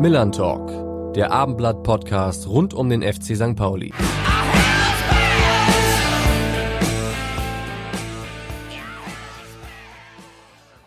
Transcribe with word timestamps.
Millern 0.00 0.32
Talk, 0.32 1.12
der 1.12 1.30
Abendblatt-Podcast 1.30 2.46
rund 2.48 2.72
um 2.72 2.88
den 2.88 3.02
FC 3.02 3.36
St. 3.36 3.54
Pauli. 3.54 3.92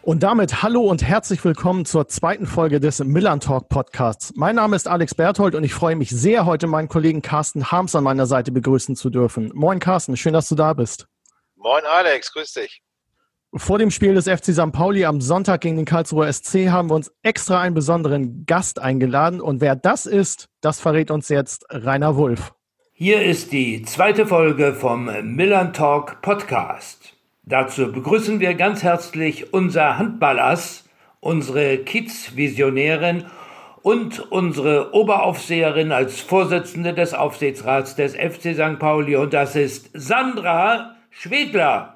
Und 0.01 0.23
damit 0.23 0.63
hallo 0.63 0.81
und 0.81 1.03
herzlich 1.03 1.45
willkommen 1.45 1.85
zur 1.85 2.07
zweiten 2.07 2.47
Folge 2.47 2.79
des 2.79 3.03
Millern 3.03 3.39
Talk 3.39 3.69
Podcasts. 3.69 4.33
Mein 4.35 4.55
Name 4.55 4.75
ist 4.75 4.87
Alex 4.87 5.13
Berthold 5.13 5.53
und 5.53 5.63
ich 5.63 5.75
freue 5.75 5.95
mich 5.95 6.09
sehr, 6.09 6.47
heute 6.47 6.65
meinen 6.65 6.87
Kollegen 6.87 7.21
Carsten 7.21 7.71
Harms 7.71 7.93
an 7.93 8.03
meiner 8.03 8.25
Seite 8.25 8.51
begrüßen 8.51 8.95
zu 8.95 9.11
dürfen. 9.11 9.51
Moin 9.53 9.77
Carsten, 9.77 10.17
schön, 10.17 10.33
dass 10.33 10.49
du 10.49 10.55
da 10.55 10.73
bist. 10.73 11.05
Moin 11.55 11.83
Alex, 11.85 12.33
grüß 12.33 12.53
dich. 12.53 12.81
Vor 13.55 13.77
dem 13.77 13.91
Spiel 13.91 14.15
des 14.15 14.27
FC 14.27 14.45
St. 14.45 14.71
Pauli 14.71 15.05
am 15.05 15.21
Sonntag 15.21 15.61
gegen 15.61 15.75
den 15.75 15.85
Karlsruher 15.85 16.33
SC 16.33 16.69
haben 16.71 16.89
wir 16.89 16.95
uns 16.95 17.13
extra 17.21 17.61
einen 17.61 17.75
besonderen 17.75 18.47
Gast 18.47 18.81
eingeladen. 18.81 19.39
Und 19.39 19.61
wer 19.61 19.75
das 19.75 20.07
ist, 20.07 20.49
das 20.61 20.79
verrät 20.79 21.11
uns 21.11 21.29
jetzt 21.29 21.67
Rainer 21.69 22.15
Wulff. 22.15 22.55
Hier 22.93 23.21
ist 23.21 23.51
die 23.51 23.83
zweite 23.83 24.25
Folge 24.25 24.73
vom 24.73 25.07
Millern 25.35 25.71
Talk 25.71 26.23
Podcast. 26.23 27.13
Dazu 27.43 27.91
begrüßen 27.91 28.39
wir 28.39 28.55
ganz 28.55 28.81
herzlich 28.81 29.53
unser 29.53 29.99
Handballass, 29.99 30.89
unsere 31.19 31.77
Kids-Visionärin 31.77 33.25
und 33.83 34.31
unsere 34.31 34.95
Oberaufseherin 34.95 35.91
als 35.91 36.21
Vorsitzende 36.21 36.95
des 36.95 37.13
Aufsichtsrats 37.13 37.95
des 37.95 38.15
FC 38.15 38.55
St. 38.55 38.79
Pauli. 38.79 39.15
Und 39.15 39.31
das 39.35 39.55
ist 39.55 39.91
Sandra 39.93 40.95
Schwedler. 41.11 41.92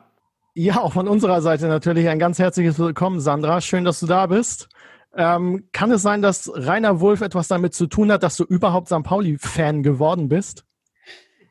Ja, 0.60 0.82
auch 0.82 0.94
von 0.94 1.08
unserer 1.08 1.44
Seite 1.44 1.68
natürlich 1.68 2.10
ein 2.10 2.18
ganz 2.18 2.40
herzliches 2.40 2.80
Willkommen, 2.80 3.20
Sandra. 3.20 3.62
Schön, 3.62 3.86
dass 3.86 4.00
du 4.00 4.08
da 4.08 4.26
bist. 4.26 4.70
Ähm, 5.16 5.70
kann 5.72 5.92
es 5.92 6.02
sein, 6.02 6.24
dass 6.24 6.52
Rainer 6.52 7.00
Wolf 7.00 7.22
etwas 7.22 7.48
damit 7.48 7.76
zu 7.76 7.86
tun 7.86 8.12
hat, 8.12 8.24
dass 8.24 8.38
du 8.38 8.44
überhaupt 8.44 8.88
St. 8.88 9.04
Pauli-Fan 9.04 9.84
geworden 9.84 10.30
bist? 10.30 10.66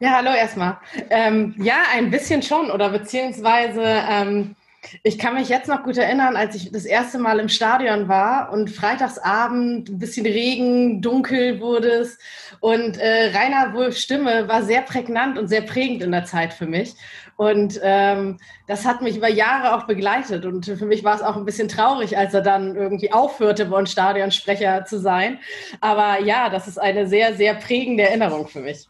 Ja, 0.00 0.16
hallo 0.16 0.30
erstmal. 0.36 0.78
Ähm, 1.10 1.54
ja, 1.58 1.76
ein 1.94 2.10
bisschen 2.10 2.42
schon 2.42 2.68
oder 2.68 2.90
beziehungsweise 2.90 3.80
ähm, 3.80 4.56
ich 5.04 5.18
kann 5.18 5.34
mich 5.34 5.48
jetzt 5.48 5.68
noch 5.68 5.84
gut 5.84 5.98
erinnern, 5.98 6.36
als 6.36 6.56
ich 6.56 6.72
das 6.72 6.84
erste 6.84 7.18
Mal 7.18 7.38
im 7.38 7.48
Stadion 7.48 8.08
war 8.08 8.52
und 8.52 8.70
freitagsabend 8.70 9.88
ein 9.88 9.98
bisschen 10.00 10.26
Regen, 10.26 11.00
dunkel 11.00 11.60
wurde 11.60 11.88
es 11.88 12.18
und 12.58 12.98
äh, 12.98 13.30
Rainer 13.36 13.72
Wulfs 13.72 14.00
Stimme 14.00 14.48
war 14.48 14.64
sehr 14.64 14.82
prägnant 14.82 15.38
und 15.38 15.46
sehr 15.46 15.62
prägend 15.62 16.02
in 16.02 16.10
der 16.10 16.24
Zeit 16.24 16.52
für 16.52 16.66
mich. 16.66 16.94
Und 17.36 17.78
ähm, 17.82 18.38
das 18.66 18.84
hat 18.84 19.02
mich 19.02 19.16
über 19.16 19.28
Jahre 19.28 19.76
auch 19.76 19.86
begleitet. 19.86 20.46
Und 20.46 20.64
für 20.64 20.86
mich 20.86 21.04
war 21.04 21.14
es 21.14 21.22
auch 21.22 21.36
ein 21.36 21.44
bisschen 21.44 21.68
traurig, 21.68 22.16
als 22.16 22.32
er 22.32 22.40
dann 22.40 22.74
irgendwie 22.74 23.12
aufhörte, 23.12 23.66
bei 23.66 23.76
uns 23.76 23.92
Stadionsprecher 23.92 24.84
zu 24.86 24.98
sein. 24.98 25.38
Aber 25.80 26.20
ja, 26.20 26.48
das 26.48 26.66
ist 26.66 26.78
eine 26.78 27.06
sehr, 27.06 27.34
sehr 27.34 27.54
prägende 27.54 28.04
Erinnerung 28.04 28.48
für 28.48 28.60
mich. 28.60 28.86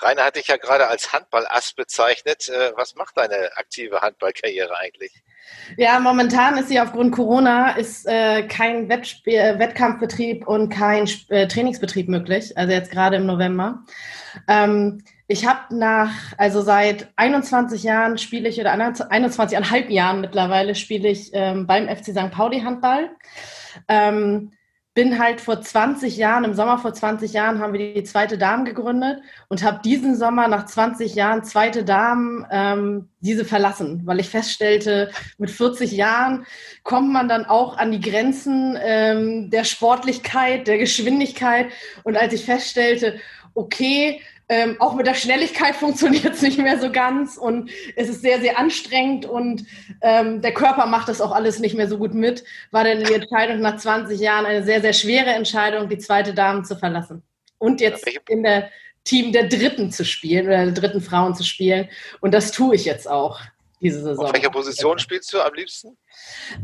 Rainer 0.00 0.24
hat 0.24 0.36
dich 0.36 0.48
ja 0.48 0.56
gerade 0.56 0.88
als 0.88 1.12
Handballass 1.12 1.72
bezeichnet. 1.72 2.48
Äh, 2.48 2.72
was 2.76 2.94
macht 2.94 3.16
deine 3.16 3.56
aktive 3.56 4.00
Handballkarriere 4.00 4.76
eigentlich? 4.78 5.12
Ja, 5.76 5.98
momentan 6.00 6.56
ist 6.56 6.68
sie 6.68 6.80
aufgrund 6.80 7.14
Corona 7.14 7.76
ist 7.76 8.06
äh, 8.06 8.46
kein 8.46 8.88
Wettspiel, 8.88 9.34
äh, 9.34 9.58
Wettkampfbetrieb 9.58 10.46
und 10.46 10.68
kein 10.68 11.08
äh, 11.28 11.46
Trainingsbetrieb 11.46 12.08
möglich. 12.08 12.56
Also 12.56 12.72
jetzt 12.72 12.90
gerade 12.90 13.16
im 13.16 13.26
November. 13.26 13.84
Ähm, 14.48 15.04
ich 15.26 15.46
habe 15.46 15.74
nach, 15.74 16.10
also 16.36 16.60
seit 16.60 17.08
21 17.16 17.82
Jahren 17.82 18.18
spiele 18.18 18.48
ich, 18.48 18.60
oder 18.60 18.74
21,5 18.74 19.88
Jahren 19.88 20.20
mittlerweile 20.20 20.74
spiele 20.74 21.08
ich 21.08 21.30
ähm, 21.32 21.66
beim 21.66 21.88
FC 21.88 22.06
St. 22.06 22.30
Pauli 22.30 22.60
Handball. 22.60 23.10
Ähm, 23.88 24.52
bin 24.94 25.18
halt 25.18 25.40
vor 25.40 25.60
20 25.60 26.16
Jahren, 26.16 26.44
im 26.44 26.54
Sommer 26.54 26.78
vor 26.78 26.94
20 26.94 27.32
Jahren 27.32 27.58
haben 27.58 27.72
wir 27.72 27.94
die 27.94 28.04
zweite 28.04 28.38
Damen 28.38 28.64
gegründet 28.64 29.22
und 29.48 29.64
habe 29.64 29.80
diesen 29.84 30.14
Sommer 30.14 30.46
nach 30.46 30.66
20 30.66 31.16
Jahren 31.16 31.42
zweite 31.42 31.84
Damen 31.84 32.46
ähm, 32.50 33.08
diese 33.18 33.44
verlassen, 33.44 34.02
weil 34.04 34.20
ich 34.20 34.28
feststellte, 34.28 35.10
mit 35.36 35.50
40 35.50 35.90
Jahren 35.90 36.46
kommt 36.84 37.12
man 37.12 37.28
dann 37.28 37.44
auch 37.44 37.76
an 37.76 37.90
die 37.90 38.00
Grenzen 38.00 38.78
ähm, 38.80 39.50
der 39.50 39.64
Sportlichkeit, 39.64 40.68
der 40.68 40.78
Geschwindigkeit. 40.78 41.72
Und 42.04 42.16
als 42.16 42.32
ich 42.32 42.44
feststellte, 42.44 43.18
okay, 43.54 44.20
ähm, 44.54 44.76
auch 44.78 44.94
mit 44.94 45.06
der 45.06 45.14
Schnelligkeit 45.14 45.74
funktioniert 45.84 46.34
es 46.34 46.42
nicht 46.42 46.58
mehr 46.58 46.78
so 46.80 46.92
ganz 46.92 47.36
und 47.36 47.70
es 47.96 48.08
ist 48.08 48.22
sehr, 48.22 48.40
sehr 48.40 48.56
anstrengend 48.56 49.26
und 49.26 49.64
ähm, 50.00 50.40
der 50.42 50.54
Körper 50.54 50.86
macht 50.86 51.08
das 51.08 51.20
auch 51.20 51.32
alles 51.32 51.58
nicht 51.58 51.74
mehr 51.74 51.88
so 51.88 51.98
gut 51.98 52.14
mit. 52.14 52.44
War 52.70 52.84
dann 52.84 53.02
die 53.02 53.14
Entscheidung 53.14 53.60
nach 53.60 53.76
20 53.76 54.20
Jahren 54.20 54.46
eine 54.46 54.62
sehr, 54.62 54.80
sehr 54.80 54.92
schwere 54.92 55.30
Entscheidung, 55.30 55.88
die 55.88 55.98
zweite 55.98 56.34
Dame 56.34 56.62
zu 56.62 56.76
verlassen 56.76 57.22
und 57.58 57.80
jetzt 57.80 58.06
in 58.28 58.44
der 58.44 58.70
Team 59.02 59.32
der 59.32 59.48
Dritten 59.48 59.90
zu 59.90 60.04
spielen 60.04 60.46
oder 60.46 60.64
der 60.64 60.74
dritten 60.74 61.00
Frauen 61.00 61.34
zu 61.34 61.42
spielen. 61.42 61.88
Und 62.20 62.32
das 62.32 62.52
tue 62.52 62.76
ich 62.76 62.84
jetzt 62.84 63.10
auch 63.10 63.40
diese 63.80 64.02
Saison. 64.02 64.26
Auf 64.26 64.32
welcher 64.32 64.50
Position 64.50 64.98
spielst 64.98 65.32
du 65.32 65.40
am 65.40 65.52
liebsten? 65.54 65.96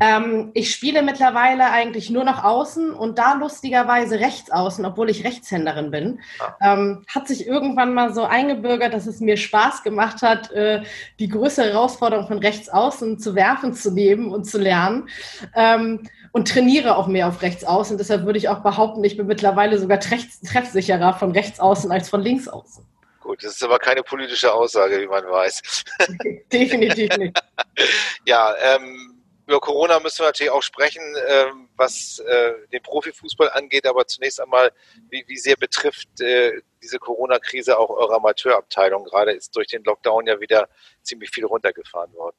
Ähm, 0.01 0.51
ich 0.55 0.71
spiele 0.71 1.03
mittlerweile 1.03 1.71
eigentlich 1.71 2.11
nur 2.11 2.25
noch 2.25 2.45
außen 2.45 2.93
und 2.93 3.19
da 3.19 3.35
lustigerweise 3.35 4.21
rechts 4.21 4.51
außen, 4.51 4.85
obwohl 4.85 5.11
ich 5.11 5.25
Rechtshänderin 5.25 5.91
bin. 5.91 6.21
Ah. 6.39 6.75
Ähm, 6.75 7.05
hat 7.09 7.29
sich 7.29 7.47
irgendwann 7.47 7.95
mal 7.95 8.15
so 8.15 8.25
eingebürgert, 8.25 8.95
dass 8.95 9.07
es 9.07 9.21
mir 9.21 9.37
Spaß 9.37 9.83
gemacht 9.83 10.23
hat, 10.23 10.51
äh, 10.53 10.83
die 11.19 11.29
größere 11.29 11.73
Herausforderung 11.73 12.27
von 12.27 12.39
rechts 12.39 12.69
außen 12.69 13.19
zu 13.19 13.35
werfen 13.35 13.75
zu 13.75 13.91
nehmen 13.91 14.33
und 14.33 14.45
zu 14.45 14.59
lernen. 14.59 15.09
Ähm, 15.55 16.09
und 16.33 16.49
trainiere 16.49 16.97
auch 16.97 17.09
mehr 17.09 17.27
auf 17.27 17.43
rechts 17.43 17.65
außen. 17.65 17.99
Deshalb 17.99 18.25
würde 18.25 18.39
ich 18.39 18.49
auch 18.49 18.61
behaupten, 18.61 19.03
ich 19.03 19.17
bin 19.17 19.27
mittlerweile 19.27 19.79
sogar 19.79 19.99
treffsicherer 19.99 21.15
von 21.15 21.33
rechts 21.33 21.59
außen 21.59 21.91
als 21.91 22.09
von 22.09 22.21
links 22.21 22.47
außen. 22.47 22.85
Gut, 23.31 23.45
das 23.45 23.53
ist 23.53 23.63
aber 23.63 23.79
keine 23.79 24.03
politische 24.03 24.53
Aussage, 24.53 25.01
wie 25.01 25.07
man 25.07 25.25
weiß. 25.25 25.85
Definitiv 26.53 27.17
nicht. 27.17 27.41
ja, 28.27 28.57
ähm, 28.61 29.23
über 29.47 29.61
Corona 29.61 30.01
müssen 30.01 30.19
wir 30.19 30.27
natürlich 30.27 30.51
auch 30.51 30.65
sprechen, 30.65 31.01
ähm, 31.29 31.69
was 31.77 32.19
äh, 32.19 32.55
den 32.73 32.83
Profifußball 32.83 33.51
angeht. 33.51 33.87
Aber 33.87 34.05
zunächst 34.09 34.41
einmal, 34.41 34.73
wie, 35.11 35.23
wie 35.29 35.37
sehr 35.37 35.55
betrifft 35.55 36.21
äh, 36.21 36.61
diese 36.83 36.99
Corona-Krise 36.99 37.79
auch 37.79 37.91
eure 37.91 38.17
Amateurabteilung? 38.17 39.05
Gerade 39.05 39.31
ist 39.31 39.55
durch 39.55 39.69
den 39.69 39.85
Lockdown 39.85 40.27
ja 40.27 40.41
wieder 40.41 40.69
ziemlich 41.03 41.31
viel 41.31 41.45
runtergefahren 41.45 42.13
worden. 42.15 42.37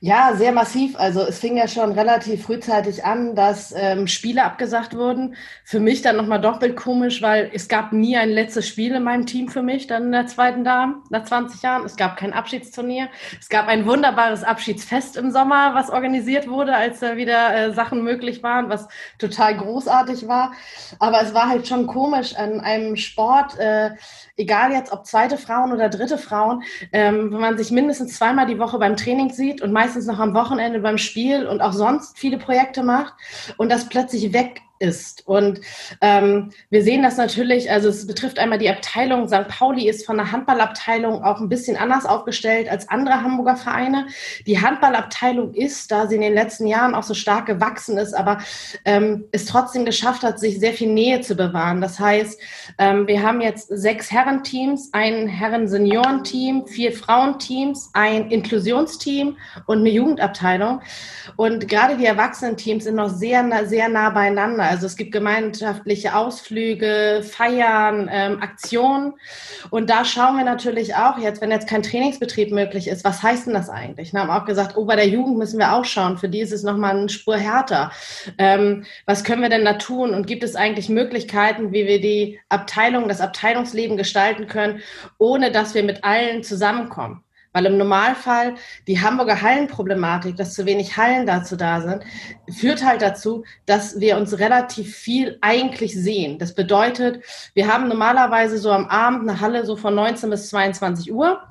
Ja, 0.00 0.32
sehr 0.36 0.52
massiv. 0.52 0.96
Also 0.96 1.22
es 1.22 1.40
fing 1.40 1.56
ja 1.56 1.66
schon 1.66 1.90
relativ 1.90 2.44
frühzeitig 2.44 3.04
an, 3.04 3.34
dass 3.34 3.74
ähm, 3.76 4.06
Spiele 4.06 4.44
abgesagt 4.44 4.94
wurden. 4.94 5.34
Für 5.64 5.80
mich 5.80 6.02
dann 6.02 6.16
nochmal 6.16 6.40
doppelt 6.40 6.76
komisch, 6.76 7.20
weil 7.20 7.50
es 7.52 7.68
gab 7.68 7.92
nie 7.92 8.16
ein 8.16 8.30
letztes 8.30 8.68
Spiel 8.68 8.94
in 8.94 9.02
meinem 9.02 9.26
Team 9.26 9.48
für 9.48 9.62
mich, 9.62 9.88
dann 9.88 10.04
in 10.04 10.12
der 10.12 10.26
zweiten 10.26 10.62
Dame, 10.62 11.02
nach 11.10 11.24
20 11.24 11.62
Jahren. 11.62 11.84
Es 11.84 11.96
gab 11.96 12.16
kein 12.16 12.32
Abschiedsturnier. 12.32 13.08
Es 13.40 13.48
gab 13.48 13.66
ein 13.66 13.86
wunderbares 13.86 14.44
Abschiedsfest 14.44 15.16
im 15.16 15.32
Sommer, 15.32 15.74
was 15.74 15.90
organisiert 15.90 16.48
wurde, 16.48 16.76
als 16.76 17.00
da 17.00 17.16
wieder 17.16 17.54
äh, 17.54 17.72
Sachen 17.72 18.04
möglich 18.04 18.44
waren, 18.44 18.68
was 18.68 18.86
total 19.18 19.56
großartig 19.56 20.28
war. 20.28 20.52
Aber 21.00 21.22
es 21.22 21.34
war 21.34 21.48
halt 21.48 21.66
schon 21.66 21.88
komisch 21.88 22.36
an 22.36 22.60
einem 22.60 22.94
Sport, 22.94 23.58
äh, 23.58 23.90
egal 24.38 24.72
jetzt 24.72 24.92
ob 24.92 25.04
zweite 25.04 25.36
Frauen 25.36 25.72
oder 25.72 25.90
dritte 25.90 26.16
Frauen, 26.16 26.62
ähm, 26.92 27.32
wenn 27.32 27.40
man 27.40 27.58
sich 27.58 27.70
mindestens 27.70 28.16
zweimal 28.16 28.46
die 28.46 28.58
Woche 28.58 28.78
beim 28.78 28.96
Training 28.96 29.30
sieht 29.30 29.60
und 29.60 29.72
meistens 29.72 30.06
noch 30.06 30.18
am 30.18 30.32
Wochenende 30.34 30.80
beim 30.80 30.96
Spiel 30.96 31.46
und 31.46 31.60
auch 31.60 31.72
sonst 31.72 32.18
viele 32.18 32.38
Projekte 32.38 32.82
macht 32.82 33.14
und 33.58 33.70
das 33.70 33.88
plötzlich 33.88 34.32
weg 34.32 34.62
ist. 34.78 35.26
Und 35.26 35.60
ähm, 36.00 36.50
wir 36.70 36.82
sehen 36.82 37.02
das 37.02 37.16
natürlich, 37.16 37.70
also 37.70 37.88
es 37.88 38.06
betrifft 38.06 38.38
einmal 38.38 38.58
die 38.58 38.70
Abteilung. 38.70 39.28
St. 39.28 39.48
Pauli 39.48 39.88
ist 39.88 40.06
von 40.06 40.16
der 40.16 40.32
Handballabteilung 40.32 41.22
auch 41.22 41.40
ein 41.40 41.48
bisschen 41.48 41.76
anders 41.76 42.06
aufgestellt 42.06 42.68
als 42.68 42.88
andere 42.88 43.22
Hamburger 43.22 43.56
Vereine. 43.56 44.06
Die 44.46 44.60
Handballabteilung 44.60 45.54
ist, 45.54 45.90
da 45.90 46.06
sie 46.06 46.16
in 46.16 46.20
den 46.20 46.34
letzten 46.34 46.66
Jahren 46.66 46.94
auch 46.94 47.02
so 47.02 47.14
stark 47.14 47.46
gewachsen 47.46 47.98
ist, 47.98 48.14
aber 48.14 48.38
ähm, 48.84 49.24
es 49.32 49.46
trotzdem 49.46 49.84
geschafft 49.84 50.22
hat, 50.22 50.38
sich 50.38 50.58
sehr 50.58 50.72
viel 50.72 50.92
Nähe 50.92 51.20
zu 51.20 51.34
bewahren. 51.34 51.80
Das 51.80 51.98
heißt, 51.98 52.40
ähm, 52.78 53.06
wir 53.06 53.22
haben 53.22 53.40
jetzt 53.40 53.68
sechs 53.68 54.10
Herrenteams, 54.10 54.90
ein 54.92 55.28
Herren-Seniorenteam, 55.28 56.66
vier 56.66 56.92
Frauenteams, 56.92 57.90
ein 57.92 58.30
Inklusionsteam 58.30 59.36
und 59.66 59.78
eine 59.78 59.90
Jugendabteilung. 59.90 60.80
Und 61.36 61.68
gerade 61.68 61.96
die 61.96 62.06
Erwachsenenteams 62.06 62.84
sind 62.84 62.96
noch 62.96 63.10
sehr, 63.10 63.66
sehr 63.66 63.88
nah 63.88 64.10
beieinander. 64.10 64.67
Also 64.68 64.86
es 64.86 64.96
gibt 64.96 65.12
gemeinschaftliche 65.12 66.14
Ausflüge, 66.14 67.22
Feiern, 67.22 68.08
ähm, 68.12 68.40
Aktionen. 68.42 69.14
Und 69.70 69.90
da 69.90 70.04
schauen 70.04 70.36
wir 70.36 70.44
natürlich 70.44 70.94
auch 70.94 71.18
jetzt, 71.18 71.40
wenn 71.40 71.50
jetzt 71.50 71.68
kein 71.68 71.82
Trainingsbetrieb 71.82 72.52
möglich 72.52 72.88
ist, 72.88 73.04
was 73.04 73.22
heißt 73.22 73.46
denn 73.46 73.54
das 73.54 73.70
eigentlich? 73.70 74.12
Wir 74.12 74.20
haben 74.20 74.30
auch 74.30 74.44
gesagt, 74.44 74.76
oh, 74.76 74.84
bei 74.84 74.96
der 74.96 75.08
Jugend 75.08 75.38
müssen 75.38 75.58
wir 75.58 75.72
auch 75.72 75.84
schauen. 75.84 76.18
Für 76.18 76.28
die 76.28 76.40
ist 76.40 76.52
es 76.52 76.62
nochmal 76.62 76.96
eine 76.96 77.08
Spur 77.08 77.36
härter. 77.36 77.90
Ähm, 78.38 78.84
was 79.06 79.24
können 79.24 79.42
wir 79.42 79.48
denn 79.48 79.64
da 79.64 79.74
tun? 79.74 80.14
Und 80.14 80.26
gibt 80.26 80.44
es 80.44 80.56
eigentlich 80.56 80.88
Möglichkeiten, 80.88 81.72
wie 81.72 81.86
wir 81.86 82.00
die 82.00 82.40
Abteilung, 82.48 83.08
das 83.08 83.20
Abteilungsleben 83.20 83.96
gestalten 83.96 84.46
können, 84.46 84.80
ohne 85.18 85.50
dass 85.50 85.74
wir 85.74 85.82
mit 85.82 86.04
allen 86.04 86.42
zusammenkommen? 86.42 87.22
Weil 87.58 87.66
im 87.66 87.76
Normalfall 87.76 88.54
die 88.86 89.00
Hamburger 89.00 89.42
Hallenproblematik, 89.42 90.36
dass 90.36 90.54
zu 90.54 90.64
wenig 90.64 90.96
Hallen 90.96 91.26
dazu 91.26 91.56
da 91.56 91.80
sind, 91.80 92.04
führt 92.48 92.84
halt 92.84 93.02
dazu, 93.02 93.42
dass 93.66 93.98
wir 93.98 94.16
uns 94.16 94.38
relativ 94.38 94.94
viel 94.94 95.38
eigentlich 95.40 96.00
sehen. 96.00 96.38
Das 96.38 96.54
bedeutet, 96.54 97.24
wir 97.54 97.66
haben 97.66 97.88
normalerweise 97.88 98.58
so 98.58 98.70
am 98.70 98.86
Abend 98.86 99.28
eine 99.28 99.40
Halle 99.40 99.66
so 99.66 99.74
von 99.74 99.92
19 99.92 100.30
bis 100.30 100.50
22 100.50 101.12
Uhr. 101.12 101.42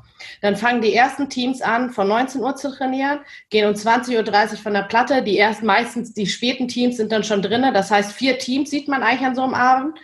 Dann 0.41 0.55
fangen 0.55 0.81
die 0.81 0.93
ersten 0.93 1.29
Teams 1.29 1.61
an, 1.61 1.91
von 1.91 2.07
19 2.07 2.41
Uhr 2.41 2.55
zu 2.55 2.71
trainieren, 2.75 3.19
gehen 3.49 3.67
um 3.67 3.73
20.30 3.73 4.51
Uhr 4.51 4.57
von 4.57 4.73
der 4.73 4.83
Platte. 4.83 5.21
Die 5.23 5.37
ersten, 5.37 5.65
meistens 5.65 6.13
die 6.13 6.27
späten 6.27 6.67
Teams 6.67 6.97
sind 6.97 7.11
dann 7.11 7.23
schon 7.23 7.41
drinnen. 7.41 7.73
Das 7.73 7.91
heißt, 7.91 8.11
vier 8.11 8.37
Teams 8.37 8.69
sieht 8.69 8.87
man 8.87 9.03
eigentlich 9.03 9.27
an 9.27 9.35
so 9.35 9.43
einem 9.43 9.53
Abend. 9.53 9.97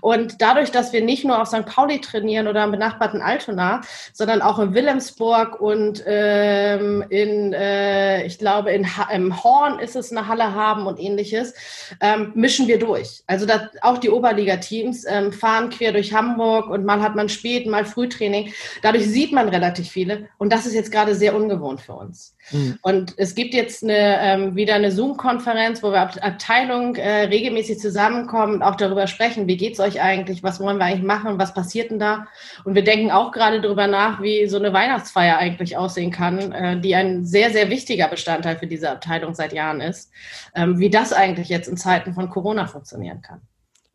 Und 0.00 0.40
dadurch, 0.40 0.70
dass 0.70 0.92
wir 0.92 1.02
nicht 1.02 1.24
nur 1.24 1.40
auf 1.40 1.48
St. 1.48 1.66
Pauli 1.66 2.00
trainieren 2.00 2.48
oder 2.48 2.64
im 2.64 2.70
benachbarten 2.70 3.22
Altona, 3.22 3.80
sondern 4.12 4.42
auch 4.42 4.58
in 4.58 4.74
Wilhelmsburg 4.74 5.60
und 5.60 6.02
ähm, 6.06 7.04
in, 7.08 7.52
äh, 7.52 8.24
ich 8.26 8.38
glaube, 8.38 8.70
in 8.72 8.96
ha 8.96 9.08
im 9.12 9.42
Horn 9.42 9.78
ist 9.78 9.96
es 9.96 10.10
eine 10.10 10.28
Halle 10.28 10.54
haben 10.54 10.86
und 10.86 10.98
ähnliches, 10.98 11.54
ähm, 12.00 12.32
mischen 12.34 12.68
wir 12.68 12.78
durch. 12.78 13.22
Also 13.26 13.46
das, 13.46 13.62
auch 13.82 13.98
die 13.98 14.10
Oberliga-Teams 14.10 15.04
ähm, 15.08 15.32
fahren 15.32 15.70
quer 15.70 15.92
durch 15.92 16.12
Hamburg 16.12 16.68
und 16.68 16.84
mal 16.84 17.00
hat 17.00 17.16
man 17.16 17.28
spät, 17.28 17.66
mal 17.66 17.84
Frühtraining. 17.84 18.52
Dadurch 18.82 19.06
sieht 19.06 19.32
man 19.32 19.50
relativ 19.56 19.88
viele. 19.88 20.28
Und 20.38 20.52
das 20.52 20.66
ist 20.66 20.74
jetzt 20.74 20.92
gerade 20.92 21.14
sehr 21.14 21.34
ungewohnt 21.34 21.80
für 21.80 21.94
uns. 21.94 22.36
Mhm. 22.50 22.78
Und 22.82 23.14
es 23.16 23.34
gibt 23.34 23.54
jetzt 23.54 23.82
eine, 23.82 24.20
ähm, 24.20 24.56
wieder 24.56 24.74
eine 24.74 24.92
Zoom-Konferenz, 24.92 25.82
wo 25.82 25.90
wir 25.90 26.00
Ab 26.00 26.16
Abteilung 26.20 26.94
äh, 26.96 27.24
regelmäßig 27.24 27.78
zusammenkommen 27.78 28.54
und 28.54 28.62
auch 28.62 28.76
darüber 28.76 29.06
sprechen, 29.06 29.48
wie 29.48 29.56
geht 29.56 29.74
es 29.74 29.80
euch 29.80 30.00
eigentlich, 30.00 30.42
was 30.42 30.60
wollen 30.60 30.78
wir 30.78 30.84
eigentlich 30.84 31.02
machen, 31.02 31.38
was 31.38 31.54
passiert 31.54 31.90
denn 31.90 31.98
da? 31.98 32.26
Und 32.64 32.74
wir 32.74 32.84
denken 32.84 33.10
auch 33.10 33.32
gerade 33.32 33.60
darüber 33.60 33.86
nach, 33.86 34.22
wie 34.22 34.46
so 34.46 34.58
eine 34.58 34.72
Weihnachtsfeier 34.72 35.38
eigentlich 35.38 35.76
aussehen 35.76 36.10
kann, 36.10 36.52
äh, 36.52 36.80
die 36.80 36.94
ein 36.94 37.24
sehr, 37.24 37.50
sehr 37.50 37.70
wichtiger 37.70 38.08
Bestandteil 38.08 38.56
für 38.56 38.66
diese 38.66 38.90
Abteilung 38.90 39.34
seit 39.34 39.52
Jahren 39.52 39.80
ist, 39.80 40.10
ähm, 40.54 40.78
wie 40.78 40.90
das 40.90 41.12
eigentlich 41.12 41.48
jetzt 41.48 41.68
in 41.68 41.76
Zeiten 41.76 42.14
von 42.14 42.30
Corona 42.30 42.66
funktionieren 42.66 43.22
kann. 43.22 43.40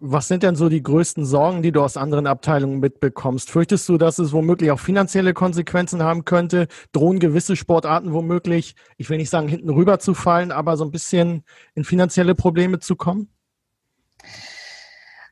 Was 0.03 0.27
sind 0.27 0.41
denn 0.41 0.55
so 0.55 0.67
die 0.67 0.81
größten 0.81 1.25
Sorgen, 1.25 1.61
die 1.61 1.71
du 1.71 1.83
aus 1.83 1.95
anderen 1.95 2.25
Abteilungen 2.25 2.79
mitbekommst? 2.79 3.51
Fürchtest 3.51 3.87
du, 3.87 3.99
dass 3.99 4.17
es 4.17 4.33
womöglich 4.33 4.71
auch 4.71 4.79
finanzielle 4.79 5.35
Konsequenzen 5.35 6.01
haben 6.01 6.25
könnte? 6.25 6.67
Drohen 6.91 7.19
gewisse 7.19 7.55
Sportarten 7.55 8.11
womöglich, 8.11 8.75
ich 8.97 9.11
will 9.11 9.19
nicht 9.19 9.29
sagen, 9.29 9.47
hinten 9.47 9.69
rüber 9.69 9.99
zu 9.99 10.15
fallen, 10.15 10.51
aber 10.51 10.75
so 10.75 10.85
ein 10.85 10.89
bisschen 10.89 11.43
in 11.75 11.83
finanzielle 11.83 12.33
Probleme 12.33 12.79
zu 12.79 12.95
kommen? 12.95 13.29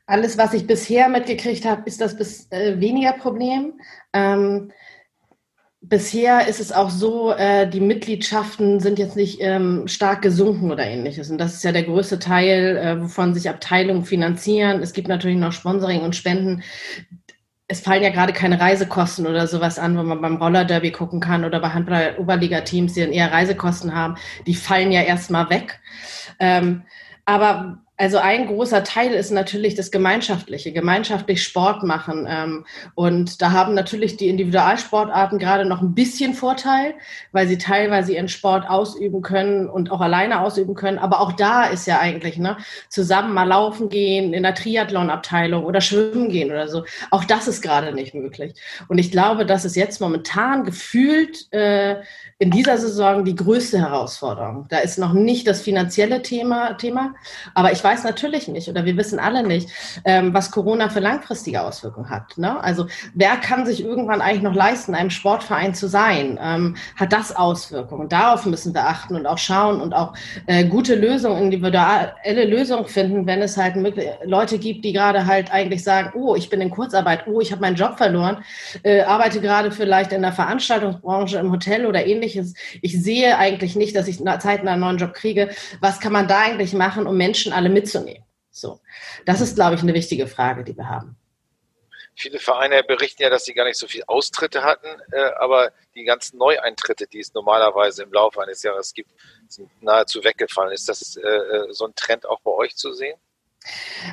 Alles, 0.06 0.38
was 0.38 0.54
ich 0.54 0.68
bisher 0.68 1.08
mitgekriegt 1.08 1.64
habe, 1.64 1.82
ist 1.86 2.00
das 2.00 2.16
bis, 2.16 2.46
äh, 2.52 2.78
weniger 2.78 3.14
Problem. 3.14 3.72
Ähm, 4.12 4.70
Bisher 5.82 6.46
ist 6.46 6.60
es 6.60 6.72
auch 6.72 6.90
so, 6.90 7.32
äh, 7.32 7.66
die 7.66 7.80
Mitgliedschaften 7.80 8.80
sind 8.80 8.98
jetzt 8.98 9.16
nicht 9.16 9.38
ähm, 9.40 9.88
stark 9.88 10.20
gesunken 10.20 10.70
oder 10.70 10.84
ähnliches. 10.84 11.30
Und 11.30 11.38
das 11.38 11.54
ist 11.54 11.64
ja 11.64 11.72
der 11.72 11.84
größte 11.84 12.18
Teil, 12.18 12.76
äh, 12.76 13.02
wovon 13.02 13.32
sich 13.32 13.48
Abteilungen 13.48 14.04
finanzieren. 14.04 14.82
Es 14.82 14.92
gibt 14.92 15.08
natürlich 15.08 15.38
noch 15.38 15.52
Sponsoring 15.52 16.02
und 16.02 16.14
Spenden. 16.14 16.62
Es 17.66 17.80
fallen 17.80 18.02
ja 18.02 18.10
gerade 18.10 18.34
keine 18.34 18.60
Reisekosten 18.60 19.26
oder 19.26 19.46
sowas 19.46 19.78
an, 19.78 19.96
wo 19.96 20.02
man 20.02 20.20
beim 20.20 20.36
Roller 20.36 20.66
Derby 20.66 20.90
gucken 20.90 21.20
kann 21.20 21.46
oder 21.46 21.60
bei 21.60 21.70
Handball-Oberliga-Teams, 21.70 22.92
die 22.92 23.00
dann 23.00 23.12
eher 23.12 23.32
Reisekosten 23.32 23.94
haben. 23.94 24.16
Die 24.46 24.56
fallen 24.56 24.92
ja 24.92 25.00
erstmal 25.00 25.48
weg. 25.48 25.80
Ähm, 26.38 26.82
aber 27.24 27.78
also 28.00 28.16
ein 28.16 28.46
großer 28.46 28.82
Teil 28.82 29.12
ist 29.12 29.30
natürlich 29.30 29.74
das 29.74 29.90
Gemeinschaftliche, 29.90 30.72
gemeinschaftlich 30.72 31.42
Sport 31.42 31.82
machen. 31.82 32.26
Ähm, 32.26 32.64
und 32.94 33.42
da 33.42 33.52
haben 33.52 33.74
natürlich 33.74 34.16
die 34.16 34.28
Individualsportarten 34.28 35.38
gerade 35.38 35.66
noch 35.66 35.82
ein 35.82 35.94
bisschen 35.94 36.32
Vorteil, 36.32 36.94
weil 37.32 37.46
sie 37.46 37.58
teilweise 37.58 38.14
ihren 38.14 38.28
Sport 38.28 38.70
ausüben 38.70 39.20
können 39.20 39.68
und 39.68 39.92
auch 39.92 40.00
alleine 40.00 40.40
ausüben 40.40 40.74
können. 40.74 40.96
Aber 40.96 41.20
auch 41.20 41.32
da 41.32 41.64
ist 41.64 41.86
ja 41.86 42.00
eigentlich, 42.00 42.38
ne, 42.38 42.56
zusammen 42.88 43.34
mal 43.34 43.44
laufen 43.44 43.90
gehen 43.90 44.32
in 44.32 44.44
der 44.44 44.54
Triathlon-Abteilung 44.54 45.64
oder 45.64 45.82
schwimmen 45.82 46.30
gehen 46.30 46.50
oder 46.50 46.68
so. 46.68 46.86
Auch 47.10 47.24
das 47.24 47.48
ist 47.48 47.60
gerade 47.60 47.92
nicht 47.92 48.14
möglich. 48.14 48.54
Und 48.88 48.96
ich 48.96 49.10
glaube, 49.10 49.44
dass 49.44 49.66
es 49.66 49.76
jetzt 49.76 50.00
momentan 50.00 50.64
gefühlt 50.64 51.52
äh, 51.52 51.96
in 52.40 52.50
dieser 52.50 52.78
Saison 52.78 53.26
die 53.26 53.34
größte 53.36 53.78
Herausforderung. 53.78 54.64
Da 54.70 54.78
ist 54.78 54.98
noch 54.98 55.12
nicht 55.12 55.46
das 55.46 55.60
finanzielle 55.60 56.22
Thema, 56.22 56.72
Thema 56.72 57.14
aber 57.54 57.70
ich 57.70 57.84
weiß 57.84 58.02
natürlich 58.02 58.48
nicht 58.48 58.66
oder 58.66 58.86
wir 58.86 58.96
wissen 58.96 59.18
alle 59.18 59.46
nicht, 59.46 59.68
ähm, 60.06 60.32
was 60.32 60.50
Corona 60.50 60.88
für 60.88 61.00
langfristige 61.00 61.60
Auswirkungen 61.60 62.08
hat. 62.08 62.38
Ne? 62.38 62.58
Also 62.64 62.86
wer 63.12 63.36
kann 63.36 63.66
sich 63.66 63.84
irgendwann 63.84 64.22
eigentlich 64.22 64.42
noch 64.42 64.54
leisten, 64.54 64.94
einem 64.94 65.10
Sportverein 65.10 65.74
zu 65.74 65.86
sein? 65.86 66.38
Ähm, 66.42 66.76
hat 66.96 67.12
das 67.12 67.36
Auswirkungen? 67.36 68.08
Darauf 68.08 68.46
müssen 68.46 68.72
wir 68.72 68.88
achten 68.88 69.16
und 69.16 69.26
auch 69.26 69.36
schauen 69.36 69.78
und 69.82 69.92
auch 69.92 70.14
äh, 70.46 70.64
gute 70.64 70.94
Lösungen, 70.94 71.42
individuelle 71.42 72.46
Lösungen 72.46 72.86
finden, 72.86 73.26
wenn 73.26 73.42
es 73.42 73.58
halt 73.58 73.74
Leute 74.24 74.58
gibt, 74.58 74.86
die 74.86 74.94
gerade 74.94 75.26
halt 75.26 75.52
eigentlich 75.52 75.84
sagen, 75.84 76.12
oh, 76.14 76.34
ich 76.34 76.48
bin 76.48 76.62
in 76.62 76.70
Kurzarbeit, 76.70 77.26
oh, 77.26 77.42
ich 77.42 77.52
habe 77.52 77.60
meinen 77.60 77.76
Job 77.76 77.98
verloren, 77.98 78.42
äh, 78.82 79.02
arbeite 79.02 79.42
gerade 79.42 79.70
vielleicht 79.70 80.12
in 80.12 80.22
der 80.22 80.32
Veranstaltungsbranche, 80.32 81.36
im 81.36 81.52
Hotel 81.52 81.84
oder 81.84 82.06
ähnliches 82.06 82.29
ähnliches. 82.36 82.54
Ich 82.82 83.00
sehe 83.00 83.38
eigentlich 83.38 83.76
nicht, 83.76 83.96
dass 83.96 84.08
ich 84.08 84.18
zeitnah 84.18 84.72
einen 84.72 84.80
neuen 84.80 84.98
Job 84.98 85.14
kriege. 85.14 85.54
Was 85.80 86.00
kann 86.00 86.12
man 86.12 86.28
da 86.28 86.40
eigentlich 86.40 86.72
machen, 86.72 87.06
um 87.06 87.16
Menschen 87.16 87.52
alle 87.52 87.68
mitzunehmen? 87.68 88.24
So, 88.50 88.80
das 89.26 89.40
ist, 89.40 89.54
glaube 89.54 89.76
ich, 89.76 89.82
eine 89.82 89.94
wichtige 89.94 90.26
Frage, 90.26 90.64
die 90.64 90.76
wir 90.76 90.88
haben. 90.88 91.16
Viele 92.16 92.38
Vereine 92.38 92.82
berichten 92.82 93.22
ja, 93.22 93.30
dass 93.30 93.44
sie 93.44 93.54
gar 93.54 93.64
nicht 93.64 93.78
so 93.78 93.86
viel 93.86 94.02
Austritte 94.06 94.62
hatten, 94.62 94.88
äh, 95.12 95.30
aber 95.38 95.72
die 95.94 96.04
ganzen 96.04 96.36
Neueintritte, 96.38 97.06
die 97.06 97.20
es 97.20 97.32
normalerweise 97.32 98.02
im 98.02 98.12
Laufe 98.12 98.42
eines 98.42 98.62
Jahres 98.62 98.92
gibt, 98.92 99.10
sind 99.48 99.70
nahezu 99.82 100.22
weggefallen. 100.22 100.72
Ist 100.72 100.88
das 100.88 101.16
äh, 101.16 101.26
äh 101.26 101.72
so 101.72 101.86
ein 101.86 101.94
Trend 101.94 102.26
auch 102.26 102.40
bei 102.40 102.50
euch 102.50 102.76
zu 102.76 102.92
sehen? 102.92 103.16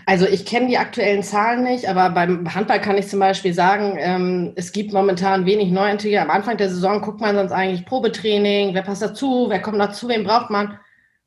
Also 0.06 0.28
ich 0.28 0.46
kenne 0.46 0.68
die 0.68 0.78
aktuellen 0.78 1.24
Zahlen 1.24 1.64
nicht, 1.64 1.88
aber 1.88 2.10
beim 2.10 2.54
Handball 2.54 2.82
kann 2.82 2.98
ich 2.98 3.08
zum 3.08 3.20
Beispiel 3.20 3.54
sagen, 3.54 3.98
ähm, 4.00 4.54
es 4.56 4.72
gibt 4.72 4.94
momentan 4.94 5.46
wenig 5.46 5.72
Neueintritte. 5.72 6.22
Am 6.22 6.30
Anfang 6.30 6.58
der 6.58 6.70
Saison 6.70 7.02
guckt 7.02 7.22
man 7.22 7.36
sonst 7.36 7.52
eigentlich 7.52 7.86
Probetraining, 7.86 8.74
wer 8.74 8.82
passt 8.82 9.02
dazu, 9.02 9.48
wer 9.50 9.62
kommt 9.62 9.80
dazu, 9.80 10.10
wen 10.10 10.24
braucht 10.24 10.50
man 10.50 10.78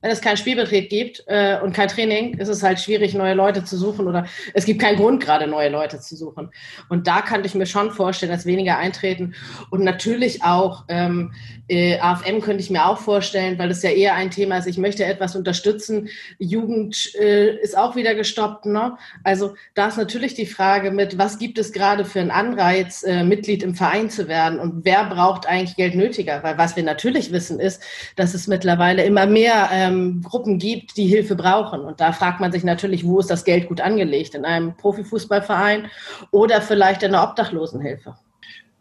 wenn 0.00 0.10
es 0.10 0.20
keinen 0.20 0.36
Spielbetrieb 0.36 0.88
gibt 0.88 1.24
äh, 1.26 1.58
und 1.60 1.74
kein 1.74 1.88
Training, 1.88 2.38
ist 2.38 2.48
es 2.48 2.62
halt 2.62 2.80
schwierig, 2.80 3.14
neue 3.14 3.34
Leute 3.34 3.64
zu 3.64 3.76
suchen 3.76 4.06
oder 4.06 4.26
es 4.54 4.64
gibt 4.64 4.80
keinen 4.80 4.96
Grund, 4.96 5.22
gerade 5.22 5.46
neue 5.46 5.68
Leute 5.68 6.00
zu 6.00 6.16
suchen. 6.16 6.50
Und 6.88 7.06
da 7.06 7.20
kann 7.20 7.44
ich 7.44 7.54
mir 7.54 7.66
schon 7.66 7.90
vorstellen, 7.90 8.32
dass 8.32 8.46
weniger 8.46 8.78
eintreten. 8.78 9.34
Und 9.70 9.84
natürlich 9.84 10.42
auch 10.42 10.84
ähm, 10.88 11.32
äh, 11.68 11.98
AFM 11.98 12.40
könnte 12.40 12.62
ich 12.62 12.70
mir 12.70 12.86
auch 12.86 12.98
vorstellen, 12.98 13.58
weil 13.58 13.68
das 13.68 13.82
ja 13.82 13.90
eher 13.90 14.14
ein 14.14 14.30
Thema 14.30 14.56
ist, 14.56 14.66
ich 14.66 14.78
möchte 14.78 15.04
etwas 15.04 15.36
unterstützen. 15.36 16.08
Jugend 16.38 17.14
äh, 17.16 17.56
ist 17.60 17.76
auch 17.76 17.94
wieder 17.94 18.14
gestoppt. 18.14 18.66
Ne? 18.66 18.96
Also 19.22 19.54
da 19.74 19.88
ist 19.88 19.98
natürlich 19.98 20.34
die 20.34 20.46
Frage 20.46 20.90
mit, 20.90 21.18
was 21.18 21.38
gibt 21.38 21.58
es 21.58 21.72
gerade 21.72 22.04
für 22.04 22.20
einen 22.20 22.30
Anreiz, 22.30 23.02
äh, 23.02 23.22
Mitglied 23.22 23.62
im 23.62 23.74
Verein 23.74 24.08
zu 24.08 24.28
werden 24.28 24.58
und 24.58 24.84
wer 24.84 25.04
braucht 25.04 25.46
eigentlich 25.46 25.76
Geld 25.76 25.94
nötiger? 25.94 26.42
Weil 26.42 26.56
was 26.56 26.74
wir 26.74 26.82
natürlich 26.82 27.32
wissen 27.32 27.60
ist, 27.60 27.82
dass 28.16 28.34
es 28.34 28.46
mittlerweile 28.46 29.04
immer 29.04 29.26
mehr 29.26 29.68
äh, 29.70 29.89
ähm, 29.90 30.22
Gruppen 30.22 30.58
gibt, 30.58 30.96
die 30.96 31.06
Hilfe 31.06 31.34
brauchen. 31.34 31.80
Und 31.80 32.00
da 32.00 32.12
fragt 32.12 32.40
man 32.40 32.52
sich 32.52 32.64
natürlich, 32.64 33.04
wo 33.04 33.18
ist 33.18 33.30
das 33.30 33.44
Geld 33.44 33.68
gut 33.68 33.80
angelegt? 33.80 34.34
In 34.34 34.44
einem 34.44 34.76
Profifußballverein 34.76 35.90
oder 36.30 36.62
vielleicht 36.62 37.02
in 37.02 37.14
einer 37.14 37.28
Obdachlosenhilfe? 37.28 38.16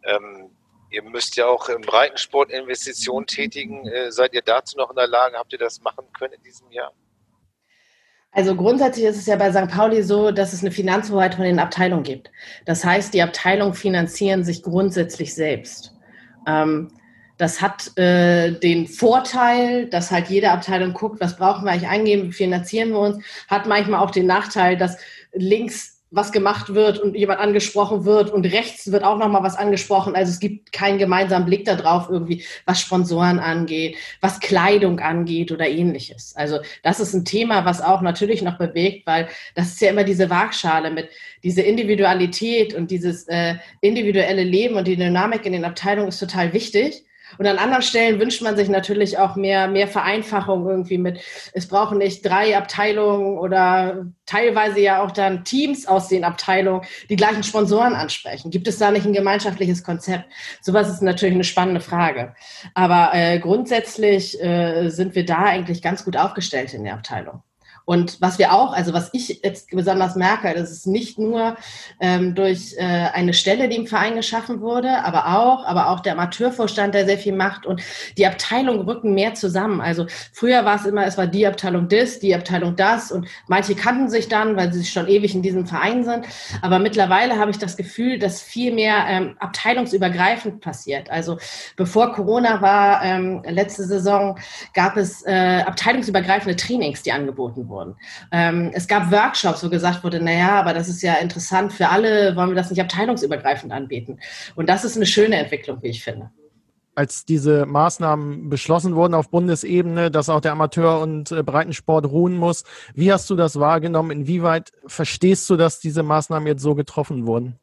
Ähm, 0.04 0.50
ihr 0.92 1.04
müsst 1.04 1.36
ja 1.36 1.48
auch 1.48 1.70
im 1.70 1.82
Breitensport 1.82 2.52
Investitionen 2.52 3.26
tätigen. 3.26 3.88
Äh, 3.88 4.12
seid 4.12 4.34
ihr 4.34 4.42
dazu 4.42 4.78
noch 4.78 4.90
in 4.90 4.96
der 4.96 5.08
Lage? 5.08 5.38
Habt 5.38 5.54
ihr 5.54 5.60
das 5.60 5.82
machen 5.82 6.06
können 6.18 6.34
in 6.34 6.44
diesem 6.44 6.72
Jahr? 6.72 6.94
Also 8.32 8.56
grundsätzlich 8.56 9.06
ist 9.06 9.18
es 9.18 9.26
ja 9.26 9.36
bei 9.38 9.52
St. 9.52 9.72
Pauli 9.72 10.04
so, 10.04 10.32
dass 10.32 10.54
es 10.54 10.62
eine 10.62 10.72
Finanzhoheit 10.72 11.36
von 11.36 11.46
den 11.46 11.60
Abteilungen 11.60 12.04
gibt. 12.04 12.32
Das 12.66 12.86
heißt, 12.86 13.14
die 13.14 13.24
Abteilungen 13.24 13.74
finanzieren 13.74 14.44
sich 14.44 14.62
grundsätzlich 14.62 15.34
selbst. 15.34 15.96
Ähm, 16.48 16.92
das 17.40 17.62
hat 17.62 17.98
äh, 17.98 18.52
den 18.52 18.86
Vorteil, 18.86 19.88
dass 19.88 20.12
halt 20.12 20.28
jede 20.28 20.52
Abteilung 20.52 20.94
guckt, 20.94 21.22
was 21.22 21.38
brauchen 21.38 21.64
wir 21.64 21.72
eigentlich 21.72 21.90
eingeben, 21.90 22.28
wie 22.28 22.34
finanzieren 22.34 22.90
wir 22.90 23.00
uns. 23.00 23.24
Hat 23.48 23.66
manchmal 23.66 24.02
auch 24.02 24.12
den 24.12 24.28
Nachteil, 24.28 24.78
dass 24.78 24.98
links 25.32 25.96
was 26.12 26.32
gemacht 26.32 26.74
wird 26.74 27.00
und 27.00 27.16
jemand 27.16 27.40
angesprochen 27.40 28.04
wird 28.04 28.32
und 28.32 28.46
rechts 28.46 28.92
wird 28.92 29.04
auch 29.04 29.18
nochmal 29.18 29.44
was 29.44 29.56
angesprochen. 29.56 30.16
Also 30.16 30.32
es 30.32 30.40
gibt 30.40 30.74
keinen 30.74 30.98
gemeinsamen 30.98 31.46
Blick 31.46 31.64
darauf 31.66 32.10
irgendwie, 32.10 32.44
was 32.66 32.82
Sponsoren 32.82 33.40
angeht, 33.40 33.96
was 34.20 34.40
Kleidung 34.42 35.00
angeht 35.00 35.52
oder 35.52 35.70
ähnliches. 35.70 36.36
Also 36.36 36.60
das 36.84 37.00
ist 37.00 37.14
ein 37.14 37.26
Thema, 37.26 37.64
was 37.64 37.80
auch 37.82 38.02
natürlich 38.02 38.42
noch 38.42 38.58
bewegt, 38.58 39.06
weil 39.06 39.30
das 39.56 39.68
ist 39.68 39.82
ja 39.82 39.92
immer 39.92 40.04
diese 40.04 40.30
Waagschale 40.30 40.92
mit 40.92 41.10
dieser 41.44 41.64
Individualität 41.64 42.74
und 42.74 42.92
dieses 42.92 43.28
äh, 43.28 43.56
individuelle 43.80 44.44
Leben 44.44 44.76
und 44.76 44.88
die 44.88 44.98
Dynamik 44.98 45.46
in 45.46 45.54
den 45.54 45.64
Abteilungen 45.64 46.10
ist 46.10 46.20
total 46.20 46.52
wichtig. 46.54 47.06
Und 47.38 47.46
an 47.46 47.58
anderen 47.58 47.84
Stellen 47.84 48.20
wünscht 48.20 48.42
man 48.42 48.56
sich 48.56 48.70
natürlich 48.70 49.18
auch 49.18 49.36
mehr, 49.36 49.68
mehr 49.68 49.88
Vereinfachung 49.88 50.68
irgendwie 50.68 50.98
mit, 50.98 51.20
es 51.54 51.68
brauchen 51.68 51.98
nicht 51.98 52.26
drei 52.26 52.58
Abteilungen 52.58 53.38
oder 53.38 54.06
teilweise 54.26 54.80
ja 54.80 55.04
auch 55.04 55.12
dann 55.12 55.44
Teams 55.44 55.88
aus 55.88 56.08
den 56.08 56.24
Abteilungen, 56.24 56.82
die 57.10 57.16
gleichen 57.16 57.44
Sponsoren 57.44 57.94
ansprechen. 57.94 58.52
Gibt 58.52 58.68
es 58.68 58.78
da 58.78 58.92
nicht 58.92 59.06
ein 59.06 59.14
gemeinschaftliches 59.14 59.84
Konzept? 59.84 60.26
Sowas 60.62 60.90
ist 60.90 61.02
natürlich 61.02 61.36
eine 61.36 61.44
spannende 61.44 61.82
Frage. 61.82 62.34
Aber 62.74 63.12
äh, 63.14 63.40
grundsätzlich 63.40 64.42
äh, 64.42 64.90
sind 64.90 65.16
wir 65.16 65.26
da 65.26 65.44
eigentlich 65.44 65.82
ganz 65.82 66.06
gut 66.06 66.18
aufgestellt 66.18 66.74
in 66.74 66.84
der 66.84 66.94
Abteilung. 66.94 67.44
Und 67.90 68.22
was 68.22 68.38
wir 68.38 68.54
auch, 68.54 68.72
also 68.72 68.94
was 68.94 69.10
ich 69.14 69.42
jetzt 69.44 69.72
besonders 69.72 70.16
merke, 70.16 70.54
das 70.54 70.70
ist 70.70 70.86
nicht 70.86 71.18
nur 71.18 71.58
ähm, 72.00 72.36
durch 72.36 72.76
äh, 72.78 72.84
eine 72.84 73.34
Stelle, 73.34 73.68
die 73.68 73.78
im 73.78 73.88
Verein 73.88 74.14
geschaffen 74.14 74.62
wurde, 74.62 75.04
aber 75.04 75.36
auch, 75.36 75.66
aber 75.66 75.90
auch 75.90 76.00
der 76.00 76.14
Amateurvorstand, 76.14 76.94
der 76.94 77.08
sehr 77.08 77.18
viel 77.18 77.34
macht 77.34 77.66
und 77.66 77.82
die 78.16 78.28
Abteilungen 78.28 78.82
rücken 78.82 79.16
mehr 79.16 79.34
zusammen. 79.34 79.82
Also 79.82 80.06
früher 80.32 80.66
war 80.66 80.76
es 80.76 80.86
immer, 80.86 81.04
es 81.08 81.18
war 81.18 81.26
die 81.26 81.48
Abteilung 81.48 81.90
das, 81.90 82.20
die 82.20 82.36
Abteilung 82.36 82.76
das 82.76 83.12
und 83.12 83.28
manche 83.48 83.74
kannten 83.74 84.08
sich 84.08 84.28
dann, 84.28 84.56
weil 84.56 84.72
sie 84.72 84.86
schon 84.86 85.08
ewig 85.08 85.34
in 85.34 85.42
diesem 85.42 85.66
Verein 85.66 86.04
sind. 86.04 86.28
Aber 86.62 86.78
mittlerweile 86.78 87.40
habe 87.40 87.50
ich 87.50 87.58
das 87.58 87.76
Gefühl, 87.76 88.20
dass 88.20 88.40
viel 88.40 88.72
mehr 88.72 89.04
ähm, 89.08 89.36
abteilungsübergreifend 89.40 90.62
passiert. 90.62 91.10
Also 91.10 91.40
bevor 91.76 92.14
Corona 92.14 92.62
war, 92.62 93.04
ähm, 93.04 93.42
letzte 93.48 93.86
Saison, 93.86 94.38
gab 94.76 94.96
es 94.96 95.26
äh, 95.26 95.64
abteilungsübergreifende 95.66 96.56
Trainings, 96.56 97.02
die 97.02 97.12
angeboten 97.12 97.68
wurden 97.68 97.79
wurden. 97.80 97.96
Ähm, 98.32 98.72
es 98.74 98.88
gab 98.88 99.12
Workshops, 99.12 99.64
wo 99.64 99.70
gesagt 99.70 100.04
wurde, 100.04 100.20
naja, 100.22 100.60
aber 100.60 100.74
das 100.74 100.90
ist 100.90 101.02
ja 101.02 101.14
interessant 101.16 101.72
für 101.72 101.90
alle, 101.90 102.36
wollen 102.36 102.50
wir 102.50 102.56
das 102.56 102.70
nicht 102.70 102.82
abteilungsübergreifend 102.82 103.72
anbieten? 103.72 104.20
Und 104.56 104.70
das 104.70 104.84
ist 104.84 104.98
eine 104.98 105.06
schöne 105.06 105.38
Entwicklung, 105.38 105.82
wie 105.82 105.90
ich 105.90 106.04
finde 106.04 106.30
als 107.00 107.24
diese 107.24 107.66
Maßnahmen 107.66 108.50
beschlossen 108.50 108.94
wurden 108.94 109.14
auf 109.14 109.30
Bundesebene, 109.30 110.12
dass 110.12 110.28
auch 110.28 110.42
der 110.42 110.52
Amateur- 110.52 111.00
und 111.00 111.32
äh, 111.32 111.44
Breitensport 111.44 112.06
ruhen 112.06 112.36
muss. 112.36 112.66
Wie 112.94 113.10
hast 113.14 113.30
du 113.30 113.38
das 113.38 113.58
wahrgenommen? 113.58 114.12
Inwieweit 114.12 114.74
verstehst 114.86 115.50
du, 115.50 115.56
dass 115.56 115.80
diese 115.80 116.04
Maßnahmen 116.04 116.46
jetzt 116.46 116.62
so 116.62 116.76
getroffen 116.76 117.26
wurden? 117.26 117.58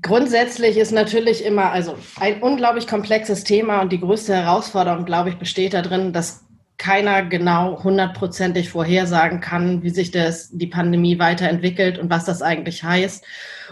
Grundsätzlich 0.00 0.76
ist 0.76 0.92
natürlich 0.92 1.44
immer 1.44 1.72
also 1.72 1.96
ein 2.20 2.40
unglaublich 2.40 2.86
komplexes 2.86 3.42
Thema 3.42 3.80
und 3.80 3.90
die 3.90 3.98
größte 3.98 4.32
Herausforderung, 4.32 5.04
glaube 5.04 5.30
ich, 5.30 5.38
besteht 5.38 5.74
darin, 5.74 6.12
dass 6.12 6.44
keiner 6.78 7.24
genau 7.24 7.82
hundertprozentig 7.82 8.70
vorhersagen 8.70 9.40
kann, 9.40 9.82
wie 9.82 9.90
sich 9.90 10.10
das, 10.10 10.50
die 10.50 10.68
Pandemie 10.68 11.18
weiterentwickelt 11.18 11.98
und 11.98 12.08
was 12.08 12.24
das 12.24 12.40
eigentlich 12.40 12.84
heißt. 12.84 13.24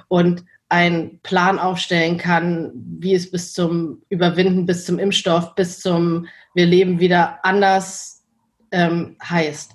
Und 0.08 0.44
einen 0.68 1.20
Plan 1.20 1.58
aufstellen 1.58 2.18
kann, 2.18 2.72
wie 2.75 3.14
es 3.14 3.30
bis 3.30 3.52
zum 3.52 4.02
Überwinden, 4.08 4.66
bis 4.66 4.84
zum 4.84 4.98
Impfstoff, 4.98 5.54
bis 5.54 5.78
zum 5.78 6.26
Wir 6.54 6.66
leben 6.66 6.98
wieder 6.98 7.44
anders 7.44 8.25
ähm, 8.72 9.16
heißt. 9.22 9.72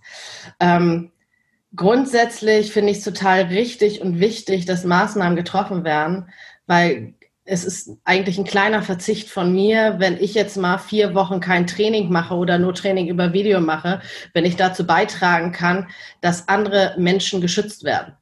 Ähm, 0.59 1.11
grundsätzlich 1.75 2.73
finde 2.73 2.91
ich 2.91 2.97
es 2.97 3.03
total 3.05 3.43
richtig 3.43 4.01
und 4.01 4.19
wichtig, 4.19 4.65
dass 4.65 4.83
Maßnahmen 4.83 5.37
getroffen 5.37 5.85
werden, 5.85 6.29
weil 6.67 7.13
es 7.51 7.65
ist 7.65 7.89
eigentlich 8.05 8.37
ein 8.37 8.45
kleiner 8.45 8.81
Verzicht 8.81 9.29
von 9.29 9.51
mir, 9.53 9.95
wenn 9.97 10.17
ich 10.17 10.35
jetzt 10.35 10.55
mal 10.55 10.77
vier 10.77 11.13
Wochen 11.15 11.41
kein 11.41 11.67
Training 11.67 12.09
mache 12.09 12.33
oder 12.33 12.57
nur 12.57 12.73
Training 12.73 13.09
über 13.09 13.33
Video 13.33 13.59
mache, 13.59 14.01
wenn 14.33 14.45
ich 14.45 14.55
dazu 14.55 14.87
beitragen 14.87 15.51
kann, 15.51 15.89
dass 16.21 16.47
andere 16.47 16.95
Menschen 16.97 17.41
geschützt 17.41 17.83
werden. 17.83 18.13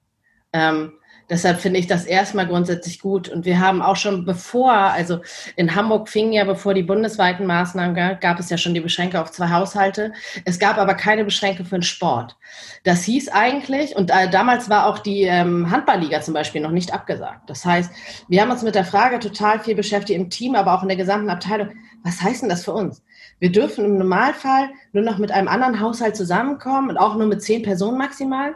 Ähm, 0.52 0.94
Deshalb 1.30 1.60
finde 1.60 1.80
ich 1.80 1.88
das 1.88 2.06
erstmal 2.06 2.48
grundsätzlich 2.48 3.00
gut. 3.00 3.30
Und 3.30 3.46
wir 3.46 3.60
haben 3.60 3.82
auch 3.82 3.96
schon 3.96 4.26
bevor, 4.26 4.74
also 4.74 5.20
in 5.56 5.76
Hamburg 5.76 6.10
fing 6.10 6.32
ja, 6.32 6.44
bevor 6.44 6.74
die 6.74 6.84
bundesweiten 6.84 7.46
Maßnahmen 7.46 7.96
gab, 7.96 8.22
gab 8.22 8.40
es 8.40 8.50
ja 8.50 8.58
schon 8.58 8.74
die 8.74 8.80
Beschränkung 8.80 9.22
auf 9.22 9.32
zwei 9.32 9.50
Haushalte. 9.50 10.12
Es 10.46 10.58
gab 10.58 10.78
aber 10.78 10.96
keine 10.96 11.24
Beschränkung 11.24 11.66
für 11.66 11.78
den 11.78 11.84
Sport. 11.84 12.36
Das 12.84 13.04
hieß 13.04 13.30
eigentlich, 13.30 13.96
und 13.96 14.10
äh, 14.10 14.30
damals 14.30 14.70
war 14.70 14.88
auch 14.88 15.00
die 15.00 15.24
ähm, 15.24 15.70
Handballliga 15.70 16.22
zum 16.22 16.34
Beispiel 16.34 16.62
noch 16.62 16.72
nicht 16.72 16.94
abgesagt. 16.94 17.50
Das 17.50 17.64
heißt, 17.64 17.92
wir 18.28 18.42
haben 18.42 18.52
uns 18.52 18.64
mit 18.64 18.76
der 18.76 18.86
Frage 18.86 19.20
total 19.20 19.60
viel 19.60 19.76
beschäftigt 19.76 20.20
im 20.20 20.30
Team, 20.30 20.56
aber 20.56 20.74
auch 20.74 20.82
in 20.82 20.90
der 20.90 20.98
gesamten 20.98 21.30
Abteilung. 21.30 21.70
Was 22.04 22.22
heißt 22.22 22.42
denn 22.42 22.50
das 22.50 22.64
für 22.64 22.74
uns? 22.74 23.04
Wir 23.40 23.52
dürfen 23.52 23.86
im 23.86 23.98
Normalfall 23.98 24.70
nur 24.94 25.04
noch 25.04 25.18
mit 25.18 25.32
einem 25.32 25.48
anderen 25.48 25.80
Haushalt 25.80 26.16
zusammenkommen 26.16 26.90
und 26.90 26.98
auch 26.98 27.16
nur 27.16 27.28
mit 27.28 27.44
zehn 27.44 27.62
Personen 27.62 27.98
maximal 27.98 28.56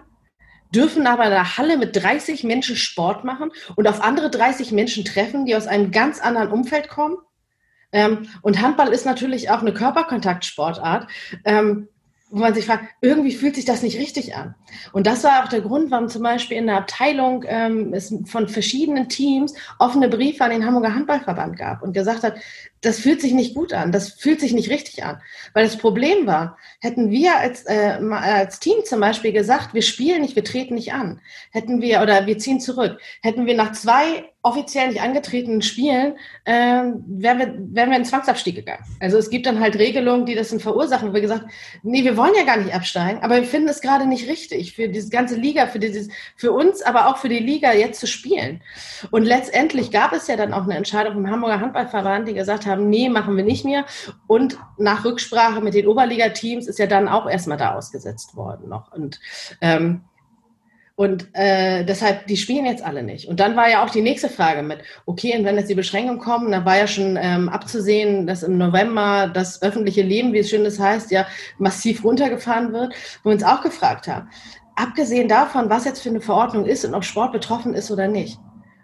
dürfen 0.74 1.08
aber 1.08 1.26
in 1.26 1.32
der 1.32 1.58
Halle 1.58 1.78
mit 1.78 1.96
30 1.96 2.44
Menschen 2.44 2.76
Sport 2.76 3.24
machen 3.24 3.52
und 3.76 3.88
auf 3.88 4.02
andere 4.02 4.30
30 4.30 4.72
Menschen 4.72 5.06
treffen, 5.06 5.46
die 5.46 5.56
aus 5.56 5.68
einem 5.68 5.92
ganz 5.92 6.20
anderen 6.20 6.52
Umfeld 6.52 6.90
kommen. 6.90 7.18
Ähm, 7.92 8.28
und 8.42 8.62
Handball 8.62 8.92
ist 8.92 9.06
natürlich 9.06 9.50
auch 9.52 9.62
eine 9.62 9.74
Körperkontaktsportart. 9.74 11.08
Ähm, 11.46 11.88
wo 12.34 12.40
man 12.40 12.56
sich 12.56 12.66
fragt, 12.66 12.86
irgendwie 13.00 13.32
fühlt 13.32 13.54
sich 13.54 13.66
das 13.66 13.84
nicht 13.84 14.00
richtig 14.00 14.36
an. 14.36 14.56
Und 14.92 15.06
das 15.06 15.24
war 15.24 15.44
auch 15.44 15.50
der 15.50 15.62
Grund, 15.62 15.92
warum 15.92 16.10
zum 16.10 16.24
Beispiel 16.24 16.58
in 16.58 16.66
der 16.66 16.78
Abteilung 16.78 17.46
ähm, 17.48 17.94
es 17.94 18.12
von 18.26 18.48
verschiedenen 18.48 19.08
Teams 19.08 19.54
offene 19.78 20.10
Briefe 20.10 20.44
an 20.44 20.50
den 20.50 20.66
Hamburger 20.66 20.96
Handballverband 20.96 21.58
gab 21.58 21.84
und 21.84 21.94
gesagt 21.94 22.24
hat, 22.24 22.38
das 22.82 22.98
fühlt 22.98 23.22
sich 23.22 23.34
nicht 23.34 23.54
gut 23.54 23.72
an, 23.72 23.92
das 23.92 24.14
fühlt 24.14 24.40
sich 24.40 24.52
nicht 24.52 24.72
richtig 24.72 25.04
an. 25.04 25.22
Weil 25.54 25.66
das 25.66 25.78
Problem 25.78 26.26
war, 26.26 26.58
hätten 26.80 27.12
wir 27.12 27.38
als, 27.38 27.68
äh, 27.68 28.00
als 28.12 28.60
Team 28.60 28.78
zum 28.84 29.00
Beispiel 29.00 29.32
gesagt, 29.32 29.76
wir 29.76 29.84
spielen 29.84 30.24
nicht, 30.24 30.36
wir 30.36 30.44
treten 30.44 30.74
nicht 30.74 30.92
an, 30.92 31.22
hätten 31.52 31.82
wir, 31.82 32.02
oder 32.02 32.26
wir 32.26 32.40
ziehen 32.40 32.60
zurück, 32.60 33.00
hätten 33.22 33.46
wir 33.46 33.56
nach 33.56 33.74
zwei 33.74 34.33
offiziell 34.44 34.90
nicht 34.90 35.02
angetretenen 35.02 35.62
Spielen, 35.62 36.16
äh, 36.46 36.54
wären, 36.54 37.40
wir, 37.40 37.56
wären 37.72 37.90
wir 37.90 37.98
in 37.98 38.06
Zwangsabstieg 38.06 38.56
gegangen. 38.56 38.84
Also 39.00 39.18
es 39.18 39.30
gibt 39.30 39.46
dann 39.46 39.60
halt 39.60 39.78
Regelungen, 39.78 40.26
die 40.26 40.36
das 40.36 40.50
dann 40.50 40.60
verursachen, 40.60 41.10
wo 41.10 41.14
wir 41.14 41.22
gesagt 41.22 41.46
nee, 41.82 42.04
wir 42.04 42.18
wollen 42.18 42.34
ja 42.36 42.44
gar 42.44 42.58
nicht 42.58 42.74
absteigen, 42.74 43.22
aber 43.22 43.36
wir 43.36 43.46
finden 43.46 43.70
es 43.70 43.82
gerade 43.82 44.06
nicht 44.06 44.28
richtig 44.28 44.76
für 44.76 44.90
diese 44.90 45.10
ganze 45.10 45.36
Liga, 45.36 45.68
für 45.68 45.80
dieses, 45.80 46.10
für 46.36 46.52
uns, 46.52 46.82
aber 46.82 47.08
auch 47.08 47.18
für 47.18 47.30
die 47.30 47.40
Liga 47.40 47.74
jetzt 47.74 48.00
zu 48.00 48.08
spielen. 48.08 48.62
Und 49.12 49.24
letztendlich 49.24 49.92
gab 49.92 50.14
es 50.14 50.28
ja 50.28 50.36
dann 50.36 50.54
auch 50.54 50.64
eine 50.64 50.76
Entscheidung 50.76 51.14
vom 51.14 51.30
Hamburger 51.30 51.60
Handballverband, 51.60 52.28
die 52.28 52.34
gesagt 52.34 52.66
haben, 52.66 52.90
nee, 52.90 53.10
machen 53.10 53.38
wir 53.38 53.44
nicht 53.44 53.66
mehr. 53.66 53.86
Und 54.28 54.58
nach 54.78 55.06
Rücksprache 55.06 55.62
mit 55.62 55.74
den 55.74 55.88
Oberligateams 55.88 56.68
ist 56.68 56.80
ja 56.80 56.88
dann 56.88 57.08
auch 57.08 57.30
erstmal 57.30 57.58
da 57.58 57.76
ausgesetzt 57.76 58.36
worden 58.36 58.70
noch. 58.70 58.92
Und 58.92 59.20
ähm, 59.62 60.02
und 60.96 61.28
äh, 61.34 61.84
deshalb, 61.84 62.28
die 62.28 62.38
spielen 62.38 62.66
jetzt 62.66 62.84
alle 62.84 63.02
nicht. 63.02 63.28
Und 63.28 63.40
dann 63.40 63.56
war 63.56 63.68
ja 63.68 63.84
auch 63.84 63.90
die 63.90 64.04
nächste 64.04 64.30
Frage 64.30 64.62
mit, 64.62 64.80
okay, 65.08 65.36
und 65.36 65.44
wenn 65.44 65.58
jetzt 65.58 65.70
die 65.70 65.76
Beschränkungen 65.76 66.20
kommen, 66.20 66.52
dann 66.52 66.66
war 66.66 66.78
ja 66.78 66.86
schon 66.86 67.18
ähm, 67.20 67.50
abzusehen, 67.50 68.28
dass 68.28 68.44
im 68.44 68.60
November 68.60 69.28
das 69.34 69.62
öffentliche 69.64 70.04
Leben, 70.04 70.34
wie 70.34 70.40
es 70.40 70.50
schön 70.50 70.64
das 70.64 70.80
heißt, 70.80 71.10
ja 71.10 71.26
massiv 71.58 72.04
runtergefahren 72.04 72.74
wird, 72.74 72.94
wo 73.24 73.30
wir 73.30 73.34
uns 73.34 73.44
auch 73.44 73.62
gefragt 73.62 74.08
haben, 74.08 74.30
abgesehen 74.76 75.28
davon, 75.28 75.70
was 75.70 75.86
jetzt 75.86 76.04
für 76.04 76.10
eine 76.10 76.22
Verordnung 76.22 76.66
ist 76.66 76.86
und 76.86 76.94
ob 76.94 77.04
Sport 77.04 77.32
betroffen 77.32 77.74
ist 77.74 77.90
oder 77.90 78.08
nicht, 78.08 78.38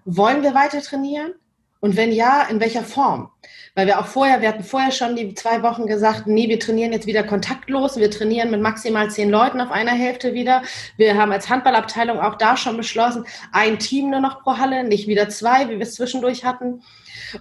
wollen 0.06 0.42
wir 0.42 0.56
weiter 0.56 0.82
trainieren? 0.82 1.34
Und 1.81 1.95
wenn 1.95 2.12
ja, 2.12 2.43
in 2.50 2.59
welcher 2.59 2.83
Form? 2.83 3.29
Weil 3.74 3.88
wir 3.88 4.00
auch 4.00 4.05
vorher, 4.05 4.41
wir 4.41 4.50
hatten 4.50 4.63
vorher 4.63 4.91
schon 4.91 5.15
die 5.15 5.33
zwei 5.33 5.63
Wochen 5.63 5.88
gesagt, 5.88 6.27
nee, 6.27 6.50
wir 6.50 6.59
trainieren 6.59 6.91
jetzt 6.91 7.07
wieder 7.07 7.24
kontaktlos, 7.24 7.95
wir 7.98 8.12
trainieren 8.12 8.51
mit 8.51 8.62
maximal 8.62 9.09
zehn 9.09 9.29
Leuten 9.29 9.62
auf 9.62 9.71
einer 9.71 9.91
Hälfte 9.91 10.33
wieder. 10.33 10.63
Wir 10.98 11.15
haben 11.15 11.31
als 11.31 11.50
Handballabteilung 11.50 12.19
auch 12.19 12.36
da 12.36 12.57
schon 12.57 12.75
beschlossen, 12.75 13.25
ein 13.53 13.79
Team 13.79 14.09
nur 14.09 14.19
noch 14.19 14.41
pro 14.43 14.57
Halle, 14.57 14.83
nicht 14.83 15.07
wieder 15.07 15.29
zwei, 15.29 15.69
wie 15.69 15.75
wir 15.75 15.81
es 15.81 15.93
zwischendurch 15.93 16.43
hatten. 16.43 16.81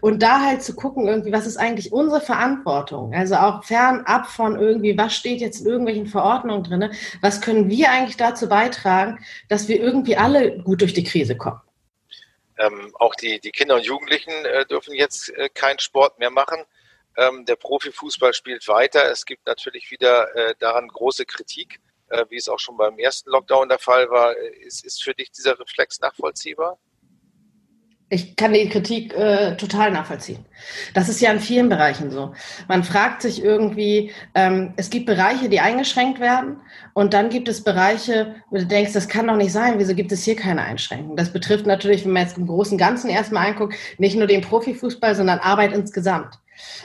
Und 0.00 0.23
da 0.23 0.40
halt 0.40 0.62
zu 0.62 0.75
gucken, 0.75 1.09
irgendwie, 1.09 1.33
was 1.33 1.47
ist 1.47 1.57
eigentlich 1.57 1.92
unsere 1.92 2.21
Verantwortung? 2.21 3.14
Also 3.14 3.37
auch 3.37 3.64
fernab 3.64 4.26
von 4.26 4.57
irgendwie, 4.57 4.97
was 4.97 5.14
steht 5.14 5.40
jetzt 5.40 5.61
in 5.62 5.66
irgendwelchen 5.66 6.07
Verordnungen 6.07 6.62
drin? 6.62 6.90
Was 7.23 7.40
können 7.40 7.68
wir 7.68 7.90
eigentlich 7.90 8.16
dazu 8.16 8.49
beitragen, 8.49 9.18
dass 9.49 9.66
wir 9.66 9.80
irgendwie 9.80 10.16
alle 10.16 10.59
gut 10.59 10.83
durch 10.83 10.92
die 10.92 11.04
Krise 11.04 11.37
kommen? 11.37 11.61
Ähm, 12.59 12.95
auch 12.99 13.15
die, 13.15 13.41
die 13.41 13.50
Kinder 13.50 13.77
und 13.77 13.85
Jugendlichen 13.85 14.33
äh, 14.45 14.67
dürfen 14.67 14.95
jetzt 14.95 15.31
äh, 15.31 15.49
keinen 15.49 15.79
Sport 15.79 16.19
mehr 16.19 16.31
machen. 16.31 16.65
Ähm, 17.17 17.45
der 17.45 17.57
Profifußball 17.57 18.35
spielt 18.35 18.67
weiter. 18.69 19.11
Es 19.11 19.25
gibt 19.25 19.47
natürlich 19.47 19.91
wieder 19.91 20.35
äh, 20.37 20.55
daran 20.59 20.88
große 20.88 21.25
Kritik, 21.25 21.81
äh, 22.09 22.25
wie 22.29 22.37
es 22.37 22.49
auch 22.49 22.59
schon 22.59 22.77
beim 22.77 22.99
ersten 22.99 23.31
Lockdown 23.31 23.69
der 23.69 23.79
Fall 23.79 24.11
war. 24.11 24.37
Ist, 24.37 24.85
ist 24.85 25.03
für 25.03 25.15
dich 25.15 25.31
dieser 25.31 25.59
Reflex 25.59 26.00
nachvollziehbar? 26.00 26.79
Ich 28.11 28.37
kann 28.37 28.55
die 28.55 28.69
Kritik 28.71 29.12
äh, 29.15 29.55
total 29.57 29.91
nachvollziehen. 29.91 30.47
Das 30.95 31.11
ist 31.11 31.21
ja 31.21 31.31
in 31.31 31.41
vielen 31.41 31.69
Bereichen 31.69 32.11
so. 32.11 32.35
Man 32.67 32.83
fragt 32.83 33.21
sich 33.21 33.43
irgendwie, 33.43 34.15
ähm, 34.35 34.73
es 34.77 34.88
gibt 34.88 35.05
Bereiche, 35.07 35.50
die 35.50 35.61
eingeschränkt 35.61 36.19
werden 36.19 36.62
und 36.99 37.14
dann 37.14 37.28
gibt 37.28 37.47
es 37.47 37.62
Bereiche, 37.62 38.35
wo 38.50 38.57
du 38.57 38.67
denkst, 38.67 38.93
das 38.93 39.07
kann 39.07 39.28
doch 39.28 39.37
nicht 39.37 39.52
sein, 39.52 39.78
wieso 39.78 39.95
gibt 39.95 40.11
es 40.11 40.25
hier 40.25 40.35
keine 40.35 40.62
Einschränkungen? 40.62 41.17
Das 41.17 41.33
betrifft 41.33 41.64
natürlich, 41.64 42.05
wenn 42.05 42.11
man 42.11 42.25
jetzt 42.25 42.37
im 42.37 42.49
großen 42.49 42.76
Ganzen 42.76 43.09
erstmal 43.09 43.47
anguckt, 43.47 43.76
nicht 43.99 44.17
nur 44.17 44.26
den 44.26 44.40
Profifußball, 44.40 45.14
sondern 45.14 45.38
Arbeit 45.38 45.73
insgesamt. 45.73 46.40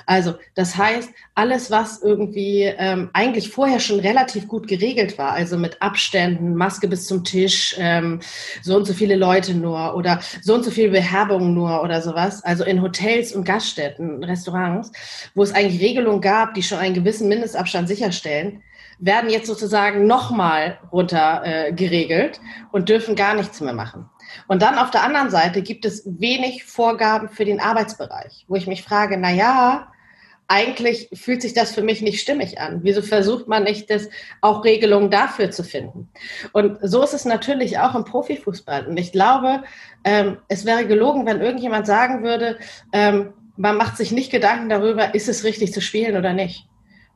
Also 0.06 0.36
das 0.54 0.78
heißt, 0.78 1.10
alles, 1.34 1.72
was 1.72 2.04
irgendwie 2.04 2.72
ähm, 2.78 3.10
eigentlich 3.14 3.50
vorher 3.50 3.80
schon 3.80 4.00
relativ 4.00 4.48
gut 4.48 4.68
geregelt 4.68 5.18
war, 5.18 5.32
also 5.32 5.58
mit 5.58 5.82
Abständen, 5.82 6.54
Maske 6.54 6.88
bis 6.88 7.08
zum 7.08 7.24
Tisch, 7.24 7.76
ähm, 7.80 8.20
so 8.62 8.76
und 8.76 8.86
so 8.86 8.94
viele 8.94 9.16
Leute 9.16 9.56
nur 9.56 9.96
oder 9.96 10.20
so 10.44 10.54
und 10.54 10.64
so 10.64 10.70
viele 10.70 10.92
Beherbungen 10.92 11.56
nur 11.56 11.82
oder 11.82 12.04
sowas, 12.04 12.44
also 12.44 12.64
in 12.66 12.84
Hotels 12.84 13.32
und 13.32 13.46
Gaststätten, 13.46 14.24
Restaurants, 14.24 14.92
wo 15.34 15.42
es 15.42 15.56
eigentlich 15.56 15.82
Regelungen 15.82 16.22
gab, 16.22 16.54
die 16.54 16.62
schon 16.62 16.78
einen 16.78 16.94
gewissen 16.94 17.28
Mindestabstand 17.30 17.88
sicherstellen, 17.88 18.62
werden 19.06 19.30
jetzt 19.30 19.48
sozusagen 19.48 20.08
nochmal 20.08 20.80
runter 20.92 21.42
äh, 21.44 21.74
geregelt 21.74 22.40
und 22.72 22.88
dürfen 22.88 23.16
gar 23.16 23.36
nichts 23.36 23.60
mehr 23.60 23.74
machen. 23.74 24.10
Und 24.48 24.62
dann 24.62 24.78
auf 24.78 24.92
der 24.92 25.04
anderen 25.04 25.30
Seite 25.30 25.62
gibt 25.62 25.84
es 25.84 26.04
wenig 26.06 26.64
Vorgaben 26.64 27.28
für 27.28 27.44
den 27.44 27.60
Arbeitsbereich, 27.60 28.46
wo 28.48 28.56
ich 28.56 28.66
mich 28.66 28.82
frage, 28.82 29.18
na 29.18 29.32
ja, 29.32 29.88
eigentlich 30.48 31.10
fühlt 31.14 31.42
sich 31.42 31.54
das 31.54 31.74
für 31.74 31.82
mich 31.82 32.02
nicht 32.02 32.22
stimmig 32.22 32.60
an. 32.60 32.80
Wieso 32.84 33.02
versucht 33.02 33.48
man 33.48 33.64
nicht, 33.64 33.90
das 33.90 34.10
auch 34.40 34.64
Regelungen 34.64 35.10
dafür 35.10 35.52
zu 35.52 35.64
finden? 35.64 36.10
Und 36.54 36.78
so 36.82 37.04
ist 37.04 37.14
es 37.14 37.26
natürlich 37.26 37.80
auch 37.80 37.96
im 37.96 38.06
Profifußball. 38.06 38.88
Und 38.88 38.98
ich 38.98 39.12
glaube, 39.12 39.64
ähm, 40.04 40.38
es 40.48 40.66
wäre 40.66 40.86
gelogen, 40.86 41.26
wenn 41.26 41.42
irgendjemand 41.42 41.88
sagen 41.88 42.24
würde, 42.24 42.58
ähm, 42.94 43.34
man 43.58 43.78
macht 43.78 43.98
sich 43.98 44.12
nicht 44.12 44.32
Gedanken 44.32 44.70
darüber, 44.70 45.14
ist 45.14 45.30
es 45.30 45.44
richtig 45.44 45.74
zu 45.74 45.82
spielen 45.82 46.18
oder 46.18 46.34
nicht. 46.34 46.68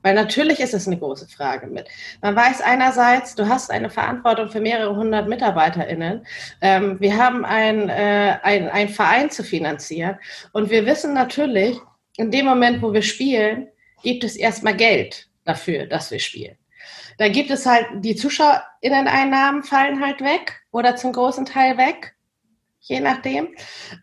Weil 0.08 0.14
natürlich 0.14 0.62
ist 0.62 0.74
es 0.74 0.88
eine 0.88 0.98
große 0.98 1.28
Frage 1.28 1.68
mit. 1.68 1.90
Man 2.22 2.34
weiß 2.34 2.62
einerseits, 2.62 3.36
du 3.36 3.50
hast 3.50 3.70
eine 3.70 3.90
Verantwortung 3.90 4.48
für 4.48 4.62
mehrere 4.62 4.96
hundert 4.96 5.28
MitarbeiterInnen. 5.28 6.26
Ähm, 6.62 6.98
wir 7.02 7.18
haben 7.18 7.44
ein, 7.44 7.90
äh, 7.90 8.38
ein, 8.42 8.70
ein 8.70 8.88
Verein 8.88 9.30
zu 9.30 9.44
finanzieren. 9.44 10.18
Und 10.54 10.70
wir 10.70 10.86
wissen 10.86 11.14
natürlich, 11.14 11.78
in 12.16 12.32
dem 12.32 12.46
Moment, 12.46 12.82
wo 12.82 12.94
wir 12.94 13.02
spielen, 13.02 13.68
gibt 14.02 14.24
es 14.24 14.38
erstmal 14.38 14.78
Geld 14.78 15.28
dafür, 15.44 15.88
dass 15.88 16.10
wir 16.10 16.20
spielen. 16.20 16.56
Da 17.18 17.28
gibt 17.28 17.52
es 17.52 17.66
halt, 17.66 17.88
die 17.96 18.16
ZuschauerInnen-Einnahmen 18.16 19.64
fallen 19.64 20.02
halt 20.02 20.22
weg 20.22 20.62
oder 20.72 20.96
zum 20.96 21.12
großen 21.12 21.44
Teil 21.44 21.78
weg, 21.78 22.16
je 22.80 23.02
nachdem. 23.02 23.50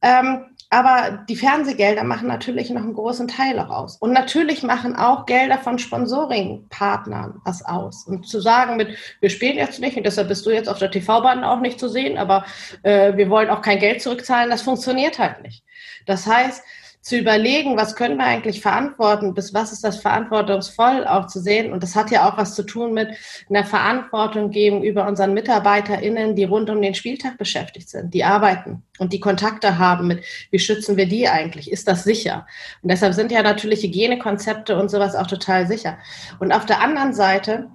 Ähm, 0.02 0.53
aber 0.74 1.24
die 1.28 1.36
Fernsehgelder 1.36 2.02
machen 2.02 2.26
natürlich 2.26 2.68
noch 2.68 2.82
einen 2.82 2.94
großen 2.94 3.28
Teil 3.28 3.60
auch 3.60 3.70
aus. 3.70 3.96
Und 3.98 4.12
natürlich 4.12 4.64
machen 4.64 4.96
auch 4.96 5.24
Gelder 5.24 5.58
von 5.58 5.78
Sponsoring-Partnern 5.78 7.40
was 7.44 7.64
aus. 7.64 8.08
Und 8.08 8.26
zu 8.26 8.40
sagen 8.40 8.76
mit, 8.76 8.88
wir 9.20 9.30
spielen 9.30 9.56
jetzt 9.56 9.78
nicht 9.78 9.96
und 9.96 10.04
deshalb 10.04 10.26
bist 10.26 10.44
du 10.44 10.50
jetzt 10.50 10.68
auf 10.68 10.80
der 10.80 10.90
TV-Bahn 10.90 11.44
auch 11.44 11.60
nicht 11.60 11.78
zu 11.78 11.88
sehen, 11.88 12.18
aber 12.18 12.44
äh, 12.82 13.16
wir 13.16 13.30
wollen 13.30 13.50
auch 13.50 13.62
kein 13.62 13.78
Geld 13.78 14.02
zurückzahlen, 14.02 14.50
das 14.50 14.62
funktioniert 14.62 15.20
halt 15.20 15.42
nicht. 15.42 15.62
Das 16.06 16.26
heißt, 16.26 16.64
zu 17.04 17.18
überlegen, 17.18 17.76
was 17.76 17.96
können 17.96 18.16
wir 18.16 18.24
eigentlich 18.24 18.62
verantworten, 18.62 19.34
bis 19.34 19.52
was 19.52 19.72
ist 19.72 19.84
das 19.84 19.98
verantwortungsvoll 19.98 21.06
auch 21.06 21.26
zu 21.26 21.38
sehen. 21.38 21.70
Und 21.70 21.82
das 21.82 21.94
hat 21.94 22.10
ja 22.10 22.26
auch 22.26 22.38
was 22.38 22.54
zu 22.54 22.62
tun 22.62 22.94
mit 22.94 23.08
einer 23.50 23.64
Verantwortung 23.64 24.50
gegenüber 24.50 25.06
unseren 25.06 25.34
MitarbeiterInnen, 25.34 26.34
die 26.34 26.44
rund 26.44 26.70
um 26.70 26.80
den 26.80 26.94
Spieltag 26.94 27.36
beschäftigt 27.36 27.90
sind, 27.90 28.14
die 28.14 28.24
arbeiten 28.24 28.82
und 28.98 29.12
die 29.12 29.20
Kontakte 29.20 29.78
haben 29.78 30.06
mit, 30.06 30.24
wie 30.50 30.58
schützen 30.58 30.96
wir 30.96 31.04
die 31.04 31.28
eigentlich? 31.28 31.70
Ist 31.70 31.88
das 31.88 32.04
sicher? 32.04 32.46
Und 32.80 32.90
deshalb 32.90 33.12
sind 33.12 33.30
ja 33.30 33.42
natürlich 33.42 33.82
Hygienekonzepte 33.82 34.74
und 34.74 34.90
sowas 34.90 35.14
auch 35.14 35.26
total 35.26 35.66
sicher. 35.66 35.98
Und 36.38 36.52
auf 36.52 36.64
der 36.64 36.80
anderen 36.80 37.12
Seite, 37.12 37.68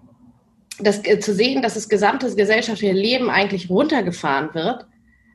das, 0.79 1.05
äh, 1.05 1.19
zu 1.19 1.35
sehen, 1.35 1.61
dass 1.61 1.75
das 1.75 1.87
gesamte 1.87 2.33
gesellschaftliche 2.33 2.93
Leben 2.93 3.29
eigentlich 3.29 3.69
runtergefahren 3.69 4.55
wird, 4.55 4.87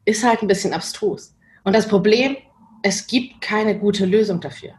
ist 0.05 0.25
halt 0.25 0.43
ein 0.43 0.49
bisschen 0.49 0.75
abstrus. 0.75 1.37
Und 1.63 1.77
das 1.77 1.87
Problem 1.87 2.37
es 2.85 3.07
gibt 3.07 3.41
keine 3.41 3.79
gute 3.79 4.05
Lösung 4.05 4.41
dafür. 4.41 4.75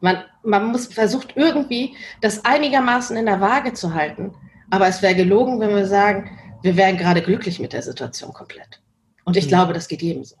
Man, 0.00 0.24
man 0.42 0.72
muss 0.72 0.86
versucht 0.86 1.34
irgendwie 1.36 1.94
das 2.22 2.46
einigermaßen 2.46 3.14
in 3.14 3.26
der 3.26 3.42
Waage 3.42 3.74
zu 3.74 3.92
halten. 3.92 4.34
Aber 4.70 4.88
es 4.88 5.02
wäre 5.02 5.14
gelogen, 5.14 5.60
wenn 5.60 5.76
wir 5.76 5.86
sagen, 5.86 6.30
wir 6.62 6.76
wären 6.76 6.96
gerade 6.96 7.20
glücklich 7.20 7.60
mit 7.60 7.74
der 7.74 7.82
Situation 7.82 8.32
komplett. 8.32 8.80
Und 9.24 9.36
ich 9.36 9.44
mhm. 9.44 9.48
glaube, 9.50 9.74
das 9.74 9.86
geht 9.86 10.00
jedem 10.00 10.24
so. 10.24 10.36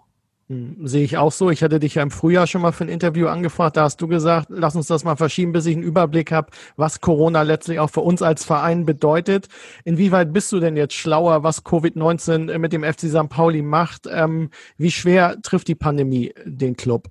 Hm, 0.52 0.86
sehe 0.86 1.02
ich 1.02 1.16
auch 1.16 1.32
so. 1.32 1.50
Ich 1.50 1.62
hatte 1.62 1.80
dich 1.80 1.94
ja 1.94 2.02
im 2.02 2.10
Frühjahr 2.10 2.46
schon 2.46 2.60
mal 2.60 2.72
für 2.72 2.84
ein 2.84 2.90
Interview 2.90 3.26
angefragt. 3.28 3.78
Da 3.78 3.84
hast 3.84 4.02
du 4.02 4.06
gesagt, 4.06 4.48
lass 4.50 4.76
uns 4.76 4.86
das 4.86 5.02
mal 5.02 5.16
verschieben, 5.16 5.52
bis 5.52 5.64
ich 5.64 5.74
einen 5.74 5.82
Überblick 5.82 6.30
habe, 6.30 6.50
was 6.76 7.00
Corona 7.00 7.40
letztlich 7.40 7.78
auch 7.78 7.88
für 7.88 8.02
uns 8.02 8.20
als 8.20 8.44
Verein 8.44 8.84
bedeutet. 8.84 9.48
Inwieweit 9.84 10.34
bist 10.34 10.52
du 10.52 10.60
denn 10.60 10.76
jetzt 10.76 10.92
schlauer, 10.92 11.42
was 11.42 11.64
Covid-19 11.64 12.58
mit 12.58 12.74
dem 12.74 12.84
FC 12.84 13.08
St. 13.08 13.30
Pauli 13.30 13.62
macht? 13.62 14.06
Ähm, 14.12 14.50
wie 14.76 14.90
schwer 14.90 15.40
trifft 15.40 15.68
die 15.68 15.74
Pandemie 15.74 16.34
den 16.44 16.76
Club? 16.76 17.08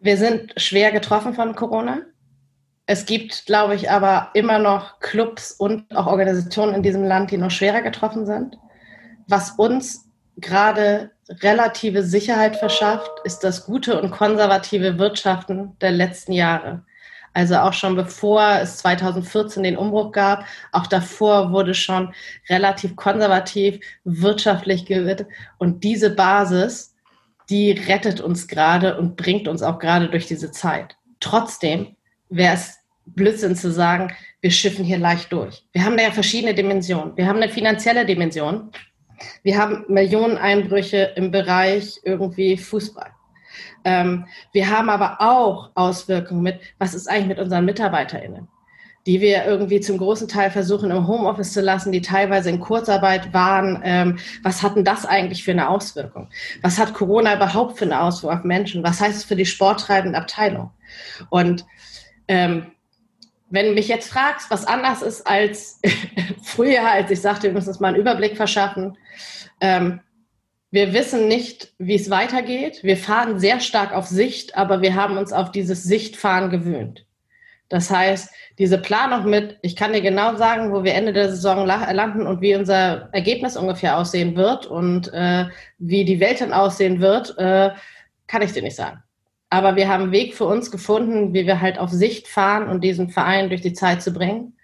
Wir 0.00 0.16
sind 0.16 0.54
schwer 0.56 0.92
getroffen 0.92 1.34
von 1.34 1.56
Corona. 1.56 2.02
Es 2.86 3.06
gibt, 3.06 3.46
glaube 3.46 3.74
ich, 3.74 3.90
aber 3.90 4.30
immer 4.34 4.60
noch 4.60 5.00
Clubs 5.00 5.50
und 5.50 5.84
auch 5.96 6.06
Organisationen 6.06 6.74
in 6.74 6.82
diesem 6.84 7.02
Land, 7.02 7.32
die 7.32 7.38
noch 7.38 7.50
schwerer 7.50 7.82
getroffen 7.82 8.24
sind. 8.24 8.56
Was 9.26 9.50
uns 9.50 10.08
gerade 10.36 11.10
relative 11.28 12.02
Sicherheit 12.02 12.56
verschafft, 12.56 13.10
ist 13.24 13.40
das 13.40 13.66
gute 13.66 14.00
und 14.00 14.10
konservative 14.10 14.98
Wirtschaften 14.98 15.76
der 15.80 15.92
letzten 15.92 16.32
Jahre. 16.32 16.84
Also 17.34 17.56
auch 17.56 17.72
schon 17.72 17.94
bevor 17.94 18.58
es 18.60 18.78
2014 18.78 19.62
den 19.62 19.76
Umbruch 19.76 20.12
gab, 20.12 20.44
auch 20.72 20.86
davor 20.86 21.52
wurde 21.52 21.74
schon 21.74 22.12
relativ 22.48 22.96
konservativ 22.96 23.78
wirtschaftlich 24.04 24.86
gewirtet. 24.86 25.28
Und 25.58 25.84
diese 25.84 26.10
Basis, 26.10 26.94
die 27.50 27.72
rettet 27.72 28.20
uns 28.20 28.48
gerade 28.48 28.98
und 28.98 29.16
bringt 29.16 29.46
uns 29.46 29.62
auch 29.62 29.78
gerade 29.78 30.08
durch 30.08 30.26
diese 30.26 30.50
Zeit. 30.50 30.96
Trotzdem 31.20 31.96
wäre 32.28 32.54
es 32.54 32.78
Blödsinn 33.06 33.56
zu 33.56 33.70
sagen, 33.70 34.12
wir 34.40 34.50
schiffen 34.50 34.84
hier 34.84 34.98
leicht 34.98 35.32
durch. 35.32 35.64
Wir 35.72 35.84
haben 35.84 35.96
da 35.96 36.04
ja 36.04 36.10
verschiedene 36.10 36.54
Dimensionen. 36.54 37.16
Wir 37.16 37.26
haben 37.26 37.40
eine 37.40 37.50
finanzielle 37.50 38.04
Dimension, 38.04 38.70
wir 39.42 39.58
haben 39.58 39.84
Millioneneinbrüche 39.88 41.12
im 41.16 41.30
Bereich 41.30 42.00
irgendwie 42.04 42.56
Fußball. 42.56 43.10
Ähm, 43.84 44.26
wir 44.52 44.70
haben 44.70 44.90
aber 44.90 45.20
auch 45.20 45.70
Auswirkungen 45.74 46.42
mit, 46.42 46.60
was 46.78 46.94
ist 46.94 47.08
eigentlich 47.08 47.28
mit 47.28 47.38
unseren 47.38 47.64
MitarbeiterInnen, 47.64 48.48
die 49.06 49.20
wir 49.20 49.44
irgendwie 49.44 49.80
zum 49.80 49.98
großen 49.98 50.28
Teil 50.28 50.50
versuchen 50.50 50.90
im 50.90 51.06
Homeoffice 51.06 51.52
zu 51.52 51.60
lassen, 51.60 51.92
die 51.92 52.02
teilweise 52.02 52.50
in 52.50 52.60
Kurzarbeit 52.60 53.32
waren. 53.32 53.80
Ähm, 53.84 54.18
was 54.42 54.62
hatten 54.62 54.84
das 54.84 55.06
eigentlich 55.06 55.44
für 55.44 55.52
eine 55.52 55.68
Auswirkung? 55.68 56.28
Was 56.62 56.78
hat 56.78 56.94
Corona 56.94 57.36
überhaupt 57.36 57.78
für 57.78 57.84
eine 57.84 58.00
Auswirkung 58.02 58.38
auf 58.38 58.44
Menschen? 58.44 58.84
Was 58.84 59.00
heißt 59.00 59.16
es 59.16 59.24
für 59.24 59.36
die 59.36 59.46
sporttreibende 59.46 60.18
Abteilung? 60.18 60.70
Und 61.30 61.64
ähm, 62.26 62.72
wenn 63.50 63.66
du 63.66 63.72
mich 63.72 63.88
jetzt 63.88 64.10
fragst, 64.10 64.50
was 64.50 64.66
anders 64.66 65.02
ist 65.02 65.26
als 65.26 65.80
früher, 66.42 66.90
als 66.90 67.10
ich 67.10 67.20
sagte, 67.20 67.44
wir 67.44 67.52
müssen 67.52 67.68
uns 67.68 67.80
mal 67.80 67.88
einen 67.88 68.00
Überblick 68.00 68.36
verschaffen, 68.36 68.96
ähm, 69.60 70.00
wir 70.70 70.92
wissen 70.92 71.28
nicht, 71.28 71.72
wie 71.78 71.94
es 71.94 72.10
weitergeht. 72.10 72.84
Wir 72.84 72.98
fahren 72.98 73.38
sehr 73.38 73.58
stark 73.60 73.94
auf 73.94 74.06
Sicht, 74.06 74.56
aber 74.56 74.82
wir 74.82 74.94
haben 74.94 75.16
uns 75.16 75.32
auf 75.32 75.50
dieses 75.50 75.82
Sichtfahren 75.82 76.50
gewöhnt. 76.50 77.06
Das 77.70 77.90
heißt, 77.90 78.30
diese 78.58 78.78
Planung 78.78 79.28
mit, 79.28 79.58
ich 79.62 79.76
kann 79.76 79.92
dir 79.92 80.00
genau 80.00 80.36
sagen, 80.36 80.72
wo 80.72 80.84
wir 80.84 80.94
Ende 80.94 81.12
der 81.12 81.30
Saison 81.30 81.66
landen 81.66 82.26
und 82.26 82.40
wie 82.40 82.54
unser 82.54 83.08
Ergebnis 83.12 83.56
ungefähr 83.56 83.98
aussehen 83.98 84.36
wird 84.36 84.66
und 84.66 85.12
äh, 85.12 85.46
wie 85.78 86.04
die 86.04 86.20
Welt 86.20 86.40
dann 86.40 86.52
aussehen 86.52 87.00
wird, 87.00 87.36
äh, 87.38 87.70
kann 88.26 88.42
ich 88.42 88.52
dir 88.52 88.62
nicht 88.62 88.76
sagen. 88.76 89.02
Aber 89.50 89.76
wir 89.76 89.88
haben 89.88 90.04
einen 90.04 90.12
Weg 90.12 90.34
für 90.34 90.44
uns 90.44 90.70
gefunden, 90.70 91.32
wie 91.32 91.46
wir 91.46 91.60
halt 91.60 91.78
auf 91.78 91.90
Sicht 91.90 92.28
fahren 92.28 92.68
und 92.68 92.84
diesen 92.84 93.08
Verein 93.08 93.48
durch 93.48 93.62
die 93.62 93.72
Zeit 93.72 94.02
zu 94.02 94.12
bringen. 94.12 94.56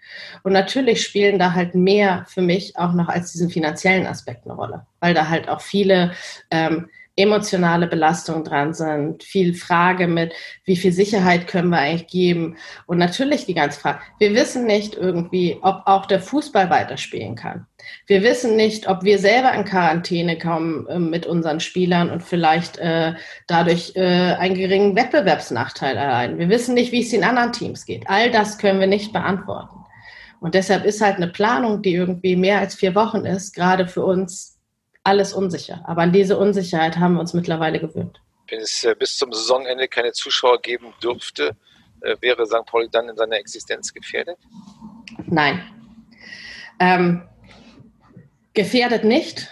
Und 0.42 0.52
natürlich 0.52 1.02
spielen 1.02 1.38
da 1.38 1.54
halt 1.54 1.74
mehr 1.74 2.24
für 2.28 2.42
mich 2.42 2.76
auch 2.76 2.92
noch 2.92 3.08
als 3.08 3.32
diesen 3.32 3.50
finanziellen 3.50 4.06
Aspekt 4.06 4.44
eine 4.44 4.54
Rolle, 4.54 4.86
weil 5.00 5.14
da 5.14 5.28
halt 5.28 5.48
auch 5.48 5.60
viele 5.60 6.12
ähm, 6.50 6.88
emotionale 7.16 7.87
Belastungen 7.87 8.44
dran 8.44 8.74
sind, 8.74 9.22
viel 9.22 9.55
Frage 9.55 10.09
mit, 10.09 10.33
wie 10.64 10.77
viel 10.77 10.92
Sicherheit 10.92 11.46
können 11.46 11.70
wir 11.70 11.79
eigentlich 11.79 12.09
geben? 12.09 12.57
Und 12.87 12.98
natürlich 12.98 13.46
die 13.46 13.55
ganze 13.55 13.79
Frage, 13.79 14.00
wir 14.18 14.35
wissen 14.35 14.66
nicht 14.66 14.96
irgendwie, 14.96 15.59
ob 15.62 15.83
auch 15.87 16.07
der 16.07 16.20
Fußball 16.20 16.70
weiterspielen 16.70 17.37
kann. 17.37 17.66
Wir 18.07 18.22
wissen 18.22 18.57
nicht, 18.57 18.88
ob 18.88 19.05
wir 19.05 19.18
selber 19.18 19.53
in 19.55 19.64
Quarantäne 19.64 20.38
kommen 20.38 20.87
äh, 20.88 20.98
mit 20.98 21.27
unseren 21.27 21.61
Spielern 21.61 22.11
und 22.11 22.22
vielleicht 22.22 22.79
äh, 22.79 23.14
dadurch 23.46 23.92
äh, 23.94 24.00
einen 24.00 24.55
geringen 24.55 24.96
Wettbewerbsnachteil 24.96 25.96
erleiden. 25.96 26.38
Wir 26.38 26.48
wissen 26.48 26.74
nicht, 26.74 26.92
wie 26.92 27.03
es 27.03 27.11
den 27.11 27.24
anderen 27.24 27.53
Teams 27.53 27.85
geht. 27.85 28.09
All 28.09 28.31
das 28.31 28.59
können 28.59 28.81
wir 28.81 28.87
nicht 28.87 29.12
beantworten. 29.12 29.85
Und 30.40 30.55
deshalb 30.55 30.85
ist 30.85 31.00
halt 31.00 31.16
eine 31.16 31.29
Planung, 31.29 31.81
die 31.81 31.94
irgendwie 31.94 32.37
mehr 32.37 32.59
als 32.59 32.74
vier 32.74 32.94
Wochen 32.94 33.24
ist, 33.24 33.55
gerade 33.55 33.87
für 33.87 34.05
uns 34.05 34.53
alles 35.04 35.32
unsicher. 35.32 35.82
Aber 35.86 36.02
an 36.02 36.12
diese 36.12 36.38
Unsicherheit 36.38 36.98
haben 36.98 37.14
wir 37.14 37.20
uns 37.20 37.34
mittlerweile 37.34 37.78
gewöhnt. 37.78 38.20
Wenn 38.48 38.60
es 38.60 38.84
äh, 38.84 38.94
bis 38.98 39.16
zum 39.16 39.32
Saisonende 39.32 39.86
keine 39.88 40.12
Zuschauer 40.12 40.60
geben 40.60 40.92
dürfte, 41.02 41.56
äh, 42.00 42.16
wäre 42.20 42.46
St. 42.46 42.66
Pauli 42.66 42.88
dann 42.90 43.08
in 43.08 43.16
seiner 43.16 43.36
Existenz 43.36 43.92
gefährdet? 43.92 44.38
Nein. 45.26 45.62
Ähm, 46.80 47.22
gefährdet 48.52 49.04
nicht. 49.04 49.48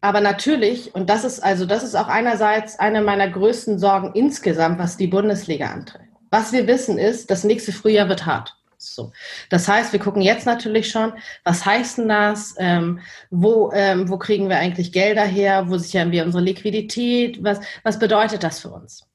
Aber 0.00 0.20
natürlich, 0.20 0.94
und 0.94 1.08
das 1.08 1.24
ist 1.24 1.40
also, 1.40 1.64
das 1.64 1.82
ist 1.82 1.94
auch 1.94 2.08
einerseits 2.08 2.78
eine 2.78 3.00
meiner 3.00 3.28
größten 3.28 3.78
Sorgen 3.78 4.12
insgesamt, 4.12 4.78
was 4.78 4.98
die 4.98 5.06
Bundesliga 5.06 5.68
antrifft 5.70 6.04
Was 6.30 6.52
wir 6.52 6.66
wissen 6.66 6.98
ist, 6.98 7.30
das 7.30 7.42
nächste 7.42 7.72
Frühjahr 7.72 8.10
wird 8.10 8.26
hart. 8.26 8.54
So. 8.86 9.12
Das 9.50 9.68
heißt, 9.68 9.92
wir 9.92 10.00
gucken 10.00 10.22
jetzt 10.22 10.46
natürlich 10.46 10.90
schon, 10.90 11.12
was 11.44 11.64
heißt 11.64 11.98
denn 11.98 12.08
das? 12.08 12.54
Ähm, 12.58 13.00
wo, 13.30 13.70
ähm, 13.72 14.08
wo 14.08 14.18
kriegen 14.18 14.48
wir 14.48 14.58
eigentlich 14.58 14.92
Gelder 14.92 15.24
her? 15.24 15.68
Wo 15.68 15.78
sichern 15.78 16.12
wir 16.12 16.24
unsere 16.24 16.42
Liquidität? 16.42 17.42
Was, 17.42 17.60
was 17.82 17.98
bedeutet 17.98 18.42
das 18.42 18.60
für 18.60 18.70
uns? 18.70 19.06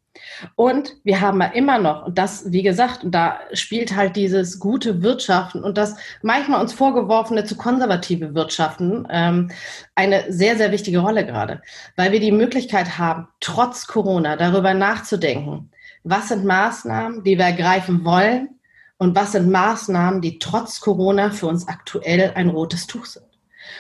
Und 0.56 0.96
wir 1.04 1.22
haben 1.22 1.42
ja 1.42 1.48
immer 1.48 1.80
noch, 1.80 2.08
und 2.08 2.18
das, 2.18 2.52
wie 2.52 2.64
gesagt, 2.64 3.04
und 3.04 3.12
da 3.12 3.40
spielt 3.54 3.96
halt 3.96 4.16
dieses 4.16 4.60
gute 4.60 5.02
Wirtschaften 5.02 5.64
und 5.64 5.78
das 5.78 5.96
manchmal 6.22 6.62
uns 6.62 6.74
vorgeworfene 6.74 7.46
zu 7.46 7.56
konservative 7.56 8.34
Wirtschaften 8.36 9.08
ähm, 9.10 9.52
eine 9.96 10.32
sehr, 10.32 10.58
sehr 10.58 10.72
wichtige 10.72 11.00
Rolle 11.00 11.26
gerade, 11.26 11.62
weil 11.96 12.12
wir 12.12 12.20
die 12.20 12.32
Möglichkeit 12.32 12.98
haben, 12.98 13.28
trotz 13.40 13.88
Corona 13.88 14.36
darüber 14.36 14.74
nachzudenken, 14.74 15.72
was 16.04 16.30
sind 16.30 16.46
Maßnahmen, 16.46 17.24
die 17.24 17.38
wir 17.38 17.46
ergreifen 17.46 18.06
wollen 18.06 18.59
und 19.00 19.16
was 19.16 19.32
sind 19.32 19.50
Maßnahmen, 19.50 20.22
die 20.22 20.40
trotz 20.40 20.82
Corona 20.82 21.32
für 21.32 21.48
uns 21.48 21.68
aktuell 21.68 22.34
ein 22.36 22.50
rotes 22.50 22.86
Tuch 22.86 23.06
sind. 23.06 23.26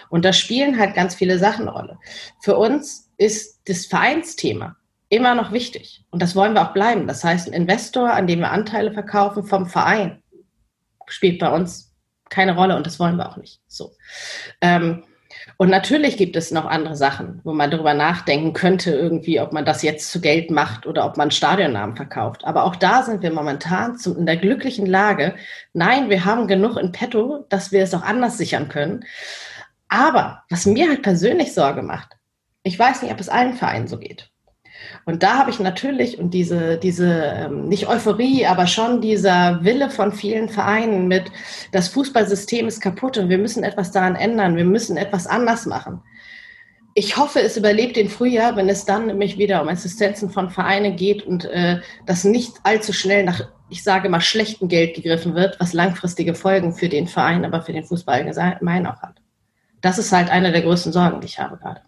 Und 0.10 0.23
da 0.23 0.34
spielen 0.34 0.79
halt 0.79 0.95
ganz 0.95 1.13
viele 1.13 1.38
Sachen 1.38 1.67
Rolle. 1.67 1.99
Für 2.41 2.58
uns 2.58 3.12
ist 3.17 3.60
das 3.67 3.86
Vereinsthema 3.86 4.77
immer 5.10 5.36
noch 5.36 5.51
wichtig. 5.51 6.05
Und 6.10 6.21
das 6.21 6.36
wollen 6.36 6.53
wir 6.53 6.62
auch 6.62 6.73
bleiben. 6.73 7.05
Das 7.05 7.23
heißt, 7.23 7.47
ein 7.47 7.53
Investor, 7.53 8.13
an 8.13 8.27
dem 8.27 8.39
wir 8.39 8.51
Anteile 8.51 8.93
verkaufen 8.93 9.43
vom 9.43 9.65
Verein, 9.67 10.23
spielt 11.08 11.39
bei 11.39 11.51
uns 11.51 11.93
keine 12.29 12.55
Rolle 12.55 12.77
und 12.77 12.86
das 12.88 12.99
wollen 12.99 13.17
wir 13.17 13.27
auch 13.27 13.38
nicht. 13.38 13.60
So. 13.67 13.91
Ähm, 14.62 15.03
und 15.61 15.67
natürlich 15.69 16.15
gibt 16.15 16.37
es 16.37 16.51
noch 16.51 16.63
andere 16.63 16.95
Sachen, 16.95 17.41
wo 17.43 17.51
man 17.51 17.69
darüber 17.69 17.93
nachdenken 17.93 18.53
könnte, 18.53 18.91
irgendwie, 18.91 19.41
ob 19.41 19.51
man 19.51 19.65
das 19.65 19.81
jetzt 19.83 20.09
zu 20.09 20.21
Geld 20.21 20.49
macht 20.51 20.87
oder 20.87 21.05
ob 21.05 21.17
man 21.17 21.31
Stadionnamen 21.31 21.97
verkauft. 21.97 22.45
Aber 22.45 22.63
auch 22.63 22.77
da 22.77 23.03
sind 23.03 23.23
wir 23.23 23.33
momentan 23.33 23.97
zum, 23.97 24.17
in 24.17 24.25
der 24.25 24.37
glücklichen 24.37 24.85
Lage. 24.85 25.35
Nein, 25.73 26.09
wir 26.09 26.23
haben 26.23 26.47
genug 26.47 26.77
in 26.77 26.93
petto, 26.93 27.45
dass 27.49 27.73
wir 27.73 27.83
es 27.83 27.93
auch 27.93 28.03
anders 28.03 28.37
sichern 28.37 28.69
können. 28.69 29.03
Aber 29.89 30.43
was 30.49 30.65
mir 30.65 30.87
halt 30.87 31.01
persönlich 31.01 31.53
Sorge 31.53 31.81
macht, 31.81 32.15
ich 32.63 32.79
weiß 32.79 33.01
nicht, 33.01 33.11
ob 33.11 33.19
es 33.19 33.27
allen 33.27 33.53
Vereinen 33.53 33.89
so 33.89 33.99
geht. 33.99 34.28
Und 35.05 35.23
da 35.23 35.37
habe 35.37 35.49
ich 35.49 35.59
natürlich 35.59 36.19
und 36.19 36.33
diese, 36.33 36.77
diese 36.77 37.11
ähm, 37.11 37.67
nicht 37.67 37.87
Euphorie, 37.87 38.45
aber 38.45 38.67
schon 38.67 39.01
dieser 39.01 39.63
Wille 39.63 39.89
von 39.89 40.11
vielen 40.11 40.49
Vereinen 40.49 41.07
mit, 41.07 41.31
das 41.71 41.87
Fußballsystem 41.89 42.67
ist 42.67 42.81
kaputt 42.81 43.17
und 43.17 43.29
wir 43.29 43.37
müssen 43.37 43.63
etwas 43.63 43.91
daran 43.91 44.15
ändern, 44.15 44.55
wir 44.55 44.65
müssen 44.65 44.97
etwas 44.97 45.27
anders 45.27 45.65
machen. 45.65 46.01
Ich 46.95 47.17
hoffe, 47.17 47.41
es 47.41 47.55
überlebt 47.55 47.95
den 47.95 48.09
Frühjahr, 48.09 48.55
wenn 48.55 48.67
es 48.67 48.85
dann 48.85 49.07
nämlich 49.07 49.37
wieder 49.37 49.61
um 49.61 49.69
Assistenzen 49.69 50.29
von 50.29 50.49
Vereinen 50.49 50.95
geht 50.95 51.25
und 51.25 51.45
äh, 51.45 51.79
das 52.05 52.23
nicht 52.23 52.53
allzu 52.63 52.93
schnell 52.93 53.23
nach, 53.23 53.41
ich 53.69 53.83
sage 53.83 54.09
mal, 54.09 54.21
schlechtem 54.21 54.67
Geld 54.67 54.95
gegriffen 54.95 55.35
wird, 55.35 55.59
was 55.59 55.73
langfristige 55.73 56.33
Folgen 56.33 56.73
für 56.73 56.89
den 56.89 57.07
Verein, 57.07 57.45
aber 57.45 57.61
für 57.61 57.73
den 57.73 57.85
Fußball 57.85 58.27
allgemein 58.27 58.87
auch 58.87 59.01
hat. 59.01 59.15
Das 59.81 59.97
ist 59.97 60.11
halt 60.11 60.29
eine 60.29 60.51
der 60.51 60.61
größten 60.61 60.91
Sorgen, 60.91 61.21
die 61.21 61.27
ich 61.27 61.39
habe 61.39 61.57
gerade. 61.57 61.81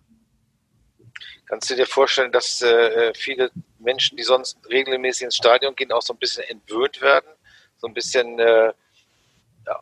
Kannst 1.51 1.69
du 1.69 1.75
dir 1.75 1.85
vorstellen, 1.85 2.31
dass 2.31 2.61
äh, 2.61 3.13
viele 3.13 3.51
Menschen, 3.77 4.15
die 4.15 4.23
sonst 4.23 4.57
regelmäßig 4.69 5.23
ins 5.23 5.35
Stadion 5.35 5.75
gehen, 5.75 5.91
auch 5.91 6.01
so 6.01 6.13
ein 6.13 6.17
bisschen 6.17 6.45
entwöhnt 6.45 7.01
werden? 7.01 7.29
So 7.75 7.87
ein 7.87 7.93
bisschen, 7.93 8.39
äh, 8.39 8.71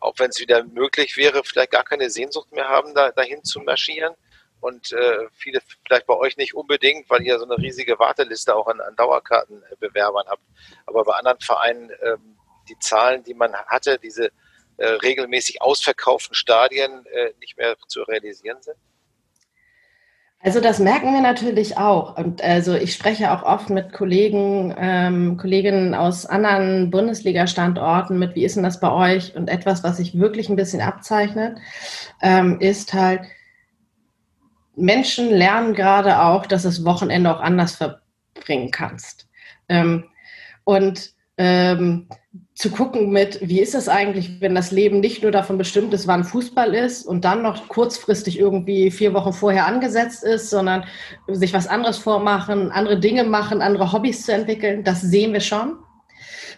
auch 0.00 0.14
wenn 0.18 0.30
es 0.30 0.40
wieder 0.40 0.64
möglich 0.64 1.16
wäre, 1.16 1.44
vielleicht 1.44 1.70
gar 1.70 1.84
keine 1.84 2.10
Sehnsucht 2.10 2.50
mehr 2.50 2.68
haben, 2.68 2.92
da, 2.92 3.12
dahin 3.12 3.44
zu 3.44 3.60
marschieren? 3.60 4.16
Und 4.58 4.90
äh, 4.90 5.28
viele 5.32 5.60
vielleicht 5.86 6.08
bei 6.08 6.16
euch 6.16 6.36
nicht 6.36 6.54
unbedingt, 6.54 7.08
weil 7.08 7.22
ihr 7.22 7.38
so 7.38 7.44
eine 7.44 7.56
riesige 7.56 8.00
Warteliste 8.00 8.56
auch 8.56 8.66
an, 8.66 8.80
an 8.80 8.96
Dauerkartenbewerbern 8.96 10.26
habt. 10.26 10.42
Aber 10.86 11.04
bei 11.04 11.12
anderen 11.12 11.38
Vereinen 11.38 11.92
ähm, 12.02 12.36
die 12.68 12.80
Zahlen, 12.80 13.22
die 13.22 13.34
man 13.34 13.54
hatte, 13.54 13.96
diese 14.00 14.32
äh, 14.78 14.86
regelmäßig 14.86 15.62
ausverkauften 15.62 16.34
Stadien 16.34 17.06
äh, 17.06 17.32
nicht 17.38 17.56
mehr 17.56 17.76
zu 17.86 18.02
realisieren 18.02 18.60
sind? 18.60 18.76
Also 20.42 20.60
das 20.60 20.78
merken 20.78 21.12
wir 21.12 21.20
natürlich 21.20 21.76
auch. 21.76 22.16
Und 22.16 22.42
also 22.42 22.74
ich 22.74 22.94
spreche 22.94 23.30
auch 23.30 23.42
oft 23.42 23.68
mit 23.68 23.92
Kollegen, 23.92 24.74
ähm, 24.78 25.36
Kolleginnen 25.36 25.94
aus 25.94 26.24
anderen 26.24 26.90
Bundesliga-Standorten 26.90 28.18
mit, 28.18 28.34
wie 28.34 28.44
ist 28.44 28.56
denn 28.56 28.62
das 28.62 28.80
bei 28.80 28.90
euch? 28.90 29.36
Und 29.36 29.50
etwas, 29.50 29.84
was 29.84 29.98
sich 29.98 30.18
wirklich 30.18 30.48
ein 30.48 30.56
bisschen 30.56 30.80
abzeichnet, 30.80 31.58
ähm, 32.22 32.58
ist 32.58 32.94
halt, 32.94 33.20
Menschen 34.76 35.28
lernen 35.28 35.74
gerade 35.74 36.22
auch, 36.22 36.46
dass 36.46 36.62
das 36.62 36.86
Wochenende 36.86 37.34
auch 37.34 37.40
anders 37.40 37.76
verbringen 37.76 38.70
kannst. 38.70 39.28
Ähm, 39.68 40.04
und 40.64 41.12
ähm, 41.40 42.06
zu 42.52 42.70
gucken 42.70 43.10
mit, 43.10 43.38
wie 43.40 43.60
ist 43.60 43.74
es 43.74 43.88
eigentlich, 43.88 44.42
wenn 44.42 44.54
das 44.54 44.72
Leben 44.72 45.00
nicht 45.00 45.22
nur 45.22 45.32
davon 45.32 45.56
bestimmt 45.56 45.94
ist, 45.94 46.06
wann 46.06 46.22
Fußball 46.22 46.74
ist 46.74 47.06
und 47.06 47.24
dann 47.24 47.40
noch 47.40 47.66
kurzfristig 47.68 48.38
irgendwie 48.38 48.90
vier 48.90 49.14
Wochen 49.14 49.32
vorher 49.32 49.64
angesetzt 49.64 50.22
ist, 50.22 50.50
sondern 50.50 50.84
sich 51.26 51.54
was 51.54 51.66
anderes 51.66 51.96
vormachen, 51.96 52.70
andere 52.70 53.00
Dinge 53.00 53.24
machen, 53.24 53.62
andere 53.62 53.90
Hobbys 53.90 54.26
zu 54.26 54.34
entwickeln, 54.34 54.84
das 54.84 55.00
sehen 55.00 55.32
wir 55.32 55.40
schon. 55.40 55.78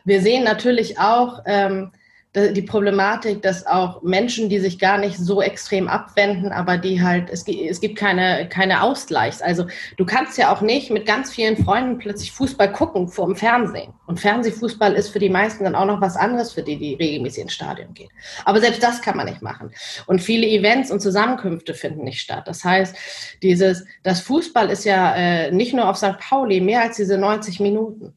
Wir 0.04 0.20
sehen 0.20 0.42
natürlich 0.42 0.98
auch, 0.98 1.42
ähm, 1.46 1.92
die 2.34 2.62
Problematik, 2.62 3.42
dass 3.42 3.66
auch 3.66 4.02
Menschen, 4.02 4.48
die 4.48 4.58
sich 4.58 4.78
gar 4.78 4.96
nicht 4.96 5.18
so 5.18 5.42
extrem 5.42 5.86
abwenden, 5.86 6.50
aber 6.50 6.78
die 6.78 7.02
halt, 7.02 7.28
es, 7.28 7.46
es 7.46 7.78
gibt 7.78 7.98
keine, 7.98 8.48
keine 8.48 8.82
Ausgleichs. 8.82 9.42
Also 9.42 9.66
du 9.98 10.06
kannst 10.06 10.38
ja 10.38 10.50
auch 10.50 10.62
nicht 10.62 10.90
mit 10.90 11.04
ganz 11.04 11.30
vielen 11.30 11.62
Freunden 11.62 11.98
plötzlich 11.98 12.32
Fußball 12.32 12.72
gucken 12.72 13.08
vor 13.08 13.26
dem 13.26 13.36
Fernsehen. 13.36 13.92
Und 14.06 14.18
Fernsehfußball 14.18 14.94
ist 14.94 15.10
für 15.10 15.18
die 15.18 15.28
meisten 15.28 15.64
dann 15.64 15.74
auch 15.74 15.84
noch 15.84 16.00
was 16.00 16.16
anderes, 16.16 16.52
für 16.52 16.62
die, 16.62 16.78
die 16.78 16.94
regelmäßig 16.94 17.42
ins 17.42 17.52
Stadion 17.52 17.92
gehen. 17.92 18.10
Aber 18.46 18.60
selbst 18.60 18.82
das 18.82 19.02
kann 19.02 19.18
man 19.18 19.26
nicht 19.26 19.42
machen. 19.42 19.70
Und 20.06 20.22
viele 20.22 20.46
Events 20.46 20.90
und 20.90 21.00
Zusammenkünfte 21.00 21.74
finden 21.74 22.04
nicht 22.04 22.20
statt. 22.20 22.44
Das 22.46 22.64
heißt, 22.64 22.96
dieses, 23.42 23.84
das 24.04 24.20
Fußball 24.20 24.70
ist 24.70 24.84
ja 24.86 25.14
äh, 25.14 25.50
nicht 25.50 25.74
nur 25.74 25.86
auf 25.86 25.98
St. 25.98 26.18
Pauli 26.18 26.62
mehr 26.62 26.80
als 26.80 26.96
diese 26.96 27.18
90 27.18 27.60
Minuten. 27.60 28.14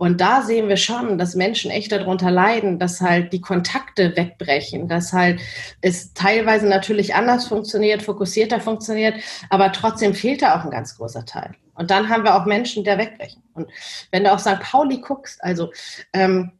Und 0.00 0.22
da 0.22 0.40
sehen 0.40 0.70
wir 0.70 0.78
schon, 0.78 1.18
dass 1.18 1.34
Menschen 1.34 1.70
echt 1.70 1.92
darunter 1.92 2.30
leiden, 2.30 2.78
dass 2.78 3.02
halt 3.02 3.34
die 3.34 3.42
Kontakte 3.42 4.16
wegbrechen, 4.16 4.88
dass 4.88 5.12
halt 5.12 5.42
es 5.82 6.14
teilweise 6.14 6.66
natürlich 6.66 7.14
anders 7.14 7.46
funktioniert, 7.46 8.02
fokussierter 8.02 8.60
funktioniert, 8.60 9.16
aber 9.50 9.72
trotzdem 9.72 10.14
fehlt 10.14 10.40
da 10.40 10.58
auch 10.58 10.64
ein 10.64 10.70
ganz 10.70 10.96
großer 10.96 11.26
Teil. 11.26 11.50
Und 11.74 11.90
dann 11.90 12.08
haben 12.08 12.24
wir 12.24 12.34
auch 12.34 12.46
Menschen, 12.46 12.82
die 12.82 12.90
wegbrechen. 12.90 13.42
Und 13.52 13.68
wenn 14.10 14.24
du 14.24 14.32
auf 14.32 14.40
St. 14.40 14.60
Pauli 14.60 15.02
guckst, 15.02 15.44
also 15.44 15.70
ähm, 16.14 16.52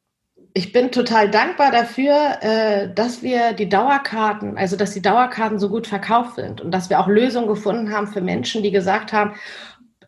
ich 0.53 0.73
bin 0.73 0.91
total 0.91 1.31
dankbar 1.31 1.71
dafür, 1.71 2.43
äh, 2.43 2.93
dass 2.93 3.23
wir 3.23 3.55
die 3.55 3.69
Dauerkarten, 3.69 4.59
also 4.59 4.77
dass 4.77 4.93
die 4.93 5.03
Dauerkarten 5.03 5.59
so 5.59 5.71
gut 5.71 5.87
verkauft 5.87 6.35
sind 6.35 6.61
und 6.61 6.73
dass 6.73 6.91
wir 6.91 7.01
auch 7.01 7.07
Lösungen 7.07 7.47
gefunden 7.47 7.91
haben 7.91 8.09
für 8.09 8.21
Menschen, 8.21 8.63
die 8.63 8.71
gesagt 8.71 9.13
haben, 9.13 9.35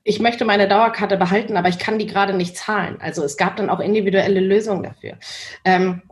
ich 0.05 0.21
möchte 0.21 0.45
meine 0.45 0.69
Dauerkarte 0.69 1.17
behalten, 1.17 1.57
aber 1.57 1.69
ich 1.69 1.79
kann 1.79 1.99
die 1.99 2.07
gerade 2.07 2.35
nicht 2.35 2.57
zahlen. 2.57 2.99
Also 3.01 3.23
es 3.23 3.37
gab 3.37 3.57
dann 3.57 3.71
auch 3.71 3.81
individuelle 3.81 4.41
Lösungen 4.41 4.83
dafür. 4.83 5.17
Ähm, 5.65 6.03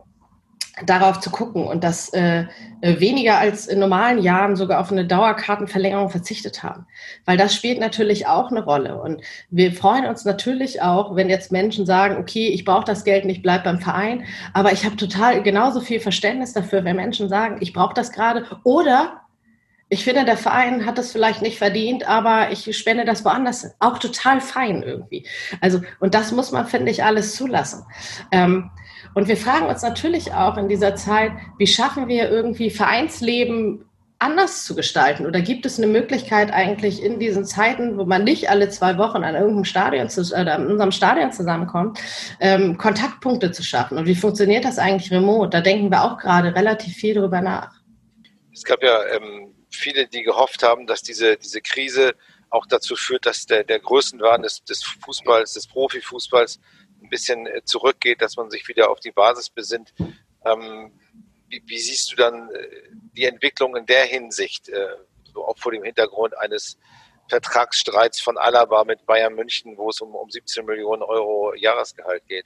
darauf 0.85 1.19
zu 1.19 1.29
gucken 1.29 1.65
und 1.65 1.83
dass 1.83 2.13
äh, 2.13 2.45
weniger 2.81 3.37
als 3.37 3.67
in 3.67 3.79
normalen 3.79 4.21
Jahren 4.21 4.55
sogar 4.55 4.79
auf 4.79 4.91
eine 4.91 5.05
Dauerkartenverlängerung 5.05 6.09
verzichtet 6.09 6.63
haben. 6.63 6.85
Weil 7.25 7.37
das 7.37 7.53
spielt 7.53 7.79
natürlich 7.79 8.27
auch 8.27 8.49
eine 8.49 8.63
Rolle. 8.63 8.99
Und 8.99 9.21
wir 9.49 9.73
freuen 9.73 10.05
uns 10.05 10.25
natürlich 10.25 10.81
auch, 10.81 11.15
wenn 11.15 11.29
jetzt 11.29 11.51
Menschen 11.51 11.85
sagen, 11.85 12.17
okay, 12.17 12.47
ich 12.47 12.65
brauche 12.65 12.85
das 12.85 13.03
Geld 13.03 13.25
nicht, 13.25 13.43
bleib 13.43 13.63
beim 13.63 13.79
Verein. 13.79 14.23
Aber 14.53 14.71
ich 14.71 14.85
habe 14.85 14.95
total 14.95 15.43
genauso 15.43 15.81
viel 15.81 15.99
Verständnis 15.99 16.53
dafür, 16.53 16.83
wenn 16.83 16.95
Menschen 16.95 17.29
sagen, 17.29 17.57
ich 17.59 17.73
brauche 17.73 17.93
das 17.93 18.11
gerade 18.11 18.45
oder 18.63 19.21
ich 19.93 20.05
finde, 20.05 20.23
der 20.23 20.37
Verein 20.37 20.85
hat 20.85 20.97
das 20.97 21.11
vielleicht 21.11 21.41
nicht 21.41 21.57
verdient, 21.57 22.07
aber 22.07 22.49
ich 22.49 22.77
spende 22.77 23.03
das 23.03 23.25
woanders. 23.25 23.75
Auch 23.79 23.99
total 23.99 24.39
fein 24.39 24.83
irgendwie. 24.83 25.27
Also, 25.59 25.81
und 25.99 26.13
das 26.13 26.31
muss 26.31 26.53
man, 26.53 26.65
finde 26.65 26.91
ich, 26.91 27.03
alles 27.03 27.35
zulassen. 27.35 27.83
Ähm, 28.31 28.71
und 29.15 29.27
wir 29.27 29.35
fragen 29.35 29.65
uns 29.65 29.81
natürlich 29.81 30.33
auch 30.33 30.55
in 30.55 30.69
dieser 30.69 30.95
Zeit, 30.95 31.33
wie 31.57 31.67
schaffen 31.67 32.07
wir 32.07 32.31
irgendwie 32.31 32.69
Vereinsleben 32.69 33.83
anders 34.17 34.63
zu 34.63 34.75
gestalten? 34.75 35.25
Oder 35.25 35.41
gibt 35.41 35.65
es 35.65 35.77
eine 35.77 35.87
Möglichkeit 35.87 36.53
eigentlich 36.53 37.03
in 37.03 37.19
diesen 37.19 37.43
Zeiten, 37.43 37.97
wo 37.97 38.05
man 38.05 38.23
nicht 38.23 38.49
alle 38.49 38.69
zwei 38.69 38.97
Wochen 38.97 39.25
an 39.25 39.35
irgendeinem 39.35 39.65
Stadion 39.65 40.07
zu, 40.07 40.21
oder 40.21 40.55
in 40.55 40.67
unserem 40.67 40.93
Stadion 40.93 41.33
zusammenkommt, 41.33 41.99
ähm, 42.39 42.77
Kontaktpunkte 42.77 43.51
zu 43.51 43.61
schaffen? 43.61 43.97
Und 43.97 44.05
wie 44.05 44.15
funktioniert 44.15 44.63
das 44.63 44.79
eigentlich 44.79 45.11
remote? 45.11 45.49
Da 45.49 45.59
denken 45.59 45.91
wir 45.91 46.01
auch 46.05 46.17
gerade 46.17 46.55
relativ 46.55 46.95
viel 46.95 47.15
drüber 47.15 47.41
nach. 47.41 47.73
Es 48.53 48.63
gab 48.63 48.81
ja 48.83 48.97
ähm, 49.15 49.50
viele, 49.81 50.07
die 50.07 50.23
gehofft 50.23 50.63
haben, 50.63 50.87
dass 50.87 51.01
diese, 51.01 51.37
diese 51.37 51.61
Krise 51.61 52.15
auch 52.49 52.65
dazu 52.67 52.95
führt, 52.95 53.25
dass 53.25 53.45
der, 53.45 53.63
der 53.63 53.79
Größenwahn 53.79 54.43
des, 54.43 54.63
des 54.63 54.83
Fußballs, 54.83 55.53
des 55.53 55.67
Profifußballs 55.67 56.59
ein 57.01 57.09
bisschen 57.09 57.47
äh, 57.47 57.63
zurückgeht, 57.63 58.21
dass 58.21 58.35
man 58.35 58.49
sich 58.49 58.67
wieder 58.67 58.89
auf 58.89 58.99
die 58.99 59.11
Basis 59.11 59.49
besinnt. 59.49 59.93
Ähm, 60.45 60.91
wie, 61.47 61.63
wie, 61.65 61.79
siehst 61.79 62.11
du 62.11 62.15
dann 62.15 62.49
äh, 62.51 62.67
die 63.13 63.25
Entwicklung 63.25 63.75
in 63.75 63.85
der 63.85 64.05
Hinsicht, 64.05 64.69
äh, 64.69 64.95
so 65.33 65.45
auch 65.45 65.57
vor 65.57 65.71
dem 65.71 65.83
Hintergrund 65.83 66.37
eines 66.37 66.77
Vertragsstreits 67.29 68.19
von 68.19 68.37
Alaba 68.37 68.83
mit 68.83 69.05
Bayern 69.05 69.33
München, 69.33 69.77
wo 69.77 69.89
es 69.89 70.01
um, 70.01 70.13
um 70.13 70.29
17 70.29 70.65
Millionen 70.65 71.01
Euro 71.01 71.53
Jahresgehalt 71.55 72.25
geht? 72.27 72.45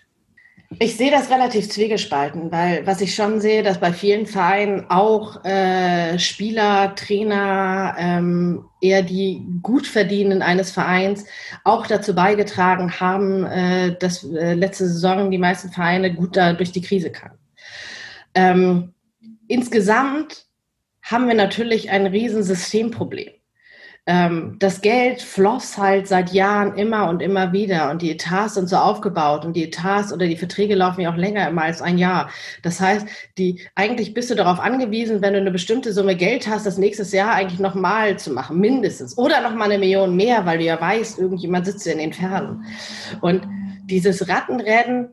Ich 0.79 0.97
sehe 0.97 1.11
das 1.11 1.29
relativ 1.29 1.69
zwiegespalten, 1.69 2.51
weil 2.51 2.85
was 2.87 2.99
ich 2.99 3.13
schon 3.13 3.39
sehe, 3.39 3.61
dass 3.63 3.79
bei 3.79 3.93
vielen 3.93 4.25
Vereinen 4.25 4.89
auch 4.89 5.43
äh, 5.45 6.17
Spieler, 6.17 6.95
Trainer, 6.95 7.95
ähm, 7.97 8.65
eher 8.81 9.03
die 9.03 9.45
Gutverdienenden 9.61 10.41
eines 10.41 10.71
Vereins 10.71 11.25
auch 11.63 11.87
dazu 11.87 12.15
beigetragen 12.15 12.99
haben, 12.99 13.45
äh, 13.45 13.95
dass 13.97 14.23
äh, 14.23 14.53
letzte 14.53 14.87
Saison 14.87 15.29
die 15.29 15.37
meisten 15.37 15.69
Vereine 15.69 16.13
gut 16.13 16.35
da 16.35 16.53
durch 16.53 16.71
die 16.71 16.81
Krise 16.81 17.11
kamen. 17.11 17.37
Ähm, 18.33 18.93
insgesamt 19.47 20.45
haben 21.03 21.27
wir 21.27 21.35
natürlich 21.35 21.91
ein 21.91 22.07
riesen 22.07 22.43
Systemproblem 22.43 23.31
ähm, 24.07 24.57
das 24.59 24.81
Geld 24.81 25.23
floss 25.23 25.79
halt 25.79 26.07
seit 26.07 26.31
Jahren 26.31 26.75
immer 26.75 27.09
und 27.09 27.23
immer 27.23 27.53
wieder 27.53 27.89
und 27.89 28.03
die 28.03 28.11
Etats 28.11 28.53
sind 28.53 28.69
so 28.69 28.75
aufgebaut 28.75 29.45
und 29.45 29.55
die 29.55 29.63
Etats 29.63 30.13
oder 30.13 30.27
die 30.27 30.37
Verträge 30.37 30.75
laufen 30.75 31.01
ja 31.01 31.11
auch 31.11 31.17
länger 31.17 31.49
immer 31.49 31.63
als 31.63 31.81
ein 31.81 31.97
Jahr. 31.97 32.29
Das 32.61 32.79
heißt, 32.79 33.07
die, 33.39 33.61
eigentlich 33.73 34.13
bist 34.13 34.29
du 34.29 34.35
darauf 34.35 34.59
angewiesen, 34.59 35.23
wenn 35.23 35.33
du 35.33 35.39
eine 35.39 35.49
bestimmte 35.49 35.91
Summe 35.91 36.15
Geld 36.15 36.47
hast, 36.47 36.67
das 36.67 36.77
nächstes 36.77 37.11
Jahr 37.13 37.33
eigentlich 37.33 37.59
nochmal 37.59 38.19
zu 38.19 38.31
machen, 38.31 38.59
mindestens. 38.59 39.17
Oder 39.17 39.41
nochmal 39.41 39.71
eine 39.71 39.79
Million 39.79 40.15
mehr, 40.15 40.45
weil 40.45 40.59
du 40.59 40.65
ja 40.65 40.79
weißt, 40.79 41.17
irgendjemand 41.17 41.65
sitzt 41.65 41.87
in 41.87 41.97
den 41.97 42.13
Fernen. 42.13 42.63
Und 43.21 43.47
dieses 43.85 44.29
Rattenrennen 44.29 45.09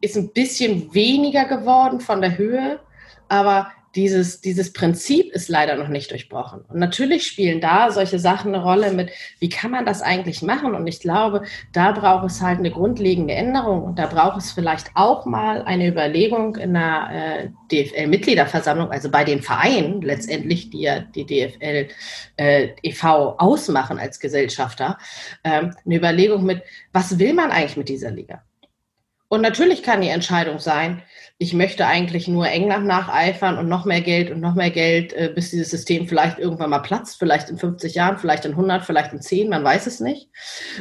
ist 0.00 0.16
ein 0.16 0.32
bisschen 0.32 0.94
weniger 0.94 1.46
geworden 1.46 1.98
von 1.98 2.20
der 2.20 2.38
Höhe, 2.38 2.78
aber 3.28 3.72
dieses, 3.96 4.40
dieses 4.42 4.72
Prinzip 4.72 5.32
ist 5.32 5.48
leider 5.48 5.74
noch 5.76 5.88
nicht 5.88 6.10
durchbrochen. 6.10 6.60
Und 6.68 6.78
natürlich 6.78 7.26
spielen 7.26 7.60
da 7.60 7.90
solche 7.90 8.18
Sachen 8.18 8.54
eine 8.54 8.62
Rolle 8.62 8.92
mit, 8.92 9.10
wie 9.38 9.48
kann 9.48 9.70
man 9.70 9.86
das 9.86 10.02
eigentlich 10.02 10.42
machen? 10.42 10.74
Und 10.74 10.86
ich 10.86 11.00
glaube, 11.00 11.42
da 11.72 11.92
braucht 11.92 12.26
es 12.26 12.42
halt 12.42 12.58
eine 12.58 12.70
grundlegende 12.70 13.34
Änderung. 13.34 13.82
Und 13.82 13.98
da 13.98 14.06
braucht 14.06 14.38
es 14.38 14.52
vielleicht 14.52 14.90
auch 14.94 15.24
mal 15.24 15.62
eine 15.62 15.88
Überlegung 15.88 16.56
in 16.56 16.74
der 16.74 17.50
äh, 17.72 17.84
DFL-Mitgliederversammlung, 17.84 18.90
also 18.90 19.10
bei 19.10 19.24
den 19.24 19.40
Vereinen 19.40 20.02
letztendlich, 20.02 20.70
die 20.70 20.82
ja 20.82 21.00
die 21.00 21.24
DFL 21.24 21.88
äh, 22.36 22.68
e.V. 22.82 23.36
ausmachen 23.38 23.98
als 23.98 24.20
Gesellschafter, 24.20 24.98
ähm, 25.42 25.74
eine 25.84 25.96
Überlegung 25.96 26.44
mit, 26.44 26.62
was 26.92 27.18
will 27.18 27.32
man 27.32 27.50
eigentlich 27.50 27.76
mit 27.78 27.88
dieser 27.88 28.10
Liga? 28.10 28.42
Und 29.28 29.40
natürlich 29.40 29.82
kann 29.82 30.00
die 30.00 30.08
Entscheidung 30.08 30.58
sein, 30.58 31.02
ich 31.38 31.52
möchte 31.52 31.86
eigentlich 31.86 32.28
nur 32.28 32.48
England 32.48 32.86
nacheifern 32.86 33.58
und 33.58 33.68
noch 33.68 33.84
mehr 33.84 34.00
Geld 34.00 34.30
und 34.30 34.40
noch 34.40 34.54
mehr 34.54 34.70
Geld, 34.70 35.12
äh, 35.12 35.30
bis 35.34 35.50
dieses 35.50 35.70
System 35.70 36.08
vielleicht 36.08 36.38
irgendwann 36.38 36.70
mal 36.70 36.78
platzt, 36.78 37.18
vielleicht 37.18 37.50
in 37.50 37.58
50 37.58 37.94
Jahren, 37.94 38.18
vielleicht 38.18 38.44
in 38.44 38.52
100, 38.52 38.84
vielleicht 38.84 39.12
in 39.12 39.20
10, 39.20 39.48
man 39.48 39.64
weiß 39.64 39.86
es 39.86 40.00
nicht. 40.00 40.30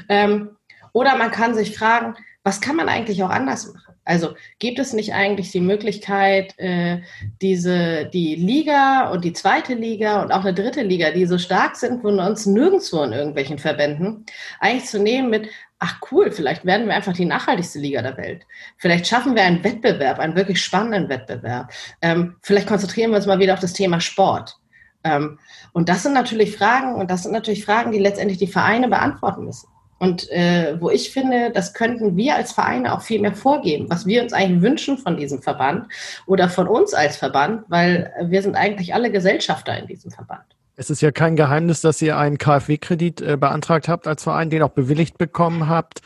Ähm, 0.08 0.56
oder 0.94 1.18
man 1.18 1.32
kann 1.32 1.56
sich 1.56 1.78
fragen, 1.78 2.16
was 2.44 2.62
kann 2.62 2.76
man 2.76 2.88
eigentlich 2.88 3.22
auch 3.24 3.32
anders 3.32 3.74
machen? 3.74 3.96
Also 4.06 4.36
gibt 4.60 4.78
es 4.78 4.94
nicht 4.94 5.16
eigentlich 5.16 5.52
die 5.52 5.60
Möglichkeit, 5.60 6.58
äh, 6.60 7.02
diese, 7.42 8.06
die 8.06 8.36
Liga 8.36 9.10
und 9.10 9.26
die 9.26 9.34
zweite 9.34 9.74
Liga 9.74 10.22
und 10.22 10.32
auch 10.32 10.46
eine 10.46 10.54
dritte 10.54 10.84
Liga, 10.84 11.10
die 11.10 11.26
so 11.26 11.40
stark 11.40 11.76
sind, 11.76 12.04
wo 12.04 12.10
uns 12.10 12.46
nirgendwo 12.46 13.02
in 13.02 13.14
irgendwelchen 13.14 13.58
Verbänden, 13.58 14.26
eigentlich 14.60 14.86
zu 14.86 15.02
nehmen 15.02 15.32
mit, 15.32 15.50
ach 15.86 16.00
cool, 16.12 16.32
vielleicht 16.32 16.66
werden 16.66 16.88
wir 16.88 16.96
einfach 16.96 17.14
die 17.14 17.26
nachhaltigste 17.26 17.78
Liga 17.78 18.02
der 18.02 18.18
Welt. 18.18 18.46
Vielleicht 18.78 19.06
schaffen 19.06 19.36
wir 19.36 19.44
einen 19.44 19.64
Wettbewerb, 19.64 20.18
einen 20.18 20.36
wirklich 20.36 20.62
spannenden 20.62 21.10
Wettbewerb. 21.10 21.72
Ähm, 22.02 22.38
vielleicht 22.42 22.68
konzentrieren 22.68 23.12
wir 23.12 23.18
uns 23.18 23.28
mal 23.28 23.40
wieder 23.40 23.54
auf 23.54 23.60
das 23.60 23.74
Thema 23.74 24.02
Sport. 24.02 24.58
Ähm, 25.04 25.38
und 25.74 25.88
das 25.88 26.02
sind 26.02 26.14
natürlich 26.14 26.58
Fragen, 26.58 26.96
und 26.96 27.12
das 27.12 27.24
sind 27.24 27.34
natürlich 27.34 27.64
Fragen, 27.64 27.92
die 27.92 28.00
letztendlich 28.00 28.40
die 28.40 28.48
Vereine 28.48 28.88
beantworten 28.88 29.46
müssen. 29.46 29.68
Und 30.00 30.30
äh, 30.32 30.76
wo 30.82 30.90
ich 30.90 31.12
finde, 31.12 31.52
das 31.52 31.74
könnten 31.74 32.18
wir 32.18 32.36
als 32.36 32.52
Vereine 32.52 32.94
auch 32.94 33.02
viel 33.02 33.22
mehr 33.22 33.36
vorgeben, 33.36 33.86
was 33.90 34.06
wir 34.06 34.24
uns 34.24 34.34
eigentlich 34.34 34.62
wünschen 34.62 34.98
von 34.98 35.18
diesem 35.18 35.42
Verband 35.42 35.88
oder 36.26 36.50
von 36.50 36.68
uns 36.68 36.94
als 36.94 37.16
Verband, 37.16 37.64
weil 37.68 38.12
wir 38.24 38.42
sind 38.42 38.56
eigentlich 38.56 38.94
alle 38.94 39.12
Gesellschafter 39.12 39.78
in 39.78 39.88
diesem 39.88 40.12
Verband. 40.12 40.55
Es 40.78 40.90
ist 40.90 41.02
ja 41.02 41.12
kein 41.12 41.36
Geheimnis, 41.36 41.82
dass 41.82 42.02
ihr 42.02 42.18
einen 42.18 42.38
KfW-Kredit 42.38 43.22
äh, 43.22 43.38
beantragt 43.38 43.88
habt 43.88 44.08
als 44.08 44.24
Verein, 44.24 44.50
den 44.50 44.62
auch 44.62 44.72
bewilligt 44.72 45.18
bekommen 45.18 45.70
habt. 45.70 46.02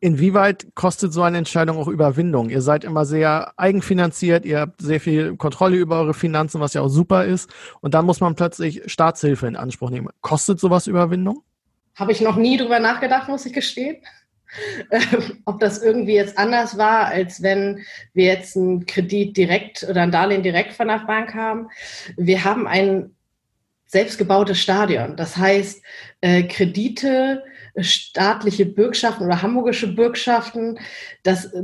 Inwieweit 0.00 0.74
kostet 0.74 1.12
so 1.12 1.22
eine 1.22 1.38
Entscheidung 1.38 1.78
auch 1.78 1.88
Überwindung? 1.88 2.50
Ihr 2.50 2.62
seid 2.62 2.84
immer 2.84 3.04
sehr 3.04 3.52
eigenfinanziert, 3.56 4.44
ihr 4.44 4.60
habt 4.60 4.80
sehr 4.80 5.00
viel 5.00 5.36
Kontrolle 5.36 5.76
über 5.76 6.00
eure 6.00 6.14
Finanzen, 6.14 6.60
was 6.60 6.74
ja 6.74 6.82
auch 6.82 6.88
super 6.88 7.24
ist. 7.24 7.50
Und 7.80 7.94
dann 7.94 8.06
muss 8.06 8.20
man 8.20 8.34
plötzlich 8.34 8.82
Staatshilfe 8.86 9.46
in 9.46 9.56
Anspruch 9.56 9.90
nehmen. 9.90 10.08
Kostet 10.20 10.60
sowas 10.60 10.86
Überwindung? 10.86 11.42
Habe 11.94 12.12
ich 12.12 12.20
noch 12.20 12.36
nie 12.36 12.58
drüber 12.58 12.78
nachgedacht, 12.78 13.28
muss 13.28 13.46
ich 13.46 13.52
gestehen. 13.52 13.96
Ähm, 14.92 15.42
ob 15.44 15.58
das 15.58 15.82
irgendwie 15.82 16.14
jetzt 16.14 16.38
anders 16.38 16.78
war, 16.78 17.06
als 17.06 17.42
wenn 17.42 17.84
wir 18.14 18.26
jetzt 18.26 18.56
einen 18.56 18.86
Kredit 18.86 19.36
direkt 19.36 19.82
oder 19.82 20.02
ein 20.02 20.12
Darlehen 20.12 20.44
direkt 20.44 20.72
von 20.72 20.86
der 20.86 21.00
Bank 21.00 21.34
haben. 21.34 21.68
Wir 22.16 22.44
haben 22.44 22.68
ein 22.68 23.15
selbstgebautes 23.86 24.58
Stadion. 24.58 25.16
Das 25.16 25.36
heißt, 25.36 25.82
äh, 26.20 26.42
Kredite, 26.44 27.42
staatliche 27.78 28.66
Bürgschaften 28.66 29.24
oder 29.24 29.42
hamburgische 29.42 29.94
Bürgschaften, 29.94 30.78
das 31.22 31.46
äh, 31.46 31.62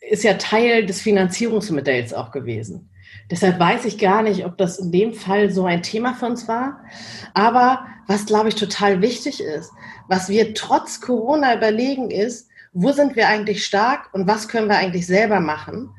ist 0.00 0.24
ja 0.24 0.34
Teil 0.34 0.86
des 0.86 1.00
Finanzierungsmodells 1.00 2.14
auch 2.14 2.30
gewesen. 2.30 2.90
Deshalb 3.30 3.58
weiß 3.58 3.84
ich 3.84 3.98
gar 3.98 4.22
nicht, 4.22 4.44
ob 4.44 4.56
das 4.56 4.78
in 4.78 4.90
dem 4.90 5.12
Fall 5.12 5.50
so 5.50 5.66
ein 5.66 5.82
Thema 5.82 6.14
für 6.14 6.26
uns 6.26 6.48
war. 6.48 6.80
Aber 7.34 7.84
was, 8.06 8.24
glaube 8.24 8.48
ich, 8.48 8.54
total 8.54 9.02
wichtig 9.02 9.42
ist, 9.42 9.70
was 10.08 10.28
wir 10.28 10.54
trotz 10.54 11.00
Corona 11.00 11.54
überlegen, 11.54 12.10
ist, 12.10 12.48
wo 12.72 12.92
sind 12.92 13.16
wir 13.16 13.28
eigentlich 13.28 13.64
stark 13.64 14.08
und 14.12 14.26
was 14.26 14.48
können 14.48 14.68
wir 14.68 14.76
eigentlich 14.76 15.06
selber 15.06 15.40
machen? 15.40 15.90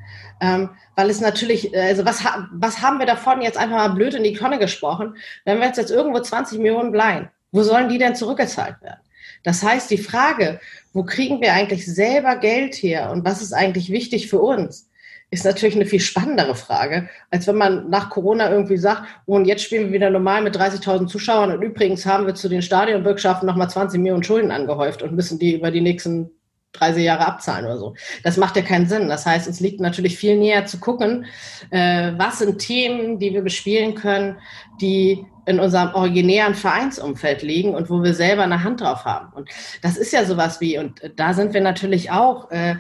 Ähm, 0.41 0.69
weil 0.95 1.09
es 1.09 1.21
natürlich, 1.21 1.73
äh, 1.73 1.81
also 1.81 2.05
was, 2.05 2.23
was 2.51 2.81
haben 2.81 2.99
wir 2.99 3.05
davon 3.05 3.41
jetzt 3.41 3.57
einfach 3.57 3.77
mal 3.77 3.89
blöd 3.89 4.13
in 4.13 4.23
die 4.23 4.33
Tonne 4.33 4.59
gesprochen, 4.59 5.15
wenn 5.45 5.59
wir 5.59 5.67
jetzt, 5.67 5.77
jetzt 5.77 5.91
irgendwo 5.91 6.19
20 6.19 6.59
Millionen 6.59 6.91
bleiben? 6.91 7.29
Wo 7.51 7.63
sollen 7.63 7.89
die 7.89 7.97
denn 7.97 8.15
zurückgezahlt 8.15 8.81
werden? 8.81 8.99
Das 9.43 9.63
heißt, 9.63 9.89
die 9.89 9.97
Frage, 9.97 10.59
wo 10.93 11.03
kriegen 11.03 11.41
wir 11.41 11.53
eigentlich 11.53 11.85
selber 11.85 12.35
Geld 12.35 12.75
her 12.75 13.11
und 13.11 13.25
was 13.25 13.41
ist 13.41 13.53
eigentlich 13.53 13.91
wichtig 13.91 14.29
für 14.29 14.39
uns, 14.39 14.89
ist 15.31 15.45
natürlich 15.45 15.75
eine 15.75 15.85
viel 15.85 15.99
spannendere 15.99 16.55
Frage, 16.55 17.07
als 17.29 17.45
wenn 17.47 17.55
man 17.55 17.89
nach 17.89 18.09
Corona 18.09 18.49
irgendwie 18.49 18.77
sagt, 18.77 19.03
oh, 19.27 19.35
und 19.35 19.45
jetzt 19.45 19.63
spielen 19.63 19.85
wir 19.85 19.93
wieder 19.93 20.09
normal 20.09 20.41
mit 20.41 20.57
30.000 20.57 21.07
Zuschauern 21.07 21.51
und 21.51 21.61
übrigens 21.61 22.05
haben 22.05 22.25
wir 22.25 22.33
zu 22.33 22.49
den 22.49 22.63
Stadionbürgschaften 22.63 23.45
nochmal 23.45 23.69
20 23.69 23.99
Millionen 23.99 24.23
Schulden 24.23 24.51
angehäuft 24.51 25.03
und 25.03 25.13
müssen 25.13 25.37
die 25.37 25.55
über 25.55 25.69
die 25.69 25.81
nächsten 25.81 26.31
30 26.73 27.03
Jahre 27.03 27.25
abzahlen 27.25 27.65
oder 27.65 27.77
so. 27.77 27.95
Das 28.23 28.37
macht 28.37 28.55
ja 28.55 28.61
keinen 28.61 28.87
Sinn. 28.87 29.09
Das 29.09 29.25
heißt, 29.25 29.47
es 29.47 29.59
liegt 29.59 29.79
natürlich 29.79 30.17
viel 30.17 30.37
näher 30.37 30.65
zu 30.65 30.79
gucken, 30.79 31.25
äh, 31.71 32.13
was 32.15 32.39
sind 32.39 32.59
Themen, 32.59 33.19
die 33.19 33.33
wir 33.33 33.41
bespielen 33.41 33.95
können, 33.95 34.37
die 34.79 35.25
in 35.45 35.59
unserem 35.59 35.95
originären 35.95 36.53
Vereinsumfeld 36.53 37.41
liegen 37.41 37.73
und 37.73 37.89
wo 37.89 38.03
wir 38.03 38.13
selber 38.13 38.43
eine 38.43 38.63
Hand 38.63 38.81
drauf 38.81 39.05
haben. 39.05 39.33
Und 39.33 39.49
das 39.81 39.97
ist 39.97 40.13
ja 40.13 40.23
sowas 40.25 40.61
wie, 40.61 40.77
und 40.77 41.01
da 41.15 41.33
sind 41.33 41.53
wir 41.53 41.61
natürlich 41.61 42.11
auch, 42.11 42.51
äh, 42.51 42.75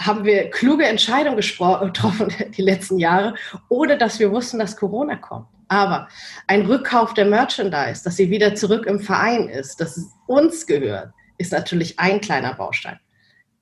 haben 0.00 0.24
wir 0.24 0.50
kluge 0.50 0.84
Entscheidungen 0.84 1.36
getroffen 1.80 2.32
die 2.56 2.62
letzten 2.62 2.98
Jahre, 2.98 3.34
ohne 3.68 3.96
dass 3.96 4.18
wir 4.18 4.32
wussten, 4.32 4.58
dass 4.58 4.76
Corona 4.76 5.16
kommt. 5.16 5.46
Aber 5.68 6.08
ein 6.46 6.62
Rückkauf 6.62 7.14
der 7.14 7.26
Merchandise, 7.26 8.02
dass 8.02 8.16
sie 8.16 8.30
wieder 8.30 8.54
zurück 8.54 8.86
im 8.86 9.00
Verein 9.00 9.48
ist, 9.48 9.80
dass 9.80 9.96
es 9.96 10.06
uns 10.26 10.66
gehört, 10.66 11.12
ist 11.36 11.52
natürlich 11.52 12.00
ein 12.00 12.20
kleiner 12.20 12.54
Baustein 12.54 12.98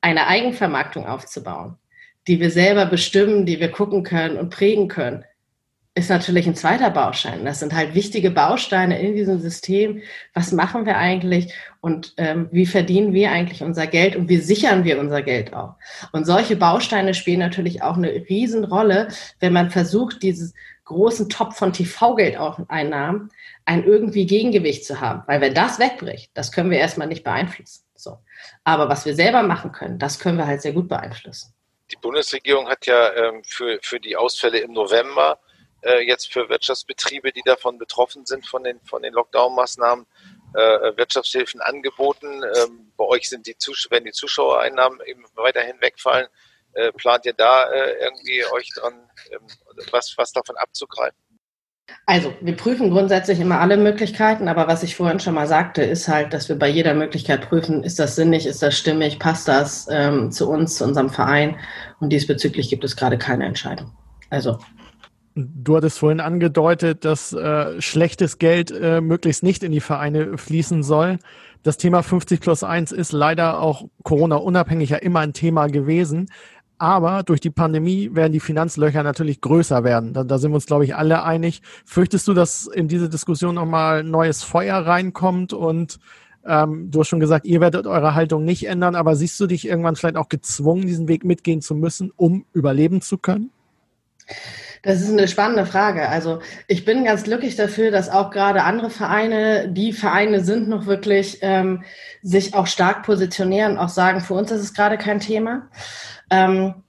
eine 0.00 0.26
Eigenvermarktung 0.26 1.06
aufzubauen, 1.06 1.76
die 2.28 2.40
wir 2.40 2.50
selber 2.50 2.86
bestimmen, 2.86 3.46
die 3.46 3.60
wir 3.60 3.70
gucken 3.70 4.02
können 4.02 4.36
und 4.36 4.50
prägen 4.50 4.88
können, 4.88 5.24
ist 5.96 6.10
natürlich 6.10 6.46
ein 6.46 6.54
zweiter 6.54 6.90
Baustein. 6.90 7.46
Das 7.46 7.60
sind 7.60 7.74
halt 7.74 7.94
wichtige 7.94 8.30
Bausteine 8.30 9.00
in 9.00 9.16
diesem 9.16 9.40
System. 9.40 10.02
Was 10.34 10.52
machen 10.52 10.84
wir 10.84 10.98
eigentlich 10.98 11.54
und 11.80 12.12
ähm, 12.18 12.48
wie 12.52 12.66
verdienen 12.66 13.14
wir 13.14 13.32
eigentlich 13.32 13.62
unser 13.62 13.86
Geld 13.86 14.14
und 14.14 14.28
wie 14.28 14.36
sichern 14.36 14.84
wir 14.84 15.00
unser 15.00 15.22
Geld 15.22 15.54
auch? 15.54 15.76
Und 16.12 16.26
solche 16.26 16.54
Bausteine 16.54 17.14
spielen 17.14 17.40
natürlich 17.40 17.82
auch 17.82 17.96
eine 17.96 18.10
Riesenrolle, 18.10 19.08
wenn 19.40 19.54
man 19.54 19.70
versucht, 19.70 20.22
dieses 20.22 20.52
großen 20.84 21.30
Topf 21.30 21.56
von 21.56 21.72
TV-Geldeinnahmen 21.72 23.30
ein 23.64 23.82
irgendwie 23.82 24.26
Gegengewicht 24.26 24.84
zu 24.84 25.00
haben. 25.00 25.22
Weil 25.26 25.40
wenn 25.40 25.54
das 25.54 25.78
wegbricht, 25.78 26.30
das 26.34 26.52
können 26.52 26.70
wir 26.70 26.78
erstmal 26.78 27.08
nicht 27.08 27.24
beeinflussen. 27.24 27.85
Aber 28.66 28.88
was 28.88 29.06
wir 29.06 29.14
selber 29.14 29.44
machen 29.44 29.70
können, 29.70 29.96
das 30.00 30.18
können 30.18 30.38
wir 30.38 30.46
halt 30.48 30.60
sehr 30.60 30.72
gut 30.72 30.88
beeinflussen. 30.88 31.54
Die 31.92 31.96
Bundesregierung 32.02 32.68
hat 32.68 32.84
ja 32.86 33.12
ähm, 33.14 33.44
für, 33.44 33.78
für 33.80 34.00
die 34.00 34.16
Ausfälle 34.16 34.58
im 34.58 34.72
November 34.72 35.38
äh, 35.82 36.00
jetzt 36.00 36.32
für 36.32 36.48
Wirtschaftsbetriebe, 36.48 37.30
die 37.30 37.42
davon 37.44 37.78
betroffen 37.78 38.26
sind, 38.26 38.44
von 38.44 38.64
den, 38.64 38.80
von 38.80 39.02
den 39.02 39.14
Lockdown-Maßnahmen, 39.14 40.04
äh, 40.54 40.96
Wirtschaftshilfen 40.96 41.60
angeboten. 41.60 42.42
Ähm, 42.42 42.90
bei 42.96 43.04
euch 43.04 43.28
sind 43.28 43.46
die 43.46 43.56
Zus 43.56 43.86
werden 43.88 44.06
die 44.06 44.10
Zuschauereinnahmen 44.10 45.00
eben 45.06 45.24
weiterhin 45.36 45.80
wegfallen. 45.80 46.26
Äh, 46.72 46.90
plant 46.90 47.24
ihr 47.24 47.34
da 47.34 47.70
äh, 47.70 47.92
irgendwie 48.02 48.44
euch 48.46 48.68
dran, 48.74 49.08
ähm, 49.30 49.46
was, 49.92 50.12
was 50.18 50.32
davon 50.32 50.56
abzugreifen? 50.56 51.16
Also, 52.04 52.32
wir 52.40 52.56
prüfen 52.56 52.90
grundsätzlich 52.90 53.40
immer 53.40 53.60
alle 53.60 53.76
Möglichkeiten, 53.76 54.48
aber 54.48 54.68
was 54.68 54.82
ich 54.82 54.96
vorhin 54.96 55.20
schon 55.20 55.34
mal 55.34 55.46
sagte, 55.46 55.82
ist 55.82 56.08
halt, 56.08 56.32
dass 56.32 56.48
wir 56.48 56.56
bei 56.56 56.68
jeder 56.68 56.94
Möglichkeit 56.94 57.48
prüfen, 57.48 57.82
ist 57.82 57.98
das 57.98 58.16
sinnig, 58.16 58.46
ist 58.46 58.62
das 58.62 58.76
stimmig, 58.76 59.18
passt 59.18 59.48
das 59.48 59.88
ähm, 59.90 60.30
zu 60.30 60.48
uns, 60.48 60.76
zu 60.76 60.84
unserem 60.84 61.10
Verein 61.10 61.56
und 62.00 62.10
diesbezüglich 62.10 62.70
gibt 62.70 62.84
es 62.84 62.96
gerade 62.96 63.18
keine 63.18 63.44
Entscheidung. 63.44 63.92
Also. 64.30 64.58
Du 65.34 65.76
hattest 65.76 65.98
vorhin 65.98 66.20
angedeutet, 66.20 67.04
dass 67.04 67.32
äh, 67.34 67.80
schlechtes 67.80 68.38
Geld 68.38 68.70
äh, 68.70 69.02
möglichst 69.02 69.42
nicht 69.42 69.62
in 69.62 69.70
die 69.70 69.80
Vereine 69.80 70.38
fließen 70.38 70.82
soll. 70.82 71.18
Das 71.62 71.76
Thema 71.76 72.02
50 72.02 72.40
plus 72.40 72.62
1 72.62 72.92
ist 72.92 73.12
leider 73.12 73.60
auch 73.60 73.84
Corona-unabhängig 74.02 74.90
ja 74.90 74.96
immer 74.98 75.20
ein 75.20 75.32
Thema 75.34 75.66
gewesen. 75.66 76.30
Aber 76.78 77.22
durch 77.22 77.40
die 77.40 77.50
Pandemie 77.50 78.10
werden 78.12 78.32
die 78.32 78.40
Finanzlöcher 78.40 79.02
natürlich 79.02 79.40
größer 79.40 79.82
werden. 79.82 80.12
Da, 80.12 80.24
da 80.24 80.38
sind 80.38 80.50
wir 80.50 80.56
uns, 80.56 80.66
glaube 80.66 80.84
ich, 80.84 80.94
alle 80.94 81.22
einig. 81.22 81.62
Fürchtest 81.84 82.28
du, 82.28 82.34
dass 82.34 82.66
in 82.66 82.86
diese 82.86 83.08
Diskussion 83.08 83.54
nochmal 83.54 84.04
neues 84.04 84.42
Feuer 84.42 84.76
reinkommt? 84.76 85.54
Und 85.54 85.98
ähm, 86.46 86.90
du 86.90 87.00
hast 87.00 87.08
schon 87.08 87.20
gesagt, 87.20 87.46
ihr 87.46 87.60
werdet 87.60 87.86
eure 87.86 88.14
Haltung 88.14 88.44
nicht 88.44 88.68
ändern, 88.68 88.94
aber 88.94 89.16
siehst 89.16 89.40
du 89.40 89.46
dich 89.46 89.66
irgendwann 89.66 89.96
vielleicht 89.96 90.16
auch 90.16 90.28
gezwungen, 90.28 90.86
diesen 90.86 91.08
Weg 91.08 91.24
mitgehen 91.24 91.62
zu 91.62 91.74
müssen, 91.74 92.12
um 92.14 92.44
überleben 92.52 93.00
zu 93.00 93.16
können? 93.16 93.50
Das 94.82 95.00
ist 95.00 95.10
eine 95.10 95.26
spannende 95.26 95.66
Frage. 95.66 96.08
Also 96.08 96.40
ich 96.68 96.84
bin 96.84 97.04
ganz 97.04 97.24
glücklich 97.24 97.56
dafür, 97.56 97.90
dass 97.90 98.08
auch 98.08 98.30
gerade 98.30 98.62
andere 98.62 98.90
Vereine, 98.90 99.68
die 99.68 99.92
Vereine 99.92 100.44
sind 100.44 100.68
noch 100.68 100.86
wirklich, 100.86 101.38
ähm, 101.42 101.82
sich 102.22 102.54
auch 102.54 102.66
stark 102.66 103.02
positionieren, 103.02 103.78
auch 103.78 103.88
sagen, 103.88 104.20
für 104.20 104.34
uns 104.34 104.50
ist 104.50 104.60
es 104.60 104.74
gerade 104.74 104.98
kein 104.98 105.20
Thema. 105.20 105.68
Ähm, 106.30 106.82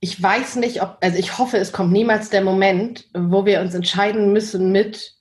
ich 0.00 0.22
weiß 0.22 0.56
nicht, 0.56 0.82
ob, 0.82 0.98
also 1.00 1.18
ich 1.18 1.38
hoffe, 1.38 1.56
es 1.56 1.72
kommt 1.72 1.92
niemals 1.92 2.28
der 2.28 2.42
Moment, 2.42 3.08
wo 3.14 3.46
wir 3.46 3.60
uns 3.60 3.74
entscheiden 3.74 4.32
müssen 4.32 4.70
mit 4.70 5.14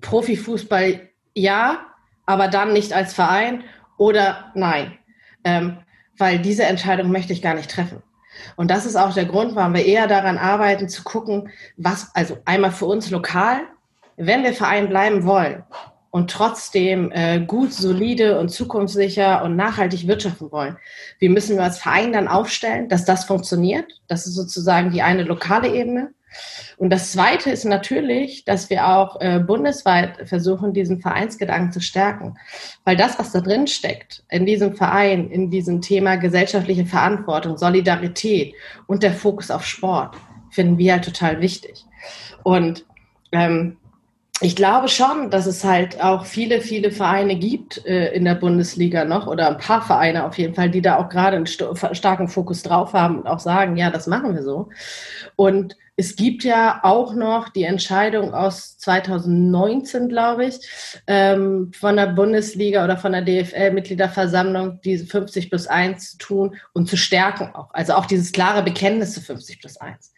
Profifußball 0.00 1.08
ja, 1.34 1.86
aber 2.26 2.48
dann 2.48 2.72
nicht 2.72 2.92
als 2.92 3.14
Verein 3.14 3.64
oder 3.96 4.52
nein. 4.54 4.98
Ähm, 5.44 5.78
weil 6.16 6.38
diese 6.38 6.64
Entscheidung 6.64 7.10
möchte 7.10 7.32
ich 7.32 7.42
gar 7.42 7.54
nicht 7.54 7.70
treffen. 7.70 8.02
Und 8.56 8.70
das 8.70 8.86
ist 8.86 8.96
auch 8.96 9.14
der 9.14 9.24
Grund, 9.24 9.54
warum 9.56 9.74
wir 9.74 9.84
eher 9.84 10.06
daran 10.06 10.38
arbeiten, 10.38 10.88
zu 10.88 11.02
gucken, 11.02 11.50
was, 11.76 12.14
also 12.14 12.38
einmal 12.44 12.72
für 12.72 12.86
uns 12.86 13.10
lokal, 13.10 13.62
wenn 14.16 14.42
wir 14.42 14.52
Verein 14.52 14.88
bleiben 14.88 15.24
wollen, 15.24 15.64
und 16.18 16.30
trotzdem 16.30 17.12
äh, 17.12 17.38
gut, 17.38 17.72
solide 17.72 18.40
und 18.40 18.48
zukunftssicher 18.48 19.44
und 19.44 19.54
nachhaltig 19.54 20.08
wirtschaften 20.08 20.50
wollen. 20.50 20.76
Wie 21.20 21.28
müssen 21.28 21.56
wir 21.56 21.62
als 21.62 21.78
Verein 21.78 22.12
dann 22.12 22.26
aufstellen, 22.26 22.88
dass 22.88 23.04
das 23.04 23.24
funktioniert? 23.24 23.86
Das 24.08 24.26
ist 24.26 24.34
sozusagen 24.34 24.90
die 24.90 25.02
eine 25.02 25.22
lokale 25.22 25.72
Ebene. 25.72 26.10
Und 26.76 26.90
das 26.90 27.12
Zweite 27.12 27.50
ist 27.50 27.64
natürlich, 27.64 28.44
dass 28.44 28.68
wir 28.68 28.88
auch 28.88 29.20
äh, 29.20 29.38
bundesweit 29.38 30.28
versuchen, 30.28 30.72
diesen 30.72 31.00
Vereinsgedanken 31.00 31.70
zu 31.70 31.80
stärken. 31.80 32.36
Weil 32.84 32.96
das, 32.96 33.16
was 33.20 33.30
da 33.30 33.40
drin 33.40 33.68
steckt, 33.68 34.24
in 34.28 34.44
diesem 34.44 34.74
Verein, 34.74 35.30
in 35.30 35.50
diesem 35.50 35.80
Thema 35.80 36.16
gesellschaftliche 36.16 36.84
Verantwortung, 36.84 37.56
Solidarität 37.56 38.54
und 38.88 39.04
der 39.04 39.12
Fokus 39.12 39.52
auf 39.52 39.64
Sport, 39.64 40.16
finden 40.50 40.78
wir 40.78 40.94
halt 40.94 41.04
total 41.04 41.40
wichtig. 41.40 41.84
Und 42.42 42.84
ähm, 43.30 43.76
ich 44.40 44.54
glaube 44.54 44.88
schon, 44.88 45.30
dass 45.30 45.46
es 45.46 45.64
halt 45.64 46.00
auch 46.02 46.24
viele, 46.24 46.60
viele 46.60 46.92
Vereine 46.92 47.36
gibt 47.36 47.84
äh, 47.86 48.12
in 48.12 48.24
der 48.24 48.36
Bundesliga 48.36 49.04
noch 49.04 49.26
oder 49.26 49.48
ein 49.48 49.58
paar 49.58 49.82
Vereine 49.82 50.24
auf 50.24 50.38
jeden 50.38 50.54
Fall, 50.54 50.70
die 50.70 50.82
da 50.82 50.98
auch 50.98 51.08
gerade 51.08 51.36
einen 51.36 51.46
st 51.46 51.64
starken 51.92 52.28
Fokus 52.28 52.62
drauf 52.62 52.92
haben 52.92 53.20
und 53.20 53.26
auch 53.26 53.40
sagen, 53.40 53.76
ja, 53.76 53.90
das 53.90 54.06
machen 54.06 54.34
wir 54.34 54.42
so. 54.42 54.68
Und 55.36 55.76
es 56.00 56.14
gibt 56.14 56.44
ja 56.44 56.78
auch 56.84 57.12
noch 57.12 57.48
die 57.48 57.64
Entscheidung 57.64 58.32
aus 58.32 58.78
2019, 58.78 60.08
glaube 60.08 60.46
ich, 60.46 60.60
ähm, 61.08 61.72
von 61.72 61.96
der 61.96 62.06
Bundesliga 62.06 62.84
oder 62.84 62.96
von 62.96 63.10
der 63.10 63.22
DFL-Mitgliederversammlung, 63.22 64.80
diese 64.84 65.06
50 65.06 65.50
plus 65.50 65.66
1 65.66 66.12
zu 66.12 66.18
tun 66.18 66.56
und 66.72 66.88
zu 66.88 66.96
stärken 66.96 67.52
auch. 67.52 67.74
Also 67.74 67.94
auch 67.94 68.06
dieses 68.06 68.30
klare 68.30 68.62
Bekenntnis 68.62 69.14
zu 69.14 69.20
50 69.20 69.58
plus 69.58 69.76
1. 69.76 70.12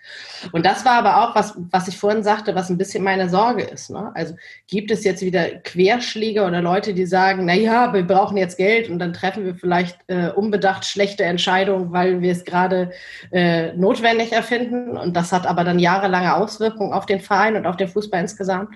Und 0.52 0.64
das 0.64 0.84
war 0.84 0.92
aber 0.92 1.22
auch, 1.22 1.34
was, 1.34 1.54
was 1.70 1.88
ich 1.88 1.98
vorhin 1.98 2.22
sagte, 2.22 2.54
was 2.54 2.70
ein 2.70 2.78
bisschen 2.78 3.04
meine 3.04 3.28
Sorge 3.28 3.62
ist. 3.62 3.90
Ne? 3.90 4.10
Also 4.14 4.34
gibt 4.68 4.90
es 4.90 5.04
jetzt 5.04 5.22
wieder 5.22 5.46
Querschläge 5.48 6.44
oder 6.44 6.62
Leute, 6.62 6.94
die 6.94 7.06
sagen, 7.06 7.44
na 7.44 7.54
ja, 7.54 7.92
wir 7.92 8.06
brauchen 8.06 8.36
jetzt 8.36 8.56
Geld 8.56 8.88
und 8.88 8.98
dann 8.98 9.12
treffen 9.12 9.44
wir 9.44 9.54
vielleicht 9.54 9.98
äh, 10.08 10.30
unbedacht 10.30 10.84
schlechte 10.84 11.24
Entscheidungen, 11.24 11.92
weil 11.92 12.20
wir 12.20 12.32
es 12.32 12.44
gerade 12.44 12.90
äh, 13.30 13.72
notwendig 13.74 14.32
erfinden. 14.32 14.96
Und 14.96 15.16
das 15.16 15.32
hat 15.32 15.46
aber 15.46 15.64
dann 15.64 15.78
jahrelange 15.78 16.34
Auswirkungen 16.36 16.92
auf 16.92 17.06
den 17.06 17.20
Verein 17.20 17.56
und 17.56 17.66
auf 17.66 17.76
den 17.76 17.88
Fußball 17.88 18.20
insgesamt. 18.20 18.70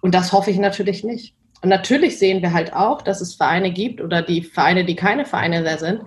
Und 0.00 0.14
das 0.14 0.32
hoffe 0.32 0.50
ich 0.50 0.58
natürlich 0.58 1.04
nicht. 1.04 1.34
Und 1.62 1.68
natürlich 1.68 2.18
sehen 2.18 2.40
wir 2.40 2.52
halt 2.52 2.72
auch, 2.72 3.02
dass 3.02 3.20
es 3.20 3.34
Vereine 3.34 3.70
gibt 3.70 4.00
oder 4.00 4.22
die 4.22 4.42
Vereine, 4.42 4.84
die 4.84 4.96
keine 4.96 5.26
Vereine 5.26 5.60
mehr 5.60 5.78
sind, 5.78 6.02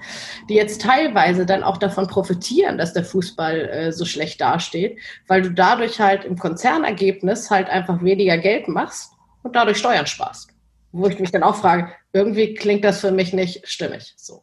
die 0.50 0.56
jetzt 0.56 0.82
teilweise 0.82 1.46
dann 1.46 1.64
auch 1.64 1.78
davon 1.78 2.08
profitieren, 2.08 2.78
dass 2.78 2.94
der 2.94 3.04
Fußball 3.04 3.70
äh, 3.70 3.92
so 3.92 4.06
schlecht 4.06 4.42
dasteht, 4.42 4.98
weil 5.28 5.44
du 5.44 5.52
dadurch 5.52 6.00
halt 6.00 6.26
im 6.26 6.38
Konzernergebnis 6.38 7.52
halt 7.52 7.70
einfach 7.70 8.04
weniger 8.04 8.38
Geld 8.38 8.68
machst 8.68 9.12
und 9.44 9.56
dadurch 9.56 9.78
Steuern 9.78 10.08
sparst. 10.08 10.50
Wo 10.92 11.08
ich 11.08 11.20
mich 11.20 11.32
dann 11.32 11.44
auch 11.44 11.56
frage, 11.56 11.92
irgendwie 12.14 12.54
klingt 12.56 12.84
das 12.84 13.02
für 13.02 13.12
mich 13.12 13.34
nicht 13.34 13.68
stimmig. 13.68 14.14
So. 14.18 14.42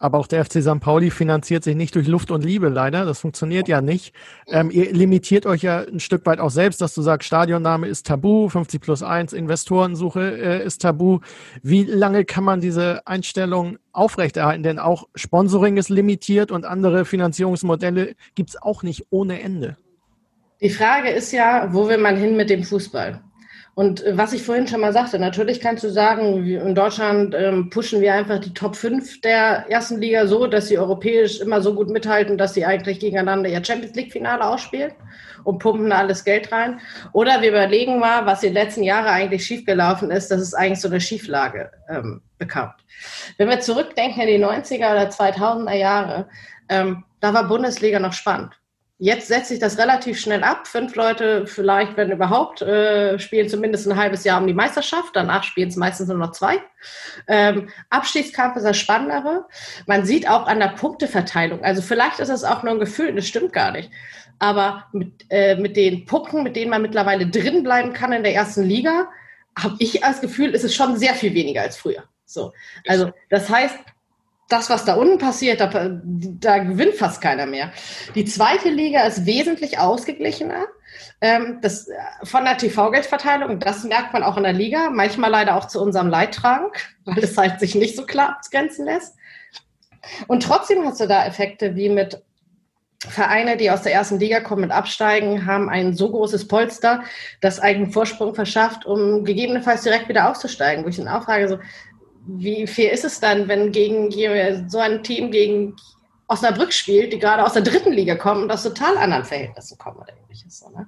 Aber 0.00 0.18
auch 0.18 0.28
der 0.28 0.44
FC 0.44 0.62
St. 0.62 0.78
Pauli 0.78 1.10
finanziert 1.10 1.64
sich 1.64 1.74
nicht 1.74 1.94
durch 1.96 2.06
Luft 2.06 2.30
und 2.30 2.44
Liebe, 2.44 2.68
leider. 2.68 3.04
Das 3.04 3.20
funktioniert 3.20 3.66
ja 3.66 3.80
nicht. 3.80 4.14
Ähm, 4.46 4.70
ihr 4.70 4.92
limitiert 4.92 5.44
euch 5.44 5.62
ja 5.62 5.80
ein 5.80 5.98
Stück 5.98 6.24
weit 6.24 6.38
auch 6.38 6.50
selbst, 6.50 6.80
dass 6.80 6.94
du 6.94 7.02
sagst, 7.02 7.26
Stadionname 7.26 7.88
ist 7.88 8.06
tabu, 8.06 8.48
50 8.48 8.80
plus 8.80 9.02
1, 9.02 9.32
Investorensuche 9.32 10.20
äh, 10.20 10.64
ist 10.64 10.82
tabu. 10.82 11.18
Wie 11.62 11.82
lange 11.82 12.24
kann 12.24 12.44
man 12.44 12.60
diese 12.60 13.06
Einstellung 13.08 13.78
aufrechterhalten? 13.92 14.62
Denn 14.62 14.78
auch 14.78 15.08
Sponsoring 15.16 15.76
ist 15.76 15.88
limitiert 15.88 16.52
und 16.52 16.64
andere 16.64 17.04
Finanzierungsmodelle 17.04 18.14
gibt 18.36 18.50
es 18.50 18.62
auch 18.62 18.84
nicht 18.84 19.06
ohne 19.10 19.42
Ende. 19.42 19.76
Die 20.60 20.70
Frage 20.70 21.10
ist 21.10 21.32
ja, 21.32 21.72
wo 21.72 21.88
will 21.88 21.98
man 21.98 22.16
hin 22.16 22.36
mit 22.36 22.50
dem 22.50 22.62
Fußball? 22.62 23.20
Und 23.78 24.04
äh, 24.04 24.18
was 24.18 24.32
ich 24.32 24.42
vorhin 24.42 24.66
schon 24.66 24.80
mal 24.80 24.92
sagte, 24.92 25.20
natürlich 25.20 25.60
kannst 25.60 25.84
du 25.84 25.88
sagen, 25.88 26.44
in 26.44 26.74
Deutschland 26.74 27.32
ähm, 27.38 27.70
pushen 27.70 28.00
wir 28.00 28.12
einfach 28.12 28.40
die 28.40 28.52
Top 28.52 28.74
5 28.74 29.20
der 29.20 29.66
ersten 29.68 30.00
Liga 30.00 30.26
so, 30.26 30.48
dass 30.48 30.66
sie 30.66 30.78
europäisch 30.78 31.40
immer 31.40 31.60
so 31.60 31.76
gut 31.76 31.88
mithalten, 31.88 32.36
dass 32.36 32.54
sie 32.54 32.66
eigentlich 32.66 32.98
gegeneinander 32.98 33.48
ihr 33.48 33.64
Champions 33.64 33.94
League-Finale 33.94 34.44
ausspielen 34.44 34.90
und 35.44 35.60
pumpen 35.60 35.92
alles 35.92 36.24
Geld 36.24 36.50
rein. 36.50 36.80
Oder 37.12 37.40
wir 37.40 37.50
überlegen 37.50 38.00
mal, 38.00 38.26
was 38.26 38.40
die 38.40 38.48
letzten 38.48 38.82
Jahre 38.82 39.10
eigentlich 39.10 39.46
schiefgelaufen 39.46 40.10
ist, 40.10 40.32
dass 40.32 40.40
es 40.40 40.54
eigentlich 40.54 40.80
so 40.80 40.88
eine 40.88 41.00
Schieflage 41.00 41.70
ähm, 41.88 42.20
bekommt. 42.36 42.74
Wenn 43.36 43.48
wir 43.48 43.60
zurückdenken 43.60 44.22
in 44.22 44.26
die 44.26 44.44
90er 44.44 44.90
oder 44.90 45.08
2000er 45.08 45.76
Jahre, 45.76 46.28
ähm, 46.68 47.04
da 47.20 47.32
war 47.32 47.46
Bundesliga 47.46 48.00
noch 48.00 48.12
spannend. 48.12 48.58
Jetzt 49.00 49.28
setzt 49.28 49.48
sich 49.48 49.60
das 49.60 49.78
relativ 49.78 50.18
schnell 50.18 50.42
ab. 50.42 50.66
Fünf 50.66 50.96
Leute 50.96 51.46
vielleicht, 51.46 51.96
wenn 51.96 52.10
überhaupt, 52.10 52.62
äh, 52.62 53.16
spielen 53.20 53.48
zumindest 53.48 53.86
ein 53.86 53.96
halbes 53.96 54.24
Jahr 54.24 54.40
um 54.40 54.46
die 54.48 54.54
Meisterschaft. 54.54 55.14
Danach 55.14 55.44
spielen 55.44 55.68
es 55.68 55.76
meistens 55.76 56.08
nur 56.08 56.16
noch 56.16 56.32
zwei. 56.32 56.60
Ähm, 57.28 57.68
Abstiegskampf 57.90 58.56
ist 58.56 58.64
das 58.64 58.76
Spannendere. 58.76 59.46
Man 59.86 60.04
sieht 60.04 60.28
auch 60.28 60.48
an 60.48 60.58
der 60.58 60.68
Punkteverteilung, 60.68 61.62
also 61.62 61.80
vielleicht 61.80 62.18
ist 62.18 62.28
das 62.28 62.42
auch 62.42 62.64
nur 62.64 62.72
ein 62.72 62.80
Gefühl, 62.80 63.14
das 63.14 63.28
stimmt 63.28 63.52
gar 63.52 63.70
nicht. 63.70 63.88
Aber 64.40 64.86
mit, 64.92 65.26
äh, 65.30 65.54
mit 65.56 65.76
den 65.76 66.04
Punkten, 66.04 66.42
mit 66.42 66.56
denen 66.56 66.70
man 66.70 66.82
mittlerweile 66.82 67.28
drin 67.28 67.62
bleiben 67.62 67.92
kann 67.92 68.12
in 68.12 68.24
der 68.24 68.34
ersten 68.34 68.64
Liga, 68.64 69.08
habe 69.56 69.76
ich 69.78 70.00
das 70.00 70.20
Gefühl, 70.20 70.54
ist 70.54 70.64
es 70.64 70.74
schon 70.74 70.96
sehr 70.96 71.14
viel 71.14 71.34
weniger 71.34 71.62
als 71.62 71.76
früher. 71.76 72.02
So, 72.24 72.52
also 72.86 73.12
das 73.30 73.48
heißt, 73.48 73.76
das, 74.48 74.70
was 74.70 74.84
da 74.84 74.94
unten 74.94 75.18
passiert, 75.18 75.60
da, 75.60 75.70
da 76.02 76.58
gewinnt 76.58 76.94
fast 76.94 77.20
keiner 77.20 77.46
mehr. 77.46 77.70
Die 78.14 78.24
zweite 78.24 78.70
Liga 78.70 79.02
ist 79.02 79.26
wesentlich 79.26 79.78
ausgeglichener. 79.78 80.66
Ähm, 81.20 81.58
das, 81.60 81.88
von 82.22 82.44
der 82.44 82.56
TV-Geldverteilung, 82.56 83.58
das 83.60 83.84
merkt 83.84 84.12
man 84.12 84.22
auch 84.22 84.36
in 84.36 84.44
der 84.44 84.52
Liga, 84.52 84.90
manchmal 84.90 85.30
leider 85.30 85.56
auch 85.56 85.66
zu 85.66 85.82
unserem 85.82 86.08
Leidtrag, 86.08 86.88
weil 87.04 87.22
es 87.22 87.36
halt 87.36 87.60
sich 87.60 87.74
nicht 87.74 87.96
so 87.96 88.06
klar 88.06 88.30
abgrenzen 88.30 88.86
lässt. 88.86 89.16
Und 90.28 90.42
trotzdem 90.42 90.84
hast 90.86 91.00
du 91.00 91.06
da 91.06 91.26
Effekte 91.26 91.74
wie 91.74 91.88
mit 91.88 92.22
Vereine, 93.06 93.56
die 93.56 93.70
aus 93.70 93.82
der 93.82 93.92
ersten 93.92 94.18
Liga 94.18 94.40
kommen 94.40 94.64
und 94.64 94.70
absteigen, 94.72 95.46
haben 95.46 95.68
ein 95.68 95.94
so 95.94 96.10
großes 96.10 96.48
Polster, 96.48 97.04
das 97.40 97.60
einen 97.60 97.92
Vorsprung 97.92 98.34
verschafft, 98.34 98.86
um 98.86 99.24
gegebenenfalls 99.24 99.82
direkt 99.82 100.08
wieder 100.08 100.28
aufzusteigen. 100.28 100.84
Wo 100.84 100.88
ich 100.88 100.96
dann 100.96 101.06
auch 101.06 101.24
frage, 101.24 101.48
so, 101.48 101.58
wie 102.28 102.66
viel 102.66 102.90
ist 102.90 103.04
es 103.04 103.20
dann, 103.20 103.48
wenn 103.48 103.72
gegen 103.72 104.10
so 104.68 104.78
ein 104.78 105.02
Team 105.02 105.30
gegen 105.30 105.74
Osnabrück 106.30 106.74
spielt, 106.74 107.14
die 107.14 107.18
gerade 107.18 107.42
aus 107.42 107.54
der 107.54 107.62
dritten 107.62 107.90
Liga 107.90 108.14
kommen 108.14 108.42
und 108.42 108.52
aus 108.52 108.62
total 108.62 108.98
anderen 108.98 109.24
Verhältnissen 109.24 109.78
kommen 109.78 109.96
oder 109.96 110.12
ähnliches. 110.12 110.58
So, 110.58 110.68
ne? 110.68 110.86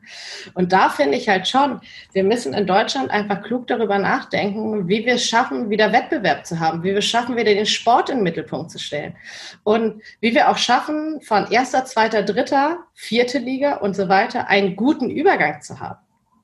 Und 0.53 0.71
da 0.71 0.91
finde 0.91 1.17
ich 1.17 1.31
halt 1.31 1.49
schon, 1.49 1.81
wir 2.13 2.25
müssen 2.25 2.53
in 2.53 2.67
Deutschland 2.67 3.11
einfach 3.11 3.43
klug 3.43 3.67
darüber 3.67 3.99
nachdenken, 3.99 4.87
wie 4.87 5.07
wir 5.07 5.15
es 5.15 5.25
schaffen, 5.25 5.71
wieder 5.71 5.95
Wettbewerb 5.95 6.45
zu 6.45 6.61
haben, 6.61 6.83
wie 6.83 6.91
wir 6.91 6.99
es 6.99 7.07
schaffen, 7.07 7.37
wieder 7.37 7.55
den 7.55 7.65
Sport 7.65 8.11
in 8.11 8.19
den 8.19 8.25
Mittelpunkt 8.25 8.71
zu 8.71 8.79
stellen 8.79 9.17
und 9.65 10.03
wie 10.21 10.35
wir 10.35 10.51
auch 10.51 10.59
schaffen, 10.59 11.23
von 11.23 11.51
erster, 11.51 11.87
zweiter, 11.87 12.23
dritter, 12.23 12.81
vierte 12.93 13.39
Liga 13.39 13.77
und 13.77 13.97
so 13.97 14.11
weiter 14.11 14.49
einen 14.49 14.77
guten 14.77 15.09
Übergang 15.09 15.63
zu 15.63 15.81
haben. 15.81 16.01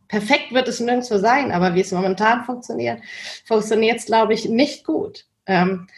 Perfekt 0.08 0.52
wird 0.52 0.68
es 0.68 0.80
nirgendwo 0.80 1.18
sein, 1.18 1.52
aber 1.52 1.74
wie 1.74 1.80
es 1.80 1.92
momentan 1.92 2.44
funktioniert, 2.44 3.00
funktioniert 3.44 3.98
es, 3.98 4.06
glaube 4.06 4.34
ich, 4.34 4.48
nicht 4.48 4.84
gut. 4.84 5.26
Ähm, 5.46 5.88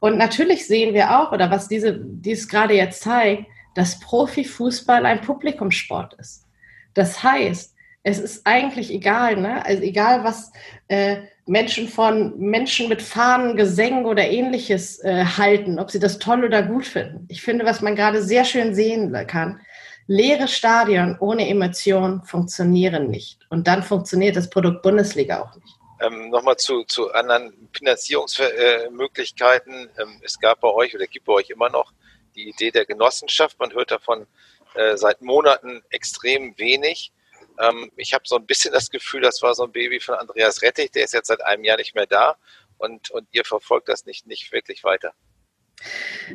und 0.00 0.18
natürlich 0.18 0.66
sehen 0.66 0.94
wir 0.94 1.18
auch, 1.18 1.32
oder 1.32 1.50
was 1.50 1.68
diese, 1.68 1.98
dies 2.00 2.48
gerade 2.48 2.74
jetzt 2.74 3.02
zeigt, 3.02 3.46
dass 3.74 4.00
Profifußball 4.00 5.06
ein 5.06 5.20
Publikumssport 5.20 6.14
ist. 6.14 6.46
Das 6.94 7.22
heißt, 7.22 7.74
es 8.04 8.18
ist 8.18 8.46
eigentlich 8.46 8.92
egal, 8.92 9.36
ne? 9.36 9.64
Also 9.64 9.82
egal, 9.82 10.24
was 10.24 10.52
äh, 10.88 11.18
Menschen 11.46 11.88
von 11.88 12.38
Menschen 12.38 12.88
mit 12.88 13.00
Fahnen, 13.00 13.56
Gesängen 13.56 14.06
oder 14.06 14.28
ähnliches 14.28 15.02
äh, 15.04 15.24
halten, 15.24 15.78
ob 15.78 15.90
sie 15.90 16.00
das 16.00 16.18
toll 16.18 16.44
oder 16.44 16.62
gut 16.62 16.86
finden. 16.86 17.26
Ich 17.28 17.42
finde, 17.42 17.64
was 17.64 17.80
man 17.80 17.96
gerade 17.96 18.22
sehr 18.22 18.44
schön 18.44 18.74
sehen 18.74 19.12
kann, 19.26 19.60
leere 20.06 20.48
Stadien 20.48 21.16
ohne 21.20 21.48
Emotion 21.48 22.22
funktionieren 22.22 23.10
nicht. 23.10 23.40
Und 23.50 23.66
dann 23.66 23.82
funktioniert 23.82 24.36
das 24.36 24.48
Produkt 24.50 24.82
Bundesliga 24.82 25.42
auch 25.42 25.54
nicht. 25.54 25.76
Ähm, 26.00 26.30
Nochmal 26.30 26.56
zu, 26.56 26.84
zu 26.84 27.12
anderen 27.12 27.68
Finanzierungsmöglichkeiten. 27.72 29.90
Ähm, 29.98 30.20
es 30.24 30.38
gab 30.38 30.60
bei 30.60 30.68
euch 30.68 30.94
oder 30.94 31.06
gibt 31.06 31.26
bei 31.26 31.32
euch 31.34 31.50
immer 31.50 31.68
noch 31.70 31.92
die 32.34 32.48
Idee 32.48 32.70
der 32.70 32.86
Genossenschaft. 32.86 33.58
Man 33.58 33.72
hört 33.72 33.90
davon 33.90 34.26
äh, 34.74 34.96
seit 34.96 35.22
Monaten 35.22 35.82
extrem 35.90 36.56
wenig. 36.58 37.12
Ähm, 37.58 37.90
ich 37.96 38.14
habe 38.14 38.24
so 38.26 38.36
ein 38.36 38.46
bisschen 38.46 38.72
das 38.72 38.90
Gefühl, 38.90 39.20
das 39.20 39.42
war 39.42 39.54
so 39.54 39.64
ein 39.64 39.72
Baby 39.72 40.00
von 40.00 40.14
Andreas 40.14 40.62
Rettich, 40.62 40.90
der 40.90 41.04
ist 41.04 41.14
jetzt 41.14 41.28
seit 41.28 41.44
einem 41.44 41.64
Jahr 41.64 41.76
nicht 41.76 41.94
mehr 41.94 42.06
da 42.06 42.36
und, 42.78 43.10
und 43.10 43.28
ihr 43.32 43.44
verfolgt 43.44 43.88
das 43.88 44.06
nicht, 44.06 44.26
nicht 44.26 44.52
wirklich 44.52 44.84
weiter. 44.84 45.12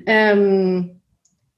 Ähm, 0.05 1.01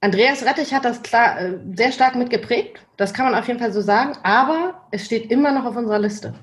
Andreas 0.02 0.45
Rettich 0.45 0.74
hat 0.74 0.86
das 0.86 1.02
klar, 1.02 1.41
äh, 1.41 1.58
sehr 1.76 1.91
stark 1.91 2.16
mitgeprägt. 2.16 2.80
Das 2.95 3.14
kann 3.14 3.26
man 3.26 3.36
auf 3.36 3.47
jeden 3.47 3.60
Fall 3.60 3.74
so 3.74 3.82
sagen. 3.82 4.18
Aber 4.24 4.88
es 4.91 5.06
steht 5.06 5.30
immer 5.30 5.52
noch 5.52 5.66
auf 5.66 5.76
unserer 5.76 6.00
Liste. 6.00 6.34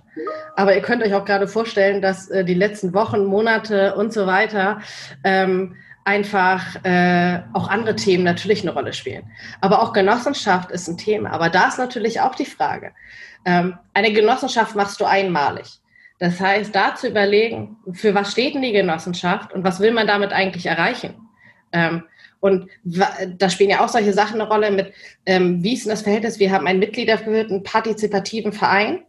Aber 0.57 0.75
ihr 0.75 0.83
könnt 0.83 1.03
euch 1.03 1.15
auch 1.15 1.25
gerade 1.25 1.49
vorstellen, 1.49 2.03
dass 2.03 2.29
äh, 2.29 2.45
die 2.45 2.55
letzten 2.55 2.93
Wochen, 2.93 3.25
Monate 3.25 3.95
und 3.95 4.13
so 4.13 4.27
weiter 4.27 4.81
ähm, 5.25 5.75
einfach 6.05 6.85
äh, 6.85 7.41
auch 7.55 7.69
andere 7.69 7.97
Themen 7.97 8.25
natürlich 8.25 8.63
eine 8.63 8.73
Rolle 8.73 8.93
spielen. 8.93 9.31
Aber 9.63 9.83
auch 9.83 9.95
Genossenschaft 9.95 10.71
ist 10.71 10.87
ein 10.89 10.99
Thema. 10.99 11.31
Aber 11.31 11.49
da 11.49 11.69
ist 11.69 11.79
natürlich 11.79 12.21
auch 12.21 12.35
die 12.35 12.45
Frage. 12.45 12.93
Ähm, 13.47 13.79
eine 13.95 14.13
Genossenschaft 14.13 14.77
machst 14.77 15.01
du 15.01 15.07
einmalig. 15.07 15.81
Das 16.19 16.41
heißt, 16.41 16.75
da 16.75 16.95
zu 16.95 17.09
überlegen, 17.09 17.77
für 17.93 18.15
was 18.15 18.33
steht 18.33 18.55
denn 18.55 18.63
die 18.63 18.73
Genossenschaft 18.73 19.53
und 19.53 19.65
was 19.65 19.81
will 19.81 19.93
man 19.93 20.07
damit 20.07 20.33
eigentlich 20.33 20.67
erreichen? 20.67 21.15
Ähm, 21.73 22.05
und 22.47 22.69
da 23.39 23.51
spielen 23.51 23.71
ja 23.71 23.85
auch 23.85 23.89
solche 23.89 24.13
Sachen 24.13 24.41
eine 24.41 24.49
Rolle 24.49 24.71
mit, 24.71 24.93
ähm, 25.27 25.63
wie 25.63 25.75
ist 25.75 25.85
denn 25.85 25.91
das 25.91 26.03
Verhältnis? 26.03 26.39
Wir 26.39 26.51
haben 26.51 26.67
einen 26.67 26.79
mitgliedergeführten 26.79 27.63
partizipativen 27.63 28.53
Verein 28.53 29.01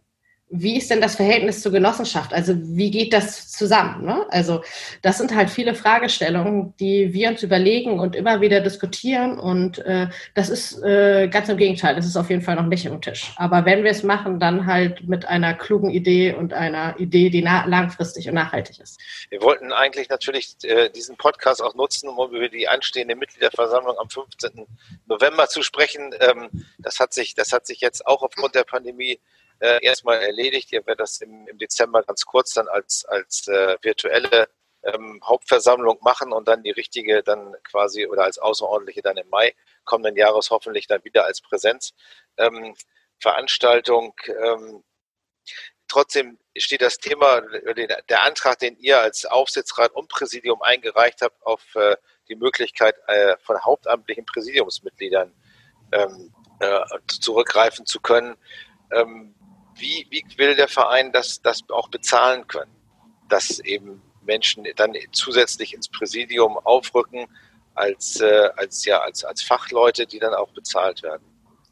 wie 0.50 0.78
ist 0.78 0.90
denn 0.90 1.00
das 1.00 1.16
Verhältnis 1.16 1.60
zur 1.60 1.72
Genossenschaft? 1.72 2.32
Also 2.32 2.54
wie 2.56 2.90
geht 2.90 3.12
das 3.12 3.50
zusammen? 3.50 4.04
Ne? 4.04 4.24
Also 4.30 4.62
das 5.02 5.18
sind 5.18 5.34
halt 5.34 5.50
viele 5.50 5.74
Fragestellungen, 5.74 6.74
die 6.80 7.12
wir 7.12 7.28
uns 7.28 7.42
überlegen 7.42 8.00
und 8.00 8.16
immer 8.16 8.40
wieder 8.40 8.60
diskutieren. 8.60 9.38
Und 9.38 9.78
äh, 9.80 10.08
das 10.34 10.48
ist 10.48 10.82
äh, 10.82 11.28
ganz 11.28 11.48
im 11.50 11.58
Gegenteil, 11.58 11.94
das 11.94 12.06
ist 12.06 12.16
auf 12.16 12.30
jeden 12.30 12.42
Fall 12.42 12.56
noch 12.56 12.66
nicht 12.66 12.86
im 12.86 13.00
Tisch. 13.02 13.32
Aber 13.36 13.66
wenn 13.66 13.84
wir 13.84 13.90
es 13.90 14.02
machen, 14.02 14.40
dann 14.40 14.66
halt 14.66 15.06
mit 15.06 15.26
einer 15.26 15.52
klugen 15.52 15.90
Idee 15.90 16.32
und 16.32 16.54
einer 16.54 16.98
Idee, 16.98 17.28
die 17.28 17.42
langfristig 17.42 18.28
und 18.28 18.34
nachhaltig 18.34 18.80
ist. 18.80 18.98
Wir 19.28 19.42
wollten 19.42 19.72
eigentlich 19.72 20.08
natürlich 20.08 20.56
äh, 20.62 20.88
diesen 20.90 21.16
Podcast 21.16 21.62
auch 21.62 21.74
nutzen, 21.74 22.08
um 22.08 22.34
über 22.34 22.48
die 22.48 22.68
anstehende 22.68 23.16
Mitgliederversammlung 23.16 23.98
am 23.98 24.08
15. 24.08 24.66
November 25.06 25.48
zu 25.48 25.62
sprechen. 25.62 26.14
Ähm, 26.20 26.64
das 26.78 27.00
hat 27.00 27.12
sich, 27.12 27.34
das 27.34 27.52
hat 27.52 27.66
sich 27.66 27.80
jetzt 27.80 28.06
auch 28.06 28.22
aufgrund 28.22 28.54
der 28.54 28.64
Pandemie 28.64 29.20
äh, 29.60 29.78
erstmal 29.82 30.20
erledigt. 30.20 30.72
Ihr 30.72 30.86
werdet 30.86 31.00
das 31.00 31.20
im, 31.20 31.46
im, 31.48 31.58
Dezember 31.58 32.02
ganz 32.02 32.24
kurz 32.24 32.54
dann 32.54 32.68
als, 32.68 33.04
als 33.04 33.48
äh, 33.48 33.76
virtuelle 33.82 34.48
ähm, 34.84 35.20
Hauptversammlung 35.24 35.98
machen 36.02 36.32
und 36.32 36.48
dann 36.48 36.62
die 36.62 36.70
richtige 36.70 37.22
dann 37.22 37.54
quasi 37.64 38.06
oder 38.06 38.24
als 38.24 38.38
außerordentliche 38.38 39.02
dann 39.02 39.16
im 39.16 39.28
Mai 39.28 39.54
kommenden 39.84 40.16
Jahres 40.16 40.50
hoffentlich 40.50 40.86
dann 40.86 41.04
wieder 41.04 41.24
als 41.24 41.40
Präsenzveranstaltung. 41.40 44.14
Ähm, 44.28 44.36
ähm, 44.36 44.84
trotzdem 45.88 46.38
steht 46.56 46.82
das 46.82 46.98
Thema, 46.98 47.42
der 48.08 48.22
Antrag, 48.22 48.58
den 48.58 48.76
ihr 48.78 49.00
als 49.00 49.24
Aufsichtsrat 49.24 49.92
und 49.92 50.08
Präsidium 50.08 50.62
eingereicht 50.62 51.22
habt, 51.22 51.44
auf 51.44 51.74
äh, 51.74 51.96
die 52.28 52.36
Möglichkeit 52.36 52.96
äh, 53.06 53.36
von 53.38 53.64
hauptamtlichen 53.64 54.26
Präsidiumsmitgliedern 54.26 55.32
ähm, 55.92 56.34
äh, 56.60 56.80
zurückgreifen 57.06 57.86
zu 57.86 58.00
können. 58.00 58.36
Ähm, 58.92 59.34
wie, 59.78 60.06
wie 60.10 60.24
will 60.36 60.54
der 60.54 60.68
Verein 60.68 61.12
das, 61.12 61.40
das 61.42 61.62
auch 61.70 61.88
bezahlen 61.88 62.46
können? 62.46 62.74
Dass 63.28 63.60
eben 63.60 64.02
Menschen 64.22 64.66
dann 64.76 64.94
zusätzlich 65.12 65.74
ins 65.74 65.88
Präsidium 65.88 66.58
aufrücken 66.58 67.26
als, 67.74 68.20
äh, 68.20 68.50
als, 68.56 68.84
ja, 68.84 69.00
als, 69.00 69.24
als 69.24 69.42
Fachleute, 69.42 70.06
die 70.06 70.18
dann 70.18 70.34
auch 70.34 70.50
bezahlt 70.50 71.02
werden. 71.02 71.24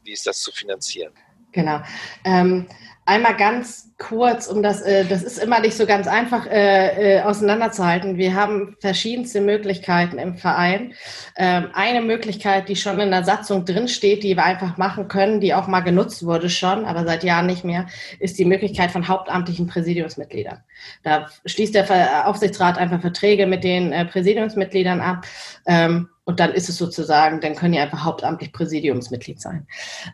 Wie 0.03 0.13
ist 0.13 0.25
das 0.25 0.39
zu 0.39 0.51
finanzieren? 0.51 1.13
Genau. 1.57 1.81
Ähm, 2.23 2.67
Einmal 3.07 3.37
ganz 3.37 3.93
kurz, 3.97 4.47
um 4.47 4.61
das, 4.61 4.81
äh, 4.81 5.05
das 5.05 5.23
ist 5.23 5.41
immer 5.41 5.61
nicht 5.61 5.77
so 5.77 5.85
ganz 5.85 6.07
einfach 6.07 6.45
äh, 6.45 7.19
äh, 7.19 7.21
auseinanderzuhalten. 7.21 8.17
Wir 8.17 8.35
haben 8.35 8.75
verschiedenste 8.81 9.39
Möglichkeiten 9.39 10.19
im 10.19 10.35
Verein. 10.35 10.93
Ähm, 11.37 11.69
eine 11.73 12.01
Möglichkeit, 12.01 12.67
die 12.67 12.75
schon 12.75 12.99
in 12.99 13.11
der 13.11 13.23
Satzung 13.23 13.63
drinsteht, 13.63 14.23
die 14.23 14.35
wir 14.35 14.43
einfach 14.43 14.75
machen 14.75 15.07
können, 15.07 15.39
die 15.39 15.53
auch 15.53 15.67
mal 15.67 15.79
genutzt 15.79 16.25
wurde 16.25 16.49
schon, 16.49 16.83
aber 16.83 17.05
seit 17.05 17.23
Jahren 17.23 17.45
nicht 17.45 17.63
mehr, 17.63 17.85
ist 18.19 18.37
die 18.39 18.45
Möglichkeit 18.45 18.91
von 18.91 19.07
hauptamtlichen 19.07 19.67
Präsidiumsmitgliedern. 19.67 20.61
Da 21.03 21.29
schließt 21.45 21.75
der 21.75 22.27
Aufsichtsrat 22.27 22.77
einfach 22.77 22.99
Verträge 22.99 23.47
mit 23.47 23.63
den 23.63 23.93
äh, 23.93 24.03
Präsidiumsmitgliedern 24.03 24.99
ab. 24.99 25.25
Ähm, 25.65 26.09
und 26.25 26.41
dann 26.41 26.51
ist 26.51 26.67
es 26.67 26.75
sozusagen, 26.75 27.39
dann 27.39 27.55
können 27.55 27.71
die 27.71 27.79
einfach 27.79 28.03
hauptamtlich 28.03 28.51
Präsidiumsmitglied 28.51 29.39
sein. 29.39 29.65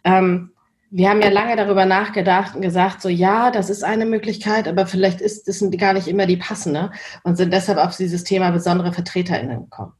Ähm, 0.03 0.51
wir 0.95 1.09
haben 1.09 1.23
ja 1.23 1.29
lange 1.29 1.55
darüber 1.55 1.87
nachgedacht 1.87 2.55
und 2.55 2.61
gesagt, 2.61 3.01
so 3.01 3.09
ja, 3.09 3.49
das 3.49 3.71
ist 3.71 3.83
eine 3.83 4.05
Möglichkeit, 4.05 4.67
aber 4.67 4.85
vielleicht 4.85 5.21
ist 5.21 5.47
es 5.47 5.65
gar 5.79 5.93
nicht 5.93 6.07
immer 6.07 6.27
die 6.27 6.37
passende 6.37 6.91
und 7.23 7.35
sind 7.35 7.51
deshalb 7.51 7.79
auf 7.79 7.97
dieses 7.97 8.23
Thema 8.23 8.51
besondere 8.51 8.93
VertreterInnen 8.93 9.63
gekommen. 9.63 9.93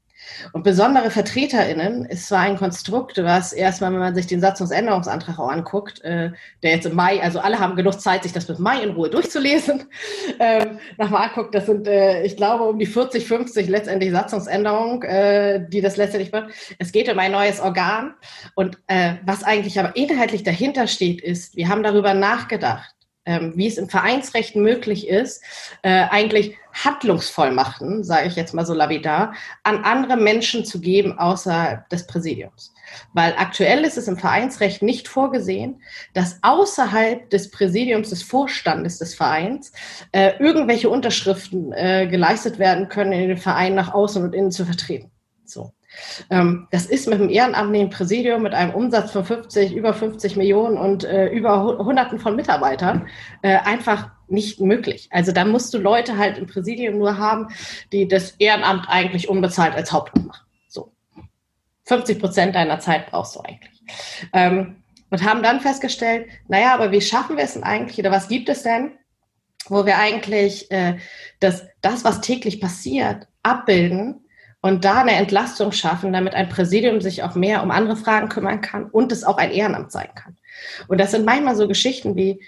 Und 0.52 0.64
besondere 0.64 1.10
VertreterInnen 1.10 2.06
ist 2.06 2.28
zwar 2.28 2.40
ein 2.40 2.58
Konstrukt, 2.58 3.18
was 3.24 3.54
erstmal, 3.54 3.92
wenn 3.92 4.00
man 4.00 4.16
sich 4.16 4.28
den 4.28 4.42
Satzungsänderungsantrag 4.42 5.40
auch 5.40 5.50
anguckt, 5.50 6.02
äh, 6.04 6.32
der 6.62 6.72
jetzt 6.72 6.86
im 6.86 6.96
Mai, 6.96 7.22
also 7.22 7.40
alle 7.40 7.60
haben 7.60 7.76
genug 7.76 8.00
Zeit, 8.00 8.24
sich 8.24 8.34
das 8.34 8.46
bis 8.46 8.60
Mai 8.60 8.82
in 8.82 8.92
Ruhe 8.92 9.10
durchzulesen, 9.10 9.86
ähm, 10.40 10.80
nochmal 10.98 11.30
anguckt, 11.30 11.56
das 11.56 11.66
sind, 11.66 11.88
äh, 11.88 12.24
ich 12.24 12.38
glaube, 12.38 12.64
um 12.66 12.80
die 12.80 12.86
40, 12.86 13.26
50 13.26 13.70
letztendlich 13.70 14.12
Satzungsänderungen, 14.12 15.02
äh, 15.04 15.68
die 15.68 15.82
das 15.82 15.98
letztendlich 15.98 16.34
wird. 16.34 16.52
Es 16.80 16.92
geht 16.92 17.12
um 17.12 17.20
ein 17.20 17.32
neues 17.32 17.60
Organ. 17.60 18.14
Und 18.56 18.78
äh, 18.88 19.16
was 19.26 19.44
eigentlich 19.44 19.80
aber 19.80 19.96
inhaltlich 19.96 20.44
dahinter 20.44 20.88
steht, 20.88 21.22
ist, 21.22 21.56
wir 21.56 21.70
haben 21.70 21.84
darüber 21.84 22.14
nachgedacht, 22.14 22.94
ähm, 23.26 23.54
wie 23.56 23.68
es 23.68 23.78
im 23.78 23.90
Vereinsrecht 23.90 24.56
möglich 24.56 25.08
ist, 25.08 25.42
äh, 25.82 26.06
eigentlich 26.10 26.58
Handlungsvollmachten, 26.74 28.04
sage 28.04 28.28
ich 28.28 28.36
jetzt 28.36 28.54
mal 28.54 28.66
so 28.66 28.74
lapidar, 28.74 29.34
an 29.64 29.84
andere 29.84 30.18
Menschen 30.18 30.66
zu 30.66 30.82
geben 30.82 31.18
außerhalb 31.18 31.88
des 31.90 32.08
Präsidiums. 32.08 32.74
Weil 33.14 33.34
aktuell 33.38 33.84
ist 33.84 33.98
es 33.98 34.08
im 34.08 34.18
Vereinsrecht 34.18 34.82
nicht 34.82 35.08
vorgesehen, 35.08 35.82
dass 36.14 36.40
außerhalb 36.42 37.30
des 37.30 37.52
Präsidiums 37.52 38.10
des 38.10 38.24
Vorstandes 38.24 39.00
des 39.00 39.16
Vereins 39.16 39.72
äh, 40.12 40.34
irgendwelche 40.40 40.90
Unterschriften 40.90 41.72
äh, 41.74 42.08
geleistet 42.08 42.60
werden 42.60 42.90
können, 42.90 43.14
in 43.14 43.30
den 43.30 43.38
Verein 43.38 43.76
nach 43.76 43.94
außen 43.94 44.24
und 44.24 44.34
innen 44.34 44.52
zu 44.52 44.66
vertreten. 44.66 45.12
So. 45.46 45.72
Ähm, 46.30 46.68
das 46.72 46.86
ist 46.86 47.08
mit 47.08 47.20
einem 47.20 47.30
ehrenamtlichen 47.30 47.90
Präsidium 47.90 48.44
mit 48.44 48.54
einem 48.54 48.74
Umsatz 48.74 49.12
von 49.12 49.26
50, 49.26 49.74
über 49.74 49.94
50 49.94 50.36
Millionen 50.36 50.78
und 50.78 51.04
äh, 51.04 51.28
über 51.28 51.64
Hunderten 51.64 52.20
von 52.20 52.36
Mitarbeitern 52.36 53.08
äh, 53.42 53.58
einfach 53.58 54.10
nicht 54.28 54.60
möglich. 54.60 55.10
Also 55.12 55.32
da 55.32 55.46
musst 55.46 55.74
du 55.74 55.78
Leute 55.78 56.18
halt 56.18 56.38
im 56.38 56.48
Präsidium 56.48 56.98
nur 56.98 57.18
haben, 57.18 57.48
die 57.92 58.08
das 58.08 58.32
Ehrenamt 58.40 58.88
eigentlich 58.90 59.30
unbezahlt 59.30 59.76
als 59.76 59.92
Hauptamt 59.92 60.28
machen. 60.28 60.46
So. 60.68 60.92
50 61.86 62.20
Prozent 62.20 62.56
deiner 62.56 62.80
Zeit 62.80 63.08
brauchst 63.08 63.36
du 63.36 63.42
eigentlich. 63.42 63.84
Ähm, 64.34 64.78
und 65.10 65.24
haben 65.24 65.44
dann 65.44 65.62
festgestellt, 65.62 66.28
naja, 66.48 66.74
aber 66.74 66.92
wie 66.92 67.02
schaffen 67.02 67.38
wir 67.38 67.44
es 67.44 67.54
denn 67.54 67.64
eigentlich 67.64 68.00
oder 68.00 68.10
was 68.10 68.28
gibt 68.28 68.50
es 68.50 68.64
denn, 68.64 68.94
wo 69.68 69.86
wir 69.86 69.98
eigentlich 69.98 70.72
äh, 70.72 70.98
das, 71.40 71.68
das, 71.82 72.04
was 72.04 72.22
täglich 72.22 72.60
passiert, 72.60 73.28
abbilden 73.44 74.23
und 74.64 74.86
da 74.86 75.02
eine 75.02 75.12
Entlastung 75.12 75.74
schaffen, 75.74 76.14
damit 76.14 76.34
ein 76.36 76.48
Präsidium 76.48 77.02
sich 77.02 77.22
auch 77.22 77.36
mehr 77.36 77.62
um 77.64 77.70
andere 77.70 77.98
Fragen 77.98 78.30
kümmern 78.30 78.62
kann 78.62 78.86
und 78.86 79.12
es 79.12 79.26
auch 79.26 79.38
ein 79.38 79.52
Ehrenamt 79.52 79.92
sein 79.92 80.08
kann. 80.16 80.38
Und 80.88 81.02
das 81.02 81.12
sind 81.12 81.26
manchmal 81.26 81.58
so 81.58 81.68
Geschichten 81.68 82.16
wie, 82.16 82.42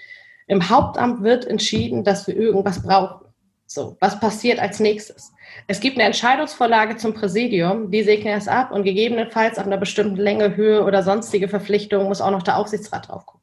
im 0.46 0.70
Hauptamt 0.70 1.22
wird 1.22 1.44
entschieden, 1.44 2.04
dass 2.04 2.26
wir 2.26 2.34
irgendwas 2.34 2.82
brauchen. 2.82 3.26
So, 3.66 3.98
was 4.00 4.18
passiert 4.18 4.60
als 4.60 4.80
nächstes? 4.80 5.32
Es 5.66 5.80
gibt 5.80 5.96
eine 5.96 6.06
Entscheidungsvorlage 6.06 6.96
zum 6.96 7.12
Präsidium, 7.12 7.90
die 7.90 8.02
segnen 8.02 8.38
es 8.38 8.48
ab 8.48 8.70
und 8.70 8.84
gegebenenfalls 8.84 9.58
auf 9.58 9.66
einer 9.66 9.76
bestimmten 9.76 10.16
Länge, 10.16 10.56
Höhe 10.56 10.84
oder 10.84 11.02
sonstige 11.02 11.48
Verpflichtungen 11.48 12.06
muss 12.08 12.22
auch 12.22 12.30
noch 12.30 12.44
der 12.44 12.56
Aufsichtsrat 12.56 13.08
drauf 13.08 13.26
gucken. 13.26 13.35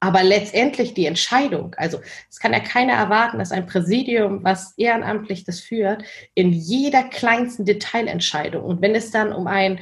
Aber 0.00 0.22
letztendlich 0.22 0.94
die 0.94 1.04
Entscheidung, 1.04 1.74
also 1.76 2.00
es 2.30 2.38
kann 2.40 2.54
ja 2.54 2.60
keiner 2.60 2.94
erwarten, 2.94 3.38
dass 3.38 3.52
ein 3.52 3.66
Präsidium, 3.66 4.42
was 4.42 4.72
ehrenamtlich 4.78 5.44
das 5.44 5.60
führt, 5.60 6.02
in 6.34 6.52
jeder 6.52 7.02
kleinsten 7.02 7.66
Detailentscheidung 7.66 8.64
und 8.64 8.80
wenn 8.80 8.94
es 8.94 9.10
dann 9.10 9.32
um 9.32 9.46
ein 9.46 9.78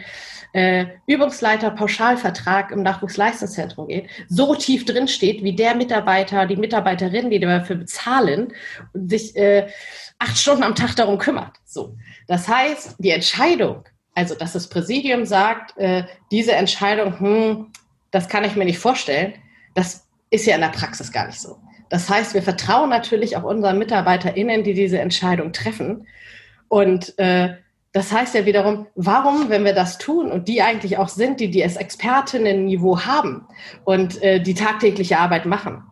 äh, 0.52 0.86
Übungsleiter-Pauschalvertrag 1.06 2.72
im 2.72 2.82
Nachwuchsleistungszentrum 2.82 3.88
geht, 3.88 4.08
so 4.28 4.54
tief 4.54 4.84
drin 4.84 5.06
steht, 5.06 5.44
wie 5.44 5.54
der 5.54 5.74
Mitarbeiter, 5.74 6.46
die 6.46 6.56
Mitarbeiterin, 6.56 7.30
die 7.30 7.38
dafür 7.38 7.76
bezahlen 7.76 8.52
sich 8.94 9.36
äh, 9.36 9.68
acht 10.18 10.38
Stunden 10.38 10.64
am 10.64 10.74
Tag 10.74 10.96
darum 10.96 11.18
kümmert. 11.18 11.56
So, 11.64 11.96
das 12.26 12.48
heißt, 12.48 12.96
die 12.98 13.10
Entscheidung, 13.10 13.84
also 14.14 14.34
dass 14.34 14.54
das 14.54 14.68
Präsidium 14.68 15.26
sagt, 15.26 15.76
äh, 15.78 16.04
diese 16.32 16.52
Entscheidung, 16.52 17.20
hm, 17.20 17.72
das 18.10 18.28
kann 18.28 18.44
ich 18.44 18.56
mir 18.56 18.64
nicht 18.64 18.78
vorstellen, 18.78 19.34
das 19.74 20.07
ist 20.30 20.46
ja 20.46 20.54
in 20.54 20.60
der 20.60 20.68
Praxis 20.68 21.12
gar 21.12 21.26
nicht 21.26 21.40
so. 21.40 21.58
Das 21.88 22.08
heißt, 22.08 22.34
wir 22.34 22.42
vertrauen 22.42 22.90
natürlich 22.90 23.36
auch 23.36 23.44
unseren 23.44 23.78
MitarbeiterInnen, 23.78 24.62
die 24.62 24.74
diese 24.74 24.98
Entscheidung 24.98 25.52
treffen. 25.52 26.06
Und 26.68 27.18
äh, 27.18 27.54
das 27.92 28.12
heißt 28.12 28.34
ja 28.34 28.44
wiederum, 28.44 28.86
warum, 28.94 29.48
wenn 29.48 29.64
wir 29.64 29.74
das 29.74 29.96
tun 29.96 30.30
und 30.30 30.48
die 30.48 30.60
eigentlich 30.60 30.98
auch 30.98 31.08
sind, 31.08 31.40
die 31.40 31.50
die 31.50 31.62
als 31.62 31.76
Expertinnen-Niveau 31.76 33.00
haben 33.00 33.46
und 33.84 34.22
äh, 34.22 34.40
die 34.40 34.54
tagtägliche 34.54 35.18
Arbeit 35.18 35.46
machen, 35.46 35.82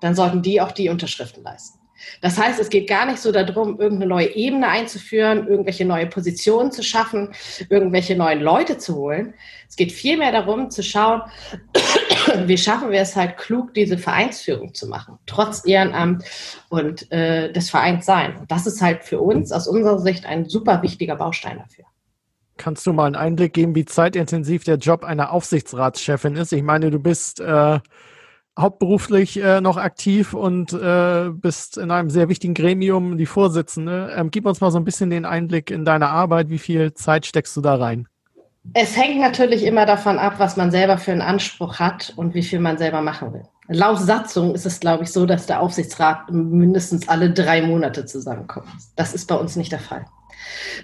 dann 0.00 0.14
sollten 0.14 0.40
die 0.40 0.60
auch 0.62 0.72
die 0.72 0.88
Unterschriften 0.88 1.44
leisten. 1.44 1.78
Das 2.22 2.38
heißt, 2.38 2.58
es 2.58 2.70
geht 2.70 2.88
gar 2.88 3.04
nicht 3.04 3.18
so 3.18 3.30
darum, 3.30 3.78
irgendeine 3.78 4.06
neue 4.06 4.34
Ebene 4.34 4.68
einzuführen, 4.68 5.46
irgendwelche 5.46 5.84
neue 5.84 6.06
Positionen 6.06 6.72
zu 6.72 6.82
schaffen, 6.82 7.34
irgendwelche 7.68 8.16
neuen 8.16 8.40
Leute 8.40 8.78
zu 8.78 8.96
holen. 8.96 9.34
Es 9.68 9.76
geht 9.76 9.92
vielmehr 9.92 10.32
darum, 10.32 10.70
zu 10.70 10.82
schauen, 10.82 11.20
wie 12.46 12.58
schaffen 12.58 12.90
wir 12.90 13.00
es 13.00 13.16
halt 13.16 13.36
klug, 13.36 13.74
diese 13.74 13.98
Vereinsführung 13.98 14.74
zu 14.74 14.88
machen, 14.88 15.18
trotz 15.26 15.64
Ehrenamt 15.66 16.24
und 16.68 17.10
äh, 17.12 17.52
des 17.52 17.70
Vereins 17.70 18.06
sein. 18.06 18.36
Und 18.38 18.50
das 18.50 18.66
ist 18.66 18.80
halt 18.82 19.04
für 19.04 19.20
uns 19.20 19.52
aus 19.52 19.66
unserer 19.66 19.98
Sicht 19.98 20.26
ein 20.26 20.48
super 20.48 20.82
wichtiger 20.82 21.16
Baustein 21.16 21.58
dafür. 21.58 21.84
Kannst 22.56 22.86
du 22.86 22.92
mal 22.92 23.06
einen 23.06 23.16
Einblick 23.16 23.54
geben, 23.54 23.74
wie 23.74 23.86
zeitintensiv 23.86 24.64
der 24.64 24.76
Job 24.76 25.04
einer 25.04 25.32
Aufsichtsratschefin 25.32 26.36
ist? 26.36 26.52
Ich 26.52 26.62
meine, 26.62 26.90
du 26.90 26.98
bist 26.98 27.40
äh, 27.40 27.80
hauptberuflich 28.58 29.42
äh, 29.42 29.60
noch 29.60 29.76
aktiv 29.76 30.34
und 30.34 30.72
äh, 30.72 31.30
bist 31.30 31.78
in 31.78 31.90
einem 31.90 32.10
sehr 32.10 32.28
wichtigen 32.28 32.54
Gremium 32.54 33.16
die 33.16 33.26
Vorsitzende. 33.26 34.12
Ähm, 34.14 34.30
gib 34.30 34.44
uns 34.44 34.60
mal 34.60 34.70
so 34.70 34.78
ein 34.78 34.84
bisschen 34.84 35.10
den 35.10 35.24
Einblick 35.24 35.70
in 35.70 35.84
deine 35.84 36.10
Arbeit. 36.10 36.50
Wie 36.50 36.58
viel 36.58 36.92
Zeit 36.92 37.26
steckst 37.26 37.56
du 37.56 37.60
da 37.60 37.76
rein? 37.76 38.08
Es 38.74 38.96
hängt 38.96 39.18
natürlich 39.18 39.64
immer 39.64 39.86
davon 39.86 40.18
ab, 40.18 40.34
was 40.38 40.56
man 40.56 40.70
selber 40.70 40.98
für 40.98 41.12
einen 41.12 41.22
Anspruch 41.22 41.78
hat 41.78 42.12
und 42.16 42.34
wie 42.34 42.42
viel 42.42 42.60
man 42.60 42.78
selber 42.78 43.00
machen 43.00 43.32
will. 43.32 43.42
Laut 43.68 43.98
Satzung 43.98 44.54
ist 44.54 44.66
es, 44.66 44.80
glaube 44.80 45.04
ich, 45.04 45.12
so, 45.12 45.26
dass 45.26 45.46
der 45.46 45.60
Aufsichtsrat 45.60 46.30
mindestens 46.30 47.08
alle 47.08 47.30
drei 47.30 47.62
Monate 47.62 48.04
zusammenkommt. 48.04 48.68
Das 48.96 49.14
ist 49.14 49.26
bei 49.26 49.36
uns 49.36 49.56
nicht 49.56 49.72
der 49.72 49.78
Fall. 49.78 50.04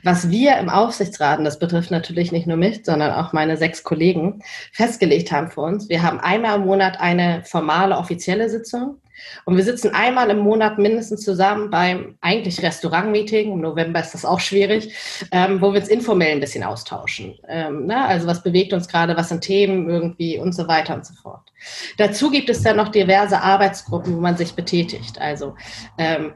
Was 0.03 0.31
wir 0.31 0.57
im 0.59 0.69
Aufsichtsrat, 0.69 1.45
das 1.45 1.59
betrifft 1.59 1.91
natürlich 1.91 2.33
nicht 2.33 2.47
nur 2.47 2.57
mich, 2.57 2.81
sondern 2.85 3.13
auch 3.13 3.33
meine 3.33 3.57
sechs 3.57 3.83
Kollegen, 3.83 4.43
festgelegt 4.73 5.33
haben 5.33 5.51
für 5.51 5.63
uns, 5.63 5.89
wir 5.89 6.03
haben 6.03 6.21
einmal 6.21 6.57
im 6.57 6.67
Monat 6.67 7.01
eine 7.01 7.43
formale 7.45 7.97
offizielle 7.97 8.49
Sitzung 8.49 8.99
und 9.45 9.57
wir 9.57 9.65
sitzen 9.65 9.95
einmal 9.95 10.31
im 10.31 10.39
Monat 10.39 10.79
mindestens 10.79 11.23
zusammen 11.23 11.71
beim 11.71 12.17
eigentlich 12.21 12.63
Restaurantmeeting. 12.63 13.53
Im 13.53 13.61
November 13.61 14.01
ist 14.01 14.13
das 14.13 14.25
auch 14.25 14.41
schwierig, 14.41 14.95
ähm, 15.31 15.61
wo 15.61 15.73
wir 15.73 15.81
uns 15.81 15.89
informell 15.89 16.33
ein 16.33 16.41
bisschen 16.41 16.65
austauschen. 16.65 17.35
Ähm, 17.49 17.87
ne? 17.87 18.05
Also 18.07 18.27
was 18.27 18.43
bewegt 18.43 18.73
uns 18.73 18.89
gerade, 18.89 19.17
was 19.17 19.29
sind 19.29 19.41
Themen 19.43 19.89
irgendwie 19.89 20.39
und 20.39 20.55
so 20.55 20.69
weiter 20.69 20.95
und 20.95 21.07
so 21.07 21.15
fort. 21.15 21.53
Dazu 21.97 22.31
gibt 22.31 22.51
es 22.51 22.63
dann 22.63 22.77
noch 22.77 22.89
diverse 22.89 23.41
Arbeitsgruppen, 23.41 24.17
wo 24.17 24.21
man 24.21 24.37
sich 24.37 24.55
betätigt. 24.55 25.21
Also 25.21 25.55
ähm, 25.99 26.35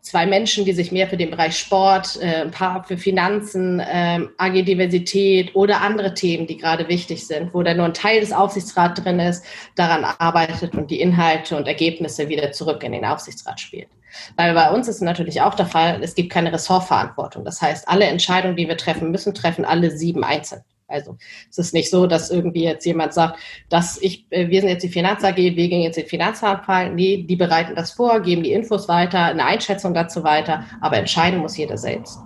zwei 0.00 0.26
Menschen, 0.26 0.64
die 0.64 0.72
sich 0.72 0.92
mehr 0.92 1.06
für 1.08 1.16
den 1.16 1.30
Bereich 1.30 1.56
Sport, 1.56 2.18
äh, 2.20 2.42
ein 2.42 2.50
paar 2.50 2.84
für 2.84 2.96
Finanzen, 2.96 3.80
äh, 3.80 4.20
AG 4.38 4.62
Diversität 4.62 5.54
oder 5.54 5.80
andere 5.80 6.14
Themen, 6.14 6.46
die 6.46 6.56
gerade 6.56 6.88
wichtig 6.88 7.26
sind, 7.26 7.52
wo 7.54 7.62
dann 7.62 7.76
nur 7.76 7.86
ein 7.86 7.94
Teil 7.94 8.20
des 8.20 8.32
Aufsichtsrats 8.32 9.02
drin 9.02 9.20
ist, 9.20 9.44
daran 9.76 10.04
arbeitet 10.04 10.74
und 10.74 10.90
die 10.90 11.00
Inhalte 11.00 11.56
und 11.56 11.66
Ergebnisse 11.66 12.28
wieder 12.28 12.52
zurück 12.52 12.82
in 12.82 12.92
den 12.92 13.04
Aufsichtsrat 13.04 13.60
spielt. 13.60 13.88
Weil 14.36 14.54
bei 14.54 14.70
uns 14.70 14.88
ist 14.88 15.00
natürlich 15.00 15.40
auch 15.40 15.54
der 15.54 15.66
Fall, 15.66 16.00
es 16.02 16.14
gibt 16.14 16.30
keine 16.30 16.52
Ressortverantwortung. 16.52 17.44
Das 17.44 17.62
heißt, 17.62 17.88
alle 17.88 18.06
Entscheidungen, 18.06 18.56
die 18.56 18.68
wir 18.68 18.76
treffen 18.76 19.10
müssen, 19.10 19.34
treffen 19.34 19.64
alle 19.64 19.90
sieben 19.90 20.24
einzeln. 20.24 20.62
Also 20.90 21.16
es 21.48 21.58
ist 21.58 21.74
nicht 21.74 21.90
so, 21.90 22.06
dass 22.06 22.30
irgendwie 22.30 22.64
jetzt 22.64 22.84
jemand 22.84 23.14
sagt, 23.14 23.38
dass 23.68 24.00
ich, 24.00 24.26
äh, 24.30 24.48
wir 24.48 24.60
sind 24.60 24.70
jetzt 24.70 24.82
die 24.82 24.88
Finanz 24.88 25.24
AG, 25.24 25.36
wir 25.36 25.52
gehen 25.52 25.82
jetzt 25.82 25.96
den 25.96 26.06
Finanzanfall. 26.06 26.92
Nee, 26.94 27.24
die 27.28 27.36
bereiten 27.36 27.74
das 27.74 27.92
vor, 27.92 28.20
geben 28.20 28.42
die 28.42 28.52
Infos 28.52 28.88
weiter, 28.88 29.24
eine 29.26 29.44
Einschätzung 29.44 29.94
dazu 29.94 30.24
weiter, 30.24 30.64
aber 30.80 30.98
entscheiden 30.98 31.40
muss 31.40 31.56
jeder 31.56 31.76
selbst. 31.76 32.18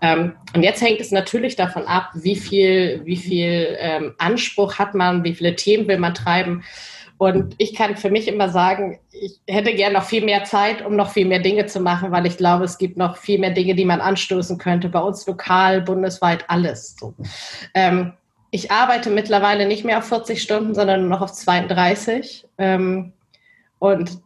Ähm, 0.00 0.34
und 0.54 0.62
jetzt 0.62 0.82
hängt 0.82 1.00
es 1.00 1.10
natürlich 1.10 1.56
davon 1.56 1.84
ab, 1.84 2.10
wie 2.14 2.36
viel, 2.36 3.02
wie 3.04 3.16
viel 3.16 3.76
ähm, 3.78 4.14
Anspruch 4.18 4.78
hat 4.78 4.94
man, 4.94 5.24
wie 5.24 5.34
viele 5.34 5.56
Themen 5.56 5.88
will 5.88 5.98
man 5.98 6.14
treiben. 6.14 6.64
Und 7.18 7.56
ich 7.58 7.74
kann 7.74 7.96
für 7.96 8.10
mich 8.10 8.28
immer 8.28 8.48
sagen, 8.48 9.00
ich 9.10 9.40
hätte 9.48 9.74
gern 9.74 9.92
noch 9.92 10.04
viel 10.04 10.24
mehr 10.24 10.44
Zeit, 10.44 10.86
um 10.86 10.94
noch 10.94 11.10
viel 11.10 11.26
mehr 11.26 11.40
Dinge 11.40 11.66
zu 11.66 11.80
machen, 11.80 12.12
weil 12.12 12.26
ich 12.26 12.36
glaube, 12.36 12.64
es 12.64 12.78
gibt 12.78 12.96
noch 12.96 13.16
viel 13.16 13.40
mehr 13.40 13.50
Dinge, 13.50 13.74
die 13.74 13.84
man 13.84 14.00
anstoßen 14.00 14.56
könnte. 14.56 14.88
Bei 14.88 15.00
uns 15.00 15.26
lokal, 15.26 15.82
bundesweit, 15.82 16.44
alles. 16.48 16.96
So. 16.98 17.14
Ähm, 17.74 18.12
ich 18.50 18.70
arbeite 18.70 19.10
mittlerweile 19.10 19.66
nicht 19.66 19.84
mehr 19.84 19.98
auf 19.98 20.04
40 20.04 20.40
Stunden, 20.40 20.74
sondern 20.74 21.00
nur 21.00 21.10
noch 21.10 21.20
auf 21.20 21.32
32. 21.32 22.46
Ähm, 22.56 23.12
und 23.80 24.22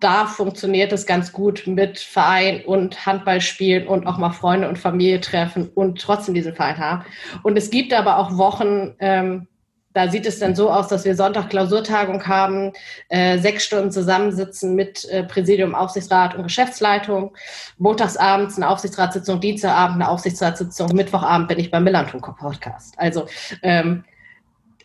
da 0.00 0.26
funktioniert 0.26 0.92
es 0.92 1.06
ganz 1.06 1.32
gut 1.32 1.66
mit 1.66 2.00
Verein 2.00 2.64
und 2.64 3.06
Handballspielen 3.06 3.86
und 3.86 4.06
auch 4.06 4.18
mal 4.18 4.32
Freunde 4.32 4.68
und 4.68 4.78
Familie 4.78 5.20
treffen 5.20 5.70
und 5.74 6.00
trotzdem 6.00 6.34
diesen 6.34 6.54
Verein 6.54 6.78
haben. 6.78 7.04
Und 7.42 7.56
es 7.56 7.70
gibt 7.70 7.92
aber 7.92 8.18
auch 8.18 8.36
Wochen, 8.36 8.96
ähm, 8.98 9.46
da 9.94 10.08
sieht 10.08 10.26
es 10.26 10.38
dann 10.38 10.54
so 10.54 10.70
aus, 10.70 10.88
dass 10.88 11.04
wir 11.04 11.14
Sonntag 11.14 11.50
Klausurtagung 11.50 12.26
haben, 12.26 12.72
äh, 13.08 13.38
sechs 13.38 13.64
Stunden 13.64 13.90
zusammensitzen 13.90 14.74
mit 14.74 15.04
äh, 15.06 15.22
Präsidium, 15.24 15.74
Aufsichtsrat 15.74 16.34
und 16.34 16.44
Geschäftsleitung. 16.44 17.32
Montagsabends 17.78 18.56
eine 18.56 18.68
Aufsichtsratssitzung, 18.68 19.40
Dienstagabend 19.40 19.96
eine 19.96 20.08
Aufsichtsratssitzung, 20.08 20.94
Mittwochabend 20.94 21.48
bin 21.48 21.58
ich 21.58 21.70
beim 21.70 21.84
Millanton 21.84 22.20
Podcast. 22.20 22.94
Also 22.96 23.26
ähm, 23.62 24.04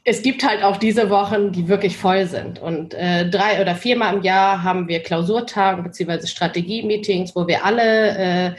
es 0.09 0.21
gibt 0.21 0.47
halt 0.47 0.63
auch 0.63 0.77
diese 0.77 1.09
Wochen, 1.09 1.51
die 1.51 1.67
wirklich 1.67 1.97
voll 1.97 2.25
sind. 2.27 2.59
Und 2.59 2.93
äh, 2.93 3.29
drei 3.29 3.61
oder 3.61 3.75
viermal 3.75 4.15
im 4.15 4.21
Jahr 4.21 4.63
haben 4.63 4.87
wir 4.87 5.03
Klausurtagen 5.03 5.83
bzw. 5.83 6.25
Strategie-Meetings, 6.25 7.35
wo 7.35 7.45
wir 7.45 7.65
alle 7.65 8.17
äh, 8.17 8.55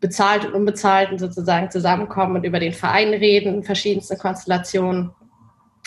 bezahlt 0.00 0.46
und 0.46 0.54
unbezahlten 0.54 1.18
sozusagen 1.18 1.70
zusammenkommen 1.70 2.36
und 2.36 2.44
über 2.44 2.60
den 2.60 2.72
Verein 2.72 3.10
reden, 3.10 3.56
in 3.56 3.62
verschiedensten 3.62 4.16
Konstellationen. 4.18 5.10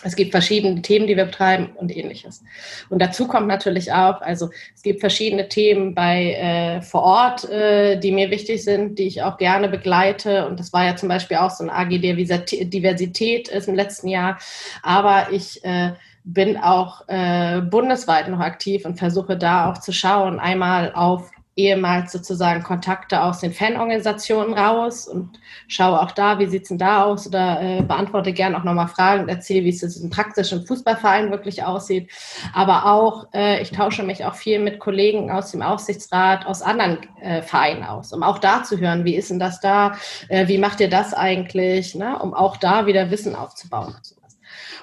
Es 0.01 0.15
gibt 0.15 0.31
verschiedene 0.31 0.81
Themen, 0.81 1.07
die 1.07 1.17
wir 1.17 1.25
betreiben 1.25 1.71
und 1.75 1.95
ähnliches. 1.95 2.41
Und 2.89 3.01
dazu 3.01 3.27
kommt 3.27 3.47
natürlich 3.47 3.91
auch, 3.91 4.21
also 4.21 4.49
es 4.73 4.81
gibt 4.81 5.01
verschiedene 5.01 5.49
Themen 5.49 5.93
bei 5.93 6.33
äh, 6.35 6.81
vor 6.81 7.03
Ort, 7.03 7.49
äh, 7.49 7.99
die 7.99 8.13
mir 8.13 8.31
wichtig 8.31 8.63
sind, 8.63 8.97
die 8.97 9.07
ich 9.07 9.23
auch 9.23 9.37
gerne 9.37 9.67
begleite. 9.67 10.47
Und 10.47 10.57
das 10.57 10.71
war 10.71 10.85
ja 10.85 10.95
zum 10.95 11.09
Beispiel 11.09 11.37
auch 11.37 11.49
so 11.49 11.65
ein 11.65 11.69
AG 11.69 11.89
Diversität 11.89 13.49
ist 13.49 13.67
im 13.67 13.75
letzten 13.75 14.07
Jahr. 14.07 14.39
Aber 14.83 15.27
ich 15.31 15.63
äh, 15.65 15.91
bin 16.23 16.57
auch 16.57 17.07
äh, 17.07 17.59
bundesweit 17.59 18.29
noch 18.29 18.39
aktiv 18.39 18.85
und 18.85 18.99
versuche 18.99 19.37
da 19.37 19.69
auch 19.69 19.79
zu 19.79 19.91
schauen, 19.91 20.39
einmal 20.39 20.93
auf 20.93 21.29
ehemals 21.59 22.11
sozusagen 22.11 22.63
Kontakte 22.63 23.21
aus 23.21 23.39
den 23.39 23.53
Fanorganisationen 23.53 24.53
raus 24.53 25.07
und 25.07 25.39
schaue 25.67 25.99
auch 26.01 26.11
da, 26.11 26.39
wie 26.39 26.47
sieht 26.47 26.63
es 26.63 26.69
denn 26.69 26.77
da 26.77 27.03
aus 27.03 27.27
oder 27.27 27.61
äh, 27.61 27.81
beantworte 27.81 28.33
gerne 28.33 28.57
auch 28.57 28.63
nochmal 28.63 28.87
Fragen 28.87 29.23
und 29.23 29.29
erzähle, 29.29 29.65
wie 29.65 29.69
es 29.69 29.97
im 29.97 30.09
praktischen 30.09 30.65
Fußballverein 30.65 31.31
wirklich 31.31 31.63
aussieht. 31.63 32.09
Aber 32.53 32.85
auch, 32.85 33.27
äh, 33.33 33.61
ich 33.61 33.71
tausche 33.71 34.03
mich 34.03 34.25
auch 34.25 34.35
viel 34.35 34.59
mit 34.59 34.79
Kollegen 34.79 35.31
aus 35.31 35.51
dem 35.51 35.61
Aufsichtsrat, 35.61 36.45
aus 36.45 36.61
anderen 36.61 36.99
äh, 37.21 37.41
Vereinen 37.41 37.83
aus, 37.83 38.13
um 38.13 38.23
auch 38.23 38.39
da 38.39 38.63
zu 38.63 38.79
hören, 38.79 39.05
wie 39.05 39.15
ist 39.15 39.29
denn 39.29 39.39
das 39.39 39.59
da, 39.59 39.93
äh, 40.29 40.47
wie 40.47 40.57
macht 40.57 40.79
ihr 40.79 40.89
das 40.89 41.13
eigentlich, 41.13 41.95
ne? 41.95 42.17
um 42.19 42.33
auch 42.33 42.57
da 42.57 42.85
wieder 42.85 43.11
Wissen 43.11 43.35
aufzubauen. 43.35 43.95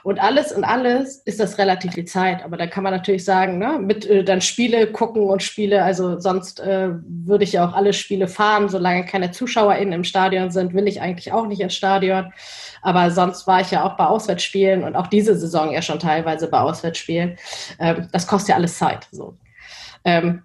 Und 0.07 0.21
alles 0.21 0.53
und 0.53 0.63
alles 0.63 1.17
ist 1.25 1.41
das 1.41 1.59
relativ 1.59 1.95
viel 1.95 2.05
Zeit. 2.05 2.45
Aber 2.45 2.57
da 2.57 2.69
kann 2.69 2.85
man 2.85 2.93
natürlich 2.93 3.25
sagen, 3.25 3.59
ne, 3.59 3.81
mit 3.81 4.07
äh, 4.07 4.23
dann 4.23 4.41
Spiele 4.41 4.87
gucken 4.87 5.25
und 5.25 5.43
Spiele, 5.43 5.83
also 5.83 6.21
sonst 6.21 6.61
äh, 6.61 6.91
würde 7.09 7.43
ich 7.43 7.55
ja 7.55 7.69
auch 7.69 7.75
alle 7.75 7.93
Spiele 7.93 8.29
fahren, 8.29 8.69
solange 8.69 9.05
keine 9.05 9.33
ZuschauerInnen 9.33 9.93
im 9.93 10.05
Stadion 10.05 10.53
sind, 10.53 10.75
will 10.75 10.87
ich 10.87 11.01
eigentlich 11.01 11.33
auch 11.33 11.49
nicht 11.49 11.61
ins 11.61 11.75
Stadion. 11.75 12.33
Aber 12.83 13.11
sonst 13.11 13.49
war 13.49 13.61
ich 13.63 13.73
ja 13.73 13.83
auch 13.83 13.97
bei 13.97 14.07
Auswärtsspielen 14.07 14.85
und 14.85 14.95
auch 14.95 15.09
diese 15.09 15.37
Saison 15.37 15.73
ja 15.73 15.83
schon 15.83 15.99
teilweise 15.99 16.47
bei 16.47 16.61
Auswärtsspielen. 16.61 17.37
Ähm, 17.81 18.07
das 18.13 18.29
kostet 18.29 18.51
ja 18.51 18.55
alles 18.55 18.79
Zeit. 18.79 19.09
So. 19.11 19.35
Ähm, 20.05 20.45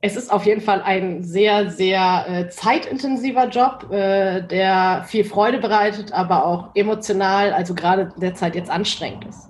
es 0.00 0.16
ist 0.16 0.30
auf 0.30 0.46
jeden 0.46 0.60
Fall 0.60 0.82
ein 0.82 1.24
sehr, 1.24 1.70
sehr 1.70 2.26
äh, 2.28 2.48
zeitintensiver 2.48 3.48
Job, 3.48 3.90
äh, 3.90 4.42
der 4.42 5.04
viel 5.08 5.24
Freude 5.24 5.58
bereitet, 5.58 6.12
aber 6.12 6.46
auch 6.46 6.70
emotional, 6.74 7.52
also 7.52 7.74
gerade 7.74 8.12
derzeit 8.16 8.54
jetzt 8.54 8.70
anstrengend 8.70 9.24
ist. 9.24 9.48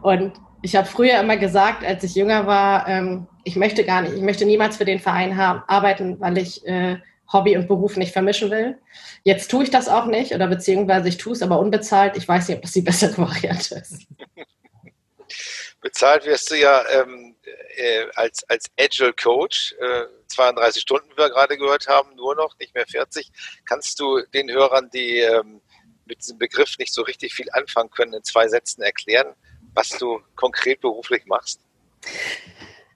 Und 0.00 0.32
ich 0.62 0.76
habe 0.76 0.86
früher 0.86 1.20
immer 1.20 1.36
gesagt, 1.36 1.84
als 1.84 2.04
ich 2.04 2.14
jünger 2.14 2.46
war, 2.46 2.88
ähm, 2.88 3.26
ich 3.42 3.56
möchte 3.56 3.84
gar 3.84 4.02
nicht, 4.02 4.14
ich 4.14 4.22
möchte 4.22 4.44
niemals 4.44 4.76
für 4.76 4.84
den 4.84 5.00
Verein 5.00 5.36
haben, 5.36 5.62
arbeiten, 5.66 6.20
weil 6.20 6.38
ich 6.38 6.64
äh, 6.64 6.98
Hobby 7.32 7.56
und 7.56 7.66
Beruf 7.66 7.96
nicht 7.96 8.12
vermischen 8.12 8.50
will. 8.50 8.78
Jetzt 9.24 9.50
tue 9.50 9.64
ich 9.64 9.70
das 9.70 9.88
auch 9.88 10.06
nicht 10.06 10.32
oder 10.32 10.46
beziehungsweise 10.46 11.08
ich 11.08 11.16
tue 11.16 11.32
es 11.32 11.42
aber 11.42 11.58
unbezahlt. 11.58 12.16
Ich 12.16 12.28
weiß 12.28 12.48
nicht, 12.48 12.56
ob 12.58 12.62
das 12.62 12.72
die 12.72 12.82
bessere 12.82 13.18
Variante 13.18 13.76
ist. 13.76 14.06
Bezahlt 15.82 16.24
wirst 16.24 16.50
du 16.50 16.54
ja 16.54 16.84
ähm, 16.90 17.34
äh, 17.76 18.06
als, 18.14 18.48
als 18.48 18.70
Agile 18.78 19.12
Coach, 19.12 19.74
äh, 19.80 20.04
32 20.28 20.80
Stunden, 20.80 21.10
wie 21.10 21.18
wir 21.18 21.28
gerade 21.28 21.58
gehört 21.58 21.88
haben, 21.88 22.14
nur 22.14 22.36
noch, 22.36 22.56
nicht 22.58 22.74
mehr 22.74 22.86
40. 22.86 23.30
Kannst 23.68 23.98
du 24.00 24.22
den 24.32 24.50
Hörern, 24.50 24.88
die 24.94 25.18
ähm, 25.18 25.60
mit 26.06 26.20
diesem 26.20 26.38
Begriff 26.38 26.78
nicht 26.78 26.94
so 26.94 27.02
richtig 27.02 27.34
viel 27.34 27.48
anfangen 27.52 27.90
können, 27.90 28.14
in 28.14 28.22
zwei 28.22 28.46
Sätzen 28.48 28.82
erklären, 28.82 29.34
was 29.74 29.88
du 29.90 30.20
konkret 30.36 30.80
beruflich 30.80 31.26
machst? 31.26 31.60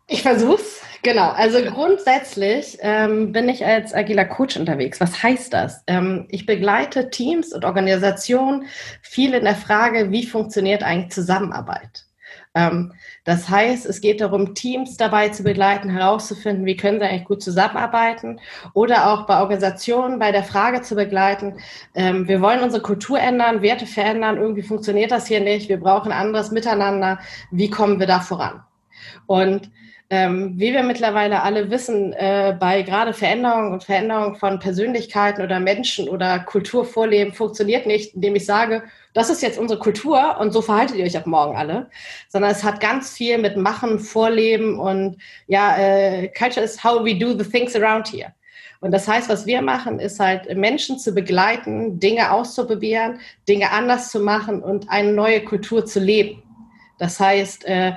Ich 0.06 0.22
versuch's, 0.22 0.80
genau. 1.02 1.30
Also 1.30 1.64
grundsätzlich 1.64 2.78
ähm, 2.80 3.32
bin 3.32 3.48
ich 3.48 3.64
als 3.64 3.92
agiler 3.92 4.24
Coach 4.24 4.56
unterwegs. 4.56 5.00
Was 5.00 5.20
heißt 5.20 5.52
das? 5.52 5.82
Ähm, 5.88 6.26
ich 6.30 6.46
begleite 6.46 7.10
Teams 7.10 7.52
und 7.52 7.64
Organisationen 7.64 8.68
viel 9.02 9.34
in 9.34 9.44
der 9.44 9.56
Frage, 9.56 10.12
wie 10.12 10.24
funktioniert 10.24 10.84
eigentlich 10.84 11.12
Zusammenarbeit? 11.12 12.05
Ähm, 12.56 12.94
das 13.24 13.48
heißt, 13.50 13.84
es 13.84 14.00
geht 14.00 14.22
darum, 14.22 14.54
Teams 14.54 14.96
dabei 14.96 15.28
zu 15.28 15.42
begleiten, 15.42 15.90
herauszufinden, 15.90 16.64
wie 16.64 16.76
können 16.76 16.98
sie 16.98 17.04
eigentlich 17.06 17.26
gut 17.26 17.42
zusammenarbeiten 17.42 18.40
oder 18.72 19.12
auch 19.12 19.26
bei 19.26 19.40
Organisationen 19.40 20.18
bei 20.18 20.32
der 20.32 20.42
Frage 20.42 20.80
zu 20.80 20.94
begleiten, 20.94 21.58
ähm, 21.94 22.26
wir 22.26 22.40
wollen 22.40 22.62
unsere 22.62 22.82
Kultur 22.82 23.20
ändern, 23.20 23.60
Werte 23.60 23.86
verändern, 23.86 24.38
irgendwie 24.38 24.62
funktioniert 24.62 25.10
das 25.10 25.26
hier 25.26 25.40
nicht, 25.40 25.68
wir 25.68 25.78
brauchen 25.78 26.12
anderes 26.12 26.50
Miteinander, 26.50 27.18
wie 27.50 27.68
kommen 27.68 28.00
wir 28.00 28.06
da 28.06 28.20
voran? 28.20 28.62
Und 29.26 29.70
ähm, 30.08 30.54
wie 30.56 30.72
wir 30.72 30.84
mittlerweile 30.84 31.42
alle 31.42 31.70
wissen, 31.70 32.12
äh, 32.12 32.56
bei 32.58 32.82
gerade 32.82 33.12
Veränderungen 33.12 33.72
und 33.72 33.84
Veränderungen 33.84 34.36
von 34.36 34.60
Persönlichkeiten 34.60 35.42
oder 35.42 35.58
Menschen 35.58 36.08
oder 36.08 36.38
Kulturvorleben 36.38 37.34
funktioniert 37.34 37.86
nicht, 37.86 38.14
indem 38.14 38.36
ich 38.36 38.46
sage, 38.46 38.84
das 39.16 39.30
ist 39.30 39.40
jetzt 39.40 39.58
unsere 39.58 39.80
Kultur 39.80 40.36
und 40.38 40.52
so 40.52 40.60
verhaltet 40.60 40.98
ihr 40.98 41.04
euch 41.06 41.16
ab 41.16 41.26
morgen 41.26 41.56
alle, 41.56 41.88
sondern 42.28 42.50
es 42.50 42.62
hat 42.62 42.80
ganz 42.80 43.12
viel 43.12 43.38
mit 43.38 43.56
Machen, 43.56 43.98
Vorleben 43.98 44.78
und 44.78 45.16
ja, 45.46 45.74
äh, 45.78 46.28
Culture 46.28 46.62
is 46.62 46.84
how 46.84 47.02
we 47.02 47.18
do 47.18 47.32
the 47.32 47.50
things 47.50 47.74
around 47.74 48.12
here. 48.12 48.34
Und 48.80 48.90
das 48.90 49.08
heißt, 49.08 49.30
was 49.30 49.46
wir 49.46 49.62
machen, 49.62 50.00
ist 50.00 50.20
halt 50.20 50.54
Menschen 50.54 50.98
zu 50.98 51.12
begleiten, 51.12 51.98
Dinge 51.98 52.30
auszuprobieren, 52.30 53.20
Dinge 53.48 53.70
anders 53.70 54.10
zu 54.10 54.20
machen 54.20 54.62
und 54.62 54.90
eine 54.90 55.14
neue 55.14 55.42
Kultur 55.42 55.86
zu 55.86 55.98
leben. 55.98 56.42
Das 56.98 57.18
heißt, 57.18 57.64
äh, 57.64 57.92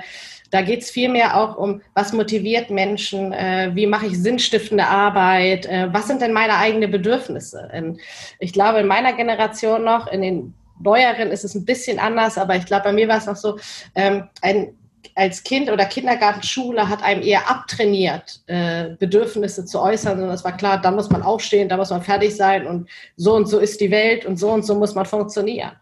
da 0.50 0.62
geht 0.62 0.80
es 0.80 0.90
vielmehr 0.90 1.36
auch 1.36 1.58
um, 1.58 1.82
was 1.92 2.14
motiviert 2.14 2.70
Menschen, 2.70 3.34
äh, 3.34 3.72
wie 3.74 3.86
mache 3.86 4.06
ich 4.06 4.18
sinnstiftende 4.18 4.86
Arbeit, 4.86 5.66
äh, 5.66 5.92
was 5.92 6.06
sind 6.06 6.22
denn 6.22 6.32
meine 6.32 6.56
eigenen 6.56 6.90
Bedürfnisse. 6.90 7.70
Und 7.76 8.00
ich 8.38 8.54
glaube, 8.54 8.80
in 8.80 8.86
meiner 8.86 9.12
Generation 9.12 9.84
noch, 9.84 10.10
in 10.10 10.22
den 10.22 10.54
neueren 10.80 11.30
ist 11.30 11.44
es 11.44 11.54
ein 11.54 11.64
bisschen 11.64 11.98
anders, 11.98 12.38
aber 12.38 12.56
ich 12.56 12.66
glaube, 12.66 12.84
bei 12.84 12.92
mir 12.92 13.08
war 13.08 13.18
es 13.18 13.26
noch 13.26 13.36
so, 13.36 13.58
ähm, 13.94 14.24
ein, 14.42 14.74
als 15.14 15.42
Kind 15.42 15.70
oder 15.70 15.84
Kindergartenschule 15.86 16.88
hat 16.88 17.02
einem 17.02 17.22
eher 17.22 17.50
abtrainiert, 17.50 18.40
äh, 18.46 18.90
Bedürfnisse 18.98 19.64
zu 19.64 19.80
äußern, 19.80 20.22
Und 20.22 20.28
das 20.28 20.44
war 20.44 20.56
klar, 20.56 20.80
da 20.80 20.90
muss 20.90 21.10
man 21.10 21.22
aufstehen, 21.22 21.68
da 21.68 21.76
muss 21.76 21.90
man 21.90 22.02
fertig 22.02 22.36
sein 22.36 22.66
und 22.66 22.88
so 23.16 23.34
und 23.34 23.46
so 23.46 23.58
ist 23.58 23.80
die 23.80 23.90
Welt 23.90 24.26
und 24.26 24.38
so 24.38 24.50
und 24.50 24.64
so 24.64 24.74
muss 24.74 24.94
man 24.94 25.06
funktionieren. 25.06 25.72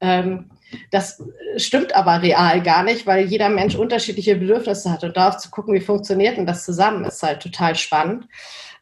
Ähm, 0.00 0.50
das 0.90 1.22
stimmt 1.56 1.94
aber 1.94 2.22
real 2.22 2.60
gar 2.62 2.82
nicht, 2.82 3.06
weil 3.06 3.26
jeder 3.26 3.48
Mensch 3.48 3.76
unterschiedliche 3.76 4.36
Bedürfnisse 4.36 4.90
hat 4.90 5.04
und 5.04 5.16
darauf 5.16 5.36
zu 5.36 5.50
gucken, 5.50 5.74
wie 5.74 5.80
funktioniert 5.80 6.36
denn 6.36 6.46
das 6.46 6.64
zusammen, 6.64 7.04
ist 7.04 7.22
halt 7.22 7.40
total 7.40 7.76
spannend. 7.76 8.26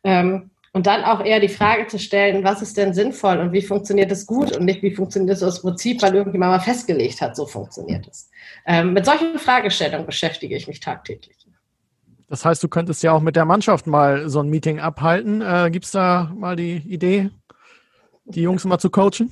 Ähm, 0.05 0.51
und 0.73 0.87
dann 0.87 1.05
auch 1.05 1.25
eher 1.25 1.41
die 1.41 1.49
Frage 1.49 1.87
zu 1.87 1.99
stellen, 1.99 2.45
was 2.45 2.63
ist 2.63 2.77
denn 2.77 2.95
sinnvoll 2.95 3.39
und 3.39 3.53
wie 3.53 3.63
funktioniert 3.63 4.11
es 4.11 4.27
gut 4.27 4.57
und 4.57 4.65
nicht, 4.65 4.83
wie 4.83 4.95
funktioniert 4.95 5.37
es 5.37 5.43
aus 5.43 5.61
Prinzip, 5.61 6.03
weil 6.03 6.15
irgendjemand 6.15 6.53
mal 6.53 6.61
festgelegt 6.61 7.21
hat, 7.21 7.37
so 7.37 7.47
funktioniert 7.47 8.07
es. 8.09 8.31
Ähm, 8.67 8.95
mit 8.95 9.05
solchen 9.05 9.39
Fragestellungen 9.39 10.07
beschäftige 10.07 10.57
ich 10.57 10.67
mich 10.69 10.81
tagtäglich. 10.81 11.37
Das 12.29 12.47
heißt, 12.47 12.63
du 12.63 12.69
könntest 12.69 13.03
ja 13.03 13.13
auch 13.13 13.21
mit 13.21 13.37
der 13.37 13.45
Mannschaft 13.45 13.87
mal 13.87 14.31
so 14.31 14.41
ein 14.41 14.49
Meeting 14.49 14.81
abhalten. 14.81 15.43
Äh, 15.43 15.69
Gibt 15.71 15.85
es 15.85 15.91
da 15.91 16.33
mal 16.35 16.57
die 16.57 16.77
Idee, 16.77 17.29
die 18.25 18.41
Jungs 18.41 18.65
mal 18.65 18.79
zu 18.79 18.89
coachen? 18.89 19.31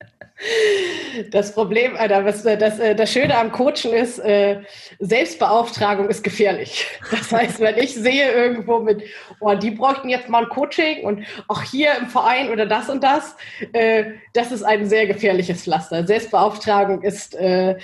Das 1.30 1.52
Problem, 1.52 1.96
Alter, 1.96 2.24
was, 2.24 2.44
äh, 2.44 2.56
das, 2.56 2.78
äh, 2.78 2.94
das 2.94 3.12
Schöne 3.12 3.36
am 3.36 3.52
Coachen 3.52 3.92
ist, 3.92 4.18
äh, 4.18 4.60
Selbstbeauftragung 4.98 6.08
ist 6.08 6.22
gefährlich. 6.22 6.86
Das 7.10 7.32
heißt, 7.32 7.60
wenn 7.60 7.76
ich 7.78 7.94
sehe 7.94 8.30
irgendwo 8.30 8.80
mit, 8.80 9.02
oh, 9.40 9.54
die 9.54 9.70
bräuchten 9.70 10.08
jetzt 10.08 10.28
mal 10.28 10.44
ein 10.44 10.48
Coaching 10.48 11.04
und 11.04 11.24
auch 11.48 11.62
hier 11.62 11.90
im 11.98 12.06
Verein 12.06 12.50
oder 12.50 12.66
das 12.66 12.88
und 12.88 13.02
das, 13.02 13.36
äh, 13.72 14.04
das 14.34 14.52
ist 14.52 14.62
ein 14.62 14.86
sehr 14.86 15.06
gefährliches 15.06 15.62
Pflaster. 15.62 16.06
Selbstbeauftragung 16.06 17.02
ist 17.02 17.34
äh, 17.36 17.76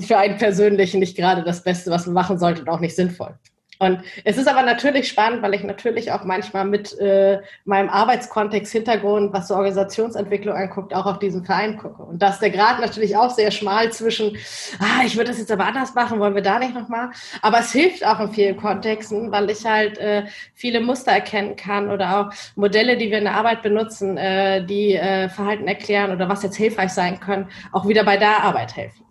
für 0.00 0.18
einen 0.18 0.36
persönlich 0.38 0.94
nicht 0.94 1.16
gerade 1.16 1.42
das 1.42 1.62
Beste, 1.62 1.90
was 1.90 2.06
man 2.06 2.14
machen 2.14 2.38
sollte 2.38 2.62
und 2.62 2.68
auch 2.68 2.80
nicht 2.80 2.96
sinnvoll. 2.96 3.34
Und 3.82 4.00
es 4.22 4.38
ist 4.38 4.46
aber 4.46 4.62
natürlich 4.62 5.08
spannend, 5.08 5.42
weil 5.42 5.54
ich 5.54 5.64
natürlich 5.64 6.12
auch 6.12 6.22
manchmal 6.22 6.64
mit 6.64 6.96
äh, 7.00 7.40
meinem 7.64 7.88
Arbeitskontext, 7.88 8.72
Hintergrund, 8.72 9.32
was 9.32 9.48
so 9.48 9.56
Organisationsentwicklung 9.56 10.54
anguckt, 10.54 10.94
auch 10.94 11.04
auf 11.04 11.18
diesen 11.18 11.44
Verein 11.44 11.78
gucke. 11.78 12.00
Und 12.00 12.22
da 12.22 12.28
ist 12.28 12.38
der 12.38 12.50
Grad 12.50 12.78
natürlich 12.78 13.16
auch 13.16 13.30
sehr 13.30 13.50
schmal 13.50 13.90
zwischen, 13.90 14.36
ah, 14.78 15.02
ich 15.04 15.16
würde 15.16 15.30
das 15.30 15.40
jetzt 15.40 15.50
aber 15.50 15.64
anders 15.64 15.96
machen, 15.96 16.20
wollen 16.20 16.36
wir 16.36 16.42
da 16.42 16.60
nicht 16.60 16.74
nochmal? 16.74 17.10
Aber 17.42 17.58
es 17.58 17.72
hilft 17.72 18.06
auch 18.06 18.20
in 18.20 18.32
vielen 18.32 18.56
Kontexten, 18.56 19.32
weil 19.32 19.50
ich 19.50 19.64
halt 19.64 19.98
äh, 19.98 20.26
viele 20.54 20.80
Muster 20.80 21.10
erkennen 21.10 21.56
kann 21.56 21.90
oder 21.90 22.20
auch 22.20 22.32
Modelle, 22.54 22.96
die 22.96 23.10
wir 23.10 23.18
in 23.18 23.24
der 23.24 23.34
Arbeit 23.34 23.62
benutzen, 23.62 24.16
äh, 24.16 24.64
die 24.64 24.94
äh, 24.94 25.28
Verhalten 25.28 25.66
erklären 25.66 26.12
oder 26.12 26.28
was 26.28 26.44
jetzt 26.44 26.54
hilfreich 26.54 26.92
sein 26.92 27.18
können, 27.18 27.48
auch 27.72 27.88
wieder 27.88 28.04
bei 28.04 28.16
der 28.16 28.44
Arbeit 28.44 28.76
helfen. 28.76 29.04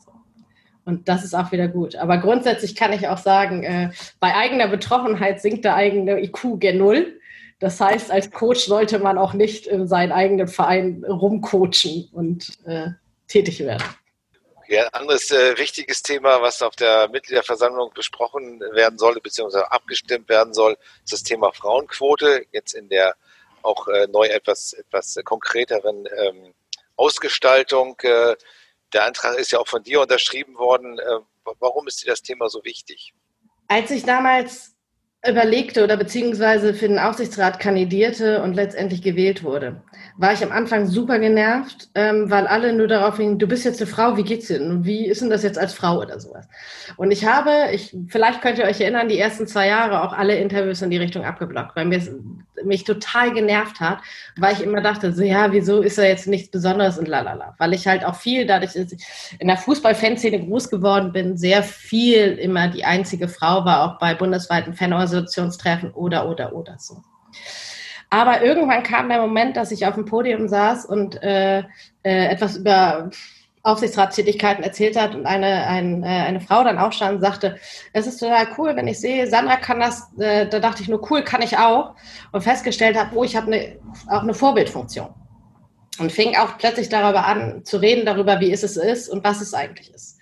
Und 0.91 1.07
das 1.07 1.23
ist 1.23 1.33
auch 1.33 1.53
wieder 1.53 1.69
gut. 1.69 1.95
Aber 1.95 2.17
grundsätzlich 2.17 2.75
kann 2.75 2.91
ich 2.91 3.07
auch 3.07 3.17
sagen, 3.17 3.63
äh, 3.63 3.91
bei 4.19 4.35
eigener 4.35 4.67
Betroffenheit 4.67 5.39
sinkt 5.41 5.63
der 5.63 5.75
eigene 5.75 6.21
IQ 6.21 6.59
gen 6.59 6.79
Null. 6.79 7.17
Das 7.59 7.79
heißt, 7.79 8.11
als 8.11 8.29
Coach 8.29 8.65
sollte 8.65 8.99
man 8.99 9.17
auch 9.17 9.33
nicht 9.33 9.67
in 9.67 9.87
seinen 9.87 10.11
eigenen 10.11 10.49
Verein 10.49 11.05
rumcoachen 11.07 12.09
und 12.11 12.57
äh, 12.65 12.87
tätig 13.29 13.61
werden. 13.61 13.83
Ja, 14.67 14.83
ein 14.83 14.93
anderes 15.01 15.31
äh, 15.31 15.57
wichtiges 15.57 16.01
Thema, 16.03 16.41
was 16.41 16.61
auf 16.61 16.75
der 16.75 17.07
Mitgliederversammlung 17.07 17.91
besprochen 17.93 18.59
werden 18.73 18.99
soll, 18.99 19.17
beziehungsweise 19.21 19.71
abgestimmt 19.71 20.27
werden 20.27 20.53
soll, 20.53 20.75
ist 21.05 21.13
das 21.13 21.23
Thema 21.23 21.53
Frauenquote. 21.53 22.45
Jetzt 22.51 22.73
in 22.73 22.89
der 22.89 23.15
auch 23.61 23.87
äh, 23.87 24.07
neu 24.07 24.25
etwas, 24.25 24.73
etwas 24.73 25.17
konkreteren 25.23 26.05
ähm, 26.17 26.53
Ausgestaltung. 26.97 27.95
Äh, 28.01 28.35
der 28.93 29.05
Antrag 29.05 29.37
ist 29.37 29.51
ja 29.51 29.59
auch 29.59 29.67
von 29.67 29.83
dir 29.83 30.01
unterschrieben 30.01 30.55
worden. 30.57 30.99
Äh, 30.99 31.53
warum 31.59 31.87
ist 31.87 32.03
dir 32.03 32.07
das 32.07 32.21
Thema 32.21 32.49
so 32.49 32.63
wichtig? 32.63 33.13
Als 33.67 33.91
ich 33.91 34.03
damals 34.03 34.75
überlegte 35.27 35.83
oder 35.83 35.97
beziehungsweise 35.97 36.73
für 36.73 36.87
den 36.87 36.97
Aufsichtsrat 36.97 37.59
kandidierte 37.59 38.41
und 38.41 38.55
letztendlich 38.55 39.03
gewählt 39.03 39.43
wurde, 39.43 39.83
war 40.17 40.33
ich 40.33 40.43
am 40.43 40.51
Anfang 40.51 40.87
super 40.87 41.19
genervt, 41.19 41.89
ähm, 41.93 42.31
weil 42.31 42.47
alle 42.47 42.73
nur 42.73 42.87
darauf 42.87 43.17
hingen, 43.17 43.37
du 43.37 43.47
bist 43.47 43.63
jetzt 43.63 43.81
eine 43.81 43.89
Frau, 43.89 44.17
wie 44.17 44.23
geht's 44.23 44.47
dir 44.47 44.57
denn? 44.57 44.83
Wie 44.83 45.07
ist 45.07 45.21
denn 45.21 45.29
das 45.29 45.43
jetzt 45.43 45.59
als 45.59 45.73
Frau 45.73 45.99
oder 45.99 46.19
sowas? 46.19 46.47
Und 46.97 47.11
ich 47.11 47.25
habe, 47.25 47.71
ich, 47.71 47.95
vielleicht 48.07 48.41
könnt 48.41 48.57
ihr 48.57 48.65
euch 48.65 48.81
erinnern, 48.81 49.09
die 49.09 49.19
ersten 49.19 49.45
zwei 49.45 49.67
Jahre 49.67 50.03
auch 50.03 50.13
alle 50.13 50.35
Interviews 50.37 50.81
in 50.81 50.89
die 50.89 50.97
Richtung 50.97 51.23
abgeblockt, 51.23 51.75
weil 51.75 51.85
mir 51.85 52.01
mich 52.64 52.84
total 52.84 53.34
genervt 53.34 53.80
hat, 53.80 53.99
weil 54.38 54.53
ich 54.53 54.62
immer 54.62 54.82
dachte, 54.82 55.14
so 55.14 55.24
ja, 55.24 55.51
wieso 55.51 55.82
ist 55.82 55.97
er 55.97 56.07
jetzt 56.07 56.28
nichts 56.28 56.49
Besonderes 56.49 56.97
und 56.97 57.07
lalala. 57.07 57.55
Weil 57.57 57.74
ich 57.74 57.88
halt 57.88 58.05
auch 58.05 58.16
viel, 58.16 58.45
dadurch, 58.45 58.74
dass 58.74 58.91
ich 58.91 59.05
in 59.39 59.47
der 59.47 59.57
Fußball-Fanszene 59.57 60.45
groß 60.45 60.70
geworden 60.70 61.12
bin, 61.12 61.38
sehr 61.38 61.64
viel 61.64 62.34
immer 62.34 62.68
die 62.68 62.86
einzige 62.86 63.28
Frau 63.28 63.66
war, 63.66 63.84
auch 63.84 63.99
bei 63.99 64.14
bundesweiten 64.14 64.74
Fanorganisationstreffen 64.74 65.91
oder, 65.91 66.30
oder, 66.30 66.53
oder 66.53 66.78
so. 66.80 67.03
Aber 68.09 68.43
irgendwann 68.43 68.84
kam 68.84 69.07
der 69.07 69.22
Moment, 69.22 69.55
dass 69.55 69.72
ich 69.72 69.86
auf 69.86 69.95
dem 69.95 70.05
Podium 70.05 70.49
saß 70.49 70.86
und 70.86 71.22
äh, 71.24 71.59
äh, 72.03 72.26
etwas 72.28 72.57
über 72.57 73.09
Aufsichtsratstätigkeiten 73.64 74.64
erzählt 74.64 74.99
hat 74.99 75.14
und 75.14 75.26
eine, 75.26 75.68
ein, 75.68 76.03
äh, 76.03 76.07
eine 76.07 76.41
Frau 76.41 76.64
dann 76.64 76.80
auch 76.80 76.91
stand 76.91 77.16
und 77.16 77.22
sagte, 77.22 77.57
es 77.93 78.07
ist 78.07 78.18
total 78.18 78.47
cool, 78.57 78.76
wenn 78.76 78.88
ich 78.88 78.99
sehe, 78.99 79.28
Sandra 79.28 79.57
kann 79.57 79.80
das, 79.80 80.12
äh, 80.18 80.47
da 80.47 80.59
dachte 80.59 80.82
ich 80.82 80.89
nur, 80.89 81.12
cool, 81.12 81.24
kann 81.24 81.41
ich 81.41 81.57
auch. 81.57 81.95
Und 82.32 82.41
festgestellt 82.41 82.97
habe, 82.97 83.16
oh, 83.16 83.24
ich 83.24 83.36
habe 83.36 83.47
eine, 83.47 83.80
auch 84.07 84.24
eine 84.24 84.34
Vorbildfunktion. 84.34 85.09
Und 85.99 86.12
fing 86.12 86.36
auch 86.36 86.57
plötzlich 86.57 86.89
darüber 86.89 87.26
an 87.26 87.64
zu 87.64 87.78
reden, 87.78 88.05
darüber, 88.05 88.39
wie 88.39 88.51
es 88.51 88.64
ist 88.64 89.09
und 89.09 89.24
was 89.24 89.41
es 89.41 89.53
eigentlich 89.53 89.93
ist. 89.93 90.18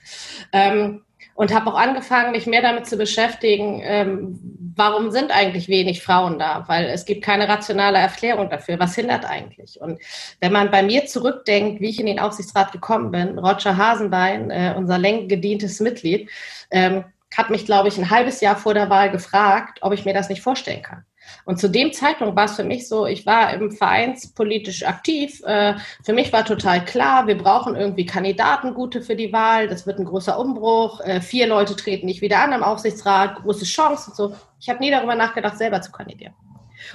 Ähm, 0.52 1.04
und 1.40 1.54
habe 1.54 1.72
auch 1.72 1.80
angefangen, 1.80 2.34
mich 2.34 2.48
mehr 2.48 2.62
damit 2.62 2.86
zu 2.86 2.98
beschäftigen, 2.98 3.80
ähm, 3.82 4.38
warum 4.76 5.10
sind 5.10 5.32
eigentlich 5.32 5.70
wenig 5.70 6.04
Frauen 6.04 6.38
da? 6.38 6.66
Weil 6.68 6.88
es 6.88 7.06
gibt 7.06 7.24
keine 7.24 7.48
rationale 7.48 7.98
Erklärung 7.98 8.50
dafür. 8.50 8.78
Was 8.78 8.96
hindert 8.96 9.24
eigentlich? 9.24 9.80
Und 9.80 10.02
wenn 10.42 10.52
man 10.52 10.70
bei 10.70 10.84
mir 10.84 11.06
zurückdenkt, 11.06 11.80
wie 11.80 11.92
ich 11.92 12.00
in 12.02 12.08
den 12.08 12.20
Aufsichtsrat 12.20 12.74
gekommen 12.74 13.12
bin, 13.12 13.40
Roger 13.40 13.78
Hasenbein, 13.78 14.52
äh, 14.52 14.74
unser 14.76 14.98
längst 14.98 15.30
gedientes 15.30 15.80
Mitglied, 15.80 16.30
ähm, 16.72 17.06
hat 17.34 17.50
mich, 17.50 17.66
glaube 17.66 17.88
ich, 17.88 17.98
ein 17.98 18.10
halbes 18.10 18.42
Jahr 18.42 18.58
vor 18.58 18.74
der 18.74 18.90
Wahl 18.90 19.10
gefragt, 19.10 19.80
ob 19.80 19.94
ich 19.94 20.04
mir 20.04 20.14
das 20.14 20.28
nicht 20.28 20.42
vorstellen 20.42 20.82
kann. 20.82 21.06
Und 21.46 21.60
zu 21.60 21.70
dem 21.70 21.94
Zeitpunkt 21.94 22.36
war 22.36 22.46
es 22.46 22.56
für 22.56 22.64
mich 22.64 22.88
so, 22.88 23.06
ich 23.06 23.26
war 23.26 23.54
im 23.54 23.72
vereinspolitisch 23.72 24.86
aktiv. 24.86 25.42
Äh, 25.46 25.76
für 26.04 26.14
mich 26.14 26.32
war 26.34 26.46
total 26.46 26.84
klar, 26.86 27.28
wir 27.28 27.38
brauchen 27.38 27.76
irgendwie 27.76 28.06
Kandidaten 28.06 28.74
gute 28.74 29.02
für 29.02 29.16
die 29.16 29.34
Wahl. 29.34 29.68
Das 29.68 29.88
wird 29.88 30.00
ein 30.00 30.06
großer 30.06 30.40
Umbruch. 30.40 31.02
Äh, 31.02 31.22
vier 31.22 31.48
Leute 31.48 31.76
treten 31.76 32.06
nicht 32.06 32.22
wieder 32.22 32.40
an 32.40 32.54
im 32.54 32.64
Aufsichtsrat, 32.64 33.38
große 33.44 33.66
Chance 33.66 34.12
und 34.12 34.16
so. 34.16 34.36
Ich 34.60 34.70
habe 34.70 34.80
nie 34.80 34.92
darüber 34.92 35.16
nachgedacht, 35.16 35.58
selber 35.58 35.82
zu 35.82 35.92
kandidieren. 35.92 36.34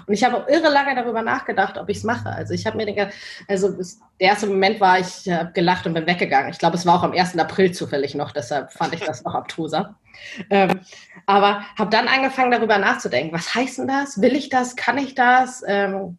Und 0.07 0.15
ich 0.15 0.25
habe 0.25 0.37
auch 0.37 0.49
irre 0.49 0.71
lange 0.71 0.95
darüber 0.95 1.23
nachgedacht, 1.23 1.79
ob 1.79 1.89
ich 1.89 1.99
es 1.99 2.05
mache. 2.05 2.29
Also 2.29 2.55
ich 2.55 2.67
habe 2.67 2.77
mir, 2.77 2.87
den, 2.87 3.11
also 3.49 3.71
der 4.21 4.29
erste 4.29 4.47
Moment 4.47 4.81
war, 4.81 4.99
ich 4.99 5.31
habe 5.31 5.53
gelacht 5.53 5.87
und 5.87 5.95
bin 5.95 6.07
weggegangen. 6.07 6.51
Ich 6.51 6.59
glaube, 6.59 6.77
es 6.77 6.87
war 6.87 6.99
auch 6.99 7.03
am 7.03 7.13
1. 7.13 7.39
April 7.39 7.73
zufällig 7.73 8.15
noch, 8.15 8.33
deshalb 8.33 8.73
fand 8.73 8.95
ich 8.95 9.01
das 9.01 9.25
noch 9.25 9.35
abtruser. 9.35 9.95
Ähm, 10.51 10.81
aber 11.27 11.65
habe 11.79 11.91
dann 11.91 12.09
angefangen, 12.09 12.51
darüber 12.51 12.79
nachzudenken. 12.79 13.35
Was 13.35 13.55
heißt 13.55 13.79
denn 13.79 13.89
das? 13.89 14.21
Will 14.21 14.37
ich 14.37 14.49
das? 14.49 14.77
Kann 14.77 14.99
ich 14.99 15.15
das? 15.15 15.63
Ähm, 15.67 16.19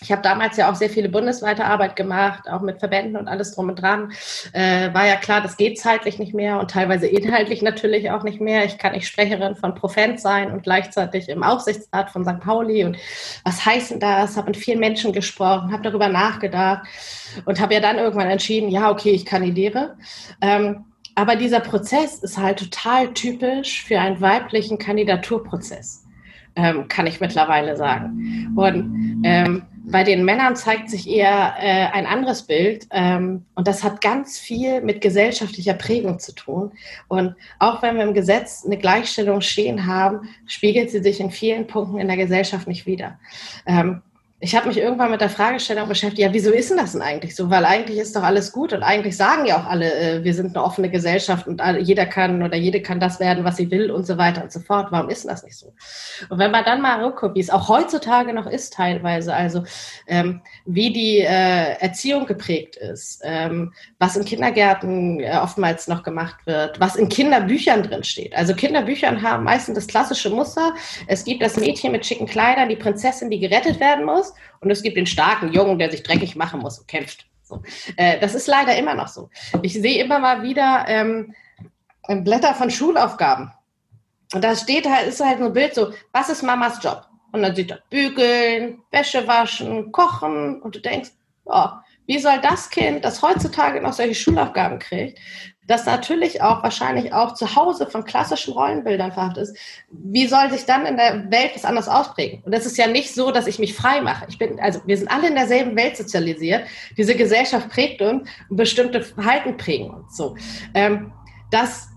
ich 0.00 0.12
habe 0.12 0.22
damals 0.22 0.56
ja 0.56 0.70
auch 0.70 0.76
sehr 0.76 0.90
viele 0.90 1.08
bundesweite 1.08 1.64
Arbeit 1.64 1.96
gemacht, 1.96 2.48
auch 2.48 2.60
mit 2.60 2.78
Verbänden 2.78 3.16
und 3.16 3.26
alles 3.26 3.54
drum 3.54 3.68
und 3.68 3.82
dran. 3.82 4.12
Äh, 4.52 4.94
war 4.94 5.06
ja 5.06 5.16
klar, 5.16 5.40
das 5.40 5.56
geht 5.56 5.78
zeitlich 5.78 6.20
nicht 6.20 6.34
mehr 6.34 6.60
und 6.60 6.70
teilweise 6.70 7.08
inhaltlich 7.08 7.62
natürlich 7.62 8.10
auch 8.10 8.22
nicht 8.22 8.40
mehr. 8.40 8.64
Ich 8.64 8.78
kann 8.78 8.92
nicht 8.92 9.08
Sprecherin 9.08 9.56
von 9.56 9.74
Profent 9.74 10.20
sein 10.20 10.52
und 10.52 10.62
gleichzeitig 10.62 11.28
im 11.28 11.42
Aufsichtsrat 11.42 12.10
von 12.10 12.24
St. 12.24 12.38
Pauli. 12.40 12.84
Und 12.84 12.96
was 13.44 13.64
heißt 13.66 13.90
denn 13.90 14.00
das? 14.00 14.36
Habe 14.36 14.48
mit 14.50 14.56
vielen 14.56 14.78
Menschen 14.78 15.12
gesprochen, 15.12 15.72
habe 15.72 15.82
darüber 15.82 16.08
nachgedacht 16.08 16.86
und 17.44 17.60
habe 17.60 17.74
ja 17.74 17.80
dann 17.80 17.98
irgendwann 17.98 18.30
entschieden, 18.30 18.68
ja, 18.68 18.90
okay, 18.90 19.10
ich 19.10 19.26
kandidiere. 19.26 19.96
Ähm, 20.40 20.84
aber 21.18 21.34
dieser 21.34 21.58
Prozess 21.58 22.20
ist 22.20 22.38
halt 22.38 22.60
total 22.60 23.12
typisch 23.12 23.82
für 23.82 23.98
einen 23.98 24.20
weiblichen 24.20 24.78
Kandidaturprozess, 24.78 26.04
ähm, 26.54 26.86
kann 26.86 27.08
ich 27.08 27.20
mittlerweile 27.20 27.76
sagen. 27.76 28.52
Und 28.54 29.20
ähm, 29.24 29.64
bei 29.90 30.04
den 30.04 30.24
Männern 30.24 30.54
zeigt 30.54 30.88
sich 30.88 31.10
eher 31.10 31.54
äh, 31.58 31.86
ein 31.86 32.06
anderes 32.06 32.44
Bild 32.44 32.86
ähm, 32.92 33.44
und 33.56 33.66
das 33.66 33.82
hat 33.82 34.00
ganz 34.00 34.38
viel 34.38 34.80
mit 34.80 35.00
gesellschaftlicher 35.00 35.74
Prägung 35.74 36.20
zu 36.20 36.36
tun. 36.36 36.70
Und 37.08 37.34
auch 37.58 37.82
wenn 37.82 37.96
wir 37.96 38.04
im 38.04 38.14
Gesetz 38.14 38.64
eine 38.64 38.78
Gleichstellung 38.78 39.40
stehen 39.40 39.86
haben, 39.86 40.28
spiegelt 40.46 40.90
sie 40.90 41.02
sich 41.02 41.18
in 41.18 41.32
vielen 41.32 41.66
Punkten 41.66 41.98
in 41.98 42.06
der 42.06 42.16
Gesellschaft 42.16 42.68
nicht 42.68 42.86
wider. 42.86 43.18
Ähm, 43.66 44.02
ich 44.40 44.54
habe 44.54 44.68
mich 44.68 44.78
irgendwann 44.78 45.10
mit 45.10 45.20
der 45.20 45.30
Fragestellung 45.30 45.88
beschäftigt, 45.88 46.20
ja, 46.20 46.32
wieso 46.32 46.52
ist 46.52 46.70
denn 46.70 46.76
das 46.76 46.92
denn 46.92 47.02
eigentlich 47.02 47.34
so? 47.34 47.50
Weil 47.50 47.64
eigentlich 47.64 47.98
ist 47.98 48.14
doch 48.14 48.22
alles 48.22 48.52
gut 48.52 48.72
und 48.72 48.84
eigentlich 48.84 49.16
sagen 49.16 49.46
ja 49.46 49.60
auch 49.60 49.66
alle, 49.66 49.92
äh, 49.92 50.24
wir 50.24 50.32
sind 50.32 50.54
eine 50.54 50.64
offene 50.64 50.90
Gesellschaft 50.90 51.48
und 51.48 51.60
jeder 51.80 52.06
kann 52.06 52.42
oder 52.42 52.56
jede 52.56 52.80
kann 52.80 53.00
das 53.00 53.18
werden, 53.18 53.42
was 53.42 53.56
sie 53.56 53.68
will 53.72 53.90
und 53.90 54.06
so 54.06 54.16
weiter 54.16 54.44
und 54.44 54.52
so 54.52 54.60
fort. 54.60 54.88
Warum 54.92 55.10
ist 55.10 55.24
denn 55.24 55.30
das 55.30 55.42
nicht 55.42 55.56
so? 55.56 55.72
Und 56.28 56.38
wenn 56.38 56.52
man 56.52 56.64
dann 56.64 56.80
mal 56.80 57.04
rückguckt, 57.04 57.34
wie 57.34 57.40
es 57.40 57.50
auch 57.50 57.68
heutzutage 57.68 58.32
noch 58.32 58.46
ist 58.46 58.74
teilweise, 58.74 59.34
also 59.34 59.64
ähm, 60.06 60.40
wie 60.64 60.92
die 60.92 61.18
äh, 61.18 61.72
Erziehung 61.80 62.26
geprägt 62.26 62.76
ist, 62.76 63.20
ähm, 63.24 63.72
was 63.98 64.16
in 64.16 64.24
Kindergärten 64.24 65.20
äh, 65.20 65.38
oftmals 65.42 65.88
noch 65.88 66.02
gemacht 66.02 66.36
wird, 66.44 66.78
was 66.78 66.96
in 66.96 67.08
Kinderbüchern 67.08 67.82
drin 67.82 68.04
steht. 68.04 68.34
Also 68.34 68.54
Kinderbüchern 68.54 69.22
haben 69.22 69.44
meistens 69.44 69.74
das 69.74 69.86
klassische 69.86 70.30
Muster. 70.30 70.74
Es 71.06 71.24
gibt 71.24 71.42
das 71.42 71.56
Mädchen 71.56 71.92
mit 71.92 72.06
schicken 72.06 72.26
Kleidern, 72.26 72.68
die 72.68 72.76
Prinzessin, 72.76 73.30
die 73.30 73.40
gerettet 73.40 73.80
werden 73.80 74.04
muss 74.04 74.32
und 74.60 74.70
es 74.70 74.82
gibt 74.82 74.96
den 74.96 75.06
starken 75.06 75.52
Jungen, 75.52 75.78
der 75.78 75.90
sich 75.90 76.02
dreckig 76.02 76.36
machen 76.36 76.60
muss 76.60 76.78
und 76.78 76.86
kämpft. 76.86 77.26
So. 77.42 77.62
Äh, 77.96 78.20
das 78.20 78.34
ist 78.34 78.46
leider 78.46 78.76
immer 78.76 78.94
noch 78.94 79.08
so. 79.08 79.30
Ich 79.62 79.72
sehe 79.72 80.02
immer 80.02 80.18
mal 80.18 80.42
wieder 80.42 80.84
ähm, 80.86 81.34
Blätter 82.08 82.54
von 82.54 82.70
Schulaufgaben. 82.70 83.50
Und 84.34 84.44
da 84.44 84.54
steht 84.54 84.88
halt, 84.88 85.08
ist 85.08 85.24
halt 85.24 85.38
so 85.38 85.46
ein 85.46 85.52
Bild 85.52 85.74
so, 85.74 85.92
was 86.12 86.28
ist 86.28 86.42
Mamas 86.42 86.82
Job? 86.82 87.06
Und 87.32 87.42
dann 87.42 87.54
sieht 87.54 87.70
er 87.70 87.80
bügeln, 87.90 88.82
Wäsche 88.90 89.26
waschen, 89.26 89.90
kochen 89.92 90.60
und 90.62 90.74
du 90.74 90.80
denkst, 90.80 91.10
oh, 91.44 91.68
wie 92.08 92.18
soll 92.18 92.40
das 92.40 92.70
Kind, 92.70 93.04
das 93.04 93.20
heutzutage 93.20 93.82
noch 93.82 93.92
solche 93.92 94.14
Schulaufgaben 94.14 94.78
kriegt, 94.78 95.18
das 95.66 95.84
natürlich 95.84 96.40
auch 96.40 96.62
wahrscheinlich 96.62 97.12
auch 97.12 97.34
zu 97.34 97.54
Hause 97.54 97.86
von 97.86 98.02
klassischen 98.04 98.54
Rollenbildern 98.54 99.12
verhaftet 99.12 99.42
ist, 99.42 99.58
wie 99.90 100.26
soll 100.26 100.50
sich 100.50 100.64
dann 100.64 100.86
in 100.86 100.96
der 100.96 101.30
Welt 101.30 101.50
was 101.54 101.66
anderes 101.66 101.86
ausprägen? 101.86 102.42
Und 102.44 102.54
das 102.54 102.64
ist 102.64 102.78
ja 102.78 102.86
nicht 102.86 103.14
so, 103.14 103.30
dass 103.30 103.46
ich 103.46 103.58
mich 103.58 103.74
frei 103.74 104.00
mache. 104.00 104.24
Ich 104.30 104.38
bin, 104.38 104.58
also 104.58 104.80
wir 104.86 104.96
sind 104.96 105.08
alle 105.08 105.28
in 105.28 105.34
derselben 105.34 105.76
Welt 105.76 105.98
sozialisiert. 105.98 106.66
Diese 106.96 107.14
Gesellschaft 107.14 107.68
prägt 107.68 108.00
uns 108.00 108.26
und 108.48 108.56
bestimmte 108.56 109.02
Verhalten 109.02 109.58
prägen 109.58 109.90
uns 109.90 110.16
so. 110.16 110.34
Ähm, 110.72 111.12
dass 111.50 111.88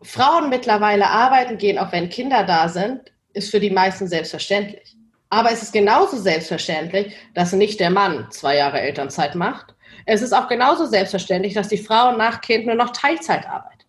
Frauen 0.00 0.48
mittlerweile 0.48 1.08
arbeiten 1.08 1.58
gehen, 1.58 1.78
auch 1.78 1.92
wenn 1.92 2.08
Kinder 2.08 2.44
da 2.44 2.70
sind, 2.70 3.12
ist 3.34 3.50
für 3.50 3.60
die 3.60 3.70
meisten 3.70 4.08
selbstverständlich. 4.08 4.97
Aber 5.30 5.52
es 5.52 5.62
ist 5.62 5.72
genauso 5.72 6.16
selbstverständlich, 6.16 7.14
dass 7.34 7.52
nicht 7.52 7.80
der 7.80 7.90
Mann 7.90 8.28
zwei 8.30 8.56
Jahre 8.56 8.80
Elternzeit 8.80 9.34
macht 9.34 9.74
es 10.10 10.22
ist 10.22 10.32
auch 10.32 10.48
genauso 10.48 10.86
selbstverständlich, 10.86 11.52
dass 11.52 11.68
die 11.68 11.76
Frau 11.76 12.16
nach 12.16 12.40
Kind 12.40 12.64
nur 12.64 12.74
noch 12.74 12.92
Teilzeit 12.94 13.46
arbeitet. 13.46 13.86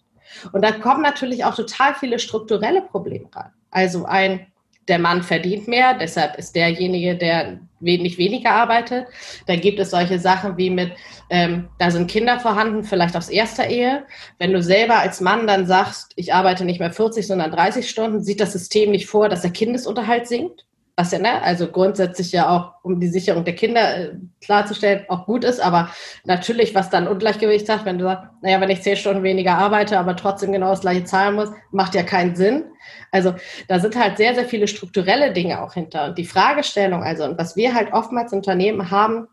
Und 0.51 0.63
da 0.63 0.71
kommen 0.71 1.01
natürlich 1.01 1.45
auch 1.45 1.55
total 1.55 1.95
viele 1.95 2.19
strukturelle 2.19 2.81
Probleme 2.81 3.29
rein. 3.33 3.51
Also 3.71 4.03
ein, 4.03 4.47
der 4.89 4.99
Mann 4.99 5.23
verdient 5.23 5.69
mehr, 5.69 5.93
deshalb 5.93 6.37
ist 6.37 6.57
derjenige, 6.57 7.15
der 7.15 7.59
nicht 7.79 8.17
weniger 8.17 8.51
arbeitet. 8.51 9.07
Da 9.47 9.55
gibt 9.55 9.79
es 9.79 9.91
solche 9.91 10.19
Sachen 10.19 10.57
wie 10.57 10.69
mit, 10.69 10.91
ähm, 11.29 11.69
da 11.79 11.89
sind 11.89 12.11
Kinder 12.11 12.37
vorhanden, 12.41 12.83
vielleicht 12.83 13.15
aus 13.15 13.29
erster 13.29 13.67
Ehe. 13.69 14.05
Wenn 14.39 14.51
du 14.51 14.61
selber 14.61 14.99
als 14.99 15.21
Mann 15.21 15.47
dann 15.47 15.65
sagst, 15.65 16.11
ich 16.17 16.33
arbeite 16.33 16.65
nicht 16.65 16.81
mehr 16.81 16.91
40, 16.91 17.25
sondern 17.25 17.51
30 17.51 17.89
Stunden, 17.89 18.21
sieht 18.21 18.41
das 18.41 18.51
System 18.51 18.91
nicht 18.91 19.07
vor, 19.07 19.29
dass 19.29 19.43
der 19.43 19.51
Kindesunterhalt 19.51 20.27
sinkt 20.27 20.65
was 20.99 21.13
ja, 21.13 21.19
ne, 21.19 21.41
also 21.43 21.71
grundsätzlich 21.71 22.33
ja 22.33 22.49
auch, 22.49 22.73
um 22.83 22.99
die 22.99 23.07
Sicherung 23.07 23.45
der 23.45 23.55
Kinder 23.55 23.97
äh, 23.97 24.11
klarzustellen, 24.41 25.05
auch 25.07 25.25
gut 25.25 25.45
ist, 25.45 25.61
aber 25.61 25.91
natürlich, 26.25 26.75
was 26.75 26.89
dann 26.89 27.07
Ungleichgewicht 27.07 27.69
hat, 27.69 27.85
wenn 27.85 27.97
du 27.97 28.03
sagst, 28.03 28.27
naja, 28.41 28.59
wenn 28.59 28.69
ich 28.69 28.81
zehn 28.81 28.97
Stunden 28.97 29.23
weniger 29.23 29.57
arbeite, 29.57 29.97
aber 29.97 30.17
trotzdem 30.17 30.51
genau 30.51 30.71
das 30.71 30.81
gleiche 30.81 31.05
zahlen 31.05 31.35
muss, 31.35 31.51
macht 31.71 31.95
ja 31.95 32.03
keinen 32.03 32.35
Sinn. 32.35 32.65
Also 33.11 33.33
da 33.69 33.79
sind 33.79 33.95
halt 33.95 34.17
sehr, 34.17 34.35
sehr 34.35 34.43
viele 34.43 34.67
strukturelle 34.67 35.31
Dinge 35.31 35.61
auch 35.61 35.73
hinter. 35.73 36.07
Und 36.07 36.17
die 36.17 36.25
Fragestellung, 36.25 37.01
also, 37.01 37.23
und 37.23 37.37
was 37.37 37.55
wir 37.55 37.73
halt 37.73 37.93
oftmals 37.93 38.33
Unternehmen 38.33 38.91
haben, 38.91 39.29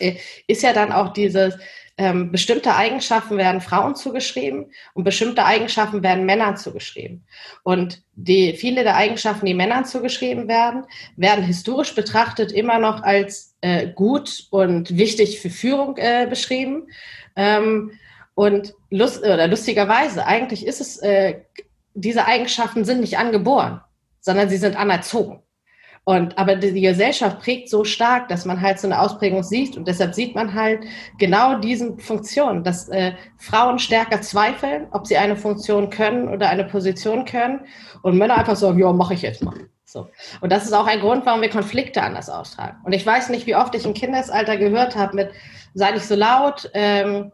äh, 0.00 0.16
ist 0.46 0.62
ja 0.62 0.74
dann 0.74 0.92
auch 0.92 1.14
dieses, 1.14 1.56
ähm, 1.96 2.32
bestimmte 2.32 2.74
Eigenschaften 2.74 3.36
werden 3.36 3.60
Frauen 3.60 3.94
zugeschrieben 3.94 4.72
und 4.94 5.04
bestimmte 5.04 5.44
Eigenschaften 5.44 6.02
werden 6.02 6.26
Männern 6.26 6.56
zugeschrieben. 6.56 7.24
Und 7.62 8.02
die, 8.14 8.54
viele 8.54 8.82
der 8.82 8.96
Eigenschaften, 8.96 9.46
die 9.46 9.54
Männern 9.54 9.84
zugeschrieben 9.84 10.48
werden, 10.48 10.84
werden 11.16 11.44
historisch 11.44 11.94
betrachtet 11.94 12.50
immer 12.50 12.78
noch 12.78 13.02
als 13.02 13.54
äh, 13.60 13.88
gut 13.88 14.48
und 14.50 14.96
wichtig 14.96 15.40
für 15.40 15.50
Führung 15.50 15.96
äh, 15.96 16.26
beschrieben. 16.28 16.88
Ähm, 17.36 17.92
und 18.34 18.74
lust, 18.90 19.20
oder 19.20 19.46
lustigerweise, 19.46 20.26
eigentlich 20.26 20.66
ist 20.66 20.80
es, 20.80 20.98
äh, 20.98 21.42
diese 21.94 22.26
Eigenschaften 22.26 22.84
sind 22.84 23.00
nicht 23.00 23.18
angeboren, 23.18 23.80
sondern 24.20 24.48
sie 24.48 24.56
sind 24.56 24.76
anerzogen. 24.76 25.43
Und, 26.04 26.36
aber 26.36 26.56
die, 26.56 26.82
Gesellschaft 26.82 27.40
prägt 27.40 27.70
so 27.70 27.82
stark, 27.82 28.28
dass 28.28 28.44
man 28.44 28.60
halt 28.60 28.78
so 28.78 28.86
eine 28.86 29.00
Ausprägung 29.00 29.42
sieht. 29.42 29.76
Und 29.76 29.88
deshalb 29.88 30.14
sieht 30.14 30.34
man 30.34 30.52
halt 30.52 30.84
genau 31.18 31.58
diesen 31.58 31.98
Funktionen, 31.98 32.62
dass 32.62 32.90
äh, 32.90 33.12
Frauen 33.38 33.78
stärker 33.78 34.20
zweifeln, 34.20 34.86
ob 34.90 35.06
sie 35.06 35.16
eine 35.16 35.34
Funktion 35.34 35.88
können 35.88 36.28
oder 36.28 36.50
eine 36.50 36.64
Position 36.64 37.24
können. 37.24 37.60
Und 38.02 38.18
Männer 38.18 38.36
einfach 38.36 38.56
sagen, 38.56 38.78
ja, 38.78 38.92
mache 38.92 39.14
ich 39.14 39.22
jetzt 39.22 39.42
mal. 39.42 39.54
So. 39.86 40.08
Und 40.42 40.52
das 40.52 40.64
ist 40.64 40.74
auch 40.74 40.86
ein 40.86 41.00
Grund, 41.00 41.24
warum 41.24 41.40
wir 41.40 41.48
Konflikte 41.48 42.02
anders 42.02 42.28
austragen. 42.28 42.76
Und 42.84 42.92
ich 42.92 43.06
weiß 43.06 43.30
nicht, 43.30 43.46
wie 43.46 43.56
oft 43.56 43.74
ich 43.74 43.86
im 43.86 43.94
Kindesalter 43.94 44.58
gehört 44.58 44.96
habe 44.96 45.16
mit, 45.16 45.30
sei 45.72 45.92
nicht 45.92 46.06
so 46.06 46.16
laut, 46.16 46.70
ähm, 46.74 47.32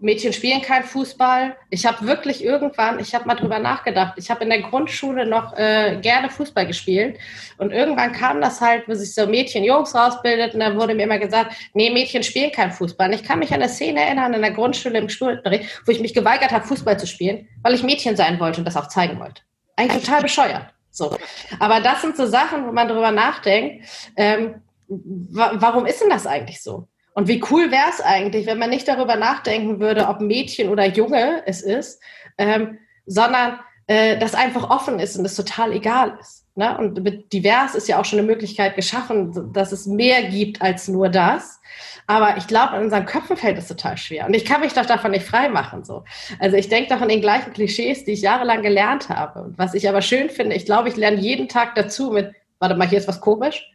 Mädchen 0.00 0.32
spielen 0.32 0.62
kein 0.62 0.82
Fußball. 0.82 1.56
Ich 1.68 1.84
habe 1.86 2.06
wirklich 2.06 2.42
irgendwann, 2.42 2.98
ich 2.98 3.14
habe 3.14 3.26
mal 3.26 3.34
drüber 3.34 3.58
nachgedacht, 3.58 4.14
ich 4.16 4.30
habe 4.30 4.44
in 4.44 4.50
der 4.50 4.62
Grundschule 4.62 5.26
noch 5.26 5.56
äh, 5.56 5.98
gerne 6.00 6.30
Fußball 6.30 6.66
gespielt 6.66 7.18
und 7.58 7.72
irgendwann 7.72 8.12
kam 8.12 8.40
das 8.40 8.60
halt, 8.60 8.88
wo 8.88 8.94
sich 8.94 9.14
so 9.14 9.26
Mädchen 9.26 9.62
Jungs 9.62 9.94
rausbildet 9.94 10.54
und 10.54 10.60
dann 10.60 10.78
wurde 10.78 10.94
mir 10.94 11.04
immer 11.04 11.18
gesagt, 11.18 11.54
nee, 11.74 11.90
Mädchen 11.90 12.22
spielen 12.22 12.50
kein 12.50 12.72
Fußball. 12.72 13.08
Und 13.08 13.14
ich 13.14 13.24
kann 13.24 13.38
mich 13.38 13.50
an 13.50 13.60
eine 13.60 13.68
Szene 13.68 14.00
erinnern 14.00 14.32
in 14.32 14.40
der 14.40 14.52
Grundschule 14.52 14.98
im 14.98 15.08
Schulunterricht, 15.08 15.82
wo 15.86 15.92
ich 15.92 16.00
mich 16.00 16.14
geweigert 16.14 16.50
habe, 16.50 16.66
Fußball 16.66 16.98
zu 16.98 17.06
spielen, 17.06 17.48
weil 17.62 17.74
ich 17.74 17.82
Mädchen 17.82 18.16
sein 18.16 18.40
wollte 18.40 18.60
und 18.60 18.64
das 18.64 18.76
auch 18.76 18.88
zeigen 18.88 19.20
wollte. 19.20 19.42
Eigentlich 19.76 20.04
total 20.04 20.22
bescheuert. 20.22 20.66
So. 20.90 21.16
Aber 21.58 21.80
das 21.80 22.02
sind 22.02 22.16
so 22.16 22.26
Sachen, 22.26 22.66
wo 22.66 22.72
man 22.72 22.88
drüber 22.88 23.12
nachdenkt, 23.12 23.86
ähm, 24.16 24.62
wa 24.88 25.52
warum 25.54 25.86
ist 25.86 26.00
denn 26.00 26.10
das 26.10 26.26
eigentlich 26.26 26.62
so? 26.62 26.88
Und 27.14 27.28
wie 27.28 27.42
cool 27.50 27.70
wäre 27.70 27.88
es 27.90 28.00
eigentlich, 28.00 28.46
wenn 28.46 28.58
man 28.58 28.70
nicht 28.70 28.86
darüber 28.86 29.16
nachdenken 29.16 29.80
würde, 29.80 30.08
ob 30.08 30.20
Mädchen 30.20 30.68
oder 30.68 30.86
Junge 30.86 31.42
es 31.46 31.62
ist, 31.62 32.00
ähm, 32.38 32.78
sondern 33.06 33.58
äh, 33.86 34.18
das 34.18 34.34
einfach 34.34 34.70
offen 34.70 35.00
ist 35.00 35.16
und 35.16 35.24
es 35.24 35.34
total 35.34 35.72
egal 35.72 36.16
ist. 36.20 36.46
Ne? 36.54 36.76
Und 36.78 37.02
mit 37.02 37.32
divers 37.32 37.74
ist 37.74 37.88
ja 37.88 37.98
auch 37.98 38.04
schon 38.04 38.18
eine 38.18 38.28
Möglichkeit 38.28 38.76
geschaffen, 38.76 39.52
dass 39.52 39.72
es 39.72 39.86
mehr 39.86 40.24
gibt 40.24 40.62
als 40.62 40.88
nur 40.88 41.08
das. 41.08 41.60
Aber 42.06 42.36
ich 42.36 42.46
glaube, 42.46 42.76
in 42.76 42.84
unseren 42.84 43.06
Köpfen 43.06 43.36
fällt 43.36 43.58
es 43.58 43.68
total 43.68 43.96
schwer. 43.96 44.26
Und 44.26 44.34
ich 44.34 44.44
kann 44.44 44.60
mich 44.60 44.72
doch 44.72 44.86
davon 44.86 45.12
nicht 45.12 45.24
frei 45.24 45.48
machen. 45.48 45.84
So. 45.84 46.04
Also 46.38 46.56
ich 46.56 46.68
denke 46.68 46.94
doch 46.94 47.00
an 47.00 47.08
den 47.08 47.20
gleichen 47.20 47.52
Klischees, 47.52 48.04
die 48.04 48.12
ich 48.12 48.22
jahrelang 48.22 48.62
gelernt 48.62 49.08
habe. 49.08 49.42
Und 49.42 49.58
was 49.58 49.74
ich 49.74 49.88
aber 49.88 50.02
schön 50.02 50.30
finde, 50.30 50.54
ich 50.54 50.66
glaube, 50.66 50.88
ich 50.88 50.96
lerne 50.96 51.20
jeden 51.20 51.48
Tag 51.48 51.74
dazu 51.74 52.10
mit, 52.10 52.32
warte 52.58 52.74
mal, 52.76 52.88
hier 52.88 52.98
ist 52.98 53.08
was 53.08 53.20
komisch. 53.20 53.68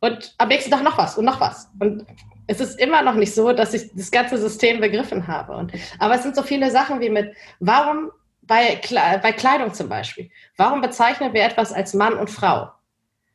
Und 0.00 0.34
am 0.38 0.48
nächsten 0.48 0.70
Tag 0.70 0.82
noch 0.82 0.98
was 0.98 1.16
und 1.16 1.24
noch 1.24 1.40
was. 1.40 1.70
Und 1.78 2.04
es 2.52 2.60
ist 2.60 2.78
immer 2.78 3.02
noch 3.02 3.14
nicht 3.14 3.34
so, 3.34 3.52
dass 3.52 3.74
ich 3.74 3.90
das 3.94 4.10
ganze 4.10 4.38
System 4.38 4.80
begriffen 4.80 5.26
habe. 5.26 5.52
Und, 5.52 5.72
aber 5.98 6.14
es 6.14 6.22
sind 6.22 6.36
so 6.36 6.42
viele 6.42 6.70
Sachen 6.70 7.00
wie 7.00 7.10
mit, 7.10 7.34
warum 7.60 8.10
bei, 8.42 8.80
bei 9.22 9.32
Kleidung 9.32 9.72
zum 9.72 9.88
Beispiel, 9.88 10.30
warum 10.56 10.80
bezeichnen 10.80 11.32
wir 11.32 11.44
etwas 11.44 11.72
als 11.72 11.94
Mann 11.94 12.14
und 12.14 12.30
Frau? 12.30 12.70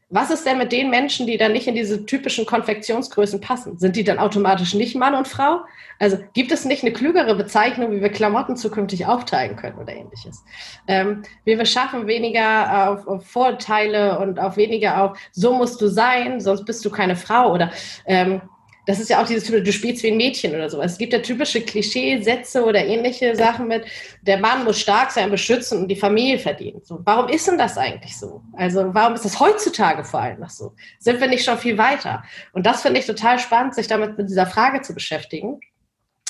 Was 0.10 0.32
ist 0.32 0.46
denn 0.46 0.58
mit 0.58 0.72
den 0.72 0.90
Menschen, 0.90 1.28
die 1.28 1.36
dann 1.36 1.52
nicht 1.52 1.68
in 1.68 1.76
diese 1.76 2.06
typischen 2.06 2.46
Konfektionsgrößen 2.46 3.42
passen? 3.42 3.78
Sind 3.78 3.98
die 3.98 4.06
dann 4.06 4.20
automatisch 4.20 4.74
nicht 4.74 4.96
Mann 4.96 5.14
und 5.14 5.28
Frau? 5.28 5.62
Also 6.00 6.18
gibt 6.34 6.54
es 6.54 6.64
nicht 6.64 6.82
eine 6.84 6.94
klügere 6.94 7.36
Bezeichnung, 7.36 7.92
wie 7.92 8.02
wir 8.02 8.10
Klamotten 8.10 8.56
zukünftig 8.56 9.06
aufteilen 9.06 9.58
können 9.58 9.78
oder 9.78 9.94
ähnliches? 9.94 10.46
Ähm, 10.88 11.24
wie 11.44 11.58
wir 11.58 11.66
schaffen, 11.66 12.08
weniger 12.08 12.90
auf, 12.90 13.06
auf, 13.06 13.26
Vorteile 13.26 14.18
und 14.20 14.40
auf 14.40 14.56
weniger 14.56 15.04
auf, 15.04 15.18
so 15.34 15.54
musst 15.54 15.82
du 15.82 15.88
sein, 15.88 16.40
sonst 16.40 16.64
bist 16.64 16.86
du 16.86 16.90
keine 16.90 17.18
Frau 17.18 17.52
oder 17.52 17.72
ähm, 18.06 18.42
das 18.88 19.02
ist 19.02 19.10
ja 19.10 19.22
auch 19.22 19.28
dieses, 19.28 19.46
du 19.46 19.72
spielst 19.74 20.02
wie 20.02 20.12
ein 20.12 20.18
Mädchen 20.18 20.56
oder 20.56 20.70
so. 20.70 20.82
Es 20.82 20.98
gibt 20.98 21.12
ja 21.12 21.20
typische 21.20 21.62
Klischeesätze 21.62 22.64
oder 22.64 22.86
ähnliche 22.86 23.36
Sachen 23.36 23.68
mit, 23.68 23.86
der 24.22 24.38
Mann 24.40 24.64
muss 24.64 24.80
stark 24.80 25.12
sein, 25.12 25.30
beschützen 25.30 25.80
und 25.80 25.90
die 25.90 25.96
Familie 25.98 26.40
verdienen. 26.40 26.80
So, 26.84 27.02
warum 27.04 27.28
ist 27.28 27.48
denn 27.48 27.58
das 27.58 27.78
eigentlich 27.78 28.18
so? 28.18 28.42
Also 28.54 28.94
warum 28.94 29.14
ist 29.14 29.26
das 29.26 29.42
heutzutage 29.42 30.06
vor 30.06 30.22
allem 30.22 30.40
noch 30.40 30.50
so? 30.50 30.74
Sind 31.00 31.20
wir 31.20 31.28
nicht 31.28 31.44
schon 31.44 31.58
viel 31.58 31.78
weiter? 31.78 32.24
Und 32.54 32.66
das 32.66 32.82
finde 32.82 33.02
ich 33.02 33.06
total 33.06 33.40
spannend, 33.40 33.76
sich 33.76 33.88
damit 33.88 34.18
mit 34.18 34.30
dieser 34.30 34.48
Frage 34.48 34.82
zu 34.82 34.94
beschäftigen. 34.94 35.60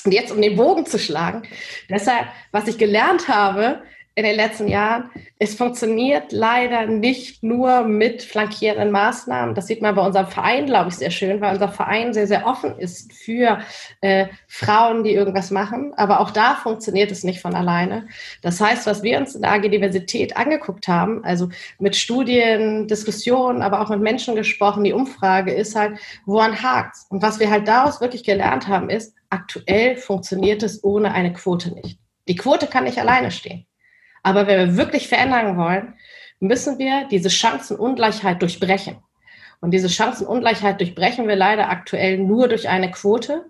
Und 0.04 0.12
jetzt, 0.12 0.32
um 0.32 0.42
den 0.42 0.56
Bogen 0.56 0.84
zu 0.84 0.98
schlagen, 0.98 1.42
deshalb, 1.88 2.26
was 2.50 2.66
ich 2.66 2.76
gelernt 2.76 3.28
habe, 3.28 3.82
in 4.18 4.24
den 4.24 4.34
letzten 4.34 4.66
Jahren. 4.66 5.10
Es 5.38 5.54
funktioniert 5.54 6.32
leider 6.32 6.86
nicht 6.86 7.44
nur 7.44 7.82
mit 7.82 8.20
flankierenden 8.24 8.90
Maßnahmen. 8.90 9.54
Das 9.54 9.68
sieht 9.68 9.80
man 9.80 9.94
bei 9.94 10.04
unserem 10.04 10.26
Verein, 10.26 10.66
glaube 10.66 10.88
ich, 10.88 10.96
sehr 10.96 11.12
schön, 11.12 11.40
weil 11.40 11.52
unser 11.52 11.68
Verein 11.68 12.12
sehr, 12.12 12.26
sehr 12.26 12.44
offen 12.44 12.76
ist 12.80 13.12
für 13.12 13.60
äh, 14.00 14.26
Frauen, 14.48 15.04
die 15.04 15.12
irgendwas 15.12 15.52
machen. 15.52 15.92
Aber 15.96 16.18
auch 16.18 16.32
da 16.32 16.56
funktioniert 16.56 17.12
es 17.12 17.22
nicht 17.22 17.40
von 17.40 17.54
alleine. 17.54 18.08
Das 18.42 18.60
heißt, 18.60 18.88
was 18.88 19.04
wir 19.04 19.18
uns 19.18 19.36
in 19.36 19.42
der 19.42 19.52
AG 19.52 19.68
Diversität 19.68 20.36
angeguckt 20.36 20.88
haben, 20.88 21.22
also 21.22 21.48
mit 21.78 21.94
Studien, 21.94 22.88
Diskussionen, 22.88 23.62
aber 23.62 23.80
auch 23.80 23.90
mit 23.90 24.00
Menschen 24.00 24.34
gesprochen, 24.34 24.82
die 24.82 24.92
Umfrage 24.92 25.52
ist 25.52 25.76
halt, 25.76 25.96
woran 26.26 26.60
hakt 26.60 26.96
Und 27.08 27.22
was 27.22 27.38
wir 27.38 27.52
halt 27.52 27.68
daraus 27.68 28.00
wirklich 28.00 28.24
gelernt 28.24 28.66
haben, 28.66 28.90
ist, 28.90 29.14
aktuell 29.30 29.94
funktioniert 29.94 30.64
es 30.64 30.82
ohne 30.82 31.12
eine 31.12 31.32
Quote 31.32 31.72
nicht. 31.72 32.00
Die 32.26 32.34
Quote 32.34 32.66
kann 32.66 32.82
nicht 32.82 32.98
alleine 32.98 33.30
stehen. 33.30 33.67
Aber 34.28 34.46
wenn 34.46 34.58
wir 34.58 34.76
wirklich 34.76 35.08
verändern 35.08 35.56
wollen, 35.56 35.94
müssen 36.38 36.78
wir 36.78 37.08
diese 37.10 37.30
Chancenungleichheit 37.30 38.42
durchbrechen. 38.42 38.98
Und 39.62 39.70
diese 39.70 39.88
Chancenungleichheit 39.88 40.78
durchbrechen 40.80 41.26
wir 41.26 41.34
leider 41.34 41.70
aktuell 41.70 42.18
nur 42.18 42.46
durch 42.46 42.68
eine 42.68 42.90
Quote. 42.90 43.46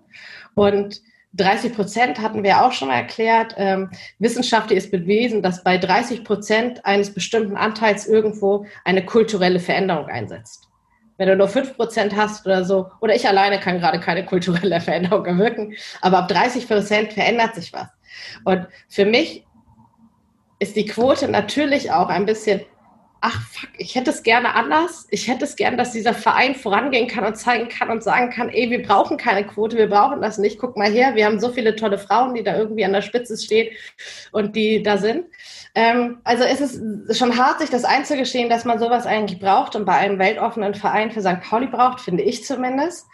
Und 0.55 1.01
30 1.33 1.73
Prozent 1.73 2.21
hatten 2.21 2.43
wir 2.43 2.63
auch 2.63 2.71
schon 2.71 2.91
erklärt. 2.91 3.55
Ähm, 3.57 3.89
wissenschaftlich 4.19 4.77
ist 4.77 4.89
bewiesen, 4.89 5.43
dass 5.43 5.65
bei 5.65 5.77
30 5.77 6.23
Prozent 6.23 6.85
eines 6.85 7.13
bestimmten 7.13 7.57
Anteils 7.57 8.07
irgendwo 8.07 8.65
eine 8.85 9.05
kulturelle 9.05 9.59
Veränderung 9.59 10.07
einsetzt. 10.07 10.69
Wenn 11.17 11.27
du 11.27 11.35
nur 11.35 11.49
5 11.49 11.75
Prozent 11.75 12.15
hast 12.15 12.45
oder 12.45 12.63
so, 12.63 12.89
oder 13.01 13.13
ich 13.13 13.27
alleine 13.27 13.59
kann 13.59 13.79
gerade 13.79 13.99
keine 13.99 14.25
kulturelle 14.25 14.79
Veränderung 14.79 15.25
erwirken, 15.25 15.73
aber 15.99 16.19
ab 16.19 16.29
30 16.29 16.69
Prozent 16.69 17.11
verändert 17.11 17.55
sich 17.55 17.73
was. 17.73 17.89
Und 18.45 18.65
für 18.87 19.05
mich 19.05 19.45
ist 20.59 20.75
die 20.75 20.85
Quote 20.85 21.27
natürlich 21.27 21.91
auch 21.91 22.09
ein 22.09 22.25
bisschen, 22.25 22.61
ach 23.21 23.41
fuck, 23.49 23.69
ich 23.77 23.95
hätte 23.95 24.11
es 24.11 24.23
gerne 24.23 24.55
anders. 24.55 25.07
Ich 25.09 25.27
hätte 25.27 25.45
es 25.45 25.55
gerne, 25.55 25.77
dass 25.77 25.91
dieser 25.91 26.13
Verein 26.13 26.55
vorangehen 26.55 27.07
kann 27.07 27.25
und 27.25 27.35
zeigen 27.35 27.69
kann 27.69 27.89
und 27.89 28.03
sagen 28.03 28.29
kann, 28.29 28.49
ey, 28.49 28.69
wir 28.69 28.83
brauchen 28.83 29.17
keine 29.17 29.45
Quote, 29.45 29.77
wir 29.77 29.89
brauchen 29.89 30.21
das 30.21 30.37
nicht. 30.37 30.59
Guck 30.59 30.77
mal 30.77 30.91
her, 30.91 31.15
wir 31.15 31.25
haben 31.25 31.39
so 31.39 31.49
viele 31.49 31.75
tolle 31.75 31.97
Frauen, 31.97 32.33
die 32.33 32.43
da 32.43 32.57
irgendwie 32.57 32.85
an 32.85 32.93
der 32.93 33.01
Spitze 33.01 33.37
stehen 33.37 33.73
und 34.31 34.55
die 34.55 34.83
da 34.83 34.97
sind. 34.97 35.25
Ähm, 35.75 36.19
also 36.23 36.43
es 36.43 36.61
ist 36.61 37.17
schon 37.17 37.37
hart, 37.37 37.59
sich 37.59 37.69
das 37.69 37.85
einzugestehen, 37.85 38.49
dass 38.49 38.65
man 38.65 38.79
sowas 38.79 39.05
eigentlich 39.05 39.39
braucht 39.39 39.75
und 39.75 39.85
bei 39.85 39.93
einem 39.93 40.19
weltoffenen 40.19 40.73
Verein 40.73 41.11
für 41.11 41.21
St. 41.21 41.41
Pauli 41.41 41.67
braucht, 41.67 42.01
finde 42.01 42.23
ich 42.23 42.43
zumindest. 42.43 43.05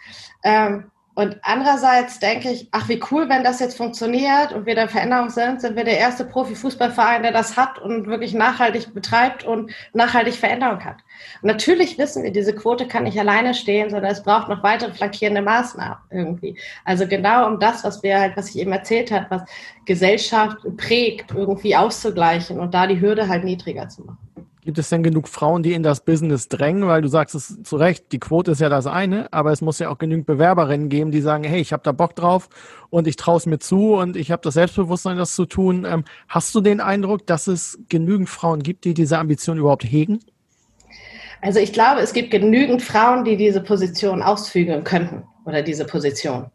Ähm, 0.42 0.90
und 1.16 1.38
andererseits 1.40 2.18
denke 2.18 2.50
ich, 2.50 2.68
ach, 2.72 2.90
wie 2.90 3.00
cool, 3.10 3.26
wenn 3.30 3.42
das 3.42 3.58
jetzt 3.58 3.78
funktioniert 3.78 4.52
und 4.52 4.66
wir 4.66 4.74
der 4.74 4.86
Veränderung 4.86 5.30
sind, 5.30 5.62
sind 5.62 5.74
wir 5.74 5.84
der 5.84 5.96
erste 5.96 6.26
Profifußballverein, 6.26 7.22
der 7.22 7.32
das 7.32 7.56
hat 7.56 7.78
und 7.78 8.06
wirklich 8.06 8.34
nachhaltig 8.34 8.92
betreibt 8.92 9.42
und 9.42 9.72
nachhaltig 9.94 10.34
Veränderung 10.34 10.84
hat. 10.84 10.98
Und 11.40 11.46
natürlich 11.46 11.96
wissen 11.96 12.22
wir, 12.22 12.32
diese 12.32 12.54
Quote 12.54 12.86
kann 12.86 13.04
nicht 13.04 13.18
alleine 13.18 13.54
stehen, 13.54 13.88
sondern 13.88 14.12
es 14.12 14.22
braucht 14.22 14.50
noch 14.50 14.62
weitere 14.62 14.92
flankierende 14.92 15.40
Maßnahmen 15.40 15.96
irgendwie. 16.10 16.58
Also 16.84 17.06
genau 17.06 17.46
um 17.46 17.60
das, 17.60 17.82
was 17.82 18.02
wir 18.02 18.20
halt, 18.20 18.36
was 18.36 18.50
ich 18.50 18.58
eben 18.58 18.72
erzählt 18.72 19.10
habe, 19.10 19.24
was 19.30 19.42
Gesellschaft 19.86 20.58
prägt, 20.76 21.30
irgendwie 21.30 21.76
auszugleichen 21.76 22.60
und 22.60 22.74
da 22.74 22.86
die 22.86 23.00
Hürde 23.00 23.26
halt 23.26 23.42
niedriger 23.42 23.88
zu 23.88 24.02
machen. 24.02 24.18
Gibt 24.66 24.78
es 24.78 24.88
denn 24.88 25.04
genug 25.04 25.28
Frauen, 25.28 25.62
die 25.62 25.74
in 25.74 25.84
das 25.84 26.00
Business 26.00 26.48
drängen? 26.48 26.88
Weil 26.88 27.00
du 27.00 27.06
sagst 27.06 27.36
es 27.36 27.62
zu 27.62 27.76
Recht, 27.76 28.10
die 28.10 28.18
Quote 28.18 28.50
ist 28.50 28.60
ja 28.60 28.68
das 28.68 28.88
eine, 28.88 29.32
aber 29.32 29.52
es 29.52 29.60
muss 29.60 29.78
ja 29.78 29.90
auch 29.90 29.98
genügend 29.98 30.26
Bewerberinnen 30.26 30.88
geben, 30.88 31.12
die 31.12 31.20
sagen, 31.20 31.44
hey, 31.44 31.60
ich 31.60 31.72
habe 31.72 31.84
da 31.84 31.92
Bock 31.92 32.16
drauf 32.16 32.48
und 32.90 33.06
ich 33.06 33.14
traue 33.14 33.36
es 33.36 33.46
mir 33.46 33.60
zu 33.60 33.94
und 33.94 34.16
ich 34.16 34.32
habe 34.32 34.42
das 34.42 34.54
Selbstbewusstsein, 34.54 35.18
das 35.18 35.36
zu 35.36 35.46
tun. 35.46 35.86
Ähm, 35.88 36.04
hast 36.26 36.52
du 36.52 36.60
den 36.60 36.80
Eindruck, 36.80 37.28
dass 37.28 37.46
es 37.46 37.78
genügend 37.88 38.28
Frauen 38.28 38.60
gibt, 38.60 38.84
die 38.84 38.92
diese 38.92 39.18
Ambition 39.18 39.56
überhaupt 39.56 39.84
hegen? 39.84 40.18
Also 41.42 41.60
ich 41.60 41.72
glaube, 41.72 42.00
es 42.00 42.12
gibt 42.12 42.32
genügend 42.32 42.82
Frauen, 42.82 43.24
die 43.24 43.36
diese 43.36 43.60
Position 43.60 44.20
ausfügen 44.20 44.82
könnten 44.82 45.22
oder 45.44 45.62
diese 45.62 45.84
Position. 45.84 46.50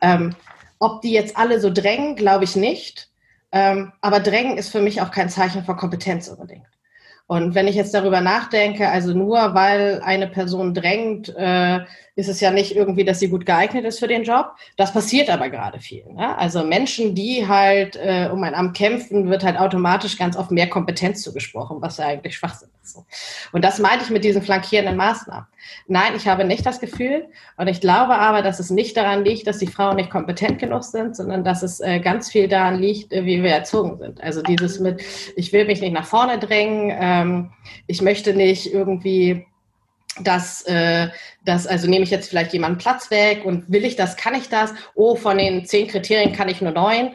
Ähm, 0.00 0.34
ob 0.80 1.00
die 1.02 1.12
jetzt 1.12 1.36
alle 1.36 1.60
so 1.60 1.70
drängen, 1.72 2.16
glaube 2.16 2.42
ich 2.42 2.56
nicht. 2.56 3.08
Ähm, 3.52 3.92
aber 4.00 4.18
drängen 4.18 4.58
ist 4.58 4.70
für 4.70 4.82
mich 4.82 5.00
auch 5.00 5.12
kein 5.12 5.28
Zeichen 5.28 5.62
von 5.62 5.76
Kompetenz 5.76 6.26
unbedingt. 6.26 6.71
Und 7.32 7.54
wenn 7.54 7.66
ich 7.66 7.76
jetzt 7.76 7.94
darüber 7.94 8.20
nachdenke, 8.20 8.90
also 8.90 9.14
nur 9.14 9.54
weil 9.54 10.02
eine 10.04 10.28
Person 10.28 10.74
drängt, 10.74 11.34
äh, 11.34 11.80
ist 12.14 12.28
es 12.28 12.40
ja 12.40 12.50
nicht 12.50 12.76
irgendwie, 12.76 13.04
dass 13.04 13.20
sie 13.20 13.28
gut 13.28 13.46
geeignet 13.46 13.84
ist 13.86 13.98
für 13.98 14.08
den 14.08 14.24
Job. 14.24 14.52
Das 14.76 14.92
passiert 14.92 15.30
aber 15.30 15.48
gerade 15.48 15.80
viel. 15.80 16.04
Ne? 16.12 16.36
Also 16.36 16.62
Menschen, 16.62 17.14
die 17.14 17.48
halt 17.48 17.96
äh, 17.96 18.28
um 18.30 18.42
ein 18.42 18.54
Amt 18.54 18.76
kämpfen, 18.76 19.30
wird 19.30 19.44
halt 19.44 19.58
automatisch 19.58 20.18
ganz 20.18 20.36
oft 20.36 20.50
mehr 20.50 20.68
Kompetenz 20.68 21.22
zugesprochen, 21.22 21.78
was 21.80 21.96
ja 21.96 22.06
eigentlich 22.06 22.36
Schwachsinn 22.36 22.68
ist. 22.82 22.98
Und 23.52 23.64
das 23.64 23.78
meinte 23.78 24.04
ich 24.04 24.10
mit 24.10 24.24
diesen 24.24 24.42
flankierenden 24.42 24.96
Maßnahmen. 24.96 25.46
Nein, 25.86 26.12
ich 26.14 26.28
habe 26.28 26.44
nicht 26.44 26.66
das 26.66 26.80
Gefühl 26.80 27.28
und 27.56 27.68
ich 27.68 27.80
glaube 27.80 28.16
aber, 28.16 28.42
dass 28.42 28.60
es 28.60 28.68
nicht 28.68 28.96
daran 28.96 29.24
liegt, 29.24 29.46
dass 29.46 29.58
die 29.58 29.66
Frauen 29.66 29.96
nicht 29.96 30.10
kompetent 30.10 30.58
genug 30.58 30.84
sind, 30.84 31.16
sondern 31.16 31.44
dass 31.44 31.62
es 31.62 31.80
äh, 31.80 32.00
ganz 32.00 32.30
viel 32.30 32.46
daran 32.46 32.78
liegt, 32.78 33.12
äh, 33.12 33.24
wie 33.24 33.42
wir 33.42 33.52
erzogen 33.52 33.96
sind. 33.98 34.22
Also 34.22 34.42
dieses 34.42 34.80
mit, 34.80 35.02
ich 35.36 35.52
will 35.52 35.66
mich 35.66 35.80
nicht 35.80 35.92
nach 35.94 36.04
vorne 36.04 36.38
drängen, 36.38 36.94
ähm, 36.94 37.52
ich 37.86 38.02
möchte 38.02 38.34
nicht 38.34 38.72
irgendwie 38.72 39.46
dass, 40.20 40.62
äh, 40.62 41.08
dass, 41.44 41.66
also 41.66 41.88
nehme 41.88 42.04
ich 42.04 42.10
jetzt 42.10 42.28
vielleicht 42.28 42.52
jemanden 42.52 42.78
Platz 42.78 43.10
weg 43.10 43.44
und 43.44 43.70
will 43.72 43.84
ich 43.84 43.96
das, 43.96 44.16
kann 44.16 44.34
ich 44.34 44.48
das? 44.48 44.74
Oh, 44.94 45.16
von 45.16 45.38
den 45.38 45.64
zehn 45.64 45.88
Kriterien 45.88 46.32
kann 46.32 46.48
ich 46.48 46.60
nur 46.60 46.72
neun. 46.72 47.12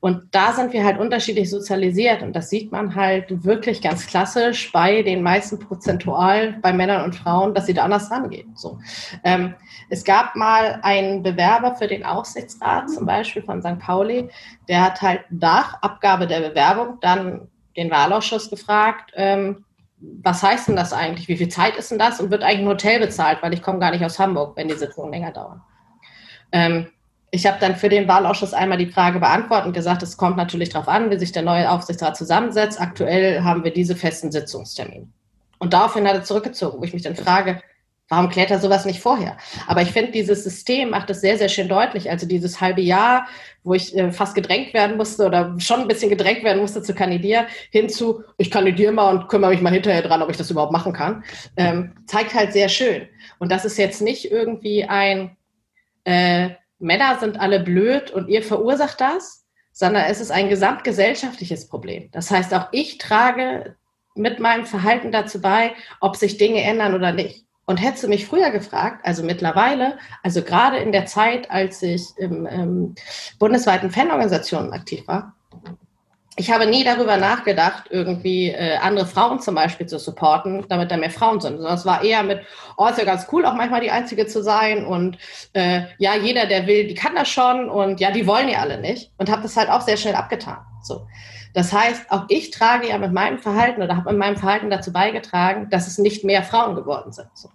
Und 0.00 0.34
da 0.34 0.52
sind 0.52 0.72
wir 0.72 0.82
halt 0.82 0.98
unterschiedlich 0.98 1.50
sozialisiert 1.50 2.22
und 2.22 2.34
das 2.34 2.48
sieht 2.48 2.72
man 2.72 2.94
halt 2.94 3.44
wirklich 3.44 3.82
ganz 3.82 4.06
klassisch 4.06 4.72
bei 4.72 5.02
den 5.02 5.22
meisten 5.22 5.58
prozentual 5.58 6.56
bei 6.62 6.72
Männern 6.72 7.04
und 7.04 7.14
Frauen, 7.14 7.52
dass 7.54 7.66
sie 7.66 7.74
da 7.74 7.84
anders 7.84 8.10
rangehen. 8.10 8.52
So. 8.56 8.78
Ähm, 9.24 9.54
es 9.90 10.02
gab 10.02 10.36
mal 10.36 10.80
einen 10.82 11.22
Bewerber 11.22 11.76
für 11.76 11.86
den 11.86 12.04
Aufsichtsrat, 12.04 12.88
zum 12.88 13.04
Beispiel 13.04 13.42
von 13.42 13.60
St. 13.60 13.78
Pauli, 13.78 14.30
der 14.68 14.82
hat 14.82 15.02
halt 15.02 15.20
nach 15.28 15.82
Abgabe 15.82 16.26
der 16.26 16.48
Bewerbung 16.48 16.96
dann 17.02 17.48
den 17.76 17.90
Wahlausschuss 17.90 18.48
gefragt, 18.48 19.12
ähm, 19.14 19.64
was 20.00 20.42
heißt 20.42 20.68
denn 20.68 20.76
das 20.76 20.92
eigentlich? 20.92 21.28
Wie 21.28 21.36
viel 21.36 21.48
Zeit 21.48 21.76
ist 21.76 21.90
denn 21.90 21.98
das? 21.98 22.20
Und 22.20 22.30
wird 22.30 22.42
eigentlich 22.42 22.60
ein 22.60 22.68
Hotel 22.68 23.00
bezahlt, 23.00 23.42
weil 23.42 23.52
ich 23.52 23.62
komme 23.62 23.78
gar 23.78 23.90
nicht 23.90 24.04
aus 24.04 24.18
Hamburg, 24.18 24.56
wenn 24.56 24.68
die 24.68 24.74
Sitzungen 24.74 25.12
länger 25.12 25.32
dauern. 25.32 25.62
Ähm, 26.52 26.88
ich 27.30 27.46
habe 27.46 27.58
dann 27.60 27.76
für 27.76 27.88
den 27.88 28.08
Wahlausschuss 28.08 28.54
einmal 28.54 28.78
die 28.78 28.90
Frage 28.90 29.20
beantwortet 29.20 29.66
und 29.66 29.72
gesagt, 29.72 30.02
es 30.02 30.16
kommt 30.16 30.36
natürlich 30.36 30.70
darauf 30.70 30.88
an, 30.88 31.10
wie 31.10 31.18
sich 31.18 31.32
der 31.32 31.42
neue 31.42 31.70
Aufsichtsrat 31.70 32.16
zusammensetzt. 32.16 32.80
Aktuell 32.80 33.42
haben 33.42 33.62
wir 33.62 33.72
diese 33.72 33.94
festen 33.94 34.32
Sitzungstermine. 34.32 35.06
Und 35.58 35.72
daraufhin 35.72 36.08
hat 36.08 36.14
er 36.14 36.24
zurückgezogen, 36.24 36.80
wo 36.80 36.84
ich 36.84 36.94
mich 36.94 37.02
dann 37.02 37.14
frage, 37.14 37.62
Warum 38.10 38.28
klärt 38.28 38.50
er 38.50 38.58
sowas 38.58 38.84
nicht 38.84 39.00
vorher? 39.00 39.36
Aber 39.68 39.82
ich 39.82 39.92
finde, 39.92 40.10
dieses 40.10 40.42
System 40.42 40.90
macht 40.90 41.08
es 41.10 41.20
sehr, 41.20 41.38
sehr 41.38 41.48
schön 41.48 41.68
deutlich. 41.68 42.10
Also 42.10 42.26
dieses 42.26 42.60
halbe 42.60 42.80
Jahr, 42.80 43.28
wo 43.62 43.72
ich 43.72 43.96
äh, 43.96 44.10
fast 44.10 44.34
gedrängt 44.34 44.74
werden 44.74 44.96
musste 44.96 45.24
oder 45.24 45.54
schon 45.60 45.80
ein 45.80 45.86
bisschen 45.86 46.10
gedrängt 46.10 46.42
werden 46.42 46.60
musste 46.60 46.82
zu 46.82 46.92
kandidieren, 46.92 47.46
hinzu, 47.70 48.24
ich 48.36 48.50
kandidiere 48.50 48.90
mal 48.90 49.14
und 49.14 49.28
kümmere 49.28 49.50
mich 49.50 49.60
mal 49.60 49.72
hinterher 49.72 50.02
dran, 50.02 50.22
ob 50.22 50.30
ich 50.30 50.36
das 50.36 50.50
überhaupt 50.50 50.72
machen 50.72 50.92
kann, 50.92 51.22
ähm, 51.56 51.92
zeigt 52.06 52.34
halt 52.34 52.52
sehr 52.52 52.68
schön. 52.68 53.08
Und 53.38 53.52
das 53.52 53.64
ist 53.64 53.78
jetzt 53.78 54.02
nicht 54.02 54.28
irgendwie 54.28 54.82
ein, 54.82 55.36
äh, 56.02 56.50
Männer 56.80 57.16
sind 57.20 57.38
alle 57.38 57.60
blöd 57.60 58.10
und 58.10 58.28
ihr 58.28 58.42
verursacht 58.42 59.00
das, 59.00 59.46
sondern 59.70 60.06
es 60.06 60.20
ist 60.20 60.32
ein 60.32 60.48
gesamtgesellschaftliches 60.48 61.68
Problem. 61.68 62.10
Das 62.10 62.32
heißt, 62.32 62.52
auch 62.54 62.68
ich 62.72 62.98
trage 62.98 63.76
mit 64.16 64.40
meinem 64.40 64.66
Verhalten 64.66 65.12
dazu 65.12 65.40
bei, 65.40 65.74
ob 66.00 66.16
sich 66.16 66.38
Dinge 66.38 66.60
ändern 66.62 66.94
oder 66.94 67.12
nicht. 67.12 67.46
Und 67.70 67.76
hättest 67.76 68.02
du 68.02 68.08
mich 68.08 68.26
früher 68.26 68.50
gefragt, 68.50 68.98
also 69.04 69.22
mittlerweile, 69.22 69.96
also 70.24 70.42
gerade 70.42 70.78
in 70.78 70.90
der 70.90 71.06
Zeit, 71.06 71.52
als 71.52 71.80
ich 71.84 72.02
im 72.16 72.44
ähm, 72.44 72.96
bundesweiten 73.38 73.92
Fanorganisationen 73.92 74.72
aktiv 74.72 75.06
war, 75.06 75.36
ich 76.34 76.50
habe 76.50 76.66
nie 76.66 76.82
darüber 76.82 77.16
nachgedacht, 77.16 77.84
irgendwie 77.90 78.48
äh, 78.48 78.78
andere 78.78 79.06
Frauen 79.06 79.38
zum 79.38 79.54
Beispiel 79.54 79.86
zu 79.86 80.00
supporten, 80.00 80.64
damit 80.68 80.90
da 80.90 80.96
mehr 80.96 81.10
Frauen 81.10 81.40
sind. 81.40 81.58
Sondern 81.58 81.76
es 81.76 81.86
war 81.86 82.02
eher 82.02 82.24
mit, 82.24 82.40
oh, 82.76 82.88
ist 82.88 82.98
ja 82.98 83.04
ganz 83.04 83.28
cool, 83.30 83.46
auch 83.46 83.54
manchmal 83.54 83.82
die 83.82 83.92
Einzige 83.92 84.26
zu 84.26 84.42
sein. 84.42 84.84
Und 84.84 85.16
äh, 85.52 85.82
ja, 85.98 86.16
jeder, 86.16 86.46
der 86.46 86.66
will, 86.66 86.88
die 86.88 86.94
kann 86.94 87.14
das 87.14 87.28
schon. 87.28 87.70
Und 87.70 88.00
ja, 88.00 88.10
die 88.10 88.26
wollen 88.26 88.48
ja 88.48 88.58
alle 88.58 88.80
nicht. 88.80 89.12
Und 89.16 89.30
habe 89.30 89.42
das 89.42 89.56
halt 89.56 89.70
auch 89.70 89.82
sehr 89.82 89.96
schnell 89.96 90.16
abgetan. 90.16 90.58
So. 90.82 91.06
Das 91.54 91.72
heißt, 91.72 92.10
auch 92.10 92.24
ich 92.26 92.50
trage 92.50 92.88
ja 92.88 92.98
mit 92.98 93.12
meinem 93.12 93.38
Verhalten 93.38 93.80
oder 93.80 93.96
habe 93.96 94.10
in 94.10 94.18
meinem 94.18 94.36
Verhalten 94.36 94.70
dazu 94.70 94.92
beigetragen, 94.92 95.68
dass 95.70 95.86
es 95.86 95.98
nicht 95.98 96.24
mehr 96.24 96.42
Frauen 96.42 96.74
geworden 96.74 97.12
sind. 97.12 97.28
So. 97.34 97.48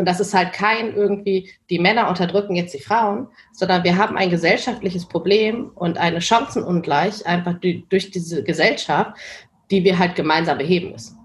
Und 0.00 0.06
das 0.06 0.18
ist 0.18 0.32
halt 0.32 0.54
kein 0.54 0.94
irgendwie, 0.94 1.50
die 1.68 1.78
Männer 1.78 2.08
unterdrücken 2.08 2.56
jetzt 2.56 2.72
die 2.72 2.80
Frauen, 2.80 3.28
sondern 3.52 3.84
wir 3.84 3.98
haben 3.98 4.16
ein 4.16 4.30
gesellschaftliches 4.30 5.06
Problem 5.06 5.72
und 5.74 5.98
eine 5.98 6.22
Chancenungleich 6.22 7.26
einfach 7.26 7.56
durch 7.60 8.10
diese 8.10 8.42
Gesellschaft, 8.42 9.10
die 9.70 9.84
wir 9.84 9.98
halt 9.98 10.14
gemeinsam 10.14 10.56
beheben 10.56 10.92
müssen. 10.92 11.18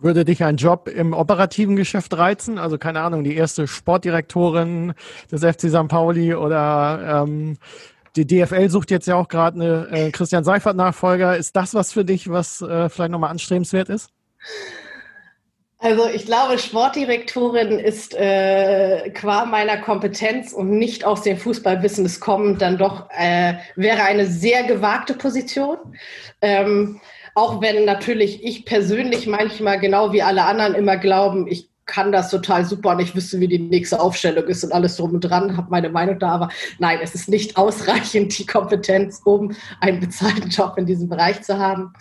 Würde 0.00 0.24
dich 0.24 0.42
ein 0.42 0.56
Job 0.56 0.88
im 0.88 1.12
operativen 1.12 1.76
Geschäft 1.76 2.18
reizen? 2.18 2.58
Also 2.58 2.78
keine 2.78 3.00
Ahnung, 3.02 3.22
die 3.22 3.36
erste 3.36 3.68
Sportdirektorin 3.68 4.94
des 5.30 5.42
FC 5.44 5.70
St. 5.70 5.86
Pauli 5.86 6.34
oder 6.34 7.22
ähm, 7.22 7.58
die 8.16 8.26
DFL 8.26 8.70
sucht 8.70 8.90
jetzt 8.90 9.06
ja 9.06 9.14
auch 9.14 9.28
gerade 9.28 9.54
eine 9.54 9.88
äh, 9.92 10.10
Christian 10.10 10.42
Seifert-Nachfolger. 10.42 11.36
Ist 11.36 11.54
das 11.54 11.74
was 11.74 11.92
für 11.92 12.04
dich, 12.04 12.28
was 12.28 12.60
äh, 12.60 12.88
vielleicht 12.88 13.12
nochmal 13.12 13.30
anstrebenswert 13.30 13.88
ist? 13.88 14.10
Also 15.82 16.06
ich 16.06 16.26
glaube, 16.26 16.58
Sportdirektorin 16.58 17.80
ist 17.80 18.14
äh, 18.14 19.10
qua 19.10 19.46
meiner 19.46 19.78
Kompetenz 19.78 20.52
und 20.52 20.70
nicht 20.70 21.04
aus 21.04 21.22
dem 21.22 21.36
Fußballbusiness 21.36 22.20
kommend 22.20 22.62
dann 22.62 22.78
doch 22.78 23.10
äh, 23.10 23.54
wäre 23.74 24.04
eine 24.04 24.26
sehr 24.26 24.62
gewagte 24.62 25.14
Position. 25.14 25.78
Ähm, 26.40 27.00
auch 27.34 27.60
wenn 27.60 27.84
natürlich 27.84 28.44
ich 28.44 28.64
persönlich 28.64 29.26
manchmal 29.26 29.80
genau 29.80 30.12
wie 30.12 30.22
alle 30.22 30.44
anderen 30.44 30.74
immer 30.74 30.98
glauben, 30.98 31.48
ich 31.48 31.68
kann 31.84 32.12
das 32.12 32.30
total 32.30 32.64
super 32.64 32.90
und 32.90 33.00
ich 33.00 33.16
wüsste, 33.16 33.40
wie 33.40 33.48
die 33.48 33.58
nächste 33.58 34.00
Aufstellung 34.00 34.44
ist 34.44 34.62
und 34.62 34.70
alles 34.70 34.96
drum 34.96 35.14
und 35.14 35.22
dran, 35.22 35.56
habe 35.56 35.68
meine 35.68 35.88
Meinung 35.88 36.20
da, 36.20 36.28
aber 36.30 36.48
nein, 36.78 37.00
es 37.02 37.16
ist 37.16 37.28
nicht 37.28 37.56
ausreichend 37.56 38.38
die 38.38 38.46
Kompetenz, 38.46 39.20
um 39.24 39.52
einen 39.80 39.98
bezahlten 39.98 40.48
Job 40.48 40.74
in 40.76 40.86
diesem 40.86 41.08
Bereich 41.08 41.42
zu 41.42 41.58
haben. 41.58 41.92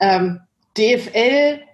Ähm, 0.00 0.40
DFL 0.76 1.65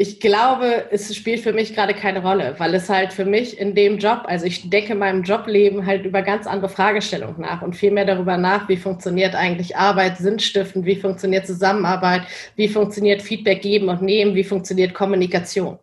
ich 0.00 0.18
glaube, 0.18 0.86
es 0.90 1.14
spielt 1.14 1.40
für 1.40 1.52
mich 1.52 1.74
gerade 1.74 1.92
keine 1.92 2.22
Rolle, 2.22 2.54
weil 2.56 2.74
es 2.74 2.88
halt 2.88 3.12
für 3.12 3.26
mich 3.26 3.58
in 3.58 3.74
dem 3.74 3.98
Job, 3.98 4.22
also 4.24 4.46
ich 4.46 4.70
decke 4.70 4.94
meinem 4.94 5.24
Jobleben 5.24 5.84
halt 5.84 6.06
über 6.06 6.22
ganz 6.22 6.46
andere 6.46 6.70
Fragestellungen 6.70 7.42
nach 7.42 7.60
und 7.60 7.76
viel 7.76 7.90
mehr 7.90 8.06
darüber 8.06 8.38
nach, 8.38 8.66
wie 8.70 8.78
funktioniert 8.78 9.34
eigentlich 9.34 9.76
Arbeit, 9.76 10.16
Sinnstiften, 10.16 10.86
wie 10.86 10.96
funktioniert 10.96 11.46
Zusammenarbeit, 11.46 12.22
wie 12.56 12.68
funktioniert 12.68 13.20
Feedback 13.20 13.60
geben 13.60 13.90
und 13.90 14.00
nehmen, 14.00 14.34
wie 14.34 14.42
funktioniert 14.42 14.94
Kommunikation. 14.94 15.78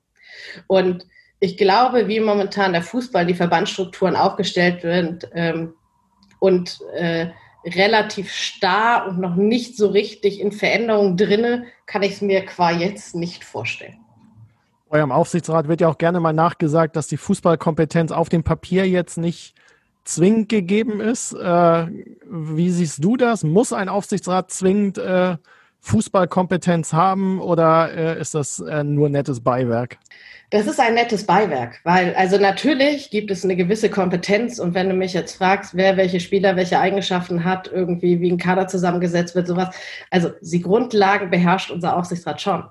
Und 0.66 1.06
ich 1.40 1.56
glaube, 1.56 2.08
wie 2.08 2.20
momentan 2.20 2.74
der 2.74 2.82
Fußball, 2.82 3.28
die 3.28 3.36
Verbandsstrukturen 3.36 4.16
aufgestellt 4.16 4.82
sind 4.82 5.30
ähm, 5.36 5.76
und 6.40 6.80
äh, 6.96 7.28
relativ 7.64 8.32
starr 8.32 9.06
und 9.08 9.20
noch 9.20 9.36
nicht 9.36 9.78
so 9.78 9.90
richtig 9.90 10.40
in 10.40 10.52
Veränderung 10.52 11.18
drinne, 11.18 11.66
kann 11.86 12.02
ich 12.02 12.14
es 12.14 12.22
mir 12.22 12.44
qua 12.48 12.72
jetzt 12.72 13.14
nicht 13.14 13.44
vorstellen. 13.44 14.00
Eurem 14.90 15.12
Aufsichtsrat 15.12 15.68
wird 15.68 15.82
ja 15.82 15.90
auch 15.90 15.98
gerne 15.98 16.20
mal 16.20 16.34
nachgesagt, 16.34 16.96
dass 16.96 17.08
die 17.08 17.18
Fußballkompetenz 17.18 18.12
auf 18.12 18.30
dem 18.30 18.44
Papier 18.44 18.88
jetzt 18.88 19.18
nicht 19.18 19.56
zwingend 20.06 20.50
gegeben 20.50 21.02
ist. 21.02 21.34
Äh, 21.34 21.88
wie 22.30 22.70
siehst 22.70 23.04
du 23.04 23.18
das? 23.18 23.44
Muss 23.44 23.74
ein 23.74 23.90
Aufsichtsrat 23.90 24.52
zwingend 24.52 24.98
äh, 24.98 25.38
Fußballkompetenz 25.82 26.94
haben 26.94 27.40
oder 27.40 27.94
äh, 27.94 28.20
ist 28.20 28.34
das 28.34 28.60
äh, 28.60 28.84
nur 28.84 29.10
nettes 29.10 29.42
Beiwerk? 29.42 29.98
Das 30.50 30.66
ist 30.66 30.80
ein 30.80 30.94
nettes 30.94 31.26
Beiwerk, 31.26 31.82
weil 31.84 32.16
also 32.16 32.38
natürlich 32.38 33.10
gibt 33.10 33.32
es 33.32 33.44
eine 33.44 33.58
gewisse 33.58 33.90
Kompetenz 33.90 34.60
und 34.60 34.74
wenn 34.74 34.88
du 34.88 34.96
mich 34.96 35.12
jetzt 35.14 35.36
fragst, 35.36 35.76
wer 35.76 35.98
welche 35.98 36.22
Spieler 36.22 36.56
welche 36.56 36.80
Eigenschaften 36.80 37.44
hat, 37.44 37.70
irgendwie 37.70 38.22
wie 38.22 38.32
ein 38.32 38.38
Kader 38.38 38.68
zusammengesetzt 38.68 39.36
wird, 39.36 39.48
sowas, 39.48 39.76
also 40.10 40.32
die 40.42 40.62
Grundlagen 40.62 41.30
beherrscht 41.30 41.70
unser 41.70 41.98
Aufsichtsrat 41.98 42.42
schon. 42.42 42.64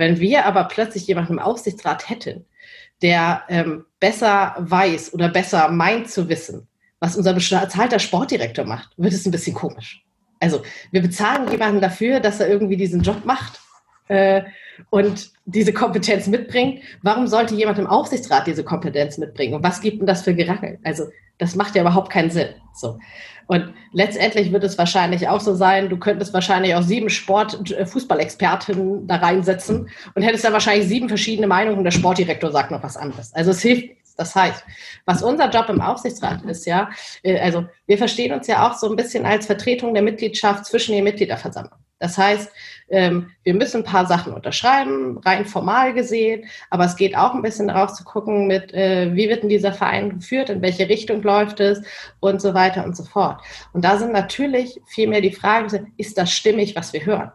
Wenn 0.00 0.18
wir 0.18 0.46
aber 0.46 0.64
plötzlich 0.64 1.06
jemanden 1.06 1.34
im 1.34 1.38
Aufsichtsrat 1.38 2.08
hätten, 2.08 2.46
der 3.02 3.42
ähm, 3.50 3.84
besser 4.00 4.56
weiß 4.58 5.12
oder 5.12 5.28
besser 5.28 5.68
meint 5.68 6.10
zu 6.10 6.30
wissen, 6.30 6.68
was 7.00 7.18
unser 7.18 7.34
bezahlter 7.34 7.98
Sportdirektor 7.98 8.64
macht, 8.64 8.92
wird 8.96 9.12
es 9.12 9.26
ein 9.26 9.30
bisschen 9.30 9.52
komisch. 9.52 10.02
Also 10.40 10.62
wir 10.90 11.02
bezahlen 11.02 11.50
jemanden 11.50 11.82
dafür, 11.82 12.18
dass 12.20 12.40
er 12.40 12.48
irgendwie 12.48 12.78
diesen 12.78 13.02
Job 13.02 13.26
macht 13.26 13.60
äh, 14.10 14.42
und 14.90 15.30
diese 15.44 15.72
Kompetenz 15.72 16.26
mitbringt. 16.26 16.80
Warum 17.02 17.26
sollte 17.26 17.54
jemand 17.54 17.78
im 17.78 17.86
Aufsichtsrat 17.86 18.46
diese 18.46 18.64
Kompetenz 18.64 19.18
mitbringen? 19.18 19.54
Und 19.54 19.62
was 19.62 19.80
gibt 19.80 20.00
denn 20.00 20.06
das 20.06 20.22
für 20.22 20.34
Gerangel? 20.34 20.78
Also 20.84 21.04
das 21.38 21.54
macht 21.54 21.74
ja 21.76 21.82
überhaupt 21.82 22.10
keinen 22.10 22.30
Sinn. 22.30 22.48
So. 22.74 22.98
Und 23.46 23.72
letztendlich 23.92 24.52
wird 24.52 24.64
es 24.64 24.78
wahrscheinlich 24.78 25.28
auch 25.28 25.40
so 25.40 25.54
sein, 25.54 25.88
du 25.88 25.96
könntest 25.96 26.34
wahrscheinlich 26.34 26.74
auch 26.74 26.82
sieben 26.82 27.08
Sport-Fußballexpertinnen 27.08 29.06
da 29.06 29.16
reinsetzen 29.16 29.88
und 30.14 30.22
hättest 30.22 30.44
dann 30.44 30.52
wahrscheinlich 30.52 30.88
sieben 30.88 31.08
verschiedene 31.08 31.46
Meinungen 31.46 31.78
und 31.78 31.84
der 31.84 31.90
Sportdirektor 31.90 32.52
sagt 32.52 32.70
noch 32.70 32.82
was 32.82 32.96
anderes. 32.96 33.32
Also 33.34 33.50
es 33.52 33.60
hilft 33.60 33.88
nichts. 33.88 34.14
Das 34.16 34.34
heißt, 34.34 34.64
was 35.06 35.22
unser 35.22 35.48
Job 35.50 35.68
im 35.68 35.80
Aufsichtsrat 35.80 36.42
ist, 36.42 36.66
ja, 36.66 36.90
äh, 37.22 37.40
also 37.40 37.64
wir 37.86 37.96
verstehen 37.96 38.32
uns 38.32 38.46
ja 38.46 38.68
auch 38.68 38.74
so 38.74 38.90
ein 38.90 38.96
bisschen 38.96 39.24
als 39.24 39.46
Vertretung 39.46 39.94
der 39.94 40.02
Mitgliedschaft 40.02 40.66
zwischen 40.66 40.94
den 40.94 41.04
Mitgliederversammlungen. 41.04 41.84
Das 42.00 42.16
heißt, 42.16 42.50
ähm, 42.90 43.30
wir 43.44 43.54
müssen 43.54 43.78
ein 43.78 43.84
paar 43.84 44.06
Sachen 44.06 44.32
unterschreiben, 44.32 45.18
rein 45.24 45.46
formal 45.46 45.94
gesehen, 45.94 46.44
aber 46.70 46.84
es 46.84 46.96
geht 46.96 47.16
auch 47.16 47.34
ein 47.34 47.42
bisschen 47.42 47.68
darauf 47.68 47.92
zu 47.94 48.04
gucken, 48.04 48.46
mit 48.46 48.74
äh, 48.74 49.14
wie 49.14 49.28
wird 49.28 49.42
denn 49.42 49.48
dieser 49.48 49.72
Verein 49.72 50.18
geführt, 50.18 50.50
in 50.50 50.60
welche 50.60 50.88
Richtung 50.88 51.22
läuft 51.22 51.60
es 51.60 51.82
und 52.18 52.42
so 52.42 52.52
weiter 52.52 52.84
und 52.84 52.96
so 52.96 53.04
fort. 53.04 53.40
Und 53.72 53.84
da 53.84 53.96
sind 53.96 54.12
natürlich 54.12 54.80
vielmehr 54.86 55.20
die 55.20 55.32
Fragen, 55.32 55.92
ist 55.96 56.18
das 56.18 56.32
stimmig, 56.32 56.76
was 56.76 56.92
wir 56.92 57.06
hören? 57.06 57.30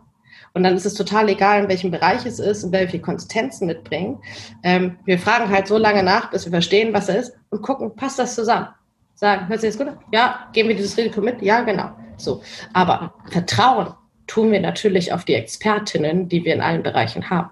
Und 0.54 0.64
dann 0.64 0.76
ist 0.76 0.86
es 0.86 0.94
total 0.94 1.28
egal, 1.28 1.64
in 1.64 1.70
welchem 1.70 1.92
Bereich 1.92 2.26
es 2.26 2.40
ist 2.40 2.64
und 2.64 2.72
welche 2.72 3.00
Konsistenzen 3.00 3.68
mitbringen. 3.68 4.20
Ähm, 4.64 4.98
wir 5.04 5.20
fragen 5.20 5.50
halt 5.50 5.68
so 5.68 5.78
lange 5.78 6.02
nach, 6.02 6.32
bis 6.32 6.46
wir 6.46 6.52
verstehen, 6.52 6.94
was 6.94 7.10
er 7.10 7.18
ist 7.18 7.34
und 7.50 7.62
gucken, 7.62 7.94
passt 7.96 8.20
das 8.20 8.36
zusammen? 8.36 8.70
Sagen, 9.16 9.48
hört 9.50 9.62
sich 9.62 9.72
das 9.72 9.78
gut 9.78 9.88
an? 9.88 10.00
Ja, 10.14 10.48
geben 10.54 10.70
wir 10.70 10.76
dieses 10.76 10.98
Risiko 10.98 11.22
mit? 11.22 11.42
Ja, 11.42 11.62
genau. 11.62 11.92
So. 12.18 12.42
Aber 12.72 13.14
Vertrauen 13.30 13.94
tun 14.28 14.52
wir 14.52 14.60
natürlich 14.60 15.14
auf 15.14 15.26
die 15.26 15.36
Expertinnen, 15.36 16.30
die 16.30 16.44
wir 16.44 16.54
in 16.54 16.62
allen 16.62 16.84
Bereichen 16.84 17.30
haben. 17.30 17.50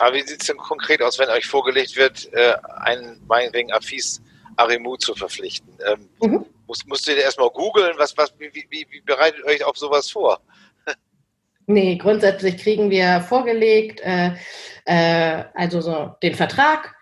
Aber 0.00 0.14
wie 0.14 0.22
sieht 0.22 0.40
es 0.40 0.46
denn 0.46 0.56
konkret 0.56 1.02
aus, 1.02 1.18
wenn 1.18 1.28
euch 1.28 1.46
vorgelegt 1.46 1.96
wird, 1.96 2.32
äh, 2.32 2.54
einen 2.80 3.20
meinetwegen 3.26 3.72
Afis 3.72 4.22
Arimu 4.56 4.96
zu 4.96 5.14
verpflichten? 5.14 5.76
Ähm, 5.86 6.08
mhm. 6.20 6.46
muss, 6.66 6.84
musst 6.86 7.06
du 7.06 7.14
dir 7.14 7.22
erstmal 7.22 7.50
googeln? 7.50 7.94
Was, 7.98 8.16
was, 8.16 8.32
wie, 8.38 8.52
wie, 8.52 8.86
wie 8.90 9.00
bereitet 9.00 9.44
euch 9.44 9.64
auf 9.64 9.76
sowas 9.76 10.10
vor? 10.10 10.40
Nee, 11.66 11.96
grundsätzlich 11.96 12.58
kriegen 12.58 12.90
wir 12.90 13.20
vorgelegt, 13.20 14.00
äh, 14.00 14.32
äh, 14.84 15.44
also 15.54 15.80
so 15.80 16.10
den 16.20 16.34
Vertrag, 16.34 16.92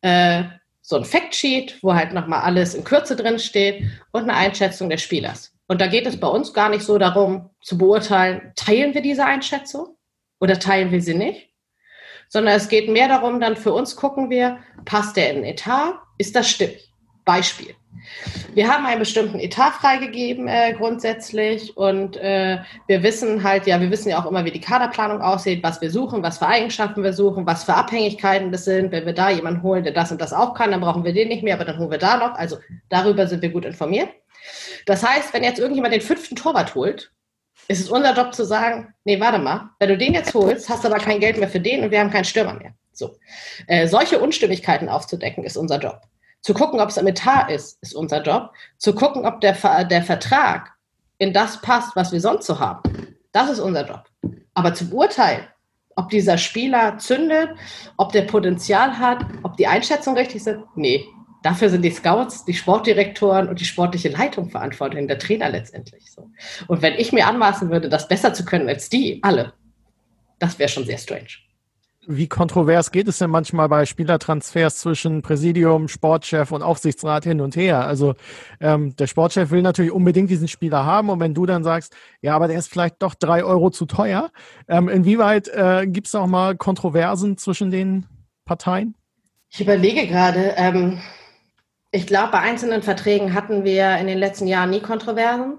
äh, 0.00 0.44
so 0.80 0.96
ein 0.96 1.04
Factsheet, 1.04 1.78
wo 1.82 1.94
halt 1.94 2.14
nochmal 2.14 2.40
alles 2.40 2.74
in 2.74 2.82
Kürze 2.82 3.14
drin 3.14 3.38
steht 3.38 3.84
und 4.12 4.22
eine 4.22 4.34
Einschätzung 4.34 4.88
des 4.88 5.02
Spielers. 5.02 5.55
Und 5.68 5.80
da 5.80 5.86
geht 5.86 6.06
es 6.06 6.18
bei 6.18 6.28
uns 6.28 6.52
gar 6.52 6.68
nicht 6.68 6.84
so 6.84 6.98
darum 6.98 7.50
zu 7.60 7.76
beurteilen, 7.76 8.52
teilen 8.54 8.94
wir 8.94 9.02
diese 9.02 9.24
Einschätzung 9.24 9.96
oder 10.38 10.58
teilen 10.58 10.92
wir 10.92 11.02
sie 11.02 11.14
nicht, 11.14 11.50
sondern 12.28 12.54
es 12.54 12.68
geht 12.68 12.88
mehr 12.88 13.08
darum, 13.08 13.40
dann 13.40 13.56
für 13.56 13.72
uns 13.72 13.96
gucken 13.96 14.30
wir, 14.30 14.58
passt 14.84 15.16
der 15.16 15.30
in 15.30 15.36
den 15.36 15.44
Etat, 15.44 15.94
ist 16.18 16.36
das 16.36 16.48
stimmig? 16.48 16.86
Beispiel. 17.24 17.74
Wir 18.54 18.68
haben 18.68 18.86
einen 18.86 19.00
bestimmten 19.00 19.40
Etat 19.40 19.72
freigegeben 19.72 20.46
äh, 20.46 20.74
grundsätzlich 20.74 21.76
und 21.76 22.16
äh, 22.16 22.58
wir 22.86 23.02
wissen 23.02 23.42
halt, 23.42 23.66
ja, 23.66 23.80
wir 23.80 23.90
wissen 23.90 24.10
ja 24.10 24.22
auch 24.22 24.30
immer, 24.30 24.44
wie 24.44 24.52
die 24.52 24.60
Kaderplanung 24.60 25.20
aussieht, 25.20 25.64
was 25.64 25.80
wir 25.80 25.90
suchen, 25.90 26.22
was 26.22 26.38
für 26.38 26.46
Eigenschaften 26.46 27.02
wir 27.02 27.12
suchen, 27.12 27.46
was 27.46 27.64
für 27.64 27.74
Abhängigkeiten 27.74 28.52
das 28.52 28.64
sind. 28.64 28.92
Wenn 28.92 29.06
wir 29.06 29.12
da 29.12 29.30
jemanden 29.30 29.62
holen, 29.62 29.82
der 29.82 29.92
das 29.92 30.12
und 30.12 30.20
das 30.20 30.32
auch 30.32 30.54
kann, 30.54 30.70
dann 30.70 30.80
brauchen 30.80 31.04
wir 31.04 31.12
den 31.12 31.28
nicht 31.28 31.42
mehr, 31.42 31.54
aber 31.54 31.64
dann 31.64 31.78
holen 31.78 31.90
wir 31.90 31.98
da 31.98 32.16
noch. 32.16 32.34
Also 32.34 32.58
darüber 32.88 33.26
sind 33.26 33.42
wir 33.42 33.50
gut 33.50 33.64
informiert. 33.64 34.08
Das 34.86 35.02
heißt, 35.02 35.32
wenn 35.32 35.44
jetzt 35.44 35.58
irgendjemand 35.58 35.94
den 35.94 36.00
fünften 36.00 36.36
Torwart 36.36 36.74
holt, 36.74 37.12
ist 37.68 37.80
es 37.80 37.90
unser 37.90 38.14
Job 38.14 38.34
zu 38.34 38.44
sagen, 38.44 38.94
nee, 39.04 39.18
warte 39.18 39.38
mal, 39.38 39.70
wenn 39.78 39.88
du 39.88 39.98
den 39.98 40.14
jetzt 40.14 40.34
holst, 40.34 40.68
hast 40.68 40.84
du 40.84 40.88
aber 40.88 40.98
kein 40.98 41.20
Geld 41.20 41.38
mehr 41.38 41.48
für 41.48 41.60
den 41.60 41.82
und 41.82 41.90
wir 41.90 42.00
haben 42.00 42.10
keinen 42.10 42.24
Stürmer 42.24 42.54
mehr. 42.54 42.74
So. 42.92 43.16
Äh, 43.66 43.88
solche 43.88 44.20
Unstimmigkeiten 44.20 44.88
aufzudecken, 44.88 45.44
ist 45.44 45.56
unser 45.56 45.78
Job. 45.78 46.00
Zu 46.42 46.54
gucken, 46.54 46.80
ob 46.80 46.90
es 46.90 46.98
am 46.98 47.06
Etat 47.06 47.50
ist, 47.50 47.78
ist 47.82 47.94
unser 47.94 48.22
Job. 48.22 48.52
Zu 48.78 48.94
gucken, 48.94 49.26
ob 49.26 49.40
der, 49.40 49.54
der 49.84 50.02
Vertrag 50.02 50.72
in 51.18 51.32
das 51.32 51.60
passt, 51.60 51.96
was 51.96 52.12
wir 52.12 52.20
sonst 52.20 52.46
so 52.46 52.58
haben, 52.58 52.82
das 53.32 53.50
ist 53.50 53.58
unser 53.58 53.86
Job. 53.86 54.04
Aber 54.54 54.74
zu 54.74 54.88
beurteilen, 54.88 55.46
ob 55.96 56.10
dieser 56.10 56.38
Spieler 56.38 56.98
zündet, 56.98 57.50
ob 57.96 58.12
der 58.12 58.22
Potenzial 58.22 58.98
hat, 58.98 59.24
ob 59.42 59.56
die 59.56 59.66
Einschätzungen 59.66 60.18
richtig 60.18 60.44
sind, 60.44 60.64
nee, 60.74 61.04
Dafür 61.46 61.70
sind 61.70 61.82
die 61.82 61.92
Scouts, 61.92 62.44
die 62.44 62.54
Sportdirektoren 62.54 63.48
und 63.48 63.60
die 63.60 63.64
sportliche 63.64 64.08
Leitung 64.08 64.50
verantwortlich, 64.50 65.06
der 65.06 65.20
Trainer 65.20 65.48
letztendlich 65.48 66.10
so. 66.10 66.28
Und 66.66 66.82
wenn 66.82 66.94
ich 66.94 67.12
mir 67.12 67.28
anmaßen 67.28 67.70
würde, 67.70 67.88
das 67.88 68.08
besser 68.08 68.34
zu 68.34 68.44
können 68.44 68.68
als 68.68 68.88
die, 68.88 69.20
alle, 69.22 69.52
das 70.40 70.58
wäre 70.58 70.68
schon 70.68 70.86
sehr 70.86 70.98
strange. 70.98 71.28
Wie 72.04 72.26
kontrovers 72.26 72.90
geht 72.90 73.06
es 73.06 73.18
denn 73.18 73.30
manchmal 73.30 73.68
bei 73.68 73.86
Spielertransfers 73.86 74.78
zwischen 74.78 75.22
Präsidium, 75.22 75.86
Sportchef 75.86 76.50
und 76.50 76.62
Aufsichtsrat 76.62 77.22
hin 77.22 77.40
und 77.40 77.54
her? 77.54 77.86
Also 77.86 78.16
ähm, 78.58 78.96
der 78.96 79.06
Sportchef 79.06 79.52
will 79.52 79.62
natürlich 79.62 79.92
unbedingt 79.92 80.30
diesen 80.30 80.48
Spieler 80.48 80.84
haben 80.84 81.10
und 81.10 81.20
wenn 81.20 81.32
du 81.32 81.46
dann 81.46 81.62
sagst, 81.62 81.94
ja, 82.22 82.34
aber 82.34 82.48
der 82.48 82.58
ist 82.58 82.72
vielleicht 82.72 83.00
doch 83.02 83.14
drei 83.14 83.44
Euro 83.44 83.70
zu 83.70 83.86
teuer, 83.86 84.32
ähm, 84.66 84.88
inwieweit 84.88 85.46
äh, 85.46 85.86
gibt 85.86 86.08
es 86.08 86.16
auch 86.16 86.26
mal 86.26 86.56
Kontroversen 86.56 87.38
zwischen 87.38 87.70
den 87.70 88.06
Parteien? 88.44 88.96
Ich 89.50 89.60
überlege 89.60 90.08
gerade, 90.08 90.54
ähm, 90.56 91.00
ich 91.96 92.06
glaube, 92.06 92.32
bei 92.32 92.40
einzelnen 92.40 92.82
Verträgen 92.82 93.32
hatten 93.32 93.64
wir 93.64 93.96
in 93.96 94.06
den 94.06 94.18
letzten 94.18 94.46
Jahren 94.46 94.68
nie 94.68 94.80
Kontroversen, 94.80 95.54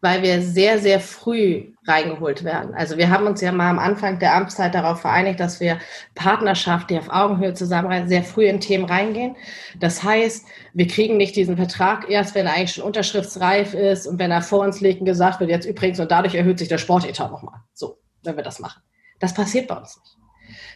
weil 0.00 0.22
wir 0.22 0.40
sehr, 0.40 0.78
sehr 0.78 1.00
früh 1.00 1.74
reingeholt 1.86 2.44
werden. 2.44 2.74
Also 2.74 2.96
wir 2.96 3.10
haben 3.10 3.26
uns 3.26 3.42
ja 3.42 3.52
mal 3.52 3.68
am 3.68 3.78
Anfang 3.78 4.18
der 4.18 4.34
Amtszeit 4.34 4.74
darauf 4.74 5.02
vereinigt, 5.02 5.38
dass 5.38 5.60
wir 5.60 5.78
Partnerschaft, 6.14 6.88
die 6.88 6.98
auf 6.98 7.10
Augenhöhe 7.10 7.52
zusammenreisen, 7.52 8.08
sehr 8.08 8.24
früh 8.24 8.46
in 8.46 8.58
Themen 8.58 8.86
reingehen. 8.86 9.36
Das 9.78 10.02
heißt, 10.02 10.46
wir 10.72 10.88
kriegen 10.88 11.18
nicht 11.18 11.36
diesen 11.36 11.56
Vertrag 11.56 12.08
erst, 12.08 12.34
wenn 12.34 12.46
er 12.46 12.54
eigentlich 12.54 12.72
schon 12.72 12.84
unterschriftsreif 12.84 13.74
ist 13.74 14.06
und 14.06 14.18
wenn 14.18 14.30
er 14.30 14.42
vor 14.42 14.60
uns 14.60 14.80
liegt 14.80 15.00
und 15.00 15.06
gesagt 15.06 15.40
wird, 15.40 15.50
jetzt 15.50 15.66
übrigens 15.66 16.00
und 16.00 16.10
dadurch 16.10 16.34
erhöht 16.34 16.58
sich 16.58 16.68
der 16.68 16.78
Sportetat 16.78 17.30
nochmal. 17.30 17.60
So, 17.74 17.98
wenn 18.24 18.36
wir 18.36 18.42
das 18.42 18.58
machen. 18.60 18.82
Das 19.20 19.34
passiert 19.34 19.68
bei 19.68 19.76
uns 19.76 19.98
nicht. 19.98 20.21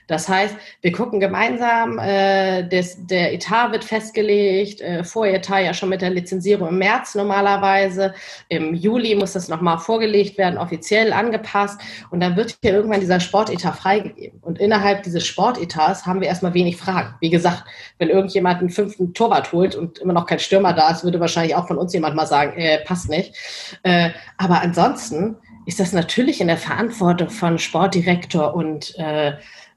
Das 0.06 0.28
heißt, 0.28 0.54
wir 0.82 0.92
gucken 0.92 1.20
gemeinsam, 1.20 1.98
äh, 1.98 2.62
des, 2.68 3.06
der 3.06 3.32
Etat 3.32 3.72
wird 3.72 3.84
festgelegt, 3.84 4.80
äh, 4.80 5.02
Voretat 5.02 5.64
ja 5.64 5.74
schon 5.74 5.88
mit 5.88 6.02
der 6.02 6.10
Lizenzierung 6.10 6.68
im 6.68 6.78
März 6.78 7.14
normalerweise. 7.14 8.14
Im 8.48 8.74
Juli 8.74 9.14
muss 9.14 9.32
das 9.32 9.48
nochmal 9.48 9.78
vorgelegt 9.78 10.38
werden, 10.38 10.58
offiziell 10.58 11.12
angepasst. 11.12 11.80
Und 12.10 12.20
dann 12.20 12.36
wird 12.36 12.56
hier 12.62 12.74
irgendwann 12.74 13.00
dieser 13.00 13.20
Sportetat 13.20 13.76
freigegeben. 13.76 14.38
Und 14.40 14.58
innerhalb 14.58 15.02
dieses 15.02 15.26
Sportetats 15.26 16.06
haben 16.06 16.20
wir 16.20 16.28
erstmal 16.28 16.54
wenig 16.54 16.76
Fragen. 16.76 17.14
Wie 17.20 17.30
gesagt, 17.30 17.64
wenn 17.98 18.08
irgendjemand 18.08 18.60
einen 18.60 18.70
fünften 18.70 19.14
Torwart 19.14 19.52
holt 19.52 19.74
und 19.74 19.98
immer 19.98 20.12
noch 20.12 20.26
kein 20.26 20.38
Stürmer 20.38 20.72
da 20.72 20.90
ist, 20.90 21.04
würde 21.04 21.20
wahrscheinlich 21.20 21.54
auch 21.54 21.66
von 21.66 21.78
uns 21.78 21.92
jemand 21.92 22.14
mal 22.14 22.26
sagen, 22.26 22.56
äh, 22.56 22.78
passt 22.84 23.08
nicht. 23.08 23.34
Äh, 23.82 24.10
aber 24.36 24.60
ansonsten 24.60 25.36
ist 25.66 25.80
das 25.80 25.92
natürlich 25.92 26.40
in 26.40 26.46
der 26.46 26.56
Verantwortung 26.56 27.28
von 27.28 27.58
Sportdirektor 27.58 28.54
und 28.54 28.96
äh, 28.98 29.32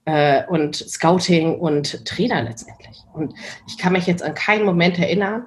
äh, 0.09 0.43
und 0.47 0.75
Scouting 0.75 1.59
und 1.59 2.03
Trainer 2.05 2.41
letztendlich. 2.41 3.03
Und 3.13 3.33
ich 3.67 3.77
kann 3.77 3.93
mich 3.93 4.07
jetzt 4.07 4.23
an 4.23 4.33
keinen 4.33 4.65
Moment 4.65 4.97
erinnern, 4.97 5.45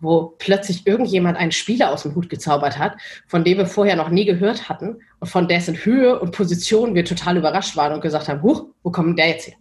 wo 0.00 0.34
plötzlich 0.38 0.86
irgendjemand 0.86 1.36
einen 1.36 1.50
Spieler 1.50 1.90
aus 1.90 2.02
dem 2.02 2.14
Hut 2.14 2.28
gezaubert 2.28 2.78
hat, 2.78 2.96
von 3.26 3.42
dem 3.42 3.58
wir 3.58 3.66
vorher 3.66 3.96
noch 3.96 4.10
nie 4.10 4.24
gehört 4.24 4.68
hatten 4.68 4.98
und 5.18 5.28
von 5.28 5.48
dessen 5.48 5.74
Höhe 5.76 6.20
und 6.20 6.30
Position 6.30 6.94
wir 6.94 7.04
total 7.04 7.36
überrascht 7.36 7.76
waren 7.76 7.92
und 7.92 8.02
gesagt 8.02 8.28
haben, 8.28 8.42
huch, 8.42 8.66
wo 8.84 8.90
kommt 8.90 9.18
der 9.18 9.28
jetzt 9.28 9.48
her? 9.48 9.56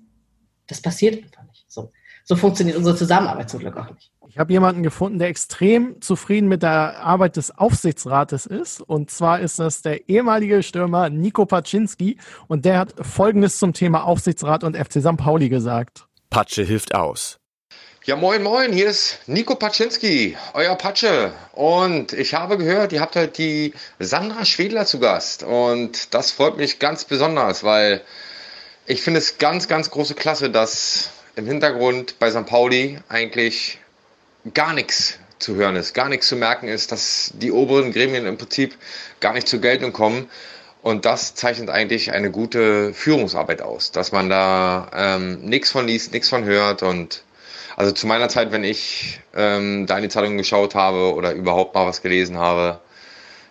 Das 0.67 0.81
passiert 0.81 1.23
einfach 1.23 1.43
nicht. 1.43 1.65
So, 1.67 1.91
so 2.23 2.35
funktioniert 2.35 2.77
unsere 2.77 2.95
Zusammenarbeit 2.95 3.49
zum 3.49 3.61
Glück 3.61 3.77
auch 3.77 3.89
nicht. 3.89 4.11
Ich 4.33 4.39
habe 4.39 4.51
jemanden 4.51 4.81
gefunden, 4.81 5.19
der 5.19 5.27
extrem 5.27 6.01
zufrieden 6.01 6.47
mit 6.47 6.63
der 6.63 6.97
Arbeit 7.03 7.37
des 7.37 7.55
Aufsichtsrates 7.55 8.47
ist. 8.47 8.81
Und 8.81 9.11
zwar 9.11 9.39
ist 9.39 9.59
das 9.59 9.83
der 9.83 10.09
ehemalige 10.09 10.63
Stürmer 10.63 11.11
Nico 11.11 11.45
Paczynski. 11.45 12.17
Und 12.47 12.65
der 12.65 12.79
hat 12.79 12.95
Folgendes 12.99 13.59
zum 13.59 13.73
Thema 13.73 14.05
Aufsichtsrat 14.05 14.63
und 14.63 14.75
FC 14.75 15.01
St. 15.01 15.17
Pauli 15.17 15.49
gesagt. 15.49 16.07
Patsche 16.31 16.63
hilft 16.63 16.95
aus. 16.95 17.37
Ja, 18.05 18.15
moin, 18.15 18.41
moin, 18.41 18.73
hier 18.73 18.87
ist 18.87 19.19
Nico 19.27 19.53
Paczynski, 19.53 20.35
euer 20.55 20.75
Patsche. 20.77 21.31
Und 21.51 22.11
ich 22.13 22.33
habe 22.33 22.57
gehört, 22.57 22.91
ihr 22.91 23.01
habt 23.01 23.15
heute 23.15 23.33
die 23.33 23.75
Sandra 23.99 24.45
Schwedler 24.45 24.87
zu 24.87 24.99
Gast. 24.99 25.43
Und 25.43 26.11
das 26.15 26.31
freut 26.31 26.57
mich 26.57 26.79
ganz 26.79 27.05
besonders, 27.05 27.63
weil 27.63 28.01
ich 28.87 29.03
finde 29.03 29.19
es 29.19 29.37
ganz, 29.37 29.67
ganz 29.67 29.91
große 29.91 30.15
Klasse, 30.15 30.49
dass 30.49 31.11
im 31.35 31.45
Hintergrund 31.45 32.17
bei 32.17 32.31
St. 32.31 32.47
Pauli 32.47 32.97
eigentlich 33.09 33.77
gar 34.53 34.73
nichts 34.73 35.19
zu 35.39 35.55
hören 35.55 35.75
ist, 35.75 35.93
gar 35.93 36.09
nichts 36.09 36.27
zu 36.27 36.35
merken 36.35 36.67
ist, 36.67 36.91
dass 36.91 37.31
die 37.35 37.51
oberen 37.51 37.91
Gremien 37.91 38.25
im 38.25 38.37
Prinzip 38.37 38.75
gar 39.19 39.33
nicht 39.33 39.47
zur 39.47 39.59
Geltung 39.59 39.93
kommen. 39.93 40.29
Und 40.81 41.05
das 41.05 41.33
zeichnet 41.35 41.69
eigentlich 41.69 42.11
eine 42.11 42.29
gute 42.29 42.93
Führungsarbeit 42.93 43.61
aus, 43.61 43.91
dass 43.91 44.11
man 44.11 44.29
da 44.29 44.91
ähm, 44.93 45.41
nichts 45.41 45.71
von 45.71 45.87
liest, 45.87 46.11
nichts 46.11 46.27
von 46.27 46.43
hört. 46.43 46.83
Und 46.83 47.23
also 47.77 47.93
zu 47.93 48.05
meiner 48.05 48.27
Zeit, 48.27 48.51
wenn 48.51 48.65
ich 48.65 49.21
ähm, 49.33 49.87
da 49.87 49.95
in 49.95 50.03
die 50.03 50.09
Zeitung 50.09 50.37
geschaut 50.37 50.75
habe 50.75 51.13
oder 51.13 51.33
überhaupt 51.33 51.73
mal 51.73 51.87
was 51.87 52.01
gelesen 52.01 52.37
habe, 52.37 52.79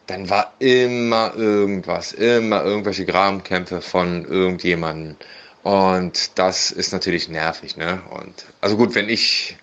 dann 0.06 0.28
war 0.28 0.52
immer 0.58 1.32
irgendwas, 1.34 2.12
immer 2.12 2.64
irgendwelche 2.64 3.06
Grabenkämpfe 3.06 3.80
von 3.80 4.26
irgendjemandem. 4.26 5.16
Und 5.62 6.38
das 6.38 6.70
ist 6.70 6.92
natürlich 6.92 7.28
nervig, 7.28 7.76
ne? 7.76 8.02
Und 8.10 8.44
also 8.60 8.76
gut, 8.76 8.94
wenn 8.94 9.08
ich 9.08 9.56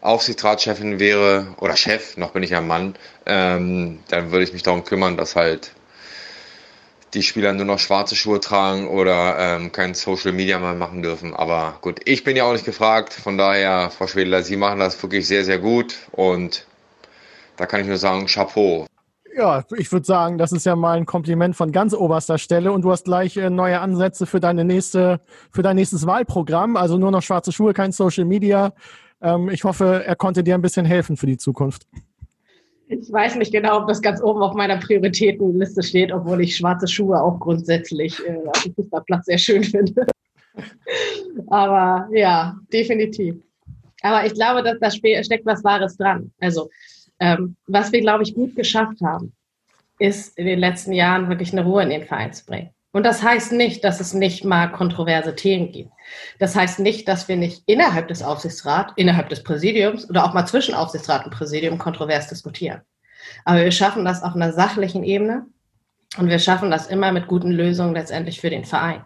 Aufsichtsratschefin 0.00 0.98
wäre 0.98 1.54
oder 1.58 1.76
Chef, 1.76 2.16
noch 2.16 2.30
bin 2.30 2.42
ich 2.42 2.50
ja 2.50 2.60
Mann, 2.60 2.94
ähm, 3.26 4.00
dann 4.08 4.32
würde 4.32 4.44
ich 4.44 4.52
mich 4.52 4.62
darum 4.62 4.84
kümmern, 4.84 5.16
dass 5.16 5.36
halt 5.36 5.72
die 7.14 7.22
Spieler 7.22 7.52
nur 7.52 7.64
noch 7.64 7.78
schwarze 7.78 8.14
Schuhe 8.14 8.40
tragen 8.40 8.88
oder 8.88 9.36
ähm, 9.38 9.72
kein 9.72 9.94
Social 9.94 10.32
Media 10.32 10.58
mehr 10.58 10.74
machen 10.74 11.02
dürfen. 11.02 11.34
Aber 11.34 11.78
gut, 11.80 12.00
ich 12.04 12.24
bin 12.24 12.36
ja 12.36 12.44
auch 12.44 12.52
nicht 12.52 12.64
gefragt. 12.64 13.12
Von 13.12 13.36
daher, 13.36 13.90
Frau 13.90 14.06
Schwedler, 14.06 14.42
Sie 14.42 14.56
machen 14.56 14.78
das 14.78 15.02
wirklich 15.02 15.26
sehr, 15.26 15.44
sehr 15.44 15.58
gut. 15.58 15.96
Und 16.12 16.66
da 17.56 17.66
kann 17.66 17.80
ich 17.80 17.86
nur 17.86 17.96
sagen, 17.96 18.26
Chapeau. 18.26 18.86
Ja, 19.36 19.64
ich 19.76 19.90
würde 19.92 20.06
sagen, 20.06 20.38
das 20.38 20.52
ist 20.52 20.66
ja 20.66 20.74
mal 20.76 20.96
ein 20.96 21.06
Kompliment 21.06 21.56
von 21.56 21.72
ganz 21.72 21.94
oberster 21.94 22.38
Stelle 22.38 22.72
und 22.72 22.82
du 22.82 22.90
hast 22.90 23.04
gleich 23.04 23.36
äh, 23.36 23.48
neue 23.48 23.80
Ansätze 23.80 24.26
für 24.26 24.40
deine 24.40 24.64
nächste, 24.64 25.20
für 25.52 25.62
dein 25.62 25.76
nächstes 25.76 26.06
Wahlprogramm. 26.06 26.76
Also 26.76 26.98
nur 26.98 27.10
noch 27.10 27.22
schwarze 27.22 27.52
Schuhe, 27.52 27.72
kein 27.72 27.92
Social 27.92 28.24
Media. 28.24 28.72
Ähm, 29.22 29.48
ich 29.50 29.64
hoffe, 29.64 30.02
er 30.04 30.16
konnte 30.16 30.42
dir 30.42 30.54
ein 30.54 30.62
bisschen 30.62 30.86
helfen 30.86 31.16
für 31.16 31.26
die 31.26 31.36
Zukunft. 31.36 31.86
Ich 32.88 33.12
weiß 33.12 33.36
nicht 33.36 33.52
genau, 33.52 33.78
ob 33.78 33.88
das 33.88 34.02
ganz 34.02 34.20
oben 34.20 34.42
auf 34.42 34.54
meiner 34.54 34.76
Prioritätenliste 34.76 35.82
steht, 35.82 36.12
obwohl 36.12 36.40
ich 36.40 36.56
schwarze 36.56 36.88
Schuhe 36.88 37.22
auch 37.22 37.38
grundsätzlich 37.38 38.18
äh, 38.26 38.38
auf 38.46 38.62
dem 38.64 38.74
Fußballplatz 38.74 39.26
sehr 39.26 39.38
schön 39.38 39.62
finde. 39.62 40.06
Aber 41.46 42.08
ja, 42.12 42.56
definitiv. 42.72 43.36
Aber 44.02 44.26
ich 44.26 44.34
glaube, 44.34 44.62
dass 44.62 44.78
da 44.80 44.90
steckt 44.90 45.46
was 45.46 45.62
Wahres 45.62 45.96
dran. 45.96 46.32
Also, 46.40 46.68
ähm, 47.20 47.54
was 47.66 47.92
wir, 47.92 48.00
glaube 48.00 48.24
ich, 48.24 48.34
gut 48.34 48.56
geschafft 48.56 49.00
haben, 49.02 49.32
ist 49.98 50.36
in 50.38 50.46
den 50.46 50.58
letzten 50.58 50.92
Jahren 50.92 51.28
wirklich 51.28 51.52
eine 51.52 51.64
Ruhe 51.64 51.82
in 51.82 51.90
den 51.90 52.04
Verein 52.04 52.32
zu 52.32 52.44
bringen. 52.46 52.70
Und 52.92 53.04
das 53.04 53.22
heißt 53.22 53.52
nicht, 53.52 53.84
dass 53.84 54.00
es 54.00 54.14
nicht 54.14 54.44
mal 54.44 54.68
kontroverse 54.68 55.36
Themen 55.36 55.70
gibt. 55.70 55.92
Das 56.38 56.56
heißt 56.56 56.78
nicht, 56.78 57.08
dass 57.08 57.28
wir 57.28 57.36
nicht 57.36 57.62
innerhalb 57.66 58.08
des 58.08 58.22
Aufsichtsrats, 58.22 58.92
innerhalb 58.96 59.28
des 59.28 59.42
Präsidiums 59.42 60.08
oder 60.08 60.24
auch 60.24 60.34
mal 60.34 60.46
zwischen 60.46 60.74
Aufsichtsrat 60.74 61.24
und 61.24 61.34
Präsidium 61.34 61.78
kontrovers 61.78 62.28
diskutieren. 62.28 62.80
Aber 63.44 63.60
wir 63.62 63.72
schaffen 63.72 64.04
das 64.04 64.22
auf 64.22 64.34
einer 64.34 64.52
sachlichen 64.52 65.04
Ebene 65.04 65.46
und 66.16 66.28
wir 66.28 66.38
schaffen 66.38 66.70
das 66.70 66.86
immer 66.86 67.12
mit 67.12 67.26
guten 67.26 67.50
Lösungen 67.50 67.94
letztendlich 67.94 68.40
für 68.40 68.50
den 68.50 68.64
Verein. 68.64 69.04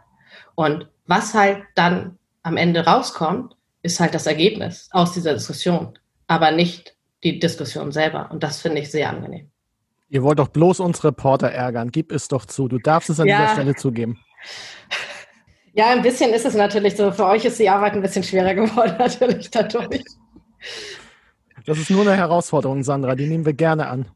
Und 0.54 0.88
was 1.06 1.34
halt 1.34 1.62
dann 1.74 2.18
am 2.42 2.56
Ende 2.56 2.84
rauskommt, 2.84 3.56
ist 3.82 4.00
halt 4.00 4.14
das 4.14 4.26
Ergebnis 4.26 4.88
aus 4.92 5.12
dieser 5.12 5.34
Diskussion, 5.34 5.98
aber 6.26 6.52
nicht 6.52 6.96
die 7.22 7.38
Diskussion 7.38 7.92
selber. 7.92 8.30
Und 8.30 8.42
das 8.42 8.60
finde 8.60 8.80
ich 8.80 8.90
sehr 8.90 9.10
angenehm. 9.10 9.50
Ihr 10.08 10.22
wollt 10.22 10.38
doch 10.38 10.48
bloß 10.48 10.80
uns 10.80 11.02
Reporter 11.02 11.50
ärgern. 11.50 11.90
Gib 11.90 12.12
es 12.12 12.28
doch 12.28 12.46
zu. 12.46 12.68
Du 12.68 12.78
darfst 12.78 13.10
es 13.10 13.18
an 13.20 13.26
ja. 13.26 13.40
dieser 13.40 13.52
Stelle 13.54 13.74
zugeben. 13.74 14.18
Ja, 15.74 15.90
ein 15.90 16.02
bisschen 16.02 16.32
ist 16.32 16.46
es 16.46 16.54
natürlich 16.54 16.96
so. 16.96 17.10
Für 17.10 17.26
euch 17.26 17.44
ist 17.44 17.58
die 17.58 17.68
Arbeit 17.68 17.94
ein 17.94 18.02
bisschen 18.02 18.22
schwerer 18.22 18.54
geworden, 18.54 18.94
natürlich 18.98 19.50
dadurch. 19.50 20.04
Das 21.66 21.78
ist 21.78 21.90
nur 21.90 22.02
eine 22.02 22.16
Herausforderung, 22.16 22.84
Sandra. 22.84 23.14
Die 23.14 23.26
nehmen 23.26 23.44
wir 23.44 23.54
gerne 23.54 23.88
an. 23.88 24.06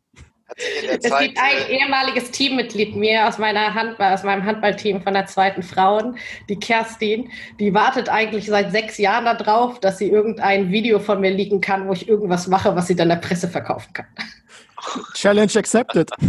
Es 0.57 1.11
Zeit, 1.11 1.21
gibt 1.21 1.39
ein 1.39 1.69
äh, 1.69 1.79
ehemaliges 1.79 2.31
Teammitglied 2.31 2.97
mir 2.97 3.29
aus, 3.29 3.39
meiner 3.39 3.75
Handball, 3.75 4.15
aus 4.15 4.23
meinem 4.23 4.45
Handballteam 4.45 5.03
von 5.03 5.13
der 5.13 5.27
zweiten 5.27 5.63
Frauen, 5.63 6.17
die 6.49 6.59
Kerstin, 6.59 7.31
die 7.61 7.75
wartet 7.75 8.09
eigentlich 8.09 8.47
seit 8.47 8.73
sechs 8.73 8.97
Jahren 8.97 9.27
darauf, 9.27 9.79
dass 9.79 9.99
sie 9.99 10.09
irgendein 10.09 10.71
Video 10.71 10.99
von 10.99 11.21
mir 11.21 11.31
liegen 11.31 11.61
kann, 11.61 11.87
wo 11.87 11.93
ich 11.93 12.09
irgendwas 12.09 12.49
mache, 12.49 12.75
was 12.75 12.87
sie 12.87 12.97
dann 12.97 13.11
der 13.11 13.17
Presse 13.17 13.47
verkaufen 13.47 13.93
kann. 13.93 14.07
Challenge 15.15 15.53
accepted. 15.55 16.11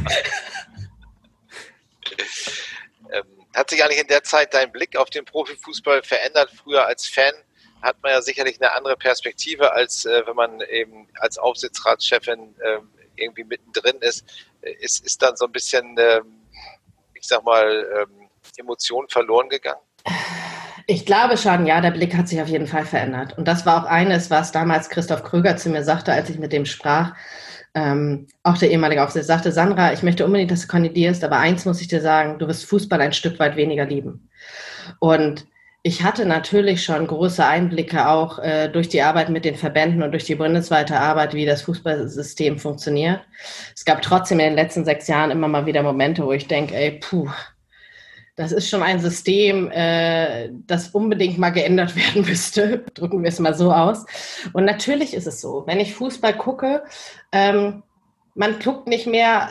hat 3.59 3.69
sich 3.69 3.83
eigentlich 3.83 3.99
in 3.99 4.07
der 4.07 4.23
Zeit 4.23 4.53
dein 4.53 4.71
Blick 4.71 4.95
auf 4.95 5.09
den 5.09 5.25
Profifußball 5.25 6.01
verändert? 6.01 6.49
Früher 6.63 6.85
als 6.85 7.07
Fan 7.07 7.33
hat 7.81 7.97
man 8.01 8.13
ja 8.13 8.21
sicherlich 8.21 8.61
eine 8.61 8.71
andere 8.73 8.95
Perspektive, 8.95 9.73
als 9.73 10.05
äh, 10.05 10.23
wenn 10.25 10.35
man 10.35 10.61
eben 10.61 11.07
als 11.19 11.37
Aufsichtsratschefin 11.37 12.55
äh, 12.59 12.79
irgendwie 13.15 13.43
mittendrin 13.43 13.97
ist. 13.99 14.25
Ist, 14.79 15.05
ist 15.05 15.21
dann 15.21 15.35
so 15.35 15.45
ein 15.45 15.51
bisschen, 15.51 15.97
äh, 15.97 16.21
ich 17.13 17.27
sag 17.27 17.43
mal, 17.43 17.85
ähm, 18.01 18.29
Emotion 18.57 19.07
verloren 19.09 19.49
gegangen? 19.49 19.81
Ich 20.87 21.05
glaube 21.05 21.37
schon, 21.37 21.65
ja, 21.65 21.81
der 21.81 21.91
Blick 21.91 22.15
hat 22.15 22.27
sich 22.27 22.41
auf 22.41 22.47
jeden 22.47 22.67
Fall 22.67 22.85
verändert. 22.85 23.37
Und 23.37 23.47
das 23.47 23.65
war 23.65 23.83
auch 23.83 23.89
eines, 23.89 24.29
was 24.31 24.51
damals 24.51 24.89
Christoph 24.89 25.23
Kröger 25.23 25.55
zu 25.57 25.69
mir 25.69 25.83
sagte, 25.83 26.11
als 26.11 26.29
ich 26.29 26.39
mit 26.39 26.51
dem 26.51 26.65
sprach 26.65 27.13
ähm, 27.75 28.27
auch 28.43 28.57
der 28.57 28.71
ehemalige 28.71 29.03
Aufseher 29.03 29.23
sagte, 29.23 29.51
Sandra, 29.51 29.93
ich 29.93 30.03
möchte 30.03 30.25
unbedingt, 30.25 30.51
dass 30.51 30.61
du 30.61 30.67
kandidierst, 30.67 31.23
aber 31.23 31.37
eins 31.37 31.65
muss 31.65 31.81
ich 31.81 31.87
dir 31.87 32.01
sagen, 32.01 32.39
du 32.39 32.47
wirst 32.47 32.65
Fußball 32.65 32.99
ein 33.01 33.13
Stück 33.13 33.39
weit 33.39 33.55
weniger 33.55 33.85
lieben. 33.85 34.29
Und 34.99 35.45
ich 35.81 36.03
hatte 36.03 36.25
natürlich 36.25 36.83
schon 36.83 37.07
große 37.07 37.45
Einblicke 37.45 38.07
auch 38.07 38.39
äh, 38.39 38.67
durch 38.67 38.89
die 38.89 39.01
Arbeit 39.01 39.29
mit 39.29 39.45
den 39.45 39.55
Verbänden 39.55 40.03
und 40.03 40.11
durch 40.11 40.25
die 40.25 40.35
bundesweite 40.35 40.99
Arbeit, 40.99 41.33
wie 41.33 41.45
das 41.45 41.61
Fußballsystem 41.61 42.59
funktioniert. 42.59 43.21
Es 43.73 43.85
gab 43.85 44.01
trotzdem 44.01 44.39
in 44.39 44.47
den 44.47 44.55
letzten 44.55 44.83
sechs 44.83 45.07
Jahren 45.07 45.31
immer 45.31 45.47
mal 45.47 45.65
wieder 45.65 45.81
Momente, 45.81 46.25
wo 46.25 46.33
ich 46.33 46.47
denke, 46.47 46.75
ey, 46.75 46.99
puh, 46.99 47.29
das 48.39 48.53
ist 48.53 48.69
schon 48.69 48.83
ein 48.83 49.01
System, 49.01 49.69
äh, 49.69 50.49
das 50.65 50.87
unbedingt 50.89 51.37
mal 51.37 51.49
geändert 51.49 51.93
werden 51.97 52.25
müsste. 52.25 52.85
Drücken 52.93 53.21
wir 53.21 53.27
es 53.27 53.39
mal 53.39 53.53
so 53.53 53.73
aus. 53.73 54.05
Und 54.53 54.63
natürlich 54.63 55.13
ist 55.13 55.27
es 55.27 55.41
so, 55.41 55.63
wenn 55.67 55.81
ich 55.81 55.93
Fußball 55.93 56.37
gucke, 56.37 56.83
ähm, 57.33 57.83
man 58.35 58.57
guckt 58.59 58.87
nicht 58.87 59.07
mehr 59.07 59.49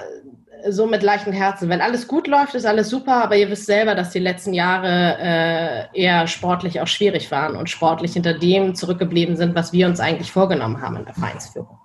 so 0.70 0.86
mit 0.86 1.02
leichten 1.02 1.32
Herzen. 1.32 1.68
Wenn 1.68 1.82
alles 1.82 2.08
gut 2.08 2.26
läuft, 2.26 2.54
ist 2.54 2.64
alles 2.64 2.88
super, 2.88 3.22
aber 3.22 3.36
ihr 3.36 3.50
wisst 3.50 3.66
selber, 3.66 3.94
dass 3.94 4.08
die 4.08 4.20
letzten 4.20 4.54
Jahre 4.54 5.18
äh, 5.20 6.00
eher 6.00 6.26
sportlich 6.26 6.80
auch 6.80 6.86
schwierig 6.86 7.30
waren 7.30 7.56
und 7.56 7.68
sportlich 7.68 8.14
hinter 8.14 8.32
dem 8.32 8.74
zurückgeblieben 8.74 9.36
sind, 9.36 9.54
was 9.54 9.70
wir 9.74 9.86
uns 9.86 10.00
eigentlich 10.00 10.32
vorgenommen 10.32 10.80
haben 10.80 10.96
in 10.96 11.04
der 11.04 11.14
Vereinsführung. 11.14 11.78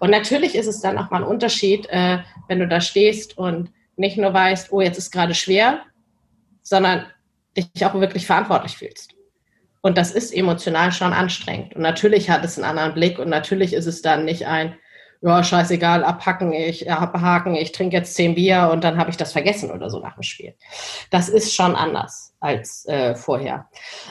Und 0.00 0.10
natürlich 0.10 0.54
ist 0.54 0.66
es 0.66 0.82
dann 0.82 0.98
auch 0.98 1.10
mal 1.10 1.22
ein 1.22 1.28
Unterschied, 1.28 1.86
äh, 1.88 2.18
wenn 2.46 2.58
du 2.58 2.68
da 2.68 2.82
stehst 2.82 3.38
und 3.38 3.72
nicht 3.96 4.18
nur 4.18 4.34
weißt, 4.34 4.70
oh, 4.70 4.82
jetzt 4.82 4.98
ist 4.98 5.10
gerade 5.10 5.32
schwer, 5.32 5.80
sondern 6.66 7.06
dich 7.56 7.86
auch 7.86 7.94
wirklich 7.94 8.26
verantwortlich 8.26 8.76
fühlst. 8.76 9.14
Und 9.82 9.96
das 9.96 10.10
ist 10.10 10.34
emotional 10.34 10.90
schon 10.90 11.12
anstrengend. 11.12 11.76
Und 11.76 11.82
natürlich 11.82 12.28
hat 12.28 12.44
es 12.44 12.58
einen 12.58 12.68
anderen 12.68 12.94
Blick 12.94 13.20
und 13.20 13.28
natürlich 13.28 13.72
ist 13.72 13.86
es 13.86 14.02
dann 14.02 14.24
nicht 14.24 14.48
ein, 14.48 14.74
ja, 15.22 15.44
scheißegal, 15.44 16.02
abhacken, 16.02 16.52
ich 16.52 16.90
abhaken, 16.90 17.54
ich 17.54 17.70
trinke 17.70 17.96
jetzt 17.96 18.16
zehn 18.16 18.34
Bier 18.34 18.68
und 18.72 18.82
dann 18.82 18.98
habe 18.98 19.10
ich 19.10 19.16
das 19.16 19.32
vergessen 19.32 19.70
oder 19.70 19.88
so 19.90 20.00
nach 20.00 20.14
dem 20.14 20.24
Spiel. 20.24 20.54
Das 21.10 21.28
ist 21.28 21.54
schon 21.54 21.76
anders 21.76 22.34
als 22.40 22.84
äh, 22.86 23.14
vorher. 23.14 23.68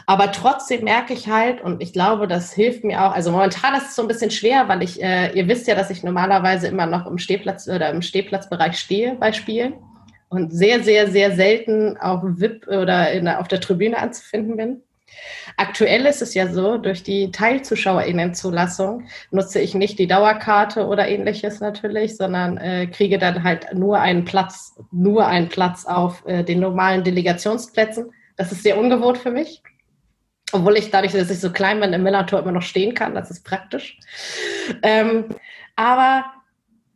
Aber 0.08 0.32
trotzdem 0.32 0.86
merke 0.86 1.14
ich 1.14 1.28
halt, 1.28 1.62
und 1.62 1.84
ich 1.84 1.92
glaube, 1.92 2.26
das 2.26 2.54
hilft 2.54 2.86
mir 2.86 3.06
auch, 3.06 3.12
also 3.12 3.32
momentan 3.32 3.76
ist 3.76 3.90
es 3.90 3.96
so 3.96 4.02
ein 4.02 4.08
bisschen 4.08 4.32
schwer, 4.32 4.70
weil 4.70 4.82
ich, 4.82 5.04
äh, 5.04 5.34
ihr 5.34 5.50
wisst 5.50 5.68
ja, 5.68 5.76
dass 5.76 5.90
ich 5.90 6.04
normalerweise 6.04 6.68
immer 6.68 6.86
noch 6.86 7.06
im 7.06 7.18
Stehplatz 7.18 7.68
oder 7.68 7.90
im 7.90 8.02
Stehplatzbereich 8.02 8.80
stehe 8.80 9.16
bei 9.16 9.34
Spielen 9.34 9.74
und 10.36 10.52
sehr, 10.52 10.84
sehr, 10.84 11.10
sehr 11.10 11.36
selten 11.36 11.98
auf 11.98 12.22
VIP 12.24 12.68
oder 12.68 13.12
in, 13.12 13.28
auf 13.28 13.48
der 13.48 13.62
Tribüne 13.62 13.98
anzufinden 13.98 14.58
bin. 14.58 14.82
Aktuell 15.58 16.06
ist 16.06 16.22
es 16.22 16.34
ja 16.34 16.52
so, 16.52 16.78
durch 16.78 17.04
die 17.04 17.32
Teilzuschauerinnenzulassung 17.32 19.08
nutze 19.32 19.60
ich 19.60 19.74
nicht 19.74 19.98
die 20.00 20.08
Dauerkarte 20.08 20.88
oder 20.88 21.08
ähnliches 21.08 21.62
natürlich, 21.62 22.18
sondern 22.18 22.58
äh, 22.58 22.88
kriege 22.88 23.18
dann 23.18 23.44
halt 23.44 23.74
nur 23.74 24.00
einen 24.00 24.26
Platz, 24.26 24.76
nur 24.92 25.26
einen 25.26 25.50
Platz 25.50 25.86
auf 25.86 26.26
äh, 26.26 26.44
den 26.44 26.60
normalen 26.60 27.04
Delegationsplätzen. 27.04 28.12
Das 28.36 28.52
ist 28.52 28.64
sehr 28.64 28.78
ungewohnt 28.78 29.18
für 29.18 29.32
mich. 29.32 29.62
Obwohl 30.52 30.78
ich 30.78 30.92
dadurch, 30.92 31.14
dass 31.14 31.32
ich 31.32 31.40
so 31.40 31.52
klein 31.52 31.80
bin, 31.80 31.94
im 31.94 32.04
Millantor 32.04 32.40
immer 32.40 32.52
noch 32.52 32.62
stehen 32.62 32.94
kann, 32.94 33.16
das 33.16 33.32
ist 33.32 33.44
praktisch. 33.44 33.98
Ähm, 34.84 35.26
aber 35.76 36.26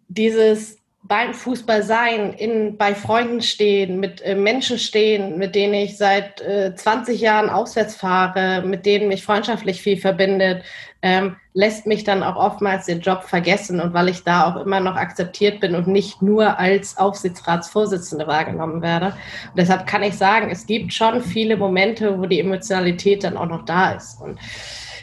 dieses 0.08 0.79
beim 1.10 1.34
Fußball 1.34 1.82
sein, 1.82 2.34
in, 2.34 2.78
bei 2.78 2.94
Freunden 2.94 3.42
stehen, 3.42 4.00
mit 4.00 4.22
äh, 4.22 4.36
Menschen 4.36 4.78
stehen, 4.78 5.40
mit 5.40 5.56
denen 5.56 5.74
ich 5.74 5.98
seit 5.98 6.40
äh, 6.40 6.74
20 6.76 7.20
Jahren 7.20 7.50
auswärts 7.50 7.96
fahre, 7.96 8.62
mit 8.62 8.86
denen 8.86 9.08
mich 9.08 9.26
freundschaftlich 9.26 9.82
viel 9.82 9.98
verbindet, 9.98 10.64
ähm, 11.02 11.38
lässt 11.54 11.88
mich 11.88 12.04
dann 12.04 12.22
auch 12.22 12.36
oftmals 12.36 12.86
den 12.86 13.02
Job 13.02 13.24
vergessen 13.24 13.82
und 13.82 13.94
weil 13.94 14.08
ich 14.08 14.24
da 14.24 14.46
auch 14.46 14.64
immer 14.64 14.80
noch 14.80 14.96
akzeptiert 14.96 15.60
bin 15.62 15.74
und 15.74 15.88
nicht 15.88 16.22
nur 16.22 16.60
als 16.60 16.98
Aufsichtsratsvorsitzende 16.98 18.28
wahrgenommen 18.28 18.84
werde. 18.84 19.08
Und 19.08 19.58
deshalb 19.58 19.88
kann 19.88 20.04
ich 20.04 20.16
sagen, 20.16 20.52
es 20.52 20.68
gibt 20.68 20.94
schon 20.94 21.22
viele 21.22 21.58
Momente, 21.58 22.20
wo 22.20 22.28
die 22.28 22.40
Emotionalität 22.40 23.24
dann 23.24 23.36
auch 23.36 23.48
noch 23.48 23.66
da 23.66 23.94
ist. 23.94 24.22
Und 24.22 24.38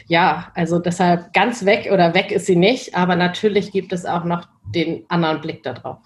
ja, 0.07 0.51
also 0.55 0.79
deshalb 0.79 1.33
ganz 1.33 1.65
weg 1.65 1.89
oder 1.91 2.13
weg 2.13 2.31
ist 2.31 2.45
sie 2.45 2.55
nicht, 2.55 2.95
aber 2.95 3.15
natürlich 3.15 3.71
gibt 3.71 3.91
es 3.93 4.05
auch 4.05 4.23
noch 4.23 4.47
den 4.73 5.05
anderen 5.09 5.41
Blick 5.41 5.63
darauf. 5.63 5.97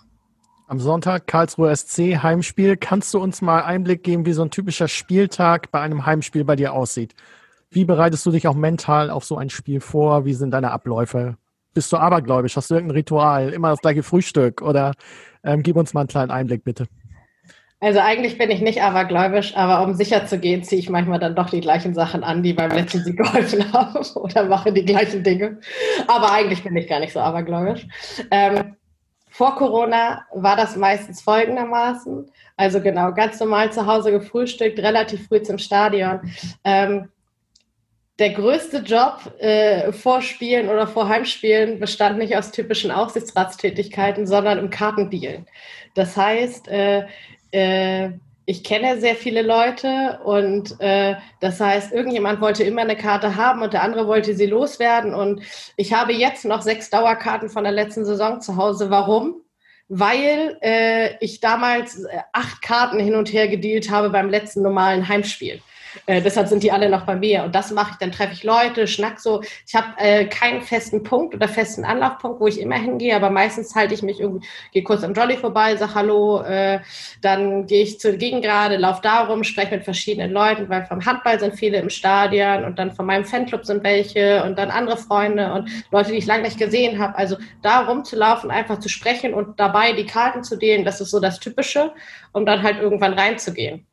Am 0.68 0.80
Sonntag 0.80 1.28
Karlsruhe 1.28 1.76
SC 1.76 2.24
Heimspiel. 2.24 2.78
Kannst 2.78 3.14
du 3.14 3.20
uns 3.20 3.42
mal 3.42 3.64
Einblick 3.64 4.04
geben, 4.04 4.26
wie 4.26 4.32
so 4.32 4.42
ein 4.42 4.52
typischer 4.52 4.88
Spieltag 4.88 5.70
bei 5.72 5.82
einem 5.82 6.06
Heimspiel 6.06 6.46
bei 6.46 6.56
dir 6.56 6.74
aussieht? 6.74 7.14
Wie 7.70 7.86
bereitest 7.86 8.26
du 8.26 8.32
dich 8.32 8.48
auch 8.48 8.56
mental 8.56 9.10
auf 9.10 9.26
so 9.26 9.38
ein 9.38 9.50
Spiel 9.50 9.82
vor? 9.82 10.26
Wie 10.26 10.34
sind 10.34 10.52
deine 10.52 10.72
Abläufe? 10.72 11.36
Bist 11.74 11.92
du 11.92 11.98
abergläubisch? 11.98 12.56
Hast 12.56 12.70
du 12.70 12.76
irgendein 12.76 12.98
Ritual? 12.98 13.50
Immer 13.50 13.70
das 13.70 13.82
gleiche 13.82 14.04
Frühstück? 14.04 14.62
Oder 14.62 14.94
ähm, 15.44 15.62
gib 15.62 15.76
uns 15.76 15.94
mal 15.94 16.02
einen 16.02 16.10
kleinen 16.10 16.32
Einblick, 16.32 16.64
bitte. 16.64 16.88
Also 17.84 18.00
eigentlich 18.00 18.38
bin 18.38 18.52
ich 18.52 18.62
nicht 18.62 18.84
abergläubisch, 18.84 19.58
aber 19.58 19.84
um 19.84 19.96
sicher 19.96 20.28
zu 20.28 20.38
gehen, 20.38 20.64
ziehe 20.64 20.80
ich 20.80 20.90
manchmal 20.92 21.18
dann 21.18 21.36
doch 21.36 21.50
die 21.50 21.62
gleichen 21.62 21.96
Sachen 21.96 22.24
an, 22.24 22.44
die 22.44 22.54
beim 22.54 22.70
letzten 22.70 23.04
Sieg 23.04 23.18
geholfen 23.18 23.74
haben 23.74 24.06
oder 24.16 24.46
mache 24.46 24.72
die 24.72 24.86
gleichen 24.86 25.24
Dinge. 25.24 25.60
Aber 26.08 26.32
eigentlich 26.32 26.64
bin 26.64 26.78
ich 26.78 26.88
gar 26.88 27.00
nicht 27.00 27.12
so 27.12 27.20
abergläubisch. 27.20 27.88
Ähm, 28.30 28.76
vor 29.30 29.56
Corona 29.56 30.26
war 30.32 30.56
das 30.56 30.76
meistens 30.76 31.22
folgendermaßen. 31.22 32.30
Also 32.56 32.82
genau, 32.82 33.14
ganz 33.14 33.40
normal 33.40 33.72
zu 33.72 33.88
Hause 33.88 34.12
gefrühstückt, 34.12 34.78
relativ 34.78 35.28
früh 35.28 35.42
zum 35.42 35.58
Stadion. 35.58 36.20
Ähm, 36.64 37.10
der 38.20 38.30
größte 38.30 38.80
Job 38.80 39.34
äh, 39.40 39.92
vor 39.92 40.22
Spielen 40.22 40.70
oder 40.70 40.86
vor 40.86 41.10
Heimspielen 41.10 41.80
bestand 41.80 42.20
nicht 42.20 42.38
aus 42.38 42.52
typischen 42.52 42.92
Aufsichtsratstätigkeiten, 42.92 44.28
sondern 44.28 44.60
im 44.60 44.70
Kartendealen. 44.70 45.48
Das 45.96 46.16
heißt, 46.16 46.68
äh, 46.68 47.08
äh, 47.52 48.12
ich 48.46 48.64
kenne 48.64 49.00
sehr 49.00 49.16
viele 49.16 49.44
Leute 49.44 50.20
und 50.26 50.80
äh, 50.82 51.16
das 51.40 51.60
heißt, 51.60 51.94
irgendjemand 51.94 52.42
wollte 52.42 52.64
immer 52.64 52.82
eine 52.82 52.98
Karte 52.98 53.36
haben 53.36 53.62
und 53.62 53.74
der 53.74 53.84
andere 53.84 54.08
wollte 54.08 54.36
sie 54.36 54.48
loswerden. 54.48 55.14
Und 55.14 55.42
ich 55.78 55.94
habe 55.94 56.12
jetzt 56.12 56.44
noch 56.46 56.62
sechs 56.62 56.90
Dauerkarten 56.90 57.50
von 57.50 57.64
der 57.64 57.72
letzten 57.72 58.04
Saison 58.04 58.42
zu 58.42 58.58
Hause. 58.58 58.90
Warum? 58.90 59.42
Weil 59.88 60.58
äh, 60.62 61.18
ich 61.24 61.40
damals 61.40 62.04
äh, 62.04 62.18
acht 62.34 62.62
Karten 62.62 63.00
hin 63.00 63.16
und 63.16 63.32
her 63.32 63.48
gedealt 63.48 63.92
habe 63.92 64.10
beim 64.10 64.30
letzten 64.30 64.64
normalen 64.64 65.08
Heimspiel. 65.08 65.62
Äh, 66.06 66.22
deshalb 66.22 66.48
sind 66.48 66.64
die 66.64 66.72
alle 66.72 66.90
noch 66.90 67.06
bei 67.06 67.16
mir. 67.16 67.44
Und 67.44 67.56
das 67.56 67.72
mache 67.72 67.92
ich, 67.92 67.98
dann 67.98 68.12
treffe 68.12 68.34
ich 68.34 68.44
Leute, 68.44 68.88
schnack 68.88 69.20
so. 69.20 69.42
Ich 69.68 69.76
habe 69.76 69.88
äh, 69.98 70.26
keinen 70.26 70.62
festen 70.62 71.04
Punkt 71.04 71.36
oder 71.36 71.48
festen 71.48 71.86
Anlaufpunkt, 71.86 72.40
wo 72.40 72.48
ich 72.48 72.60
immer 72.60 72.76
hingehe, 72.76 73.16
aber 73.16 73.30
meistens 73.30 73.76
halte 73.76 73.94
ich 73.94 74.02
mich 74.02 74.20
irgendwie, 74.20 74.48
gehe 74.72 74.84
kurz 74.84 75.04
am 75.04 75.14
Jolly 75.14 75.38
vorbei, 75.38 75.76
sag 75.76 75.96
Hallo, 75.96 76.42
äh, 76.42 76.80
dann 77.22 77.66
gehe 77.68 77.84
ich 77.84 78.00
zur 78.00 78.14
Gegengrade, 78.14 78.78
laufe 78.78 79.02
da 79.02 79.26
rum, 79.26 79.44
spreche 79.44 79.76
mit 79.76 79.84
verschiedenen 79.84 80.32
Leuten, 80.32 80.70
weil 80.70 80.86
vom 80.86 81.06
Handball 81.06 81.40
sind 81.40 81.56
viele 81.56 81.78
im 81.78 81.90
Stadion 81.90 82.64
und 82.66 82.80
dann 82.80 82.92
von 82.92 83.06
meinem 83.06 83.26
Fanclub 83.26 83.66
sind 83.66 83.84
welche 83.84 84.44
und 84.44 84.58
dann 84.58 84.72
andere 84.72 84.98
Freunde 84.98 85.54
und 85.54 85.70
Leute, 85.92 86.12
die 86.12 86.18
ich 86.18 86.26
lange 86.26 86.44
nicht 86.44 86.58
gesehen 86.58 87.00
habe. 87.00 87.18
Also 87.18 87.38
da 87.62 87.82
rumzulaufen, 87.82 88.52
einfach 88.52 88.80
zu 88.80 88.90
sprechen 88.90 89.34
und 89.34 89.60
dabei 89.60 89.94
die 89.94 90.06
Karten 90.06 90.44
zu 90.44 90.58
dehnen, 90.58 90.86
das 90.86 91.02
ist 91.02 91.12
so 91.12 91.20
das 91.20 91.40
Typische, 91.40 91.92
um 92.34 92.46
dann 92.46 92.64
halt 92.64 92.80
irgendwann 92.80 93.14
reinzugehen. 93.14 93.86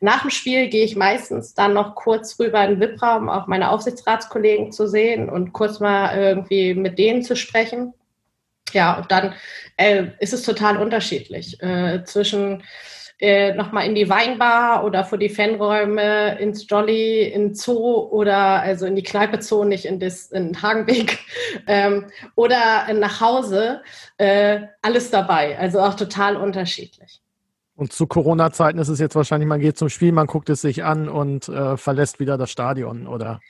Nach 0.00 0.22
dem 0.22 0.30
Spiel 0.30 0.68
gehe 0.68 0.84
ich 0.84 0.96
meistens 0.96 1.54
dann 1.54 1.74
noch 1.74 1.94
kurz 1.94 2.38
rüber 2.38 2.64
in 2.64 2.78
den 2.78 2.80
VIP-Raum, 2.80 3.28
auch 3.28 3.46
meine 3.46 3.70
Aufsichtsratskollegen 3.70 4.72
zu 4.72 4.86
sehen 4.86 5.28
und 5.28 5.52
kurz 5.52 5.80
mal 5.80 6.16
irgendwie 6.16 6.74
mit 6.74 6.98
denen 6.98 7.22
zu 7.22 7.36
sprechen. 7.36 7.94
Ja, 8.72 8.98
und 8.98 9.10
dann 9.10 9.34
äh, 9.76 10.06
ist 10.18 10.32
es 10.32 10.42
total 10.42 10.78
unterschiedlich 10.78 11.62
äh, 11.62 12.02
zwischen 12.04 12.62
äh, 13.20 13.54
nochmal 13.54 13.86
in 13.86 13.94
die 13.94 14.08
Weinbar 14.08 14.84
oder 14.84 15.04
vor 15.04 15.18
die 15.18 15.28
Fanräume, 15.28 16.38
ins 16.40 16.66
Jolly, 16.68 17.22
in 17.22 17.54
Zoo 17.54 18.08
oder 18.10 18.60
also 18.60 18.86
in 18.86 18.96
die 18.96 19.02
Kneipe 19.02 19.40
Zoo, 19.40 19.64
nicht 19.64 19.84
in, 19.84 20.00
das, 20.00 20.32
in 20.32 20.60
Hagenbeek 20.60 21.18
ähm, 21.68 22.06
oder 22.34 22.92
nach 22.92 23.20
Hause. 23.20 23.82
Äh, 24.18 24.62
alles 24.82 25.10
dabei, 25.10 25.56
also 25.58 25.80
auch 25.80 25.94
total 25.94 26.36
unterschiedlich. 26.36 27.23
Und 27.76 27.92
zu 27.92 28.06
Corona-Zeiten 28.06 28.78
ist 28.78 28.88
es 28.88 29.00
jetzt 29.00 29.16
wahrscheinlich, 29.16 29.48
man 29.48 29.60
geht 29.60 29.76
zum 29.76 29.88
Spiel, 29.88 30.12
man 30.12 30.26
guckt 30.26 30.48
es 30.48 30.60
sich 30.60 30.84
an 30.84 31.08
und 31.08 31.48
äh, 31.48 31.76
verlässt 31.76 32.20
wieder 32.20 32.38
das 32.38 32.50
Stadion, 32.50 33.06
oder? 33.06 33.40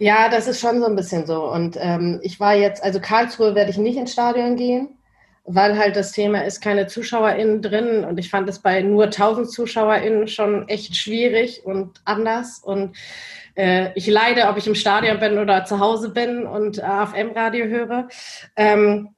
Ja, 0.00 0.28
das 0.28 0.48
ist 0.48 0.60
schon 0.60 0.80
so 0.80 0.86
ein 0.86 0.96
bisschen 0.96 1.26
so. 1.26 1.50
Und 1.50 1.76
ähm, 1.80 2.20
ich 2.22 2.40
war 2.40 2.54
jetzt, 2.54 2.82
also 2.82 3.00
Karlsruhe 3.00 3.54
werde 3.54 3.70
ich 3.70 3.78
nicht 3.78 3.96
ins 3.96 4.12
Stadion 4.12 4.56
gehen, 4.56 4.96
weil 5.44 5.78
halt 5.78 5.96
das 5.96 6.12
Thema 6.12 6.44
ist, 6.44 6.60
keine 6.60 6.88
ZuschauerInnen 6.88 7.62
drin. 7.62 8.04
Und 8.04 8.18
ich 8.18 8.30
fand 8.30 8.48
es 8.48 8.58
bei 8.58 8.82
nur 8.82 9.04
1000 9.04 9.50
ZuschauerInnen 9.50 10.28
schon 10.28 10.68
echt 10.68 10.96
schwierig 10.96 11.62
und 11.64 12.00
anders. 12.04 12.60
Und 12.62 12.96
äh, 13.54 13.90
ich 13.94 14.06
leide, 14.06 14.48
ob 14.48 14.56
ich 14.56 14.66
im 14.66 14.74
Stadion 14.74 15.18
bin 15.20 15.38
oder 15.38 15.64
zu 15.64 15.80
Hause 15.80 16.10
bin 16.10 16.46
und 16.46 16.82
AFM-Radio 16.82 17.66
höre. 17.66 18.08
Ähm, 18.56 19.10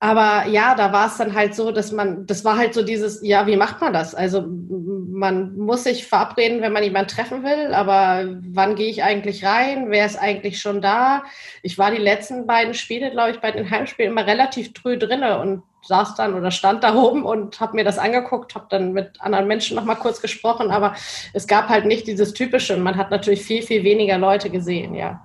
aber 0.00 0.46
ja, 0.46 0.76
da 0.76 0.92
war 0.92 1.08
es 1.08 1.16
dann 1.16 1.34
halt 1.34 1.56
so, 1.56 1.72
dass 1.72 1.90
man, 1.90 2.24
das 2.24 2.44
war 2.44 2.56
halt 2.56 2.72
so 2.72 2.84
dieses, 2.84 3.20
ja, 3.20 3.48
wie 3.48 3.56
macht 3.56 3.80
man 3.80 3.92
das? 3.92 4.14
Also 4.14 4.42
man 4.46 5.56
muss 5.56 5.82
sich 5.82 6.06
verabreden, 6.06 6.60
wenn 6.60 6.72
man 6.72 6.84
jemanden 6.84 7.10
treffen 7.10 7.42
will, 7.42 7.74
aber 7.74 8.36
wann 8.52 8.76
gehe 8.76 8.90
ich 8.90 9.02
eigentlich 9.02 9.44
rein? 9.44 9.90
Wer 9.90 10.06
ist 10.06 10.16
eigentlich 10.16 10.60
schon 10.60 10.80
da? 10.80 11.24
Ich 11.64 11.78
war 11.78 11.90
die 11.90 11.96
letzten 12.00 12.46
beiden 12.46 12.74
Spiele, 12.74 13.10
glaube 13.10 13.32
ich, 13.32 13.40
bei 13.40 13.50
den 13.50 13.68
Heimspielen 13.68 14.12
immer 14.12 14.24
relativ 14.24 14.70
früh 14.80 14.98
drinne 14.98 15.40
und 15.40 15.64
saß 15.82 16.14
dann 16.14 16.34
oder 16.34 16.52
stand 16.52 16.84
da 16.84 16.94
oben 17.02 17.24
und 17.24 17.58
habe 17.58 17.74
mir 17.74 17.84
das 17.84 17.98
angeguckt, 17.98 18.54
habe 18.54 18.66
dann 18.70 18.92
mit 18.92 19.20
anderen 19.20 19.48
Menschen 19.48 19.74
noch 19.74 19.84
mal 19.84 19.96
kurz 19.96 20.22
gesprochen, 20.22 20.70
aber 20.70 20.94
es 21.32 21.48
gab 21.48 21.68
halt 21.68 21.86
nicht 21.86 22.06
dieses 22.06 22.34
Typische 22.34 22.76
und 22.76 22.82
man 22.82 22.96
hat 22.96 23.10
natürlich 23.10 23.42
viel, 23.42 23.62
viel 23.62 23.82
weniger 23.82 24.18
Leute 24.18 24.48
gesehen, 24.48 24.94
ja. 24.94 25.20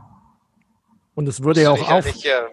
Und 1.13 1.27
es 1.27 1.43
würde 1.43 1.61
ja 1.61 1.69
auch 1.69 1.91
auf... 1.91 2.05
Nicht, 2.07 2.23
ja 2.23 2.47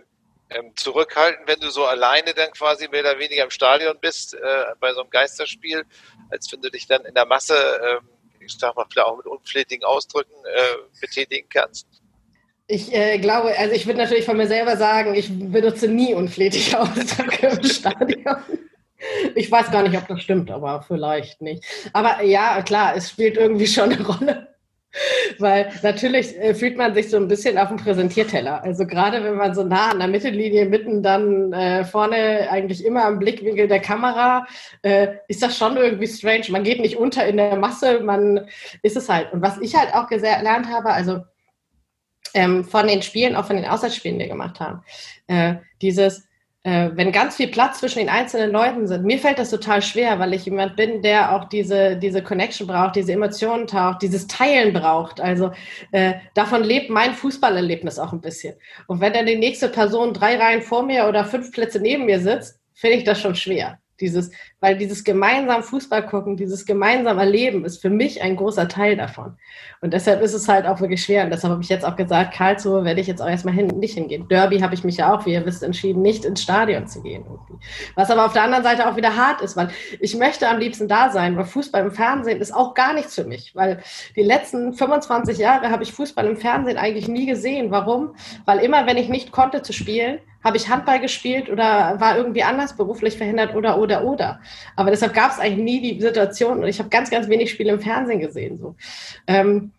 ähm, 0.51 0.73
zurückhalten, 0.77 1.47
wenn 1.47 1.61
du 1.61 1.71
so 1.71 1.85
alleine 1.85 2.35
dann 2.35 2.51
quasi 2.53 2.89
mehr 2.89 3.01
oder 3.01 3.19
weniger 3.19 3.45
im 3.45 3.51
Stadion 3.51 3.97
bist, 4.01 4.35
äh, 4.35 4.39
bei 4.81 4.93
so 4.93 5.01
einem 5.01 5.11
Geisterspiel, 5.11 5.85
als 6.31 6.53
wenn 6.53 6.61
du 6.61 6.71
dich 6.71 6.87
dann 6.87 7.05
in 7.05 7.15
der 7.15 7.27
Masse, 7.27 7.55
äh, 7.55 8.45
ich 8.45 8.57
sag 8.59 8.77
mal, 8.77 8.87
vielleicht 8.91 9.07
auch 9.07 9.17
mit 9.17 9.27
unflätigen 9.27 9.85
Ausdrücken 9.85 10.35
äh, 10.45 11.01
betätigen 11.01 11.49
kannst? 11.49 11.87
Ich 12.67 12.95
äh, 12.95 13.19
glaube, 13.19 13.57
also 13.59 13.75
ich 13.75 13.87
würde 13.87 13.99
natürlich 13.99 14.25
von 14.25 14.37
mir 14.37 14.47
selber 14.47 14.77
sagen, 14.77 15.15
ich 15.15 15.29
benutze 15.29 15.89
nie 15.89 16.15
unflätige 16.15 16.79
Ausdrücke 16.79 17.49
im 17.49 17.65
Stadion. 17.69 18.37
Ich 19.35 19.51
weiß 19.51 19.71
gar 19.71 19.83
nicht, 19.83 19.97
ob 19.97 20.07
das 20.09 20.21
stimmt, 20.21 20.51
aber 20.51 20.83
vielleicht 20.87 21.41
nicht. 21.41 21.65
Aber 21.93 22.23
ja, 22.23 22.61
klar, 22.63 22.95
es 22.95 23.11
spielt 23.11 23.37
irgendwie 23.37 23.67
schon 23.67 23.93
eine 23.93 24.07
Rolle. 24.07 24.50
Weil 25.39 25.73
natürlich 25.83 26.37
äh, 26.37 26.55
fühlt 26.55 26.77
man 26.77 26.95
sich 26.95 27.11
so 27.11 27.17
ein 27.17 27.29
bisschen 27.29 27.59
auf 27.59 27.69
dem 27.69 27.77
Präsentierteller. 27.77 28.63
Also 28.63 28.87
gerade 28.87 29.23
wenn 29.23 29.37
man 29.37 29.55
so 29.55 29.63
nah 29.63 29.91
an 29.91 30.01
der 30.01 30.09
Mittellinie 30.09 30.67
mitten 30.67 31.03
dann 31.03 31.53
äh, 31.53 31.85
vorne 31.85 32.51
eigentlich 32.51 32.85
immer 32.85 33.05
am 33.05 33.19
Blickwinkel 33.19 33.69
der 33.69 33.81
Kamera, 33.81 34.47
äh, 34.83 35.09
ist 35.29 35.43
das 35.43 35.57
schon 35.57 35.77
irgendwie 35.77 36.09
strange. 36.09 36.47
Man 36.51 36.65
geht 36.65 36.81
nicht 36.81 36.97
unter 36.97 37.25
in 37.27 37.37
der 37.37 37.57
Masse, 37.57 38.01
man 38.01 38.49
ist 38.83 38.97
es 38.97 39.09
halt. 39.09 39.33
Und 39.33 39.43
was 39.43 39.59
ich 39.59 39.77
halt 39.77 39.95
auch 39.95 40.09
gelernt 40.09 40.69
habe, 40.69 40.91
also 40.91 41.21
ähm, 42.35 42.65
von 42.65 42.87
den 42.87 43.03
Spielen, 43.03 43.37
auch 43.37 43.47
von 43.47 43.57
den 43.57 43.67
Auswärtsspielen, 43.67 44.19
die 44.19 44.25
wir 44.25 44.31
gemacht 44.31 44.61
haben, 44.61 44.83
äh, 45.29 45.57
dieses 45.83 46.29
äh, 46.63 46.91
wenn 46.93 47.11
ganz 47.11 47.37
viel 47.37 47.49
Platz 47.49 47.81
zwischen 47.81 48.01
den 48.01 48.11
einzelnen 48.11 48.51
Leuten 48.51 48.87
sind. 48.87 49.05
Mir 49.05 49.19
fällt 49.19 49.39
das 49.39 49.51
total 49.51 49.81
schwer, 49.81 50.19
weil 50.19 50.35
ich 50.35 50.45
jemand 50.45 50.77
bin, 50.77 51.01
der 51.01 51.35
auch 51.35 51.45
diese, 51.49 51.97
diese 51.97 52.23
Connection 52.23 52.67
braucht, 52.67 52.97
diese 52.97 53.13
Emotionen 53.13 53.67
taucht, 53.67 54.03
dieses 54.03 54.27
Teilen 54.27 54.75
braucht. 54.75 55.21
Also 55.21 55.53
äh, 55.93 56.15
davon 56.35 56.63
lebt 56.63 56.91
mein 56.91 57.15
Fußballerlebnis 57.15 57.99
auch 57.99 58.13
ein 58.13 58.21
bisschen. 58.21 58.57
Und 58.87 59.01
wenn 59.01 59.15
dann 59.15 59.27
die 59.27 59.37
nächste 59.37 59.69
Person 59.69 60.13
drei 60.13 60.37
Reihen 60.37 60.61
vor 60.61 60.83
mir 60.83 61.09
oder 61.09 61.25
fünf 61.25 61.51
Plätze 61.51 61.81
neben 61.81 62.05
mir 62.05 62.21
sitzt, 62.21 62.61
finde 62.75 62.99
ich 62.99 63.05
das 63.05 63.21
schon 63.21 63.35
schwer. 63.35 63.79
Dieses, 64.01 64.31
weil 64.61 64.77
dieses 64.77 65.05
gemeinsam 65.05 65.63
Fußball 65.63 66.07
gucken, 66.07 66.37
dieses 66.37 66.65
gemeinsam 66.65 67.19
Erleben 67.19 67.65
ist 67.65 67.81
für 67.81 67.91
mich 67.91 68.23
ein 68.23 68.37
großer 68.37 68.69
Teil 68.69 68.97
davon. 68.97 69.37
Und 69.81 69.93
deshalb 69.95 70.23
ist 70.23 70.35
es 70.35 70.49
halt 70.49 70.67
auch 70.67 70.81
wirklich 70.81 71.03
schwer. 71.03 71.25
Und 71.25 71.31
deshalb 71.31 71.53
habe 71.53 71.63
ich 71.63 71.69
jetzt 71.69 71.85
auch 71.85 71.97
gesagt, 71.97 72.35
Karlsruhe 72.35 72.85
werde 72.85 73.01
ich 73.01 73.07
jetzt 73.07 73.23
auch 73.23 73.29
erstmal 73.29 73.55
hin, 73.55 73.67
nicht 73.69 73.95
hingehen. 73.95 74.29
Derby 74.29 74.61
habe 74.61 74.75
ich 74.75 74.85
mich 74.85 74.99
ja 74.99 75.15
auch, 75.15 75.25
wie 75.27 75.33
ihr 75.33 75.47
wisst, 75.47 75.63
entschieden, 75.63 76.03
nicht 76.03 76.25
ins 76.25 76.43
Stadion 76.43 76.87
zu 76.87 77.03
gehen. 77.03 77.25
Irgendwie. 77.25 77.65
Was 77.95 78.11
aber 78.11 78.27
auf 78.27 78.33
der 78.33 78.43
anderen 78.43 78.65
Seite 78.65 78.89
auch 78.89 78.97
wieder 78.97 79.17
hart 79.17 79.41
ist, 79.41 79.57
weil 79.57 79.71
ich 80.01 80.17
möchte 80.17 80.49
am 80.49 80.59
liebsten 80.59 80.89
da 80.89 81.11
sein, 81.11 81.37
weil 81.37 81.45
Fußball 81.45 81.83
im 81.83 81.93
Fernsehen 81.93 82.41
ist 82.41 82.55
auch 82.55 82.75
gar 82.75 82.93
nichts 82.93 83.15
für 83.15 83.25
mich. 83.25 83.55
Weil 83.55 83.83
die 84.17 84.23
letzten 84.23 84.73
25 84.73 85.39
Jahre 85.39 85.71
habe 85.71 85.83
ich 85.83 85.93
Fußball 85.93 86.27
im 86.27 86.37
Fernsehen 86.37 86.77
eigentlich 86.77 87.09
nie 87.09 87.27
gesehen. 87.27 87.71
Warum? 87.71 88.15
Weil 88.45 88.59
immer, 88.59 88.87
wenn 88.87 88.97
ich 88.97 89.09
nicht 89.09 89.33
konnte 89.33 89.63
zu 89.63 89.73
spielen, 89.73 90.19
habe 90.43 90.57
ich 90.57 90.69
Handball 90.69 91.01
gespielt 91.01 91.51
oder 91.51 92.01
war 92.01 92.17
irgendwie 92.17 92.43
anders 92.43 92.77
beruflich 92.77 93.17
verhindert 93.17 93.55
oder 93.55 93.79
oder 93.79 94.05
oder. 94.05 94.41
Aber 94.77 94.91
deshalb 94.91 95.15
gab 95.15 95.33
es 95.33 95.39
eigentlich 95.39 95.65
nie 95.65 95.95
die 95.95 96.01
Situation 96.01 96.59
und 96.59 96.69
ich 96.69 96.79
habe 96.79 96.89
ganz, 96.89 97.11
ganz 97.11 97.29
wenig 97.29 97.51
Spiele 97.51 97.73
im 97.73 97.81
Fernsehen 97.81 98.21
gesehen. 98.21 98.59
So. 98.59 98.75
Ähm, 99.27 99.73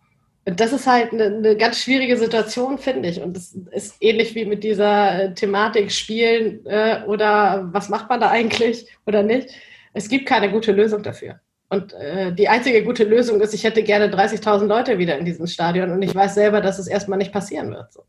das 0.44 0.72
ist 0.72 0.86
halt 0.86 1.12
eine, 1.12 1.26
eine, 1.26 1.56
ganz 1.56 1.78
schwierige 1.78 2.16
Situation, 2.16 2.78
finde 2.78 3.08
ich. 3.08 3.20
Und 3.20 3.36
das 3.36 3.54
ist 3.70 3.96
ähnlich 4.00 4.34
wie 4.34 4.44
mit 4.44 4.64
dieser 4.64 5.24
äh, 5.24 5.34
Thematik 5.34 5.92
Spielen 5.92 6.66
äh, 6.66 7.02
oder 7.06 7.68
was 7.72 7.88
macht 7.88 8.08
man 8.08 8.20
da 8.20 8.30
eigentlich 8.30 8.86
oder 9.06 9.22
nicht. 9.22 9.50
Es 9.94 10.08
gibt 10.08 10.26
keine 10.26 10.50
gute 10.50 10.72
Lösung 10.72 11.02
dafür. 11.02 11.40
Und 11.68 11.92
äh, 11.94 12.32
die 12.32 12.48
einzige 12.48 12.82
gute 12.84 13.04
Lösung 13.04 13.40
ist, 13.40 13.54
ich 13.54 13.64
hätte 13.64 13.82
gerne 13.82 14.12
30.000 14.12 14.66
Leute 14.66 14.98
wieder 14.98 15.16
in 15.16 15.24
diesem 15.24 15.46
Stadion 15.46 15.90
und 15.90 16.02
ich 16.02 16.14
weiß 16.14 16.34
selber, 16.34 16.60
dass 16.60 16.78
es 16.78 16.86
erstmal 16.86 17.18
nicht 17.18 17.32
passieren 17.32 17.70
wird. 17.70 17.92
So. 17.92 18.04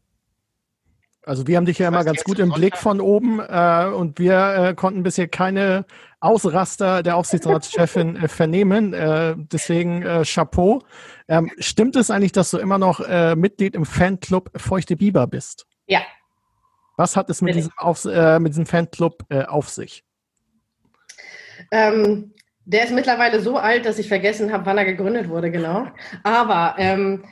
Also 1.25 1.47
wir 1.47 1.55
haben 1.55 1.65
dich 1.65 1.79
ja 1.79 1.87
immer 1.87 2.03
ganz 2.03 2.23
gut 2.23 2.39
im 2.39 2.51
Blick 2.51 2.77
von 2.77 2.99
oben 2.99 3.39
äh, 3.39 3.85
und 3.85 4.19
wir 4.19 4.55
äh, 4.55 4.73
konnten 4.73 5.03
bisher 5.03 5.27
keine 5.27 5.85
Ausraster 6.19 7.01
der 7.01 7.15
Aufsichtsratschefin 7.15 8.17
äh, 8.17 8.27
vernehmen. 8.27 8.93
Äh, 8.93 9.35
deswegen 9.37 10.01
äh, 10.03 10.23
Chapeau. 10.25 10.81
Ähm, 11.29 11.49
stimmt 11.59 11.95
es 11.95 12.11
eigentlich, 12.11 12.33
dass 12.33 12.51
du 12.51 12.57
immer 12.57 12.77
noch 12.77 12.99
äh, 12.99 13.35
Mitglied 13.35 13.75
im 13.75 13.85
Fanclub 13.85 14.51
Feuchte 14.55 14.97
Biber 14.97 15.27
bist? 15.27 15.65
Ja. 15.87 16.01
Was 16.97 17.15
hat 17.15 17.29
es 17.29 17.41
mit, 17.41 17.55
diesem, 17.55 17.71
auf, 17.77 18.03
äh, 18.05 18.39
mit 18.39 18.51
diesem 18.51 18.65
Fanclub 18.65 19.25
äh, 19.29 19.43
auf 19.43 19.69
sich? 19.69 20.03
Ähm, 21.71 22.33
der 22.65 22.83
ist 22.83 22.93
mittlerweile 22.93 23.39
so 23.39 23.57
alt, 23.57 23.85
dass 23.85 23.97
ich 23.97 24.07
vergessen 24.07 24.51
habe, 24.51 24.65
wann 24.65 24.77
er 24.77 24.85
gegründet 24.85 25.29
wurde, 25.29 25.51
genau. 25.51 25.87
Aber 26.23 26.75
ähm, 26.77 27.23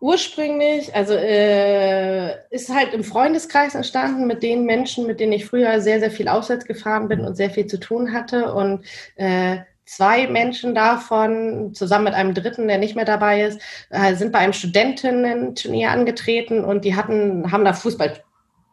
ursprünglich, 0.00 0.94
also 0.94 1.14
äh, 1.14 2.34
ist 2.50 2.74
halt 2.74 2.94
im 2.94 3.04
Freundeskreis 3.04 3.74
entstanden 3.74 4.26
mit 4.26 4.42
den 4.42 4.64
Menschen, 4.64 5.06
mit 5.06 5.20
denen 5.20 5.32
ich 5.32 5.46
früher 5.46 5.80
sehr, 5.80 6.00
sehr 6.00 6.10
viel 6.10 6.28
auswärts 6.28 6.64
gefahren 6.64 7.08
bin 7.08 7.20
und 7.20 7.36
sehr 7.36 7.50
viel 7.50 7.66
zu 7.66 7.78
tun 7.78 8.12
hatte. 8.12 8.54
Und 8.54 8.84
äh, 9.16 9.58
zwei 9.84 10.26
Menschen 10.26 10.74
davon, 10.74 11.74
zusammen 11.74 12.04
mit 12.04 12.14
einem 12.14 12.32
dritten, 12.32 12.66
der 12.66 12.78
nicht 12.78 12.96
mehr 12.96 13.04
dabei 13.04 13.42
ist, 13.42 13.60
äh, 13.90 14.14
sind 14.14 14.32
bei 14.32 14.38
einem 14.38 14.54
Studentinnen-Turnier 14.54 15.90
angetreten 15.90 16.64
und 16.64 16.84
die 16.84 16.96
hatten, 16.96 17.52
haben 17.52 17.64
da 17.64 17.74
Fußball, 17.74 18.22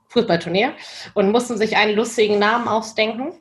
Fußballturnier 0.08 0.74
und 1.14 1.32
mussten 1.32 1.58
sich 1.58 1.76
einen 1.76 1.96
lustigen 1.96 2.40
Namen 2.40 2.70
ausdenken. 2.70 3.34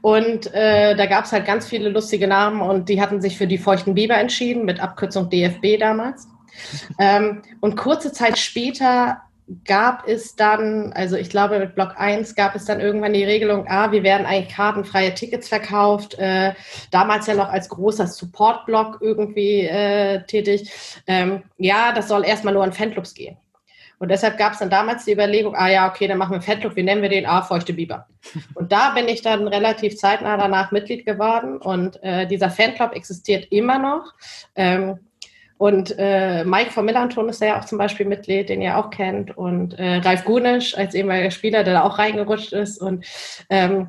Und 0.00 0.52
äh, 0.54 0.96
da 0.96 1.04
gab 1.04 1.26
es 1.26 1.32
halt 1.32 1.44
ganz 1.44 1.66
viele 1.66 1.90
lustige 1.90 2.26
Namen 2.26 2.62
und 2.62 2.88
die 2.88 3.02
hatten 3.02 3.20
sich 3.20 3.36
für 3.36 3.46
die 3.46 3.58
Feuchten 3.58 3.94
Biber 3.94 4.16
entschieden, 4.16 4.64
mit 4.64 4.80
Abkürzung 4.80 5.28
DFB 5.28 5.78
damals. 5.78 6.26
Ähm, 6.98 7.42
und 7.60 7.76
kurze 7.76 8.12
Zeit 8.12 8.38
später 8.38 9.22
gab 9.64 10.06
es 10.06 10.36
dann, 10.36 10.92
also 10.92 11.16
ich 11.16 11.30
glaube 11.30 11.58
mit 11.58 11.74
Block 11.74 11.94
1 11.96 12.34
gab 12.34 12.54
es 12.54 12.66
dann 12.66 12.80
irgendwann 12.80 13.14
die 13.14 13.24
Regelung, 13.24 13.66
ah, 13.68 13.90
wir 13.92 14.02
werden 14.02 14.26
eigentlich 14.26 14.54
kartenfreie 14.54 15.14
Tickets 15.14 15.48
verkauft, 15.48 16.18
äh, 16.18 16.52
damals 16.90 17.26
ja 17.26 17.34
noch 17.34 17.48
als 17.48 17.68
großer 17.68 18.06
Support-Block 18.06 18.98
irgendwie 19.00 19.62
äh, 19.62 20.22
tätig. 20.24 20.70
Ähm, 21.06 21.44
ja, 21.56 21.92
das 21.92 22.08
soll 22.08 22.26
erstmal 22.26 22.54
nur 22.54 22.64
an 22.64 22.72
Fanclubs 22.72 23.14
gehen. 23.14 23.38
Und 24.00 24.10
deshalb 24.10 24.38
gab 24.38 24.52
es 24.52 24.60
dann 24.60 24.70
damals 24.70 25.04
die 25.06 25.12
Überlegung, 25.12 25.56
ah 25.56 25.68
ja, 25.68 25.88
okay, 25.88 26.06
dann 26.06 26.18
machen 26.18 26.34
wir 26.34 26.42
Fanclub, 26.42 26.76
wie 26.76 26.84
nennen 26.84 27.02
wir 27.02 27.08
den? 27.08 27.26
Ah, 27.26 27.42
Feuchte 27.42 27.72
Biber. 27.72 28.06
Und 28.54 28.70
da 28.70 28.90
bin 28.90 29.08
ich 29.08 29.22
dann 29.22 29.48
relativ 29.48 29.96
zeitnah 29.96 30.36
danach 30.36 30.70
Mitglied 30.70 31.04
geworden 31.04 31.58
und 31.58 32.02
äh, 32.02 32.26
dieser 32.26 32.50
Fanclub 32.50 32.92
existiert 32.92 33.46
immer 33.50 33.78
noch. 33.78 34.12
Ähm, 34.54 34.98
und 35.58 35.96
äh, 35.98 36.44
Mike 36.44 36.70
von 36.70 36.84
Millanton 36.84 37.28
ist 37.28 37.42
ja 37.42 37.58
auch 37.58 37.64
zum 37.64 37.78
Beispiel 37.78 38.06
Mitglied, 38.06 38.48
den 38.48 38.62
ihr 38.62 38.78
auch 38.78 38.90
kennt. 38.90 39.36
Und 39.36 39.76
äh, 39.78 39.96
Ralf 39.96 40.24
Gunisch 40.24 40.78
als 40.78 40.94
ehemaliger 40.94 41.32
Spieler, 41.32 41.64
der 41.64 41.74
da 41.74 41.82
auch 41.82 41.98
reingerutscht 41.98 42.52
ist. 42.52 42.80
Und 42.80 43.04
ähm, 43.50 43.88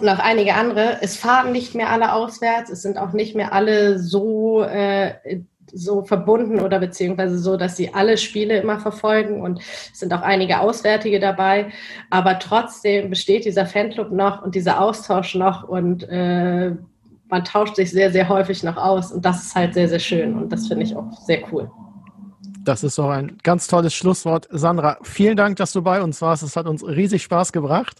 noch 0.00 0.20
einige 0.20 0.54
andere. 0.54 0.98
Es 1.02 1.16
fahren 1.16 1.50
nicht 1.50 1.74
mehr 1.74 1.90
alle 1.90 2.12
auswärts. 2.12 2.70
Es 2.70 2.82
sind 2.82 2.96
auch 2.96 3.12
nicht 3.12 3.34
mehr 3.34 3.52
alle 3.52 3.98
so, 3.98 4.62
äh, 4.62 5.40
so 5.72 6.04
verbunden 6.04 6.60
oder 6.60 6.78
beziehungsweise 6.78 7.38
so, 7.38 7.56
dass 7.56 7.76
sie 7.76 7.92
alle 7.92 8.16
Spiele 8.16 8.60
immer 8.60 8.78
verfolgen. 8.78 9.40
Und 9.40 9.60
es 9.60 9.98
sind 9.98 10.12
auch 10.12 10.22
einige 10.22 10.60
Auswärtige 10.60 11.18
dabei. 11.18 11.72
Aber 12.08 12.38
trotzdem 12.38 13.10
besteht 13.10 13.46
dieser 13.46 13.66
Fanclub 13.66 14.12
noch 14.12 14.44
und 14.44 14.54
dieser 14.54 14.80
Austausch 14.80 15.34
noch. 15.34 15.68
Und 15.68 16.08
äh, 16.08 16.76
man 17.34 17.44
tauscht 17.44 17.74
sich 17.74 17.90
sehr, 17.90 18.12
sehr 18.12 18.28
häufig 18.28 18.62
noch 18.62 18.76
aus 18.76 19.10
und 19.10 19.24
das 19.24 19.46
ist 19.46 19.54
halt 19.56 19.74
sehr, 19.74 19.88
sehr 19.88 19.98
schön 19.98 20.36
und 20.36 20.50
das 20.50 20.68
finde 20.68 20.84
ich 20.84 20.94
auch 20.94 21.10
sehr 21.26 21.42
cool. 21.52 21.68
Das 22.60 22.84
ist 22.84 22.96
doch 22.96 23.10
ein 23.10 23.38
ganz 23.42 23.66
tolles 23.66 23.92
Schlusswort. 23.92 24.46
Sandra, 24.50 24.98
vielen 25.02 25.36
Dank, 25.36 25.56
dass 25.56 25.72
du 25.72 25.82
bei 25.82 26.00
uns 26.00 26.22
warst. 26.22 26.44
Es 26.44 26.54
hat 26.54 26.66
uns 26.66 26.86
riesig 26.86 27.24
Spaß 27.24 27.50
gebracht. 27.50 27.96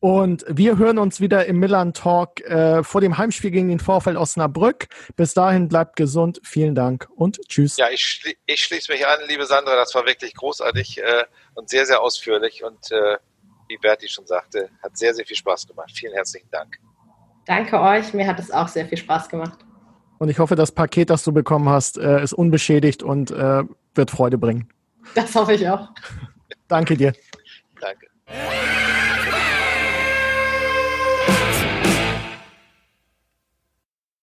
Und 0.00 0.44
wir 0.48 0.78
hören 0.78 0.98
uns 0.98 1.20
wieder 1.20 1.46
im 1.46 1.60
Milan 1.60 1.94
Talk 1.94 2.40
äh, 2.40 2.82
vor 2.82 3.00
dem 3.00 3.16
Heimspiel 3.16 3.52
gegen 3.52 3.68
den 3.68 3.78
Vorfeld 3.78 4.16
Osnabrück. 4.16 4.88
Bis 5.14 5.32
dahin 5.32 5.68
bleibt 5.68 5.94
gesund. 5.94 6.40
Vielen 6.42 6.74
Dank 6.74 7.08
und 7.14 7.38
tschüss. 7.48 7.76
Ja, 7.76 7.88
ich, 7.90 8.00
schli 8.00 8.36
ich 8.46 8.60
schließe 8.64 8.90
mich 8.90 9.06
an, 9.06 9.20
liebe 9.28 9.46
Sandra. 9.46 9.76
Das 9.76 9.94
war 9.94 10.04
wirklich 10.06 10.34
großartig 10.34 10.98
äh, 10.98 11.24
und 11.54 11.70
sehr, 11.70 11.86
sehr 11.86 12.02
ausführlich. 12.02 12.64
Und 12.64 12.90
äh, 12.90 13.16
wie 13.68 13.78
Berti 13.78 14.08
schon 14.08 14.26
sagte, 14.26 14.70
hat 14.82 14.98
sehr, 14.98 15.14
sehr 15.14 15.24
viel 15.24 15.36
Spaß 15.36 15.68
gemacht. 15.68 15.92
Vielen 15.94 16.14
herzlichen 16.14 16.50
Dank. 16.50 16.80
Danke 17.46 17.80
euch, 17.80 18.12
mir 18.12 18.26
hat 18.26 18.38
es 18.38 18.50
auch 18.50 18.68
sehr 18.68 18.86
viel 18.86 18.98
Spaß 18.98 19.28
gemacht. 19.28 19.58
Und 20.18 20.28
ich 20.28 20.38
hoffe, 20.38 20.56
das 20.56 20.72
Paket, 20.72 21.10
das 21.10 21.24
du 21.24 21.32
bekommen 21.32 21.68
hast, 21.68 21.98
äh, 21.98 22.22
ist 22.22 22.32
unbeschädigt 22.32 23.02
und 23.02 23.30
äh, 23.30 23.62
wird 23.94 24.10
Freude 24.10 24.36
bringen. 24.36 24.68
Das 25.14 25.34
hoffe 25.34 25.54
ich 25.54 25.68
auch. 25.68 25.90
Danke 26.68 26.96
dir. 26.96 27.12
Danke. 27.80 28.06